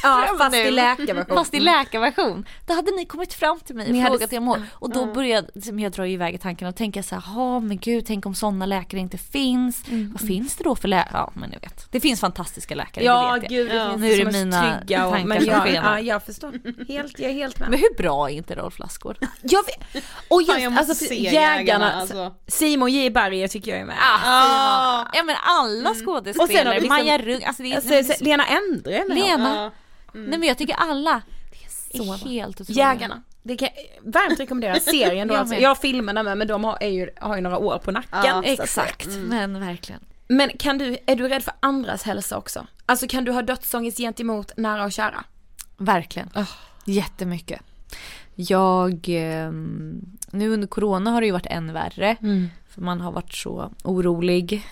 Ja, 0.03 0.35
fast 0.37 0.51
nu, 0.51 0.57
i 0.57 0.71
läkarversion. 0.71 1.37
Fast 1.37 1.53
i 1.53 1.59
läkarversion. 1.59 2.45
Då 2.67 2.73
hade 2.73 2.91
ni 2.91 3.05
kommit 3.05 3.33
fram 3.33 3.59
till 3.59 3.75
mig 3.75 3.85
och 3.85 3.91
Ni 3.91 3.99
hade- 3.99 4.11
frågat 4.11 4.31
hur 4.31 4.35
jag 4.35 4.43
mår. 4.43 4.61
Och 4.73 4.89
då 4.89 5.05
började 5.05 5.47
liksom, 5.55 5.79
jag 5.79 5.91
dra 5.91 6.07
iväg 6.07 6.35
i 6.35 6.37
tanken 6.37 6.67
och 6.67 6.75
tänka 6.75 7.03
så 7.03 7.15
här, 7.15 7.23
ja 7.35 7.59
men 7.59 7.77
gud 7.77 8.05
tänk 8.07 8.25
om 8.25 8.35
sådana 8.35 8.65
läkare 8.65 9.01
inte 9.01 9.17
finns. 9.17 9.87
Mm. 9.87 10.11
Vad 10.19 10.27
finns 10.27 10.55
det 10.55 10.63
då 10.63 10.75
för 10.75 10.87
läkare? 10.87 11.09
Ja 11.13 11.31
men 11.35 11.49
ni 11.49 11.57
vet. 11.61 11.91
Det 11.91 11.99
finns 11.99 12.19
fantastiska 12.19 12.75
läkare, 12.75 13.05
Ja 13.05 13.33
det 13.33 13.39
vet 13.41 13.51
jag. 13.51 13.59
gud 13.59 13.69
det 13.71 13.75
Ja. 13.75 13.89
finns 13.89 14.01
Nu 14.01 14.11
är 14.11 14.25
det 14.25 14.31
som 14.33 14.41
mina 14.41 14.77
trygga 14.79 15.05
och, 15.05 15.11
tankar 15.11 15.27
men 15.27 15.39
som 15.41 15.49
jag, 15.49 15.63
skenar. 15.63 15.97
ja, 15.97 15.99
jag 15.99 16.23
förstår. 16.23 16.51
Helt, 16.87 17.19
jag 17.19 17.29
är 17.29 17.33
helt 17.33 17.59
med. 17.59 17.69
Men 17.69 17.79
hur 17.79 17.97
bra 17.97 18.29
är 18.29 18.33
inte 18.33 18.55
Rolf 18.55 18.79
Lassgård? 18.79 19.17
Jag 19.41 19.63
vet. 19.65 20.03
Och 20.27 20.41
just 20.41 20.51
Fan, 20.53 20.61
jag 20.63 20.71
måste 20.71 20.91
alltså 20.91 21.05
se 21.05 21.15
jägarna, 21.23 21.55
Jägarna, 21.55 21.91
alltså. 21.93 22.33
Simon 22.47 22.91
J 22.91 23.09
Berger 23.09 23.47
tycker 23.47 23.71
jag 23.71 23.79
är 23.79 23.85
med. 23.85 23.95
Ah, 24.25 25.05
Ja 25.13 25.23
men 25.23 25.35
alla 25.41 25.89
Och 25.89 25.95
sen 25.95 26.07
har 26.07 26.21
vi 26.21 26.33
skådespelare, 26.33 26.79
liksom- 26.79 26.97
Maja 26.97 27.17
Rung, 27.17 27.43
alltså 27.43 27.63
det 27.63 27.71
är, 27.71 27.97
Alltså, 27.97 28.23
Lena 28.23 28.43
Endre. 28.45 29.03
Lena. 29.09 29.55
Ja. 29.55 29.71
Nej 30.13 30.39
men 30.39 30.43
jag 30.43 30.57
tycker 30.57 30.73
alla 30.75 31.21
Så 31.93 32.03
bra. 32.03 32.13
är 32.13 32.17
helt 32.17 32.61
otroliga. 32.61 32.85
Jägarna. 32.93 33.23
Det 33.43 33.57
kan 33.57 33.69
jag 33.75 34.11
varmt 34.11 34.39
rekommendera. 34.39 34.79
Serien 34.79 35.27
då 35.27 35.33
Jag 35.33 35.39
alltså. 35.39 35.55
Jag 35.55 35.69
har 35.69 35.75
filmerna 35.75 36.23
med 36.23 36.37
men 36.37 36.47
de 36.47 36.63
har, 36.63 36.77
är 36.81 36.89
ju, 36.89 37.09
har 37.17 37.35
ju 37.35 37.41
några 37.41 37.57
år 37.57 37.77
på 37.77 37.91
nacken. 37.91 38.19
Ja. 38.25 38.43
Exakt, 38.43 39.07
men 39.07 39.59
verkligen. 39.59 40.01
Men 40.27 40.49
kan 40.49 40.77
du, 40.77 40.97
är 41.05 41.15
du 41.15 41.27
rädd 41.27 41.43
för 41.43 41.53
andras 41.59 42.03
hälsa 42.03 42.37
också? 42.37 42.67
Alltså 42.85 43.07
kan 43.07 43.23
du 43.23 43.31
ha 43.31 43.41
dödsångest 43.41 43.97
gentemot 43.97 44.57
nära 44.57 44.83
och 44.85 44.91
kära? 44.91 45.23
Verkligen. 45.77 46.29
Jättemycket. 46.85 47.61
Jag, 48.35 48.91
eh, 49.09 49.51
nu 50.31 50.49
under 50.49 50.67
corona 50.67 51.11
har 51.11 51.21
det 51.21 51.27
ju 51.27 51.33
varit 51.33 51.45
än 51.45 51.73
värre. 51.73 52.15
För 52.69 52.81
man 52.81 53.01
har 53.01 53.11
varit 53.11 53.33
så 53.33 53.71
orolig. 53.83 54.67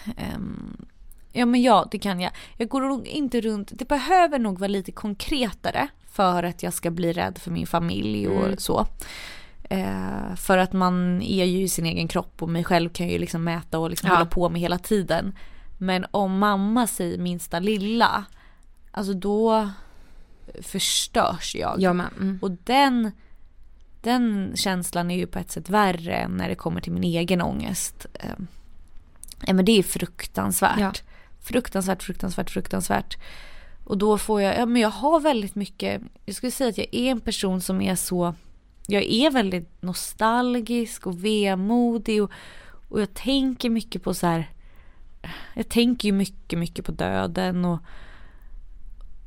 Ja 1.38 1.46
men 1.46 1.62
ja, 1.62 1.88
det 1.92 2.00
kan 2.00 2.20
jag. 2.20 2.32
Jag 2.58 2.70
går 2.70 2.82
nog 2.82 3.08
inte 3.08 3.42
runt, 3.42 3.72
det 3.76 3.88
behöver 3.88 4.40
nog 4.40 4.60
vara 4.60 4.68
lite 4.68 4.92
konkretare 4.92 5.88
för 6.12 6.44
att 6.44 6.64
jag 6.64 6.74
ska 6.74 6.92
bli 6.92 7.14
rädd 7.14 7.38
för 7.38 7.52
min 7.52 7.68
familj 7.68 8.28
och 8.28 8.62
så. 8.62 8.88
Eh, 9.70 10.36
för 10.36 10.58
att 10.58 10.74
man 10.74 11.22
är 11.22 11.46
ju 11.46 11.62
i 11.62 11.70
sin 11.70 11.86
egen 11.86 12.08
kropp 12.08 12.42
och 12.42 12.50
mig 12.50 12.64
själv 12.64 12.90
kan 12.90 13.08
ju 13.08 13.18
liksom 13.20 13.44
mäta 13.44 13.80
och 13.80 13.90
liksom 13.90 14.08
Ja. 14.10 14.16
hålla 14.16 14.26
på 14.26 14.50
med 14.50 14.62
hela 14.62 14.78
tiden. 14.78 15.36
Men 15.78 16.06
om 16.12 16.40
mamma 16.40 16.88
säger 16.88 17.18
minsta 17.18 17.60
lilla, 17.60 18.26
alltså 18.92 19.14
då 19.14 19.70
förstörs 20.62 21.56
jag. 21.56 21.76
Jag. 21.80 21.92
Mm. 21.92 22.40
Och 22.42 22.52
den, 22.52 23.12
den 24.02 24.52
känslan 24.56 25.12
är 25.12 25.18
ju 25.18 25.28
på 25.28 25.40
ett 25.40 25.52
sätt 25.52 25.70
värre 25.70 26.16
än 26.16 26.32
när 26.32 26.50
det 26.50 26.56
kommer 26.56 26.82
till 26.82 26.92
min 26.94 27.04
egen 27.04 27.42
ångest. 27.42 28.06
Eh, 28.14 29.54
men 29.54 29.66
det 29.66 29.80
är 29.80 29.84
fruktansvärt. 29.84 30.80
Ja. 30.80 30.92
Fruktansvärt, 31.48 32.04
fruktansvärt, 32.04 32.50
fruktansvärt. 32.50 33.18
Och 33.84 33.98
då 33.98 34.18
får 34.18 34.42
jag, 34.42 34.58
ja 34.58 34.66
men 34.66 34.82
jag 34.82 34.90
har 34.90 35.20
väldigt 35.20 35.56
mycket, 35.56 36.02
jag 36.26 36.36
skulle 36.36 36.52
säga 36.52 36.70
att 36.70 36.78
jag 36.78 36.88
är 36.92 37.12
en 37.12 37.20
person 37.20 37.62
som 37.62 37.82
är 37.82 37.96
så, 37.96 38.34
jag 38.88 39.04
är 39.04 39.32
väldigt 39.32 39.82
nostalgisk 39.82 41.08
och 41.08 41.26
vemodig 41.26 42.24
och, 42.24 42.32
och 42.90 43.02
jag 43.02 43.14
tänker 43.14 43.70
mycket 43.70 44.04
på 44.04 44.14
så 44.14 44.28
här, 44.28 44.52
jag 45.54 45.70
tänker 45.70 46.08
ju 46.08 46.12
mycket, 46.12 46.60
mycket 46.60 46.86
på 46.86 46.92
döden 46.92 47.66
och, 47.66 47.80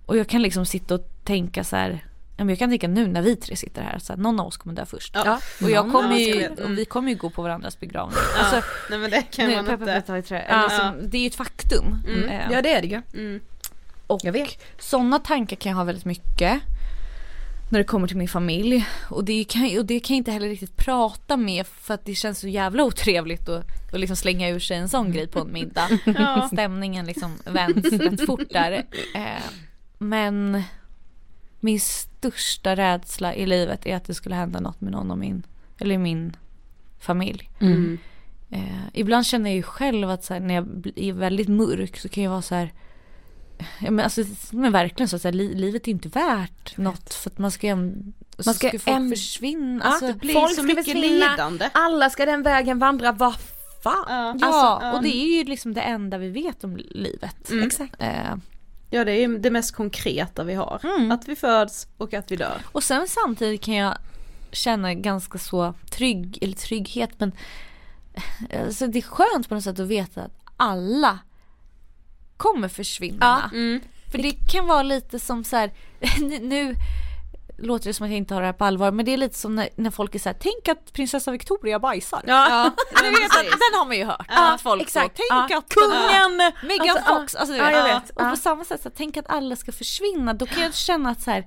och 0.06 0.16
jag 0.16 0.28
kan 0.28 0.42
liksom 0.42 0.66
sitta 0.66 0.94
och 0.94 1.08
tänka 1.24 1.64
så 1.64 1.76
här, 1.76 2.04
jag 2.48 2.58
kan 2.58 2.70
tänka 2.70 2.88
nu 2.88 3.06
när 3.06 3.22
vi 3.22 3.36
tre 3.36 3.56
sitter 3.56 3.82
här, 3.82 3.98
så 3.98 4.12
här, 4.12 4.20
någon 4.20 4.40
av 4.40 4.46
oss 4.46 4.56
kommer 4.56 4.76
dö 4.76 4.86
först. 4.86 5.14
Ja. 5.14 5.40
Och, 5.62 5.70
jag 5.70 5.92
kommer 5.92 6.16
ju, 6.16 6.48
och 6.48 6.78
vi 6.78 6.84
kommer 6.84 7.10
ju 7.10 7.16
gå 7.16 7.30
på 7.30 7.42
varandras 7.42 7.80
begravning. 7.80 8.16
Ja. 8.36 8.40
Alltså, 8.40 8.70
Nej 8.90 8.98
men 8.98 9.10
det 9.10 9.22
kan 9.22 9.48
nu, 9.48 9.62
man 9.62 9.72
inte. 9.72 10.16
i 10.16 10.22
trä. 10.22 10.46
Ja. 10.48 10.62
Liksom, 10.62 11.10
det 11.10 11.16
är 11.18 11.20
ju 11.20 11.26
ett 11.26 11.34
faktum. 11.34 11.84
Eh, 12.30 12.52
Ja 12.52 12.62
det 12.62 12.72
är 12.72 12.82
det 12.82 12.88
ju. 12.88 13.02
Mm. 13.14 13.40
och 14.06 14.20
Jag 14.24 14.32
vet. 14.32 14.62
sådana 14.78 15.18
tankar 15.18 15.56
kan 15.56 15.70
jag 15.70 15.76
ha 15.76 15.84
väldigt 15.84 16.04
mycket. 16.04 16.60
När 17.72 17.78
det 17.78 17.84
kommer 17.84 18.08
till 18.08 18.16
min 18.16 18.28
familj. 18.28 18.86
Och 19.10 19.24
det, 19.24 19.44
kan, 19.44 19.78
och 19.78 19.86
det 19.86 20.00
kan 20.00 20.16
jag 20.16 20.20
inte 20.20 20.30
heller 20.30 20.48
riktigt 20.48 20.76
prata 20.76 21.36
med 21.36 21.66
för 21.66 21.94
att 21.94 22.04
det 22.04 22.14
känns 22.14 22.38
så 22.38 22.48
jävla 22.48 22.84
otrevligt 22.84 23.48
att, 23.48 23.64
att 23.92 24.00
liksom 24.00 24.16
slänga 24.16 24.48
ur 24.48 24.58
sig 24.58 24.76
en 24.76 24.88
sån 24.88 25.12
grej 25.12 25.26
på 25.26 25.40
en 25.40 25.52
middag. 25.52 25.88
Ja. 26.04 26.48
Stämningen 26.52 27.06
liksom 27.06 27.38
vänds 27.44 27.92
rätt 27.92 28.26
fort 28.26 28.50
där. 28.50 28.72
Eh, 29.14 29.42
men 29.98 30.62
min 31.60 31.80
största 32.20 32.76
rädsla 32.76 33.34
i 33.34 33.46
livet 33.46 33.86
är 33.86 33.96
att 33.96 34.04
det 34.04 34.14
skulle 34.14 34.34
hända 34.34 34.60
något 34.60 34.80
med 34.80 34.92
någon 34.92 35.10
av 35.10 35.18
min, 35.18 35.42
eller 35.78 35.98
min 35.98 36.36
familj. 37.00 37.50
Mm. 37.60 37.98
Eh, 38.50 38.60
ibland 38.92 39.26
känner 39.26 39.50
jag 39.50 39.56
ju 39.56 39.62
själv 39.62 40.10
att 40.10 40.24
så 40.24 40.34
här, 40.34 40.40
när 40.40 40.54
jag 40.54 40.66
blir- 40.66 40.98
är 40.98 41.12
väldigt 41.12 41.48
mörk 41.48 41.96
så 41.96 42.08
kan 42.08 42.24
jag 42.24 42.30
vara 42.30 42.42
så 42.42 42.54
här. 42.54 42.72
Ja, 43.80 43.90
men, 43.90 44.00
alltså, 44.04 44.24
men 44.50 44.72
verkligen 44.72 45.08
så 45.08 45.16
att 45.16 45.24
här, 45.24 45.32
li, 45.32 45.54
livet 45.54 45.86
är 45.88 45.92
inte 45.92 46.08
värt 46.08 46.76
något 46.76 47.14
för 47.14 47.30
att 47.30 47.38
man 47.38 47.50
ska, 47.50 47.76
man 47.76 48.12
Man 48.46 48.54
ska 48.54 48.68
ska, 48.68 48.78
folk 48.78 48.96
äm- 48.96 49.10
försvinna. 49.10 49.84
Ja, 49.84 49.90
Alltså, 49.90 50.06
Det 50.06 50.14
blir 50.14 50.34
Folk 50.34 50.48
så 50.48 50.54
ska 50.54 50.62
mycket 50.62 50.84
försvinna. 50.84 51.30
lidande. 51.30 51.68
Alla 51.74 52.10
ska 52.10 52.26
den 52.26 52.42
vägen 52.42 52.78
vandra, 52.78 53.12
vad 53.12 53.34
fan? 53.82 54.04
Ja, 54.08 54.36
ja, 54.40 54.46
alltså, 54.46 54.96
och 54.96 55.02
det 55.02 55.16
är 55.16 55.38
ju 55.38 55.44
liksom 55.44 55.74
det 55.74 55.80
enda 55.80 56.18
vi 56.18 56.28
vet 56.28 56.64
om 56.64 56.76
livet. 56.76 57.50
Mm. 57.50 57.66
Exakt. 57.66 57.94
Eh, 57.98 58.34
ja 58.90 59.04
det 59.04 59.12
är 59.12 59.28
ju 59.28 59.38
det 59.38 59.50
mest 59.50 59.74
konkreta 59.74 60.44
vi 60.44 60.54
har. 60.54 60.80
Mm. 60.84 61.12
Att 61.12 61.28
vi 61.28 61.36
föds 61.36 61.88
och 61.96 62.14
att 62.14 62.30
vi 62.30 62.36
dör. 62.36 62.62
och 62.72 62.82
sen 62.82 63.08
samtidigt 63.08 63.62
kan 63.62 63.74
jag 63.74 63.98
känna 64.52 64.94
ganska 64.94 65.38
så 65.38 65.74
trygg, 65.90 66.38
eller 66.42 66.54
trygghet 66.54 67.10
men 67.18 67.32
alltså, 68.66 68.86
det 68.86 68.98
är 68.98 69.02
skönt 69.02 69.48
på 69.48 69.54
något 69.54 69.64
sätt 69.64 69.78
att 69.78 69.86
veta 69.86 70.22
att 70.22 70.40
alla 70.56 71.18
kommer 72.36 72.68
försvinna. 72.68 73.50
Mm. 73.52 73.80
För 74.10 74.18
det 74.18 74.30
kan 74.52 74.66
vara 74.66 74.82
lite 74.82 75.18
som 75.18 75.44
så 75.44 75.56
här, 75.56 75.72
nu 76.40 76.74
låter 77.60 77.86
det 77.86 77.94
som 77.94 78.04
att 78.04 78.10
jag 78.10 78.16
inte 78.18 78.34
har 78.34 78.40
det 78.40 78.46
här 78.46 78.52
på 78.52 78.64
allvar, 78.64 78.90
men 78.92 79.04
det 79.04 79.12
är 79.12 79.16
lite 79.16 79.38
som 79.38 79.54
när, 79.54 79.68
när 79.76 79.90
folk 79.90 80.14
är 80.14 80.18
så 80.18 80.28
här, 80.28 80.36
tänk 80.40 80.68
att 80.68 80.92
prinsessa 80.92 81.30
Victoria 81.30 81.78
bajsar. 81.78 82.22
Ja, 82.26 82.64
Ni 83.02 83.10
vet, 83.10 83.24
att, 83.30 83.42
den 83.44 83.78
har 83.78 83.86
man 83.86 83.96
ju 83.96 84.04
hört. 84.04 84.26
Ja, 84.28 84.54
att 84.54 84.60
folk 84.60 84.82
exakt. 84.82 85.16
så, 85.16 85.22
tänk 85.30 85.50
Ja. 85.50 85.58
att 85.58 85.68
Kungen! 85.68 86.52
Megan 86.62 86.96
Alltså, 86.96 87.14
Fox, 87.14 87.34
alltså, 87.34 87.56
ja, 87.56 87.70
jag 87.70 87.84
vet. 87.84 88.10
Och 88.10 88.22
Ja. 88.22 88.30
på 88.30 88.36
samma 88.36 88.64
sätt, 88.64 88.82
så 88.82 88.88
här, 88.88 88.94
tänk 88.96 89.16
att 89.16 89.28
alla 89.30 89.56
ska 89.56 89.72
försvinna, 89.72 90.32
då 90.34 90.46
kan 90.46 90.62
jag 90.62 90.74
känna 90.74 91.10
att 91.10 91.22
så 91.22 91.30
här, 91.30 91.46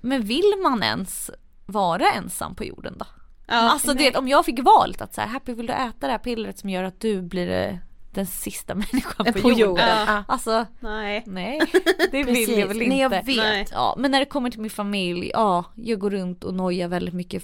men 0.00 0.22
vill 0.22 0.54
man 0.62 0.82
ens 0.82 1.30
vara 1.66 2.10
ensam 2.10 2.54
på 2.54 2.64
jorden 2.64 2.94
då? 2.98 3.06
ja. 3.46 3.54
alltså 3.56 3.88
du 3.94 3.98
vet, 4.04 4.16
om 4.16 4.28
jag 4.28 4.44
fick 4.44 4.58
valet 4.62 5.00
att 5.02 5.14
så 5.14 5.20
här, 5.20 5.28
Happy 5.28 5.54
vill 5.54 5.66
du 5.66 5.72
äta 5.72 6.06
det 6.06 6.12
här 6.12 6.18
pillret 6.18 6.58
som 6.58 6.70
gör 6.70 6.84
att 6.84 7.00
du 7.00 7.22
blir 7.22 7.50
eh, 7.50 7.76
den 8.14 8.26
sista 8.26 8.74
människan 8.92 9.26
på, 9.26 9.32
På 9.32 9.38
jorden? 9.38 9.58
jorden. 9.58 9.88
Ja. 10.06 10.24
Alltså 10.28 10.66
Nej. 10.80 11.22
nej, 11.26 11.60
det 12.10 12.24
vill 12.24 12.58
jag 12.58 12.66
väl 12.66 12.76
inte. 12.82 12.88
Nej 12.88 13.00
jag 13.00 13.10
vet. 13.10 13.26
Nej. 13.26 13.66
Ja, 13.72 13.94
men 13.98 14.10
när 14.10 14.18
det 14.18 14.24
kommer 14.26 14.50
till 14.50 14.60
min 14.60 14.70
familj, 14.70 15.30
ja, 15.34 15.64
jag 15.74 15.98
går 15.98 16.10
runt 16.10 16.44
och 16.44 16.54
nojar 16.54 16.88
väldigt 16.88 17.14
mycket 17.14 17.42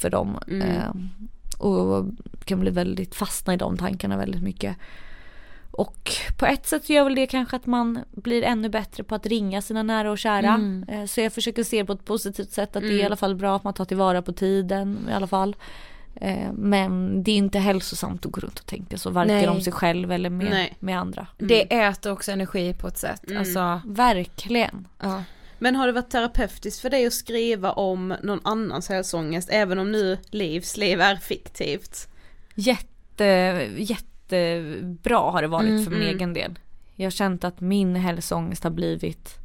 för 0.00 0.10
dem. 0.10 0.38
Mm. 0.48 0.68
Eh, 0.68 0.90
och 1.58 2.04
kan 2.44 2.60
bli 2.60 2.70
väldigt 2.70 3.14
fastna 3.14 3.54
i 3.54 3.56
de 3.56 3.76
tankarna 3.76 4.16
väldigt 4.16 4.42
mycket. 4.42 4.76
Och 5.70 6.10
på 6.38 6.46
ett 6.46 6.66
sätt 6.66 6.88
gör 6.90 7.04
väl 7.04 7.14
det 7.14 7.26
kanske 7.26 7.56
att 7.56 7.66
man 7.66 7.98
blir 8.10 8.42
ännu 8.42 8.68
bättre 8.68 9.04
på 9.04 9.14
att 9.14 9.26
ringa 9.26 9.62
sina 9.62 9.82
nära 9.82 10.10
och 10.10 10.18
kära. 10.18 10.48
Mm. 10.54 10.84
Eh, 10.88 11.04
Så 11.06 11.20
jag 11.20 11.32
försöker 11.32 11.64
se 11.64 11.84
på 11.84 11.92
ett 11.92 12.04
positivt 12.04 12.50
sätt 12.52 12.76
att 12.76 12.82
det 12.82 12.88
är 12.88 12.90
Mm. 12.90 13.00
i 13.00 13.04
alla 13.04 13.16
fall 13.16 13.34
bra 13.34 13.56
att 13.56 13.64
man 13.64 13.74
tar 13.74 13.84
tillvara 13.84 14.22
på 14.22 14.32
tiden 14.32 14.98
i 15.10 15.12
alla 15.12 15.26
fall. 15.26 15.56
Eh, 16.20 16.52
Men 16.52 17.22
det 17.22 17.30
är 17.30 17.36
inte 17.36 17.58
hälsosamt 17.58 18.26
att 18.26 18.32
gå 18.32 18.40
runt 18.40 18.58
och 18.58 18.66
tänka 18.66 18.98
så, 18.98 19.10
varken 19.10 19.36
Nej. 19.36 19.48
om 19.48 19.60
sig 19.60 19.72
själv 19.72 20.12
eller 20.12 20.30
med, 20.30 20.50
Nej. 20.50 20.76
med 20.80 20.98
andra. 20.98 21.26
Det 21.38 21.74
äter 21.74 22.12
också 22.12 22.32
energi 22.32 22.74
på 22.74 22.88
ett 22.88 22.98
sätt. 22.98 23.24
Mm. 23.26 23.38
Alltså, 23.38 23.80
Verkligen. 23.86 24.88
ja. 25.00 25.22
Men 25.58 25.76
har 25.76 25.86
det 25.86 25.92
varit 25.92 26.10
terapeutiskt 26.10 26.80
för 26.80 26.90
dig 26.90 27.06
att 27.06 27.12
skriva 27.12 27.72
om 27.72 28.14
någon 28.22 28.40
annans 28.44 28.88
hälsoångest, 28.88 29.48
även 29.52 29.78
om 29.78 29.92
nu 29.92 30.18
Livs 30.30 30.76
liv 30.76 31.00
är 31.00 31.16
fiktivt? 31.16 32.08
Jätte, 32.54 33.24
jättebra 33.76 35.18
har 35.30 35.42
det 35.42 35.48
varit 35.48 35.68
Mm, 35.68 35.84
för 35.84 35.90
min 35.90 36.02
mm. 36.02 36.14
egen 36.14 36.32
del. 36.34 36.58
Jag 36.94 37.06
har 37.06 37.10
känt 37.10 37.44
att 37.44 37.60
min 37.60 37.96
hälsoångest 37.96 38.64
har 38.64 38.70
blivit 38.70 39.37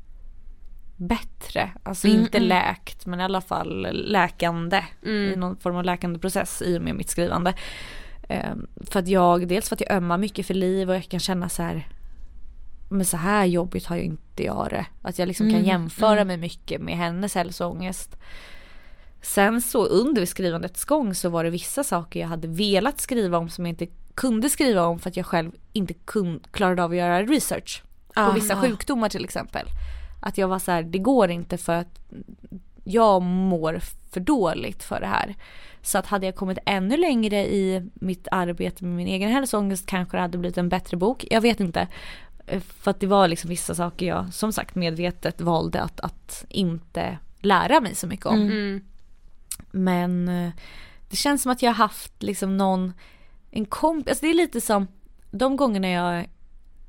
bättre. 0.96 1.70
Alltså 1.84 2.08
Mm, 2.08 2.20
inte 2.22 2.38
mm. 2.38 2.50
läkt 2.50 3.06
men 3.06 3.20
i 3.20 3.24
alla 3.24 3.42
fall 3.42 3.88
läkande. 3.92 4.84
I 5.02 5.10
Mm. 5.28 5.40
någon 5.40 5.58
form 5.58 5.76
av 5.76 5.84
läkande 5.84 6.20
process 6.20 6.62
i 6.62 6.78
och 6.78 6.82
med 6.82 6.96
mitt 6.96 7.10
skrivande. 7.10 7.54
Ehm, 8.30 8.68
för 8.92 9.00
att 9.00 9.08
jag, 9.08 9.48
dels 9.48 9.70
för 9.70 9.76
att 9.76 9.82
jag 9.82 9.92
ömmar 9.92 10.18
mycket 10.18 10.48
för 10.48 10.54
liv 10.54 10.90
och 10.90 10.96
jag 10.96 11.04
kan 11.04 11.20
känna 11.20 11.50
så 11.50 11.64
här 11.64 11.88
men 12.90 13.06
så 13.06 13.18
här 13.18 13.46
jobbigt 13.46 13.86
har 13.86 13.96
ju 13.96 14.02
inte 14.04 14.44
jag 14.44 14.68
det. 14.70 14.86
Att 15.02 15.20
jag 15.20 15.28
liksom 15.28 15.46
kan 15.46 15.56
Mm, 15.56 15.68
jämföra 15.68 16.12
mm. 16.22 16.28
mig 16.28 16.38
mycket 16.38 16.82
med 16.82 16.98
hennes 16.98 17.36
hälsoångest. 17.36 18.18
Sen 19.22 19.62
så 19.62 19.86
under 19.86 20.26
skrivandets 20.26 20.86
gång 20.86 21.16
så 21.16 21.30
var 21.30 21.44
det 21.44 21.50
vissa 21.50 21.84
saker 21.84 22.20
jag 22.20 22.28
hade 22.28 22.48
velat 22.48 23.00
skriva 23.00 23.38
om 23.38 23.50
som 23.50 23.66
jag 23.66 23.72
inte 23.74 23.88
kunde 24.16 24.50
skriva 24.50 24.86
om 24.86 25.00
för 25.00 25.10
att 25.10 25.18
jag 25.18 25.26
själv 25.26 25.52
inte 25.74 25.94
kun, 25.94 26.40
klarade 26.52 26.84
av 26.84 26.92
att 26.92 26.98
göra 26.98 27.24
research. 27.24 27.84
På 28.14 28.22
Ah, 28.22 28.32
vissa 28.32 28.56
sjukdomar 28.62 29.10
till 29.10 29.24
exempel. 29.24 29.68
Att 30.24 30.38
jag 30.38 30.48
var 30.48 30.60
så 30.60 30.72
här, 30.72 30.84
det 30.84 31.00
går 31.00 31.32
inte 31.32 31.58
för 31.58 31.74
att 31.74 32.00
jag 32.84 33.22
mår 33.22 33.80
för 34.12 34.20
dåligt 34.20 34.84
för 34.84 35.00
det 35.00 35.08
här. 35.08 35.36
Så 35.82 35.98
att 35.98 36.08
hade 36.08 36.26
jag 36.26 36.36
kommit 36.36 36.58
ännu 36.66 36.98
längre 36.98 37.54
i 37.54 37.90
mitt 37.94 38.28
arbete 38.32 38.84
med 38.84 38.96
min 38.96 39.08
egen 39.08 39.30
hälsoångest 39.30 39.86
kanske 39.86 40.18
det 40.18 40.22
hade 40.22 40.38
blivit 40.38 40.58
en 40.58 40.70
bättre 40.70 40.98
bok. 40.98 41.26
Jag 41.30 41.42
vet 41.42 41.60
inte. 41.60 41.88
Eh, 42.48 42.62
För 42.62 42.92
att 42.92 43.00
det 43.00 43.08
var 43.08 43.28
liksom 43.28 43.50
vissa 43.50 43.76
saker 43.76 44.06
jag 44.06 44.34
som 44.34 44.54
sagt 44.54 44.76
medvetet 44.76 45.42
valde 45.42 45.82
att, 45.82 46.00
att 46.00 46.46
inte 46.50 47.18
lära 47.40 47.82
mig 47.82 47.96
så 47.96 48.08
mycket 48.08 48.26
om. 48.26 48.36
Mm. 48.36 48.52
Mm. 48.52 48.82
Men 49.72 50.30
eh, 50.30 50.52
det 51.10 51.16
känns 51.16 51.42
som 51.42 51.52
att 51.52 51.62
jag 51.62 51.70
har 51.70 51.76
haft 51.76 52.24
liksom 52.24 52.58
någon, 52.58 52.94
en 53.52 53.66
kompis, 53.66 54.10
alltså 54.10 54.26
det 54.26 54.32
är 54.32 54.36
lite 54.36 54.62
som 54.62 54.88
de 55.32 55.56
gångerna 55.56 55.90
jag, 55.90 56.26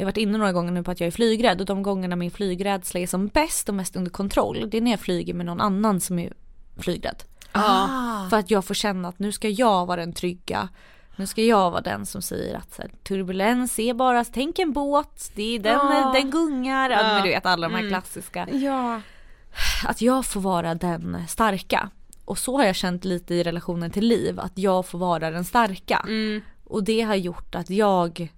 jag 0.05 0.07
har 0.09 0.13
varit 0.13 0.17
inne 0.23 0.39
några 0.39 0.53
gånger 0.53 0.73
nu 0.73 0.83
på 0.83 0.91
att 0.91 1.01
jag 1.01 1.07
är 1.07 1.11
flygrädd 1.11 1.61
och 1.61 1.67
de 1.67 1.83
gångerna 1.83 2.17
min 2.17 2.31
flygrädsla 2.31 3.01
är 3.01 3.07
som 3.07 3.27
bäst 3.29 3.69
och 3.69 3.75
mest 3.75 3.97
under 3.97 4.11
kontroll, 4.11 4.71
det 4.71 4.77
är 4.77 4.81
när 4.81 4.91
jag 4.91 5.01
flyger 5.01 5.35
med 5.35 5.47
någon 5.47 5.61
annan 5.61 6.01
som 6.01 6.19
är 6.19 6.33
flygrädd. 6.79 7.23
Ja. 7.53 8.27
För 8.31 8.37
att 8.37 8.51
jag 8.51 8.65
får 8.65 8.75
känna 8.75 9.09
att 9.09 9.19
nu 9.19 9.33
ska 9.33 9.49
jag 9.49 9.87
vara 9.87 10.01
den 10.01 10.13
trygga. 10.13 10.69
Nu 11.17 11.27
ska 11.27 11.43
jag 11.43 11.71
vara 11.71 11.81
den 11.81 12.07
som 12.07 12.23
säger 12.23 12.55
att 12.57 12.75
så 12.75 12.83
här, 12.83 12.91
turbulens 13.03 13.79
är 13.79 13.95
bara, 13.95 14.25
tänk 14.25 14.59
en 14.59 14.73
båt, 14.73 15.31
det 15.35 15.55
är 15.55 15.59
den, 15.59 15.73
Ja. 15.73 16.13
den 16.15 16.31
gungar. 16.31 16.91
Ja. 16.91 17.03
Men 17.03 17.23
du 17.23 17.29
vet 17.29 17.47
alla 17.47 17.69
de 17.69 17.75
här 17.75 17.81
Mm. 17.81 17.91
klassiska 17.91 18.49
Ja. 18.53 19.01
att 19.87 20.03
jag 20.03 20.27
får 20.27 20.41
vara 20.41 20.75
den 20.75 21.19
starka. 21.29 21.91
Och 22.25 22.39
så 22.39 22.57
har 22.57 22.65
jag 22.65 22.77
känt 22.77 23.05
lite 23.05 23.35
i 23.35 23.43
relationen 23.43 23.91
till 23.91 24.07
liv, 24.07 24.41
att 24.41 24.59
jag 24.59 24.87
får 24.87 24.99
vara 24.99 25.31
den 25.31 25.45
starka. 25.45 26.05
Mm. 26.09 26.41
Och 26.65 26.85
det 26.85 27.01
har 27.01 27.15
gjort 27.15 27.55
att 27.55 27.71
jag, 27.71 28.33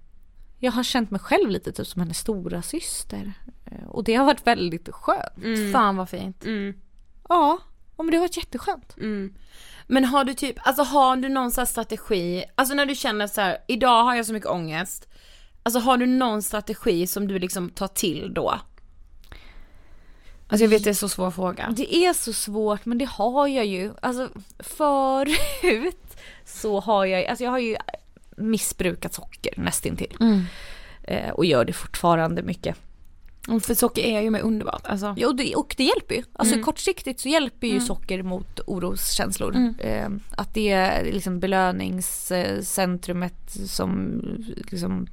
jag 0.59 0.71
har 0.71 0.83
känt 0.83 1.11
mig 1.11 1.19
själv 1.19 1.49
lite 1.49 1.71
typ 1.71 1.87
som 1.87 2.01
hennes 2.01 2.17
stora 2.17 2.61
syster. 2.61 3.33
Eh, 3.65 3.87
Och 3.87 4.03
det 4.03 4.15
har 4.15 4.25
varit 4.25 4.47
väldigt 4.47 4.89
skönt. 4.89 5.37
Mm. 5.43 5.71
Fan 5.71 5.97
vad 5.97 6.09
fint. 6.09 6.45
Mm. 6.45 6.73
Ja, 7.29 7.57
ja, 7.97 8.03
men 8.03 8.11
det 8.11 8.17
har 8.17 8.23
varit 8.23 8.37
jätteskönt. 8.37 8.97
Mm. 8.97 9.33
Men 9.87 10.05
har 10.05 10.23
du 10.23 10.33
typ, 10.33 10.55
alltså 10.59 10.83
har 10.83 11.15
du 11.15 11.29
någon 11.29 11.51
sån 11.51 11.61
här 11.61 11.65
strategi, 11.65 12.43
alltså 12.55 12.75
när 12.75 12.85
du 12.85 12.95
känner 12.95 13.27
så 13.27 13.41
här, 13.41 13.57
idag 13.67 14.03
har 14.03 14.15
jag 14.15 14.25
så 14.25 14.33
mycket 14.33 14.49
ångest. 14.49 15.07
Alltså 15.63 15.79
har 15.79 15.97
du 15.97 16.05
någon 16.05 16.41
strategi 16.43 17.07
som 17.07 17.27
du 17.27 17.39
liksom 17.39 17.69
tar 17.69 17.87
till 17.87 18.33
då? 18.33 18.59
Alltså 20.49 20.63
jag 20.63 20.69
vet 20.69 20.83
det 20.83 20.89
är 20.89 20.93
så 20.93 21.09
svår 21.09 21.31
fråga. 21.31 21.73
Det 21.77 21.95
är 21.95 22.13
så 22.13 22.33
svårt 22.33 22.85
men 22.85 22.97
det 22.97 23.05
har 23.05 23.47
jag 23.47 23.65
ju. 23.65 23.93
Alltså 24.01 24.29
förut 24.59 26.17
så 26.45 26.79
har 26.79 27.05
jag, 27.05 27.25
alltså 27.25 27.43
jag 27.43 27.51
har 27.51 27.59
ju 27.59 27.77
missbrukat 28.37 29.13
socker 29.13 29.53
nästintill. 29.57 30.17
Mm. 30.19 30.41
Eh, 31.03 31.29
och 31.29 31.45
gör 31.45 31.65
det 31.65 31.73
fortfarande 31.73 32.41
mycket. 32.43 32.75
Mm, 33.47 33.61
För 33.61 33.73
socker 33.73 34.01
är 34.01 34.21
ju 34.21 34.29
med 34.29 34.41
underbart 34.41 34.87
alltså. 34.87 35.13
Ja, 35.17 35.27
och, 35.27 35.35
det, 35.35 35.55
och 35.55 35.73
det 35.77 35.83
hjälper 35.83 36.15
ju. 36.15 36.23
Alltså 36.33 36.53
Mm. 36.53 36.65
kortsiktigt 36.65 37.19
så 37.19 37.29
hjälper 37.29 37.67
ju 37.67 37.73
Mm. 37.73 37.85
socker 37.85 38.23
mot 38.23 38.59
oroskänslor. 38.67 39.55
Mm. 39.55 39.75
Eh, 39.79 40.09
att 40.37 40.53
det 40.53 40.69
är 40.69 41.05
liksom 41.13 41.39
belöningscentrumet 41.39 43.51
som 43.67 44.21
liksom 44.71 45.07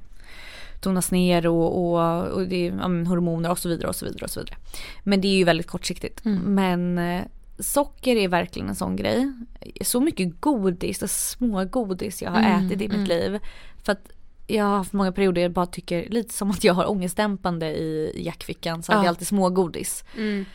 tonas 0.81 1.11
ner 1.11 1.47
och, 1.47 1.93
och, 1.93 2.23
och 2.27 2.47
det 2.47 2.67
är 2.67 2.71
ja, 2.71 2.83
hormoner 2.83 3.51
och 3.51 3.59
så 3.59 3.69
vidare 3.69 3.87
och 3.87 3.95
så 3.95 4.05
vidare 4.05 4.23
och 4.23 4.29
så 4.31 4.39
vidare. 4.39 4.57
Men 5.03 5.21
det 5.21 5.27
är 5.27 5.37
ju 5.37 5.43
väldigt 5.43 5.67
kortsiktigt. 5.67 6.25
Mm. 6.25 6.55
Men 6.55 6.97
eh, 6.97 7.23
socker 7.59 8.15
är 8.15 8.27
verkligen 8.27 8.69
en 8.69 8.75
sån 8.75 8.95
grej. 8.95 9.33
Så 9.81 9.99
mycket 9.99 10.41
godis 10.41 11.01
och 11.01 11.09
små 11.09 11.65
godis 11.65 12.21
jag 12.21 12.31
har 12.31 12.39
Mm, 12.39 12.65
ätit 12.67 12.81
i 12.81 12.85
mm. 12.85 12.99
mitt 12.99 13.09
liv. 13.09 13.39
För 13.83 13.91
att 13.91 14.09
jag 14.47 14.65
har 14.65 14.77
haft 14.77 14.93
många 14.93 15.11
perioder 15.11 15.41
jag 15.41 15.51
bara 15.51 15.65
tycker 15.65 16.09
lite 16.09 16.33
som 16.33 16.51
att 16.51 16.63
jag 16.63 16.73
har 16.73 16.89
ångestdämpande 16.91 17.67
i 17.67 18.11
jackfickan 18.25 18.83
så 18.83 18.91
hade 18.91 18.99
Ja. 19.01 19.05
jag 19.05 19.09
alltid 19.09 19.27
smågodis. 19.27 20.03
Mm. 20.17 20.45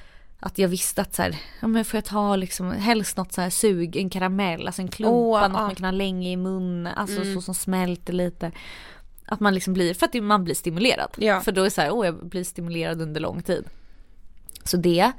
Att 0.40 0.59
jag 0.59 0.68
visste 0.68 1.02
att 1.02 1.14
så 1.14 1.22
här, 1.22 1.36
ja 1.60 1.68
men 1.68 1.85
får 1.85 1.97
jag 1.98 2.05
ta 2.05 2.36
liksom 2.36 2.70
helst 2.72 3.16
något 3.16 3.32
så 3.32 3.40
här 3.40 3.51
sug, 3.51 3.97
en 3.97 4.10
karamell, 4.10 4.66
alltså 4.66 4.82
en 4.82 4.89
klumpa, 4.89 5.12
Åh, 5.16 5.40
något 5.40 5.59
ja. 5.59 5.66
man 5.66 5.74
kan 5.74 5.85
ha 5.85 5.90
länge 5.93 6.31
i 6.31 6.36
munnen, 6.36 6.86
alltså 6.97 7.20
Mm. 7.20 7.35
så 7.35 7.40
som 7.40 7.55
smälter 7.55 8.12
lite. 8.12 8.52
Att 9.27 9.40
man 9.40 9.55
liksom 9.55 9.74
blir, 9.74 9.94
för 9.94 10.06
att 10.06 10.22
man 10.22 10.44
blir 10.44 10.55
stimulerad. 10.55 11.10
Ja. 11.16 11.40
För 11.40 11.52
då 11.52 11.60
är 11.60 11.64
det 11.64 11.70
så 11.70 11.81
här, 11.81 11.90
åh 11.93 12.06
jag 12.06 12.27
blir 12.27 12.44
stimulerad 12.44 13.01
under 13.02 13.20
lång 13.20 13.43
tid. 13.43 13.64
Så 14.64 14.77
det. 14.77 15.12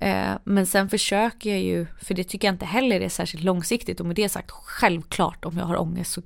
Eh, 0.00 0.32
men 0.44 0.66
sen 0.66 0.88
försöker 0.88 1.50
jag 1.50 1.60
ju, 1.60 1.86
för 2.02 2.14
det 2.14 2.24
tycker 2.24 2.48
jag 2.48 2.54
inte 2.54 2.66
heller 2.66 3.00
är 3.00 3.08
särskilt 3.08 3.44
långsiktigt 3.44 4.00
och 4.00 4.06
med 4.06 4.16
det 4.16 4.28
sagt 4.28 4.50
självklart 4.50 5.44
om 5.44 5.58
jag 5.58 5.64
har 5.64 5.80
ångest 5.80 6.12
så 6.12 6.22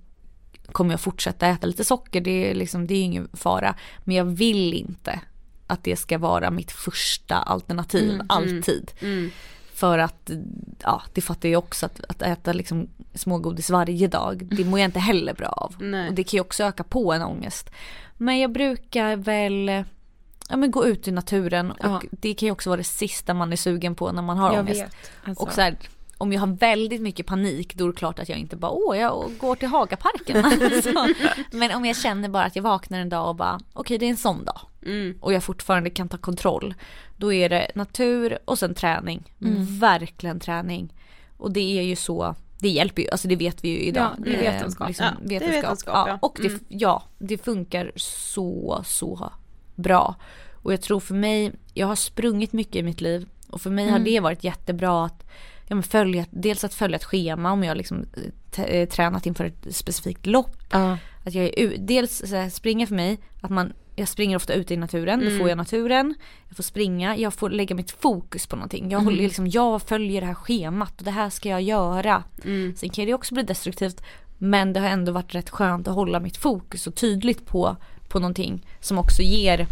kommer 0.72 0.92
jag 0.92 1.00
fortsätta 1.00 1.46
äta 1.46 1.66
lite 1.66 1.84
socker, 1.84 2.20
det 2.20 2.50
är 2.50 2.54
liksom, 2.54 2.86
det 2.86 2.94
är 2.94 3.02
ingen 3.02 3.28
fara. 3.32 3.74
Men 4.04 4.16
jag 4.16 4.24
vill 4.24 4.74
inte 4.74 5.20
att 5.66 5.84
det 5.84 5.96
ska 5.96 6.18
vara 6.18 6.50
mitt 6.50 6.72
första 6.72 7.36
alternativ 7.36 8.14
Mm, 8.14 8.26
alltid. 8.28 8.90
Mm. 9.00 9.30
För 9.74 9.98
att, 9.98 10.30
ja 10.82 11.02
det 11.14 11.20
fattar 11.20 11.48
jag 11.48 11.58
också 11.58 11.86
att, 11.86 12.00
att 12.08 12.22
äta 12.22 12.52
liksom 12.52 12.88
smågodis 13.14 13.70
varje 13.70 14.08
dag, 14.08 14.48
det 14.56 14.64
mår 14.64 14.78
jag 14.78 14.88
inte 14.88 15.00
heller 15.00 15.34
bra 15.34 15.48
av. 15.48 15.74
Nej. 15.80 16.08
Och 16.08 16.14
det 16.14 16.24
kan 16.24 16.36
ju 16.36 16.40
också 16.40 16.64
öka 16.64 16.84
på 16.84 17.12
en 17.12 17.22
ångest. 17.22 17.70
Men 18.16 18.38
jag 18.38 18.52
brukar 18.52 19.16
väl 19.16 19.84
ja, 20.50 20.56
men 20.56 20.70
gå 20.70 20.86
ut 20.86 21.08
i 21.08 21.10
naturen 21.10 21.70
och 21.70 21.76
Ja. 21.82 22.02
det 22.10 22.34
kan 22.34 22.46
ju 22.46 22.52
också 22.52 22.70
vara 22.70 22.76
det 22.78 22.84
sista 22.84 23.34
man 23.34 23.52
är 23.52 23.56
sugen 23.56 23.94
på 23.94 24.12
när 24.12 24.22
man 24.22 24.36
har 24.38 24.52
jag 24.52 24.60
ångest. 24.60 24.80
vet. 24.82 24.94
Alltså. 25.24 25.44
Och 25.44 25.52
så 25.52 25.60
här, 25.60 25.76
om 26.18 26.32
jag 26.32 26.40
har 26.40 26.46
väldigt 26.46 27.00
mycket 27.00 27.26
panik 27.26 27.74
då 27.74 27.84
är 27.84 27.88
det 27.88 27.94
klart 27.96 28.18
att 28.18 28.28
jag 28.28 28.38
inte 28.38 28.56
bara 28.56 28.70
åh 28.70 28.98
jag 28.98 29.30
går 29.38 29.54
till 29.56 29.68
Hagaparken. 29.68 30.44
alltså. 30.44 31.06
Men 31.50 31.70
om 31.76 31.84
jag 31.84 31.96
känner 31.96 32.28
bara 32.28 32.44
att 32.44 32.56
jag 32.56 32.62
vaknar 32.62 33.00
en 33.00 33.08
dag 33.08 33.28
och 33.28 33.36
bara 33.36 33.60
okej 33.72 33.98
det 33.98 34.06
är 34.06 34.10
en 34.10 34.16
sån 34.16 34.44
dag 34.44 34.60
Mm. 34.86 35.18
och 35.20 35.32
jag 35.32 35.44
fortfarande 35.44 35.90
kan 35.90 36.08
ta 36.08 36.16
kontroll. 36.18 36.74
Då 37.16 37.32
är 37.32 37.48
det 37.48 37.70
natur 37.74 38.38
och 38.44 38.58
sen 38.58 38.74
träning. 38.74 39.32
Mm. 39.40 39.78
Verkligen 39.78 40.40
träning. 40.40 40.92
Och 41.36 41.52
det 41.52 41.78
är 41.78 41.82
ju 41.82 41.96
så, 41.96 42.34
det 42.58 42.68
hjälper 42.68 43.02
ju, 43.02 43.10
alltså 43.10 43.28
det 43.28 43.36
vet 43.36 43.64
vi 43.64 43.68
ju 43.68 43.78
idag. 43.78 44.10
Ja, 44.18 44.24
det 44.24 44.30
är 44.36 44.42
Eh, 44.48 44.52
vetenskap. 44.52 44.90
Ja, 44.98 45.10
det 45.24 45.36
är 45.36 45.40
vetenskap, 45.40 46.08
ja. 46.08 46.18
Och 46.22 46.38
det, 46.42 46.48
Mm. 46.48 46.60
ja, 46.68 47.02
det 47.18 47.38
funkar 47.44 47.92
så, 47.96 48.82
så 48.86 49.30
bra. 49.80 50.14
Och 50.62 50.72
jag 50.72 50.80
tror 50.82 51.00
för 51.00 51.14
mig, 51.14 51.52
jag 51.74 51.86
har 51.86 51.94
sprungit 51.96 52.52
mycket 52.52 52.76
i 52.76 52.82
mitt 52.82 53.00
liv 53.00 53.28
och 53.48 53.60
för 53.60 53.70
mig 53.70 53.84
har 53.84 53.96
Mm. 53.96 54.04
det 54.04 54.20
varit 54.20 54.44
jättebra 54.44 55.04
att 55.04 55.24
ja, 55.68 55.82
följa, 55.82 56.24
dels 56.30 56.64
att 56.64 56.74
följa 56.74 56.96
ett 56.96 57.04
schema 57.04 57.52
om 57.52 57.64
jag 57.64 57.76
liksom 57.76 58.04
eh, 58.56 58.88
tränat 58.88 59.26
inför 59.26 59.44
ett 59.44 59.76
specifikt 59.76 60.26
lopp. 60.26 60.56
Ja. 60.72 60.98
Att 61.24 61.34
jag 61.34 61.44
är 61.58 61.74
dels 61.78 62.22
springa 62.52 62.86
för 62.86 62.94
mig, 62.94 63.18
att 63.40 63.50
man, 63.50 63.72
jag 63.96 64.08
springer 64.08 64.36
ofta 64.36 64.52
ute 64.52 64.74
i 64.74 64.76
naturen, 64.76 65.20
Mm. 65.20 65.32
då 65.32 65.38
får 65.38 65.48
jag 65.48 65.58
naturen, 65.58 66.14
jag 66.48 66.56
får 66.56 66.62
springa, 66.62 67.16
jag 67.16 67.34
får 67.34 67.50
lägga 67.50 67.74
mitt 67.76 67.90
fokus 67.90 68.46
på 68.46 68.56
någonting. 68.56 68.84
Jag, 68.90 68.92
Mm. 68.92 69.04
håller, 69.04 69.22
liksom, 69.22 69.46
jag 69.46 69.82
följer 69.82 70.20
det 70.20 70.26
här 70.26 70.34
schemat 70.34 70.98
och 70.98 71.04
det 71.04 71.10
här 71.10 71.30
ska 71.30 71.48
jag 71.48 71.62
göra. 71.62 72.24
Mm. 72.44 72.76
Sen 72.76 72.88
kan 72.90 73.06
det 73.06 73.14
också 73.14 73.34
bli 73.34 73.42
destruktivt 73.42 74.02
men 74.38 74.72
det 74.72 74.80
har 74.80 74.88
ändå 74.88 75.12
varit 75.12 75.34
rätt 75.34 75.50
skönt 75.50 75.88
att 75.88 75.94
hålla 75.94 76.20
mitt 76.20 76.36
fokus 76.36 76.82
så 76.82 76.90
tydligt 76.90 77.46
på, 77.46 77.76
på 78.10 78.18
någonting 78.18 78.66
som 78.80 78.98
också 78.98 79.22
ger 79.22 79.66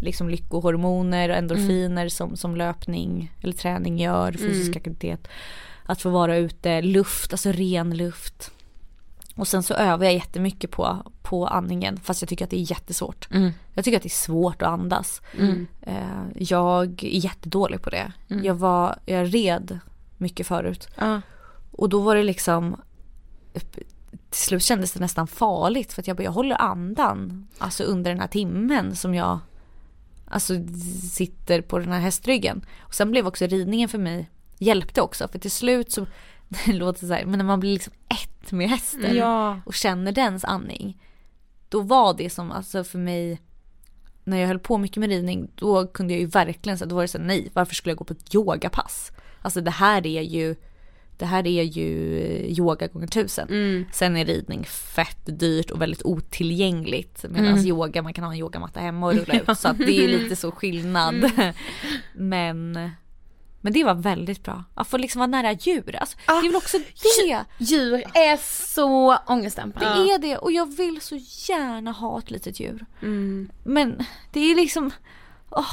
liksom 0.00 0.28
lyckohormoner 0.28 1.28
och 1.28 1.36
endorfiner 1.36 2.08
som, 2.08 2.36
som 2.36 2.56
löpning 2.56 3.32
eller 3.40 3.52
träning 3.52 3.98
gör, 3.98 4.32
fysisk 4.32 4.68
Mm. 4.68 4.76
aktivitet. 4.76 5.28
att 5.86 6.02
få 6.02 6.10
vara 6.10 6.36
ute, 6.36 6.82
luft, 6.82 7.32
alltså 7.32 7.52
ren 7.52 7.96
luft. 7.96 8.50
Och 9.34 9.48
sen 9.48 9.62
så 9.62 9.74
övar 9.74 10.04
jag 10.04 10.14
jättemycket 10.14 10.70
på, 10.70 11.12
på 11.22 11.46
andningen 11.46 11.96
fast 12.00 12.22
jag 12.22 12.28
tycker 12.28 12.44
att 12.44 12.50
det 12.50 12.56
är 12.60 12.70
jättesvårt. 12.70 13.28
Mm. 13.30 13.50
Jag 13.74 13.84
tycker 13.84 13.96
att 13.96 14.02
det 14.02 14.06
är 14.06 14.10
svårt 14.10 14.62
att 14.62 14.68
andas. 14.68 15.22
Mm. 15.38 15.66
Eh, 15.82 15.96
jag 16.38 17.04
är 17.04 17.24
jättedålig 17.24 17.82
på 17.82 17.90
det. 17.90 18.12
Jag, 18.42 18.54
var, 18.54 18.98
jag 19.06 19.34
red 19.34 19.78
mycket 20.18 20.46
förut. 20.46 20.88
Ja. 21.00 21.20
Och 21.72 21.88
då 21.88 22.00
var 22.00 22.16
det 22.16 22.22
liksom 22.22 22.76
till 24.32 24.40
slut 24.40 24.62
kändes 24.62 24.92
det 24.92 25.00
nästan 25.00 25.26
farligt 25.26 25.92
för 25.92 26.02
att 26.02 26.06
jag 26.06 26.16
bara, 26.16 26.22
jag 26.22 26.32
håller 26.32 26.56
andan 26.62 27.48
alltså 27.58 27.84
under 27.84 28.10
den 28.10 28.20
här 28.20 28.28
timmen 28.28 28.96
som 28.96 29.14
jag 29.14 29.38
alltså 30.28 30.54
sitter 31.12 31.60
på 31.60 31.78
den 31.78 31.92
här 31.92 32.00
hästryggen. 32.00 32.64
Och 32.80 32.94
sen 32.94 33.10
blev 33.10 33.26
också 33.26 33.46
ridningen 33.46 33.88
för 33.88 33.98
mig 33.98 34.30
hjälpte 34.58 35.00
också 35.00 35.28
för 35.28 35.38
till 35.38 35.50
slut 35.50 35.92
så 35.92 36.06
det 36.48 36.72
låter 36.72 37.06
så 37.06 37.12
här, 37.12 37.24
men 37.24 37.38
när 37.38 37.44
man 37.44 37.60
blir 37.60 37.72
liksom 37.72 37.92
ett 38.08 38.52
med 38.52 38.68
hästen 38.70 39.16
Ja. 39.16 39.60
och 39.66 39.74
känner 39.74 40.12
dens 40.12 40.44
andning. 40.44 41.02
Då 41.68 41.80
var 41.80 42.14
det 42.14 42.30
som 42.30 42.52
alltså 42.52 42.84
för 42.84 42.98
mig 42.98 43.40
när 44.24 44.36
jag 44.36 44.48
höll 44.48 44.58
på 44.58 44.78
mycket 44.78 44.96
med 44.96 45.08
ridning 45.08 45.50
då 45.54 45.86
kunde 45.86 46.12
jag 46.12 46.20
ju 46.20 46.26
verkligen 46.26 46.78
säga, 46.78 46.88
då 46.88 46.94
var 46.94 47.02
det 47.02 47.08
så 47.08 47.18
här, 47.18 47.24
nej 47.24 47.50
varför 47.52 47.74
skulle 47.74 47.90
jag 47.90 47.98
gå 47.98 48.04
på 48.04 48.12
ett 48.12 48.34
yogapass? 48.34 49.12
Alltså 49.42 49.60
det 49.60 49.70
här 49.70 50.06
är 50.06 50.22
ju 50.22 50.56
det 51.18 51.26
här 51.26 51.46
är 51.46 51.62
ju 51.62 52.18
eh, 52.20 52.58
yoga 52.58 52.86
gånger 52.86 53.06
tusen. 53.06 53.48
Mm. 53.48 53.84
Sen 53.92 54.16
är 54.16 54.24
ridning 54.24 54.64
fett 54.64 55.38
dyrt 55.38 55.70
och 55.70 55.82
väldigt 55.82 56.02
otillgängligt. 56.02 57.24
Medan 57.30 57.46
Mm. 57.52 57.66
yoga, 57.66 58.02
man 58.02 58.12
kan 58.14 58.24
ha 58.24 58.32
en 58.32 58.38
yogamatta 58.38 58.80
hemma 58.80 59.06
och 59.06 59.14
rulla 59.14 59.40
ut. 59.48 59.58
Så 59.58 59.68
att 59.68 59.78
det 59.78 60.04
är 60.04 60.08
lite 60.08 60.36
så 60.36 60.50
skillnad. 60.50 61.14
Mm. 61.14 61.54
Men, 62.14 62.90
men 63.60 63.72
det 63.72 63.84
var 63.84 63.94
väldigt 63.94 64.42
bra. 64.44 64.64
Att 64.74 64.88
få 64.88 64.96
liksom 64.96 65.18
vara 65.18 65.26
nära 65.26 65.52
djur. 65.52 65.96
Alltså, 65.96 66.16
Ah, 66.26 66.40
det 66.40 66.46
är 66.46 66.48
väl 66.50 66.56
också 66.56 66.78
det. 66.78 67.44
Djur 67.58 68.02
är 68.14 68.36
så 68.74 69.10
Det 69.12 69.32
ångestdämpande. 69.32 70.12
är 70.14 70.18
det 70.18 70.36
och 70.36 70.52
jag 70.52 70.76
vill 70.76 71.00
så 71.00 71.16
gärna 71.48 71.90
ha 71.92 72.18
ett 72.18 72.30
litet 72.30 72.60
djur. 72.60 72.86
Mm. 73.02 73.50
Men 73.64 74.04
det 74.32 74.40
är 74.40 74.54
liksom, 74.56 74.90
åh, 75.50 75.66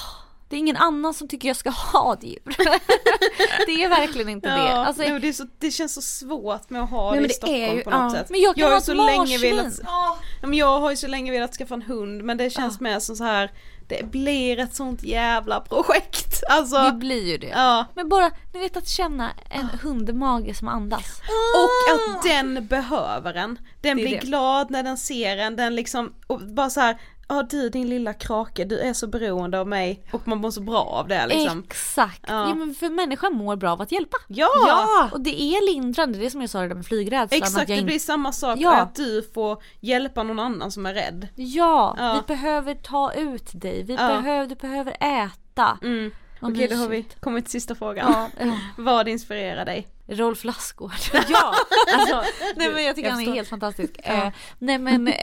det 0.49 0.55
är 0.55 0.59
ingen 0.59 0.77
annan 0.77 1.13
som 1.13 1.27
tycker 1.27 1.47
jag 1.47 1.57
ska 1.57 1.69
ha 1.93 2.13
ett 2.13 2.23
djur. 2.23 2.41
det 3.65 3.83
är 3.83 3.89
verkligen 3.89 4.29
inte 4.29 4.49
det. 4.49 4.73
Alltså, 4.73 5.01
nej, 5.03 5.19
det, 5.19 5.33
så, 5.33 5.45
det 5.59 5.71
känns 5.71 5.93
så 5.93 6.01
svårt 6.01 6.69
med 6.69 6.83
att 6.83 6.89
ha 6.89 7.11
Nej, 7.11 7.21
det 7.21 7.27
i 7.27 7.29
Stockholm 7.29 7.77
ju- 7.77 7.83
på 7.83 7.89
något 7.89 8.13
ja. 8.13 8.19
sätt. 8.19 8.29
men 8.29 8.41
jag 8.41 8.55
kan 8.55 8.63
har 8.63 8.71
ha 8.71 8.77
ett 8.77 8.83
så 8.83 8.93
länge 8.93 9.37
velat, 9.37 9.79
ja, 9.83 10.17
men 10.41 10.53
jag 10.53 10.79
har 10.79 10.89
ju 10.91 10.97
så 10.97 11.07
länge 11.07 11.31
velat 11.31 11.53
skaffa 11.53 11.73
en 11.73 11.81
hund 11.81 12.23
men 12.23 12.37
det 12.37 12.49
känns 12.49 12.79
mer 12.79 12.99
som 12.99 13.15
så 13.15 13.23
här 13.23 13.51
det 13.89 14.11
blir 14.11 14.59
ett 14.59 14.75
sånt 14.75 15.03
jävla 15.03 15.59
projekt. 15.59 16.25
Alltså, 16.49 16.77
Det 16.83 16.91
blir 16.91 17.27
ju 17.27 17.37
det. 17.37 17.47
ja. 17.47 17.85
Men 17.95 18.09
bara, 18.09 18.31
ni 18.53 18.59
vet 18.59 18.77
att 18.77 18.87
känna 18.87 19.31
en 19.49 19.69
hundmage 19.83 20.55
som 20.55 20.67
andas. 20.67 21.21
Och 21.55 21.93
att 21.95 22.23
den 22.23 22.67
behöver 22.67 23.33
en. 23.33 23.59
Den 23.81 23.97
blir 23.97 24.09
det. 24.09 24.25
glad 24.25 24.71
när 24.71 24.83
den 24.83 24.97
ser 24.97 25.37
en, 25.37 25.55
den 25.55 25.75
liksom, 25.75 26.13
bara 26.55 26.69
så 26.69 26.79
här, 26.79 26.97
ja 27.29 27.43
du 27.49 27.69
din 27.69 27.89
lilla 27.89 28.13
krake, 28.13 28.65
du 28.65 28.79
är 28.79 28.93
så 28.93 29.07
beroende 29.07 29.59
av 29.59 29.67
mig 29.67 30.03
och 30.11 30.27
man 30.27 30.37
mår 30.37 30.51
så 30.51 30.61
bra 30.61 30.81
av 30.81 31.07
det 31.07 31.27
liksom. 31.27 31.63
Exakt. 31.67 32.21
Ja. 32.27 32.49
Ja. 32.49 32.55
men 32.55 32.73
för 32.75 32.89
människan 32.89 33.33
mår 33.33 33.55
bra 33.55 33.71
av 33.71 33.81
att 33.81 33.91
hjälpa. 33.91 34.17
Ja! 34.27 35.09
Och 35.11 35.21
det 35.21 35.41
är 35.41 35.73
lindrande, 35.73 36.17
det 36.19 36.25
är 36.25 36.29
som 36.29 36.41
jag 36.41 36.49
sa 36.49 36.61
det 36.61 36.67
där 36.67 36.75
med 36.75 36.85
flygrädslan. 36.85 37.37
Exakt, 37.37 37.67
det 37.67 37.73
inte- 37.73 37.85
blir 37.85 37.99
samma 37.99 38.31
sak 38.31 38.57
Ja. 38.59 38.75
att 38.81 38.95
du 38.95 39.29
får 39.33 39.63
hjälpa 39.79 40.23
någon 40.23 40.39
annan 40.39 40.71
som 40.71 40.85
är 40.85 40.93
rädd. 40.93 41.27
Ja, 41.35 41.95
Ja. 41.99 42.13
vi 42.27 42.35
behöver 42.35 42.73
ta 42.75 43.13
ut 43.13 43.49
dig, 43.53 43.83
vi 43.83 43.93
Ja. 43.95 44.07
behöver, 44.07 44.47
du 44.47 44.55
behöver 44.55 44.91
äta. 44.99 45.77
Mm. 45.83 46.11
Okej 46.39 46.53
blir 46.53 46.69
då 46.69 46.75
har 46.75 46.87
vi 46.89 47.05
kommit 47.19 47.45
till 47.45 47.51
sista 47.51 47.75
frågan. 47.75 48.29
Ja. 48.39 48.59
Vad 48.77 49.07
inspirerar 49.07 49.65
dig? 49.65 49.87
Rolf 50.07 50.43
Lassgård. 50.43 50.91
Ja, 51.29 51.53
alltså, 51.93 52.23
nej 52.55 52.73
men 52.73 52.83
jag 52.83 52.95
tycker 52.95 53.09
jag 53.09 53.15
han 53.15 53.27
är 53.27 53.33
helt 53.33 53.49
fantastisk. 53.49 53.91
Eh, 54.03 54.29
nej 54.59 54.79
men, 54.79 55.13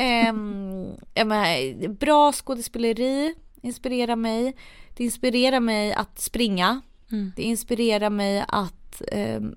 ja, 1.14 1.24
men 1.24 1.94
bra 1.94 2.32
skådespeleri 2.32 3.34
inspirerar 3.62 4.16
mig. 4.16 4.56
Det 4.96 5.04
inspirerar 5.04 5.60
mig 5.60 5.92
att 5.92 6.20
springa. 6.20 6.80
Mm. 7.12 7.32
Det 7.36 7.42
inspirerar 7.42 8.10
mig 8.10 8.44
att, 8.48 9.02
ehm, 9.12 9.56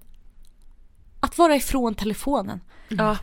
att 1.20 1.38
vara 1.38 1.56
ifrån 1.56 1.96
telefonen. 1.96 2.62
Ja. 2.88 3.18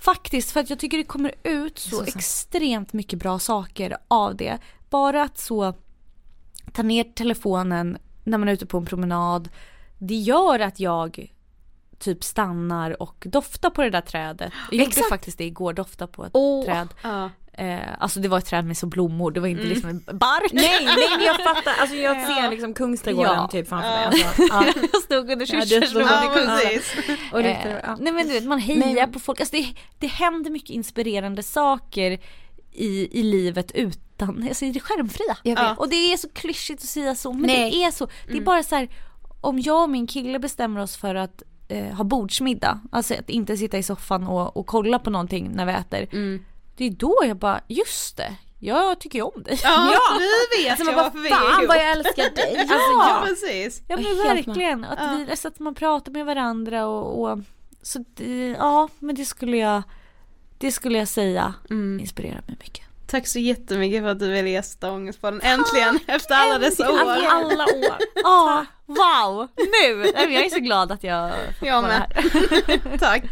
Faktiskt, 0.00 0.50
för 0.50 0.60
att 0.60 0.70
jag 0.70 0.78
tycker 0.78 0.98
det 0.98 1.04
kommer 1.04 1.34
ut 1.42 1.78
så, 1.78 1.96
Så 1.96 2.02
extremt 2.02 2.92
mycket 2.92 3.18
bra 3.18 3.38
saker 3.38 3.96
av 4.08 4.36
det. 4.36 4.58
Bara 4.90 5.22
att 5.22 5.38
så 5.38 5.74
ta 6.72 6.82
ner 6.82 7.04
telefonen 7.04 7.98
när 8.24 8.38
man 8.38 8.48
är 8.48 8.52
ute 8.52 8.66
på 8.66 8.78
en 8.78 8.86
promenad. 8.86 9.48
Det 9.98 10.14
gör 10.14 10.60
att 10.60 10.80
jag 10.80 11.32
typ 11.98 12.24
stannar 12.24 13.02
och 13.02 13.24
doftar 13.28 13.70
på 13.70 13.82
det 13.82 13.90
där 13.90 14.00
trädet. 14.00 14.52
Jag 14.70 14.78
gjorde 14.78 14.88
Exakt. 14.88 15.08
faktiskt 15.08 15.38
det 15.38 15.44
igår, 15.44 15.72
dofta 15.72 16.06
på 16.06 16.24
ett 16.24 16.30
Åh. 16.34 16.64
träd. 16.64 16.88
Ja. 17.02 17.30
Eh, 17.52 17.78
alltså 17.98 18.20
det 18.20 18.28
var 18.28 18.38
ett 18.38 18.46
träd 18.46 18.64
med 18.64 18.76
så 18.76 18.86
blommor, 18.86 19.30
det 19.30 19.40
var 19.40 19.48
inte 19.48 19.62
liksom 19.62 19.90
en 19.90 20.18
bark. 20.18 20.52
Nej, 20.52 20.84
nej 20.84 21.08
men 21.16 21.26
jag 21.26 21.36
fattar, 21.36 21.72
alltså 21.80 21.96
jag 21.96 22.26
ser 22.26 22.50
liksom 22.50 22.74
Kungsträdgården 22.74 23.32
Ja. 23.34 23.48
typ 23.48 23.68
framför 23.68 23.88
mig. 23.88 24.04
Alltså, 24.04 24.42
ja. 24.42 24.64
jag 24.92 25.02
stod 25.02 25.30
under 25.30 25.54
Ja, 25.54 25.62
kyrkogården 25.66 25.88
stod- 25.88 26.02
i 26.02 26.04
Ja, 26.04 26.34
Kungsträdgården. 26.34 27.46
Eh, 27.46 27.80
ja. 27.84 27.96
Nej 28.00 28.12
men 28.12 28.26
du 28.28 28.32
vet 28.32 28.44
man 28.44 28.58
hejar 28.58 28.94
Men- 28.94 29.12
på 29.12 29.18
folk, 29.18 29.40
alltså 29.40 29.56
det, 29.56 29.74
det 29.98 30.06
händer 30.06 30.50
mycket 30.50 30.70
inspirerande 30.70 31.42
saker 31.42 32.18
i, 32.72 33.20
i 33.20 33.22
livet 33.22 33.70
utan, 33.74 34.44
alltså 34.48 34.64
i 34.64 34.72
det 34.72 34.80
skärmfria. 34.80 35.36
Ja. 35.42 35.74
Och 35.78 35.88
det 35.88 35.96
är 36.12 36.16
så 36.16 36.28
klyschigt 36.28 36.82
att 36.82 36.88
säga 36.88 37.14
så 37.14 37.32
men 37.32 37.42
Nej. 37.42 37.70
det 37.70 37.84
är 37.84 37.90
så. 37.90 38.08
Det 38.28 38.36
är 38.36 38.40
bara 38.40 38.62
så 38.62 38.74
här, 38.76 38.88
om 39.40 39.60
jag 39.60 39.82
och 39.82 39.90
min 39.90 40.06
kille 40.06 40.38
bestämmer 40.38 40.80
oss 40.80 40.96
för 40.96 41.14
att 41.14 41.42
eh, 41.68 41.84
ha 41.94 42.04
bordsmiddag, 42.04 42.80
alltså 42.92 43.14
att 43.14 43.30
inte 43.30 43.56
sitta 43.56 43.78
i 43.78 43.82
soffan 43.82 44.26
och, 44.26 44.56
och 44.56 44.66
kolla 44.66 44.98
på 44.98 45.10
någonting 45.10 45.50
när 45.54 45.66
vi 45.66 45.72
äter. 45.72 46.08
Mm. 46.12 46.44
Det 46.76 46.84
är 46.84 46.90
då 46.90 47.16
jag 47.26 47.36
bara, 47.36 47.60
just 47.68 48.16
det, 48.16 48.34
jag 48.58 49.00
tycker 49.00 49.18
ju 49.18 49.22
om 49.24 49.42
dig. 49.42 49.60
Ja, 49.62 49.92
nu 50.18 50.62
vet 50.62 50.70
Alltså, 50.70 50.84
jag 50.86 50.94
men 50.94 51.04
varför 51.04 51.18
vad 51.18 51.22
vi 51.22 51.28
är 51.30 51.34
fan 51.34 51.58
ihop. 51.58 51.68
vad 51.68 51.76
jag 51.76 51.90
älskar 51.90 52.34
dig. 52.36 52.56
Alltså, 52.58 52.74
Ja, 52.74 53.20
ja. 53.20 53.22
precis. 53.26 53.82
Ja 53.88 53.96
men 53.96 54.04
verkligen, 54.36 54.84
att, 54.84 54.98
Ja. 55.02 55.24
vi, 55.30 55.36
så 55.36 55.48
att 55.48 55.58
man 55.58 55.74
pratar 55.74 56.12
med 56.12 56.26
varandra 56.26 56.86
och, 56.86 57.30
och 57.32 57.38
så 57.82 58.04
det, 58.14 58.46
ja 58.48 58.88
men 58.98 59.14
det 59.14 59.24
skulle 59.24 59.56
jag, 59.56 59.82
det 60.60 60.72
skulle 60.72 60.98
jag 60.98 61.08
säga 61.08 61.54
Mm. 61.70 62.00
inspirerar 62.00 62.42
mig 62.46 62.56
mycket. 62.60 62.84
Tack 63.06 63.26
så 63.26 63.38
jättemycket 63.38 64.02
för 64.02 64.08
att 64.08 64.18
du 64.18 64.28
ville 64.30 64.50
gästa 64.50 64.92
Ångestpodden. 64.92 65.40
Äntligen, 65.42 65.98
efter 66.06 66.34
alla 66.34 66.58
dessa 66.58 66.84
Alltså, 66.86 67.04
år. 67.06 67.26
alla 67.30 67.64
år. 67.64 67.96
Ja, 68.22 68.64
wow, 68.86 69.48
nu! 69.56 70.12
Jag 70.14 70.44
är 70.44 70.50
så 70.50 70.58
glad 70.60 70.92
att 70.92 71.04
jag 71.04 71.30
fått 71.58 71.68
Jag 71.68 71.82
vara 71.82 71.92
med. 71.92 72.12
här. 72.14 72.98
Tack. 72.98 73.24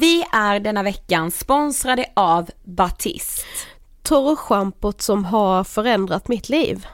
Vi 0.00 0.24
är 0.32 0.60
denna 0.60 0.82
veckan 0.82 1.30
sponsrade 1.30 2.06
av 2.14 2.50
Batist. 2.64 3.46
Torrschampot 4.02 5.02
som 5.02 5.24
har 5.24 5.64
förändrat 5.64 6.28
mitt 6.28 6.48
liv. 6.48 6.86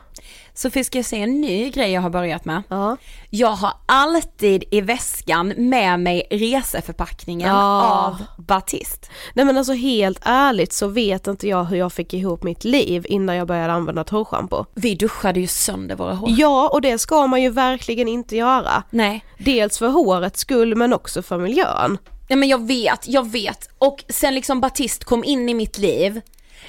Sofie 0.54 0.84
ska 0.84 0.98
jag 0.98 1.04
säga 1.04 1.22
en 1.24 1.40
ny 1.40 1.70
grej 1.70 1.92
jag 1.92 2.00
har 2.00 2.10
börjat 2.10 2.44
med? 2.44 2.62
Ja. 2.68 2.96
Jag 3.30 3.48
har 3.50 3.72
alltid 3.86 4.64
i 4.70 4.80
väskan 4.80 5.48
med 5.56 6.00
mig 6.00 6.26
reseförpackningen 6.30 7.48
Ja. 7.48 7.82
av 7.82 8.22
Batist. 8.42 9.10
Nej 9.34 9.44
men 9.44 9.58
alltså 9.58 9.72
helt 9.72 10.18
ärligt 10.22 10.72
så 10.72 10.86
vet 10.86 11.26
inte 11.26 11.48
jag 11.48 11.64
hur 11.64 11.76
jag 11.76 11.92
fick 11.92 12.14
ihop 12.14 12.42
mitt 12.42 12.64
liv 12.64 13.06
innan 13.08 13.36
jag 13.36 13.46
började 13.46 13.72
använda 13.72 14.04
torrschampo. 14.04 14.64
Vi 14.74 14.94
duschade 14.94 15.40
ju 15.40 15.46
sönder 15.46 15.96
våra 15.96 16.14
hår. 16.14 16.28
Ja 16.38 16.68
och 16.72 16.80
det 16.80 16.98
ska 16.98 17.26
man 17.26 17.42
ju 17.42 17.50
verkligen 17.50 18.08
inte 18.08 18.36
göra. 18.36 18.82
Nej, 18.90 19.24
Dels 19.38 19.78
för 19.78 19.88
hårets 19.88 20.40
skull 20.40 20.74
men 20.76 20.92
också 20.92 21.22
för 21.22 21.38
miljön. 21.38 21.98
Nej 22.28 22.36
men 22.36 22.48
jag 22.48 22.66
vet, 22.66 23.08
jag 23.08 23.30
vet. 23.30 23.68
Och 23.78 24.04
sen 24.08 24.34
liksom 24.34 24.60
Batist 24.60 25.04
kom 25.04 25.24
in 25.24 25.48
i 25.48 25.54
mitt 25.54 25.78
liv, 25.78 26.20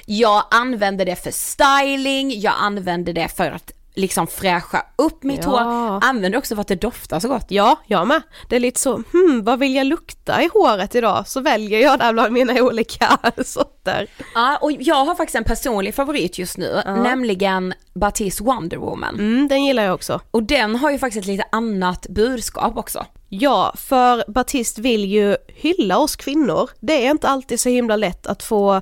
jag 0.06 0.44
använde 0.50 1.04
det 1.04 1.16
för 1.16 1.30
styling, 1.30 2.40
jag 2.40 2.54
använde 2.58 3.12
det 3.12 3.28
för 3.28 3.50
att 3.50 3.72
liksom 3.94 4.26
fräscha 4.26 4.82
upp 4.96 5.22
mitt 5.22 5.44
Ja. 5.44 5.50
hår, 5.50 6.00
använde 6.04 6.38
också 6.38 6.54
för 6.54 6.60
att 6.60 6.68
det 6.68 6.74
doftar 6.80 7.20
så 7.20 7.28
gott. 7.28 7.46
Ja, 7.48 7.76
jag 7.86 8.06
med. 8.06 8.22
Det 8.48 8.56
är 8.56 8.60
lite 8.60 8.80
så, 8.80 9.02
hmm, 9.12 9.44
vad 9.44 9.58
vill 9.58 9.74
jag 9.74 9.86
lukta 9.86 10.42
i 10.42 10.48
håret 10.52 10.94
idag? 10.94 11.28
Så 11.28 11.40
väljer 11.40 11.80
jag 11.80 11.98
där 11.98 12.12
bland 12.12 12.32
mina 12.32 12.52
olika 12.62 13.18
sorter. 13.44 14.06
Ja, 14.34 14.58
och 14.62 14.72
jag 14.72 15.04
har 15.04 15.14
faktiskt 15.14 15.36
en 15.36 15.44
personlig 15.44 15.94
favorit 15.94 16.38
just 16.38 16.56
nu, 16.58 16.82
nämligen 16.86 17.74
Batist 17.94 18.40
Wonder 18.40 18.76
Woman. 18.76 19.14
Mm, 19.14 19.48
den 19.48 19.64
gillar 19.64 19.82
jag 19.84 19.94
också. 19.94 20.20
Och 20.30 20.42
den 20.42 20.76
har 20.76 20.90
ju 20.90 20.98
faktiskt 20.98 21.20
ett 21.22 21.26
lite 21.26 21.44
annat 21.52 22.06
budskap 22.08 22.76
också. 22.76 23.06
Ja, 23.28 23.74
för 23.76 24.24
Batist 24.30 24.78
vill 24.78 25.04
ju 25.04 25.36
hylla 25.48 25.98
oss 25.98 26.16
kvinnor. 26.16 26.70
Det 26.80 27.06
är 27.06 27.10
inte 27.10 27.28
alltid 27.28 27.60
så 27.60 27.68
himla 27.68 27.96
lätt 27.96 28.26
att 28.26 28.42
få 28.42 28.80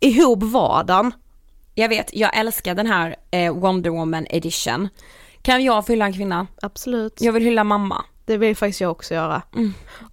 ihop 0.00 0.42
vardagen. 0.42 1.12
Jag 1.74 1.88
vet, 1.88 2.10
jag 2.14 2.36
älskar 2.36 2.74
den 2.74 2.86
här 2.86 3.16
eh, 3.30 3.54
Wonder 3.54 3.90
Woman 3.90 4.26
edition. 4.30 4.88
Kan 5.42 5.64
jag 5.64 5.86
få 5.86 5.92
hylla 5.92 6.04
en 6.04 6.12
kvinna? 6.12 6.46
Absolut. 6.62 7.20
Jag 7.20 7.32
vill 7.32 7.42
hylla 7.42 7.64
mamma. 7.64 8.04
Det 8.24 8.36
vill 8.36 8.56
faktiskt 8.56 8.80
jag 8.80 8.90
också 8.90 9.14
göra. 9.14 9.42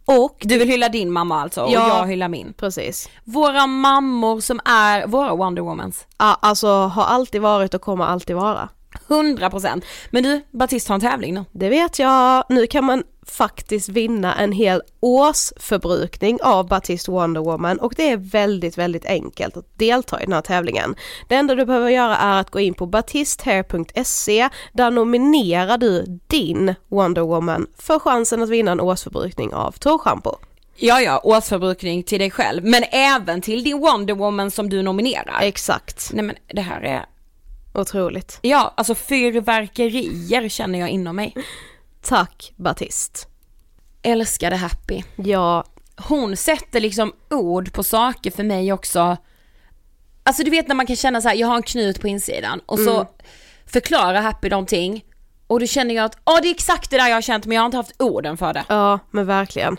Och 0.06 0.38
du 0.42 0.58
vill 0.60 0.68
hylla 0.70 0.90
din 0.90 1.12
mamma 1.12 1.42
alltså 1.42 1.62
och 1.64 1.72
Ja. 1.72 1.88
jag 2.00 2.08
hyllar 2.08 2.28
min. 2.30 2.54
Precis. 2.58 3.10
Våra 3.24 3.68
mammor 3.68 4.40
som 4.40 4.60
är 4.66 5.08
våra 5.08 5.36
Wonder 5.36 5.62
Womans. 5.62 6.08
Ja, 6.18 6.38
alltså 6.42 6.68
har 6.68 7.04
alltid 7.04 7.42
varit 7.42 7.74
och 7.74 7.82
kommer 7.82 8.06
alltid 8.06 8.36
vara. 8.36 8.70
100%. 9.10 9.84
Men 10.10 10.24
du, 10.24 10.42
Batist 10.52 10.88
har 10.88 10.96
en 10.96 11.02
tävling 11.02 11.34
nu. 11.34 11.46
Det 11.52 11.70
vet 11.70 12.00
jag. 12.00 12.44
Nu 12.50 12.68
kan 12.68 12.84
man 12.84 13.04
faktiskt 13.30 13.90
vinna 13.90 14.36
en 14.36 14.52
hel 14.52 14.82
årsförbrukning 15.00 16.40
av 16.44 16.68
Batiste 16.68 17.12
Wonder 17.12 17.42
Woman 17.42 17.80
och 17.80 17.94
det 17.98 18.10
är 18.10 18.18
väldigt, 18.18 18.78
väldigt 18.78 19.06
enkelt 19.06 19.58
att 19.58 19.78
delta 19.78 20.22
i 20.22 20.26
den 20.26 20.34
här 20.34 20.42
tävlingen. 20.42 20.96
Det 21.28 21.36
enda 21.36 21.56
du 21.56 21.66
behöver 21.66 21.90
göra 21.90 22.18
är 22.18 22.40
att 22.40 22.50
gå 22.50 22.60
in 22.60 22.74
på 22.74 22.86
batisthehair.se 22.86 24.50
där 24.74 24.92
nominerar 24.92 25.78
du 25.78 26.20
din 26.28 26.76
Wonder 26.88 27.22
Woman 27.22 27.68
för 27.78 28.00
chansen 28.00 28.44
att 28.44 28.50
vinna 28.50 28.72
en 28.72 28.80
årsförbrukning 28.80 29.54
av 29.54 29.72
torrschampo. 29.72 30.36
Ja, 30.76 31.02
ja, 31.02 31.22
årsförbrukning 31.24 32.04
till 32.04 32.20
dig 32.20 32.32
själv, 32.32 32.66
men 32.66 32.84
även 32.92 33.42
till 33.42 33.64
din 33.64 33.80
Wonder 33.80 34.14
Woman 34.14 34.52
som 34.52 34.70
du 34.70 34.82
nominerar. 34.82 35.40
Exakt. 35.42 36.10
Nej 36.14 36.26
men 36.26 36.36
det 36.48 36.62
här 36.62 36.82
är, 36.82 37.06
Otroligt. 37.74 38.40
ja 38.42 38.74
alltså 38.78 38.96
fyrverkerier 38.96 40.50
känner 40.50 40.80
jag 40.80 40.90
inom 40.90 41.16
mig. 41.16 41.36
Tack 42.02 42.54
Batiste. 42.56 43.20
Älskade 44.02 44.56
Happy. 44.56 45.04
Ja, 45.16 45.64
Hon 46.08 46.38
sätter 46.38 46.80
liksom 46.80 47.14
ord 47.30 47.74
på 47.74 47.84
saker 47.84 48.32
för 48.32 48.44
mig 48.44 48.74
också. 48.74 49.18
Alltså 50.24 50.44
du 50.44 50.52
vet 50.52 50.68
när 50.68 50.76
man 50.76 50.88
kan 50.88 50.96
känna 50.96 51.22
så 51.22 51.28
här, 51.28 51.36
jag 51.36 51.48
har 51.48 51.56
en 51.56 51.64
knut 51.64 52.02
på 52.02 52.08
insidan 52.08 52.62
och 52.66 52.80
så 52.80 53.08
förklarar 53.66 54.22
Happy 54.22 54.50
någonting 54.50 55.06
och 55.48 55.60
då 55.60 55.66
känner 55.66 55.96
jag 55.96 56.06
att, 56.06 56.18
åh 56.26 56.40
det 56.42 56.48
är 56.48 56.52
exakt 56.52 56.90
det 56.90 56.98
där 56.98 57.08
jag 57.08 57.16
har 57.16 57.22
känt 57.22 57.46
men 57.46 57.56
jag 57.56 57.62
har 57.62 57.66
inte 57.66 57.78
haft 57.78 58.02
orden 58.02 58.38
för 58.38 58.54
det. 58.54 58.64
Ja, 58.70 59.00
men 59.12 59.26
verkligen. 59.26 59.78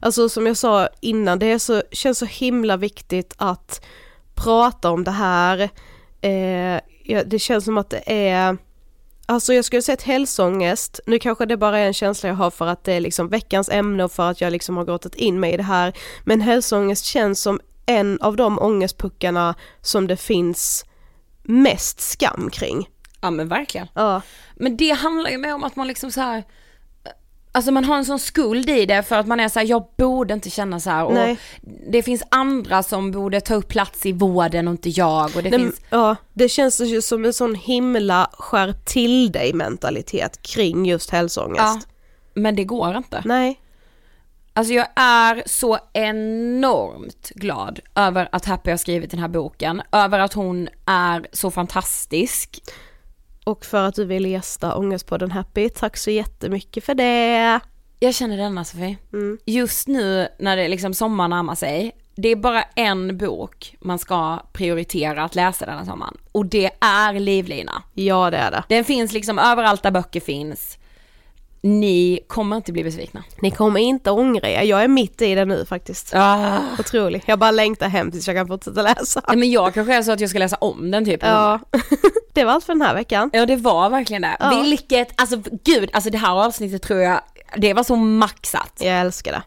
Alltså 0.00 0.28
som 0.28 0.46
jag 0.46 0.56
sa 0.56 0.88
innan, 1.00 1.38
det 1.38 1.46
är 1.46 1.58
så, 1.58 1.82
känns 1.92 2.18
så 2.18 2.26
himla 2.26 2.76
viktigt 2.76 3.34
att 3.36 3.84
prata 4.34 4.90
om 4.90 5.04
det 5.04 5.10
här. 5.10 5.60
Eh, 6.20 6.80
ja, 7.04 7.24
det 7.24 7.38
känns 7.38 7.64
som 7.64 7.78
att 7.78 7.90
det 7.90 8.02
är, 8.06 8.56
alltså 9.26 9.54
jag 9.54 9.64
skulle 9.64 9.82
säga 9.82 9.94
ett 9.94 10.02
hälsoångest, 10.02 11.00
nu 11.06 11.18
kanske 11.18 11.46
det 11.46 11.56
bara 11.56 11.78
är 11.78 11.86
en 11.86 11.94
känsla 11.94 12.28
jag 12.28 12.36
har 12.36 12.50
för 12.50 12.66
att 12.66 12.84
det 12.84 12.92
är 12.92 13.00
liksom 13.00 13.28
veckans 13.28 13.68
ämne 13.68 14.04
och 14.04 14.12
för 14.12 14.30
att 14.30 14.40
jag 14.40 14.52
liksom 14.52 14.76
har 14.76 14.84
grottat 14.84 15.14
in 15.14 15.40
mig 15.40 15.54
i 15.54 15.56
det 15.56 15.62
här. 15.62 15.92
Men 16.24 16.40
hälsoångest 16.40 17.04
känns 17.04 17.40
som 17.40 17.60
en 17.86 18.20
av 18.20 18.36
de 18.36 18.58
ångestpuckarna 18.58 19.54
som 19.80 20.06
det 20.06 20.16
finns 20.16 20.84
mest 21.42 22.00
skam 22.00 22.50
kring. 22.52 22.88
Ja 23.20 23.30
men 23.30 23.48
verkligen. 23.48 23.86
Ja, 23.94 24.22
Men 24.56 24.76
det 24.76 24.90
handlar 24.90 25.30
ju 25.30 25.38
mer 25.38 25.54
om 25.54 25.64
att 25.64 25.76
man 25.76 25.88
liksom 25.88 26.10
så 26.10 26.20
här. 26.20 26.44
Alltså 27.54 27.72
man 27.72 27.84
har 27.84 27.96
en 27.96 28.04
sån 28.04 28.18
skuld 28.18 28.70
i 28.70 28.86
det 28.86 29.02
för 29.02 29.16
att 29.16 29.26
man 29.26 29.40
är 29.40 29.48
så 29.48 29.58
här, 29.58 29.66
jag 29.66 29.84
borde 29.96 30.34
inte 30.34 30.50
känna 30.50 30.80
så 30.80 30.90
här 30.90 31.04
och 31.04 31.36
det 31.90 32.02
finns 32.02 32.22
andra 32.28 32.82
som 32.82 33.10
borde 33.10 33.40
ta 33.40 33.54
upp 33.54 33.68
plats 33.68 34.06
i 34.06 34.12
vården 34.12 34.68
och 34.68 34.72
inte 34.72 34.88
jag 34.88 35.36
och 35.36 35.42
det 35.42 35.50
Nej, 35.50 35.58
finns, 35.58 35.80
ja, 35.90 36.16
det 36.32 36.48
känns 36.48 36.80
ju 36.80 37.02
som 37.02 37.24
en 37.24 37.32
sån 37.32 37.54
himla 37.54 38.30
skärp 38.32 38.84
till 38.84 39.32
dig 39.32 39.52
mentalitet 39.52 40.42
kring 40.42 40.86
just 40.86 41.10
hälsoångest. 41.10 41.60
ja, 41.60 41.80
men 42.34 42.56
det 42.56 42.64
går 42.64 42.96
inte. 42.96 43.22
Nej, 43.24 43.58
Alltså 44.54 44.72
jag 44.72 44.86
är 44.96 45.42
så 45.46 45.78
enormt 45.92 47.30
glad 47.34 47.80
över 47.94 48.28
att 48.32 48.44
Happy 48.44 48.70
har 48.70 48.76
skrivit 48.76 49.10
den 49.10 49.20
här 49.20 49.28
boken, 49.28 49.82
över 49.92 50.18
att 50.18 50.32
hon 50.32 50.68
är 50.86 51.26
så 51.32 51.50
fantastisk. 51.50 52.62
Och 53.44 53.64
för 53.64 53.88
att 53.88 53.94
du 53.94 54.04
vill 54.04 54.26
gästa 54.26 54.76
Ångestpodden 54.76 55.30
Happy, 55.30 55.68
tack 55.68 55.96
så 55.96 56.10
jättemycket 56.10 56.84
för 56.84 56.94
det. 56.94 57.60
Jag 58.00 58.14
känner 58.14 58.36
denna 58.36 58.64
Sofie. 58.64 58.96
Mm. 59.12 59.38
Just 59.46 59.88
nu 59.88 60.28
när 60.38 60.56
det 60.56 60.68
liksom 60.68 60.94
sommar 60.94 61.28
närmar 61.28 61.54
sig, 61.54 61.92
det 62.14 62.28
är 62.28 62.36
bara 62.36 62.62
en 62.62 63.18
bok 63.18 63.76
man 63.80 63.98
ska 63.98 64.38
prioritera 64.52 65.24
att 65.24 65.34
läsa 65.34 65.66
denna 65.66 65.84
sommaren. 65.84 66.16
Och 66.32 66.46
det 66.46 66.70
är 66.80 67.20
Livlina. 67.20 67.82
Ja 67.94 68.30
det 68.30 68.36
är 68.36 68.50
det. 68.50 68.64
Den 68.68 68.84
finns 68.84 69.12
liksom 69.12 69.38
överallt 69.38 69.82
där 69.82 69.90
böcker 69.90 70.20
finns. 70.20 70.78
Ni 71.64 72.20
kommer 72.26 72.56
inte 72.56 72.72
bli 72.72 72.84
besvikna. 72.84 73.24
Ni 73.42 73.50
kommer 73.50 73.80
inte 73.80 74.10
ångra 74.10 74.48
er, 74.48 74.62
jag 74.62 74.84
är 74.84 74.88
mitt 74.88 75.22
i 75.22 75.34
det 75.34 75.44
nu 75.44 75.64
faktiskt. 75.64 76.14
Ah. 76.14 76.58
Otroligt, 76.78 77.22
jag 77.26 77.38
bara 77.38 77.50
längtar 77.50 77.88
hem 77.88 78.10
tills 78.10 78.26
jag 78.26 78.36
kan 78.36 78.46
fortsätta 78.48 78.82
läsa. 78.82 79.22
Nej 79.28 79.36
men 79.36 79.50
jag 79.50 79.74
kanske 79.74 79.94
är 79.94 80.02
så 80.02 80.12
att 80.12 80.20
jag 80.20 80.30
ska 80.30 80.38
läsa 80.38 80.56
om 80.56 80.90
den 80.90 81.04
typ. 81.04 81.22
Ja, 81.22 81.60
det 82.32 82.44
var 82.44 82.52
allt 82.52 82.64
för 82.64 82.72
den 82.72 82.82
här 82.82 82.94
veckan. 82.94 83.30
Ja 83.32 83.46
det 83.46 83.56
var 83.56 83.90
verkligen 83.90 84.22
det. 84.22 84.36
Ja. 84.40 84.60
Vilket, 84.62 85.20
alltså 85.20 85.42
gud, 85.64 85.90
alltså 85.92 86.10
det 86.10 86.18
här 86.18 86.46
avsnittet 86.46 86.82
tror 86.82 87.00
jag, 87.00 87.20
det 87.56 87.74
var 87.74 87.84
så 87.84 87.96
maxat. 87.96 88.72
Jag 88.78 89.00
älskar 89.00 89.32
det. 89.32 89.42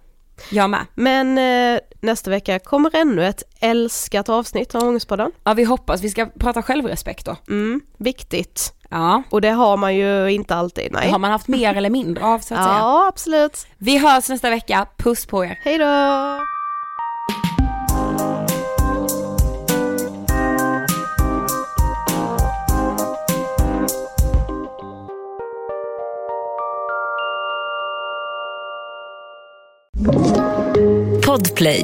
Jag 0.50 0.70
med. 0.70 0.86
Men 0.96 1.38
eh, 1.38 1.80
nästa 2.02 2.30
vecka 2.30 2.60
kommer 2.60 2.96
ännu 2.96 3.26
ett 3.26 3.44
älskat 3.60 4.30
avsnitt 4.30 4.76
av 4.76 4.84
Ångestpodden. 4.84 5.32
Ja 5.44 5.54
vi 5.54 5.64
hoppas, 5.64 6.02
vi 6.02 6.10
ska 6.10 6.26
prata 6.26 6.62
självrespekt 6.62 7.26
då. 7.26 7.36
Mm, 7.48 7.82
viktigt. 7.98 8.74
Ja. 8.90 9.24
Och 9.30 9.42
det 9.42 9.50
har 9.50 9.78
man 9.78 9.96
ju 9.96 10.28
inte 10.32 10.56
alltid, 10.56 10.92
nej. 10.92 11.06
Det 11.06 11.12
har 11.12 11.20
man 11.20 11.32
haft 11.32 11.48
mer 11.48 11.76
eller 11.76 11.90
mindre 11.90 12.26
av 12.26 12.40
så 12.40 12.54
att 12.54 12.64
säga. 12.64 12.78
Ja, 12.80 13.08
absolut. 13.08 13.68
Vi 13.78 13.98
hörs 13.98 14.30
nästa 14.30 14.50
vecka, 14.50 14.88
puss 14.98 15.26
på 15.26 15.46
er. 15.46 15.60
Hej 15.64 15.78
Podplay, 31.36 31.84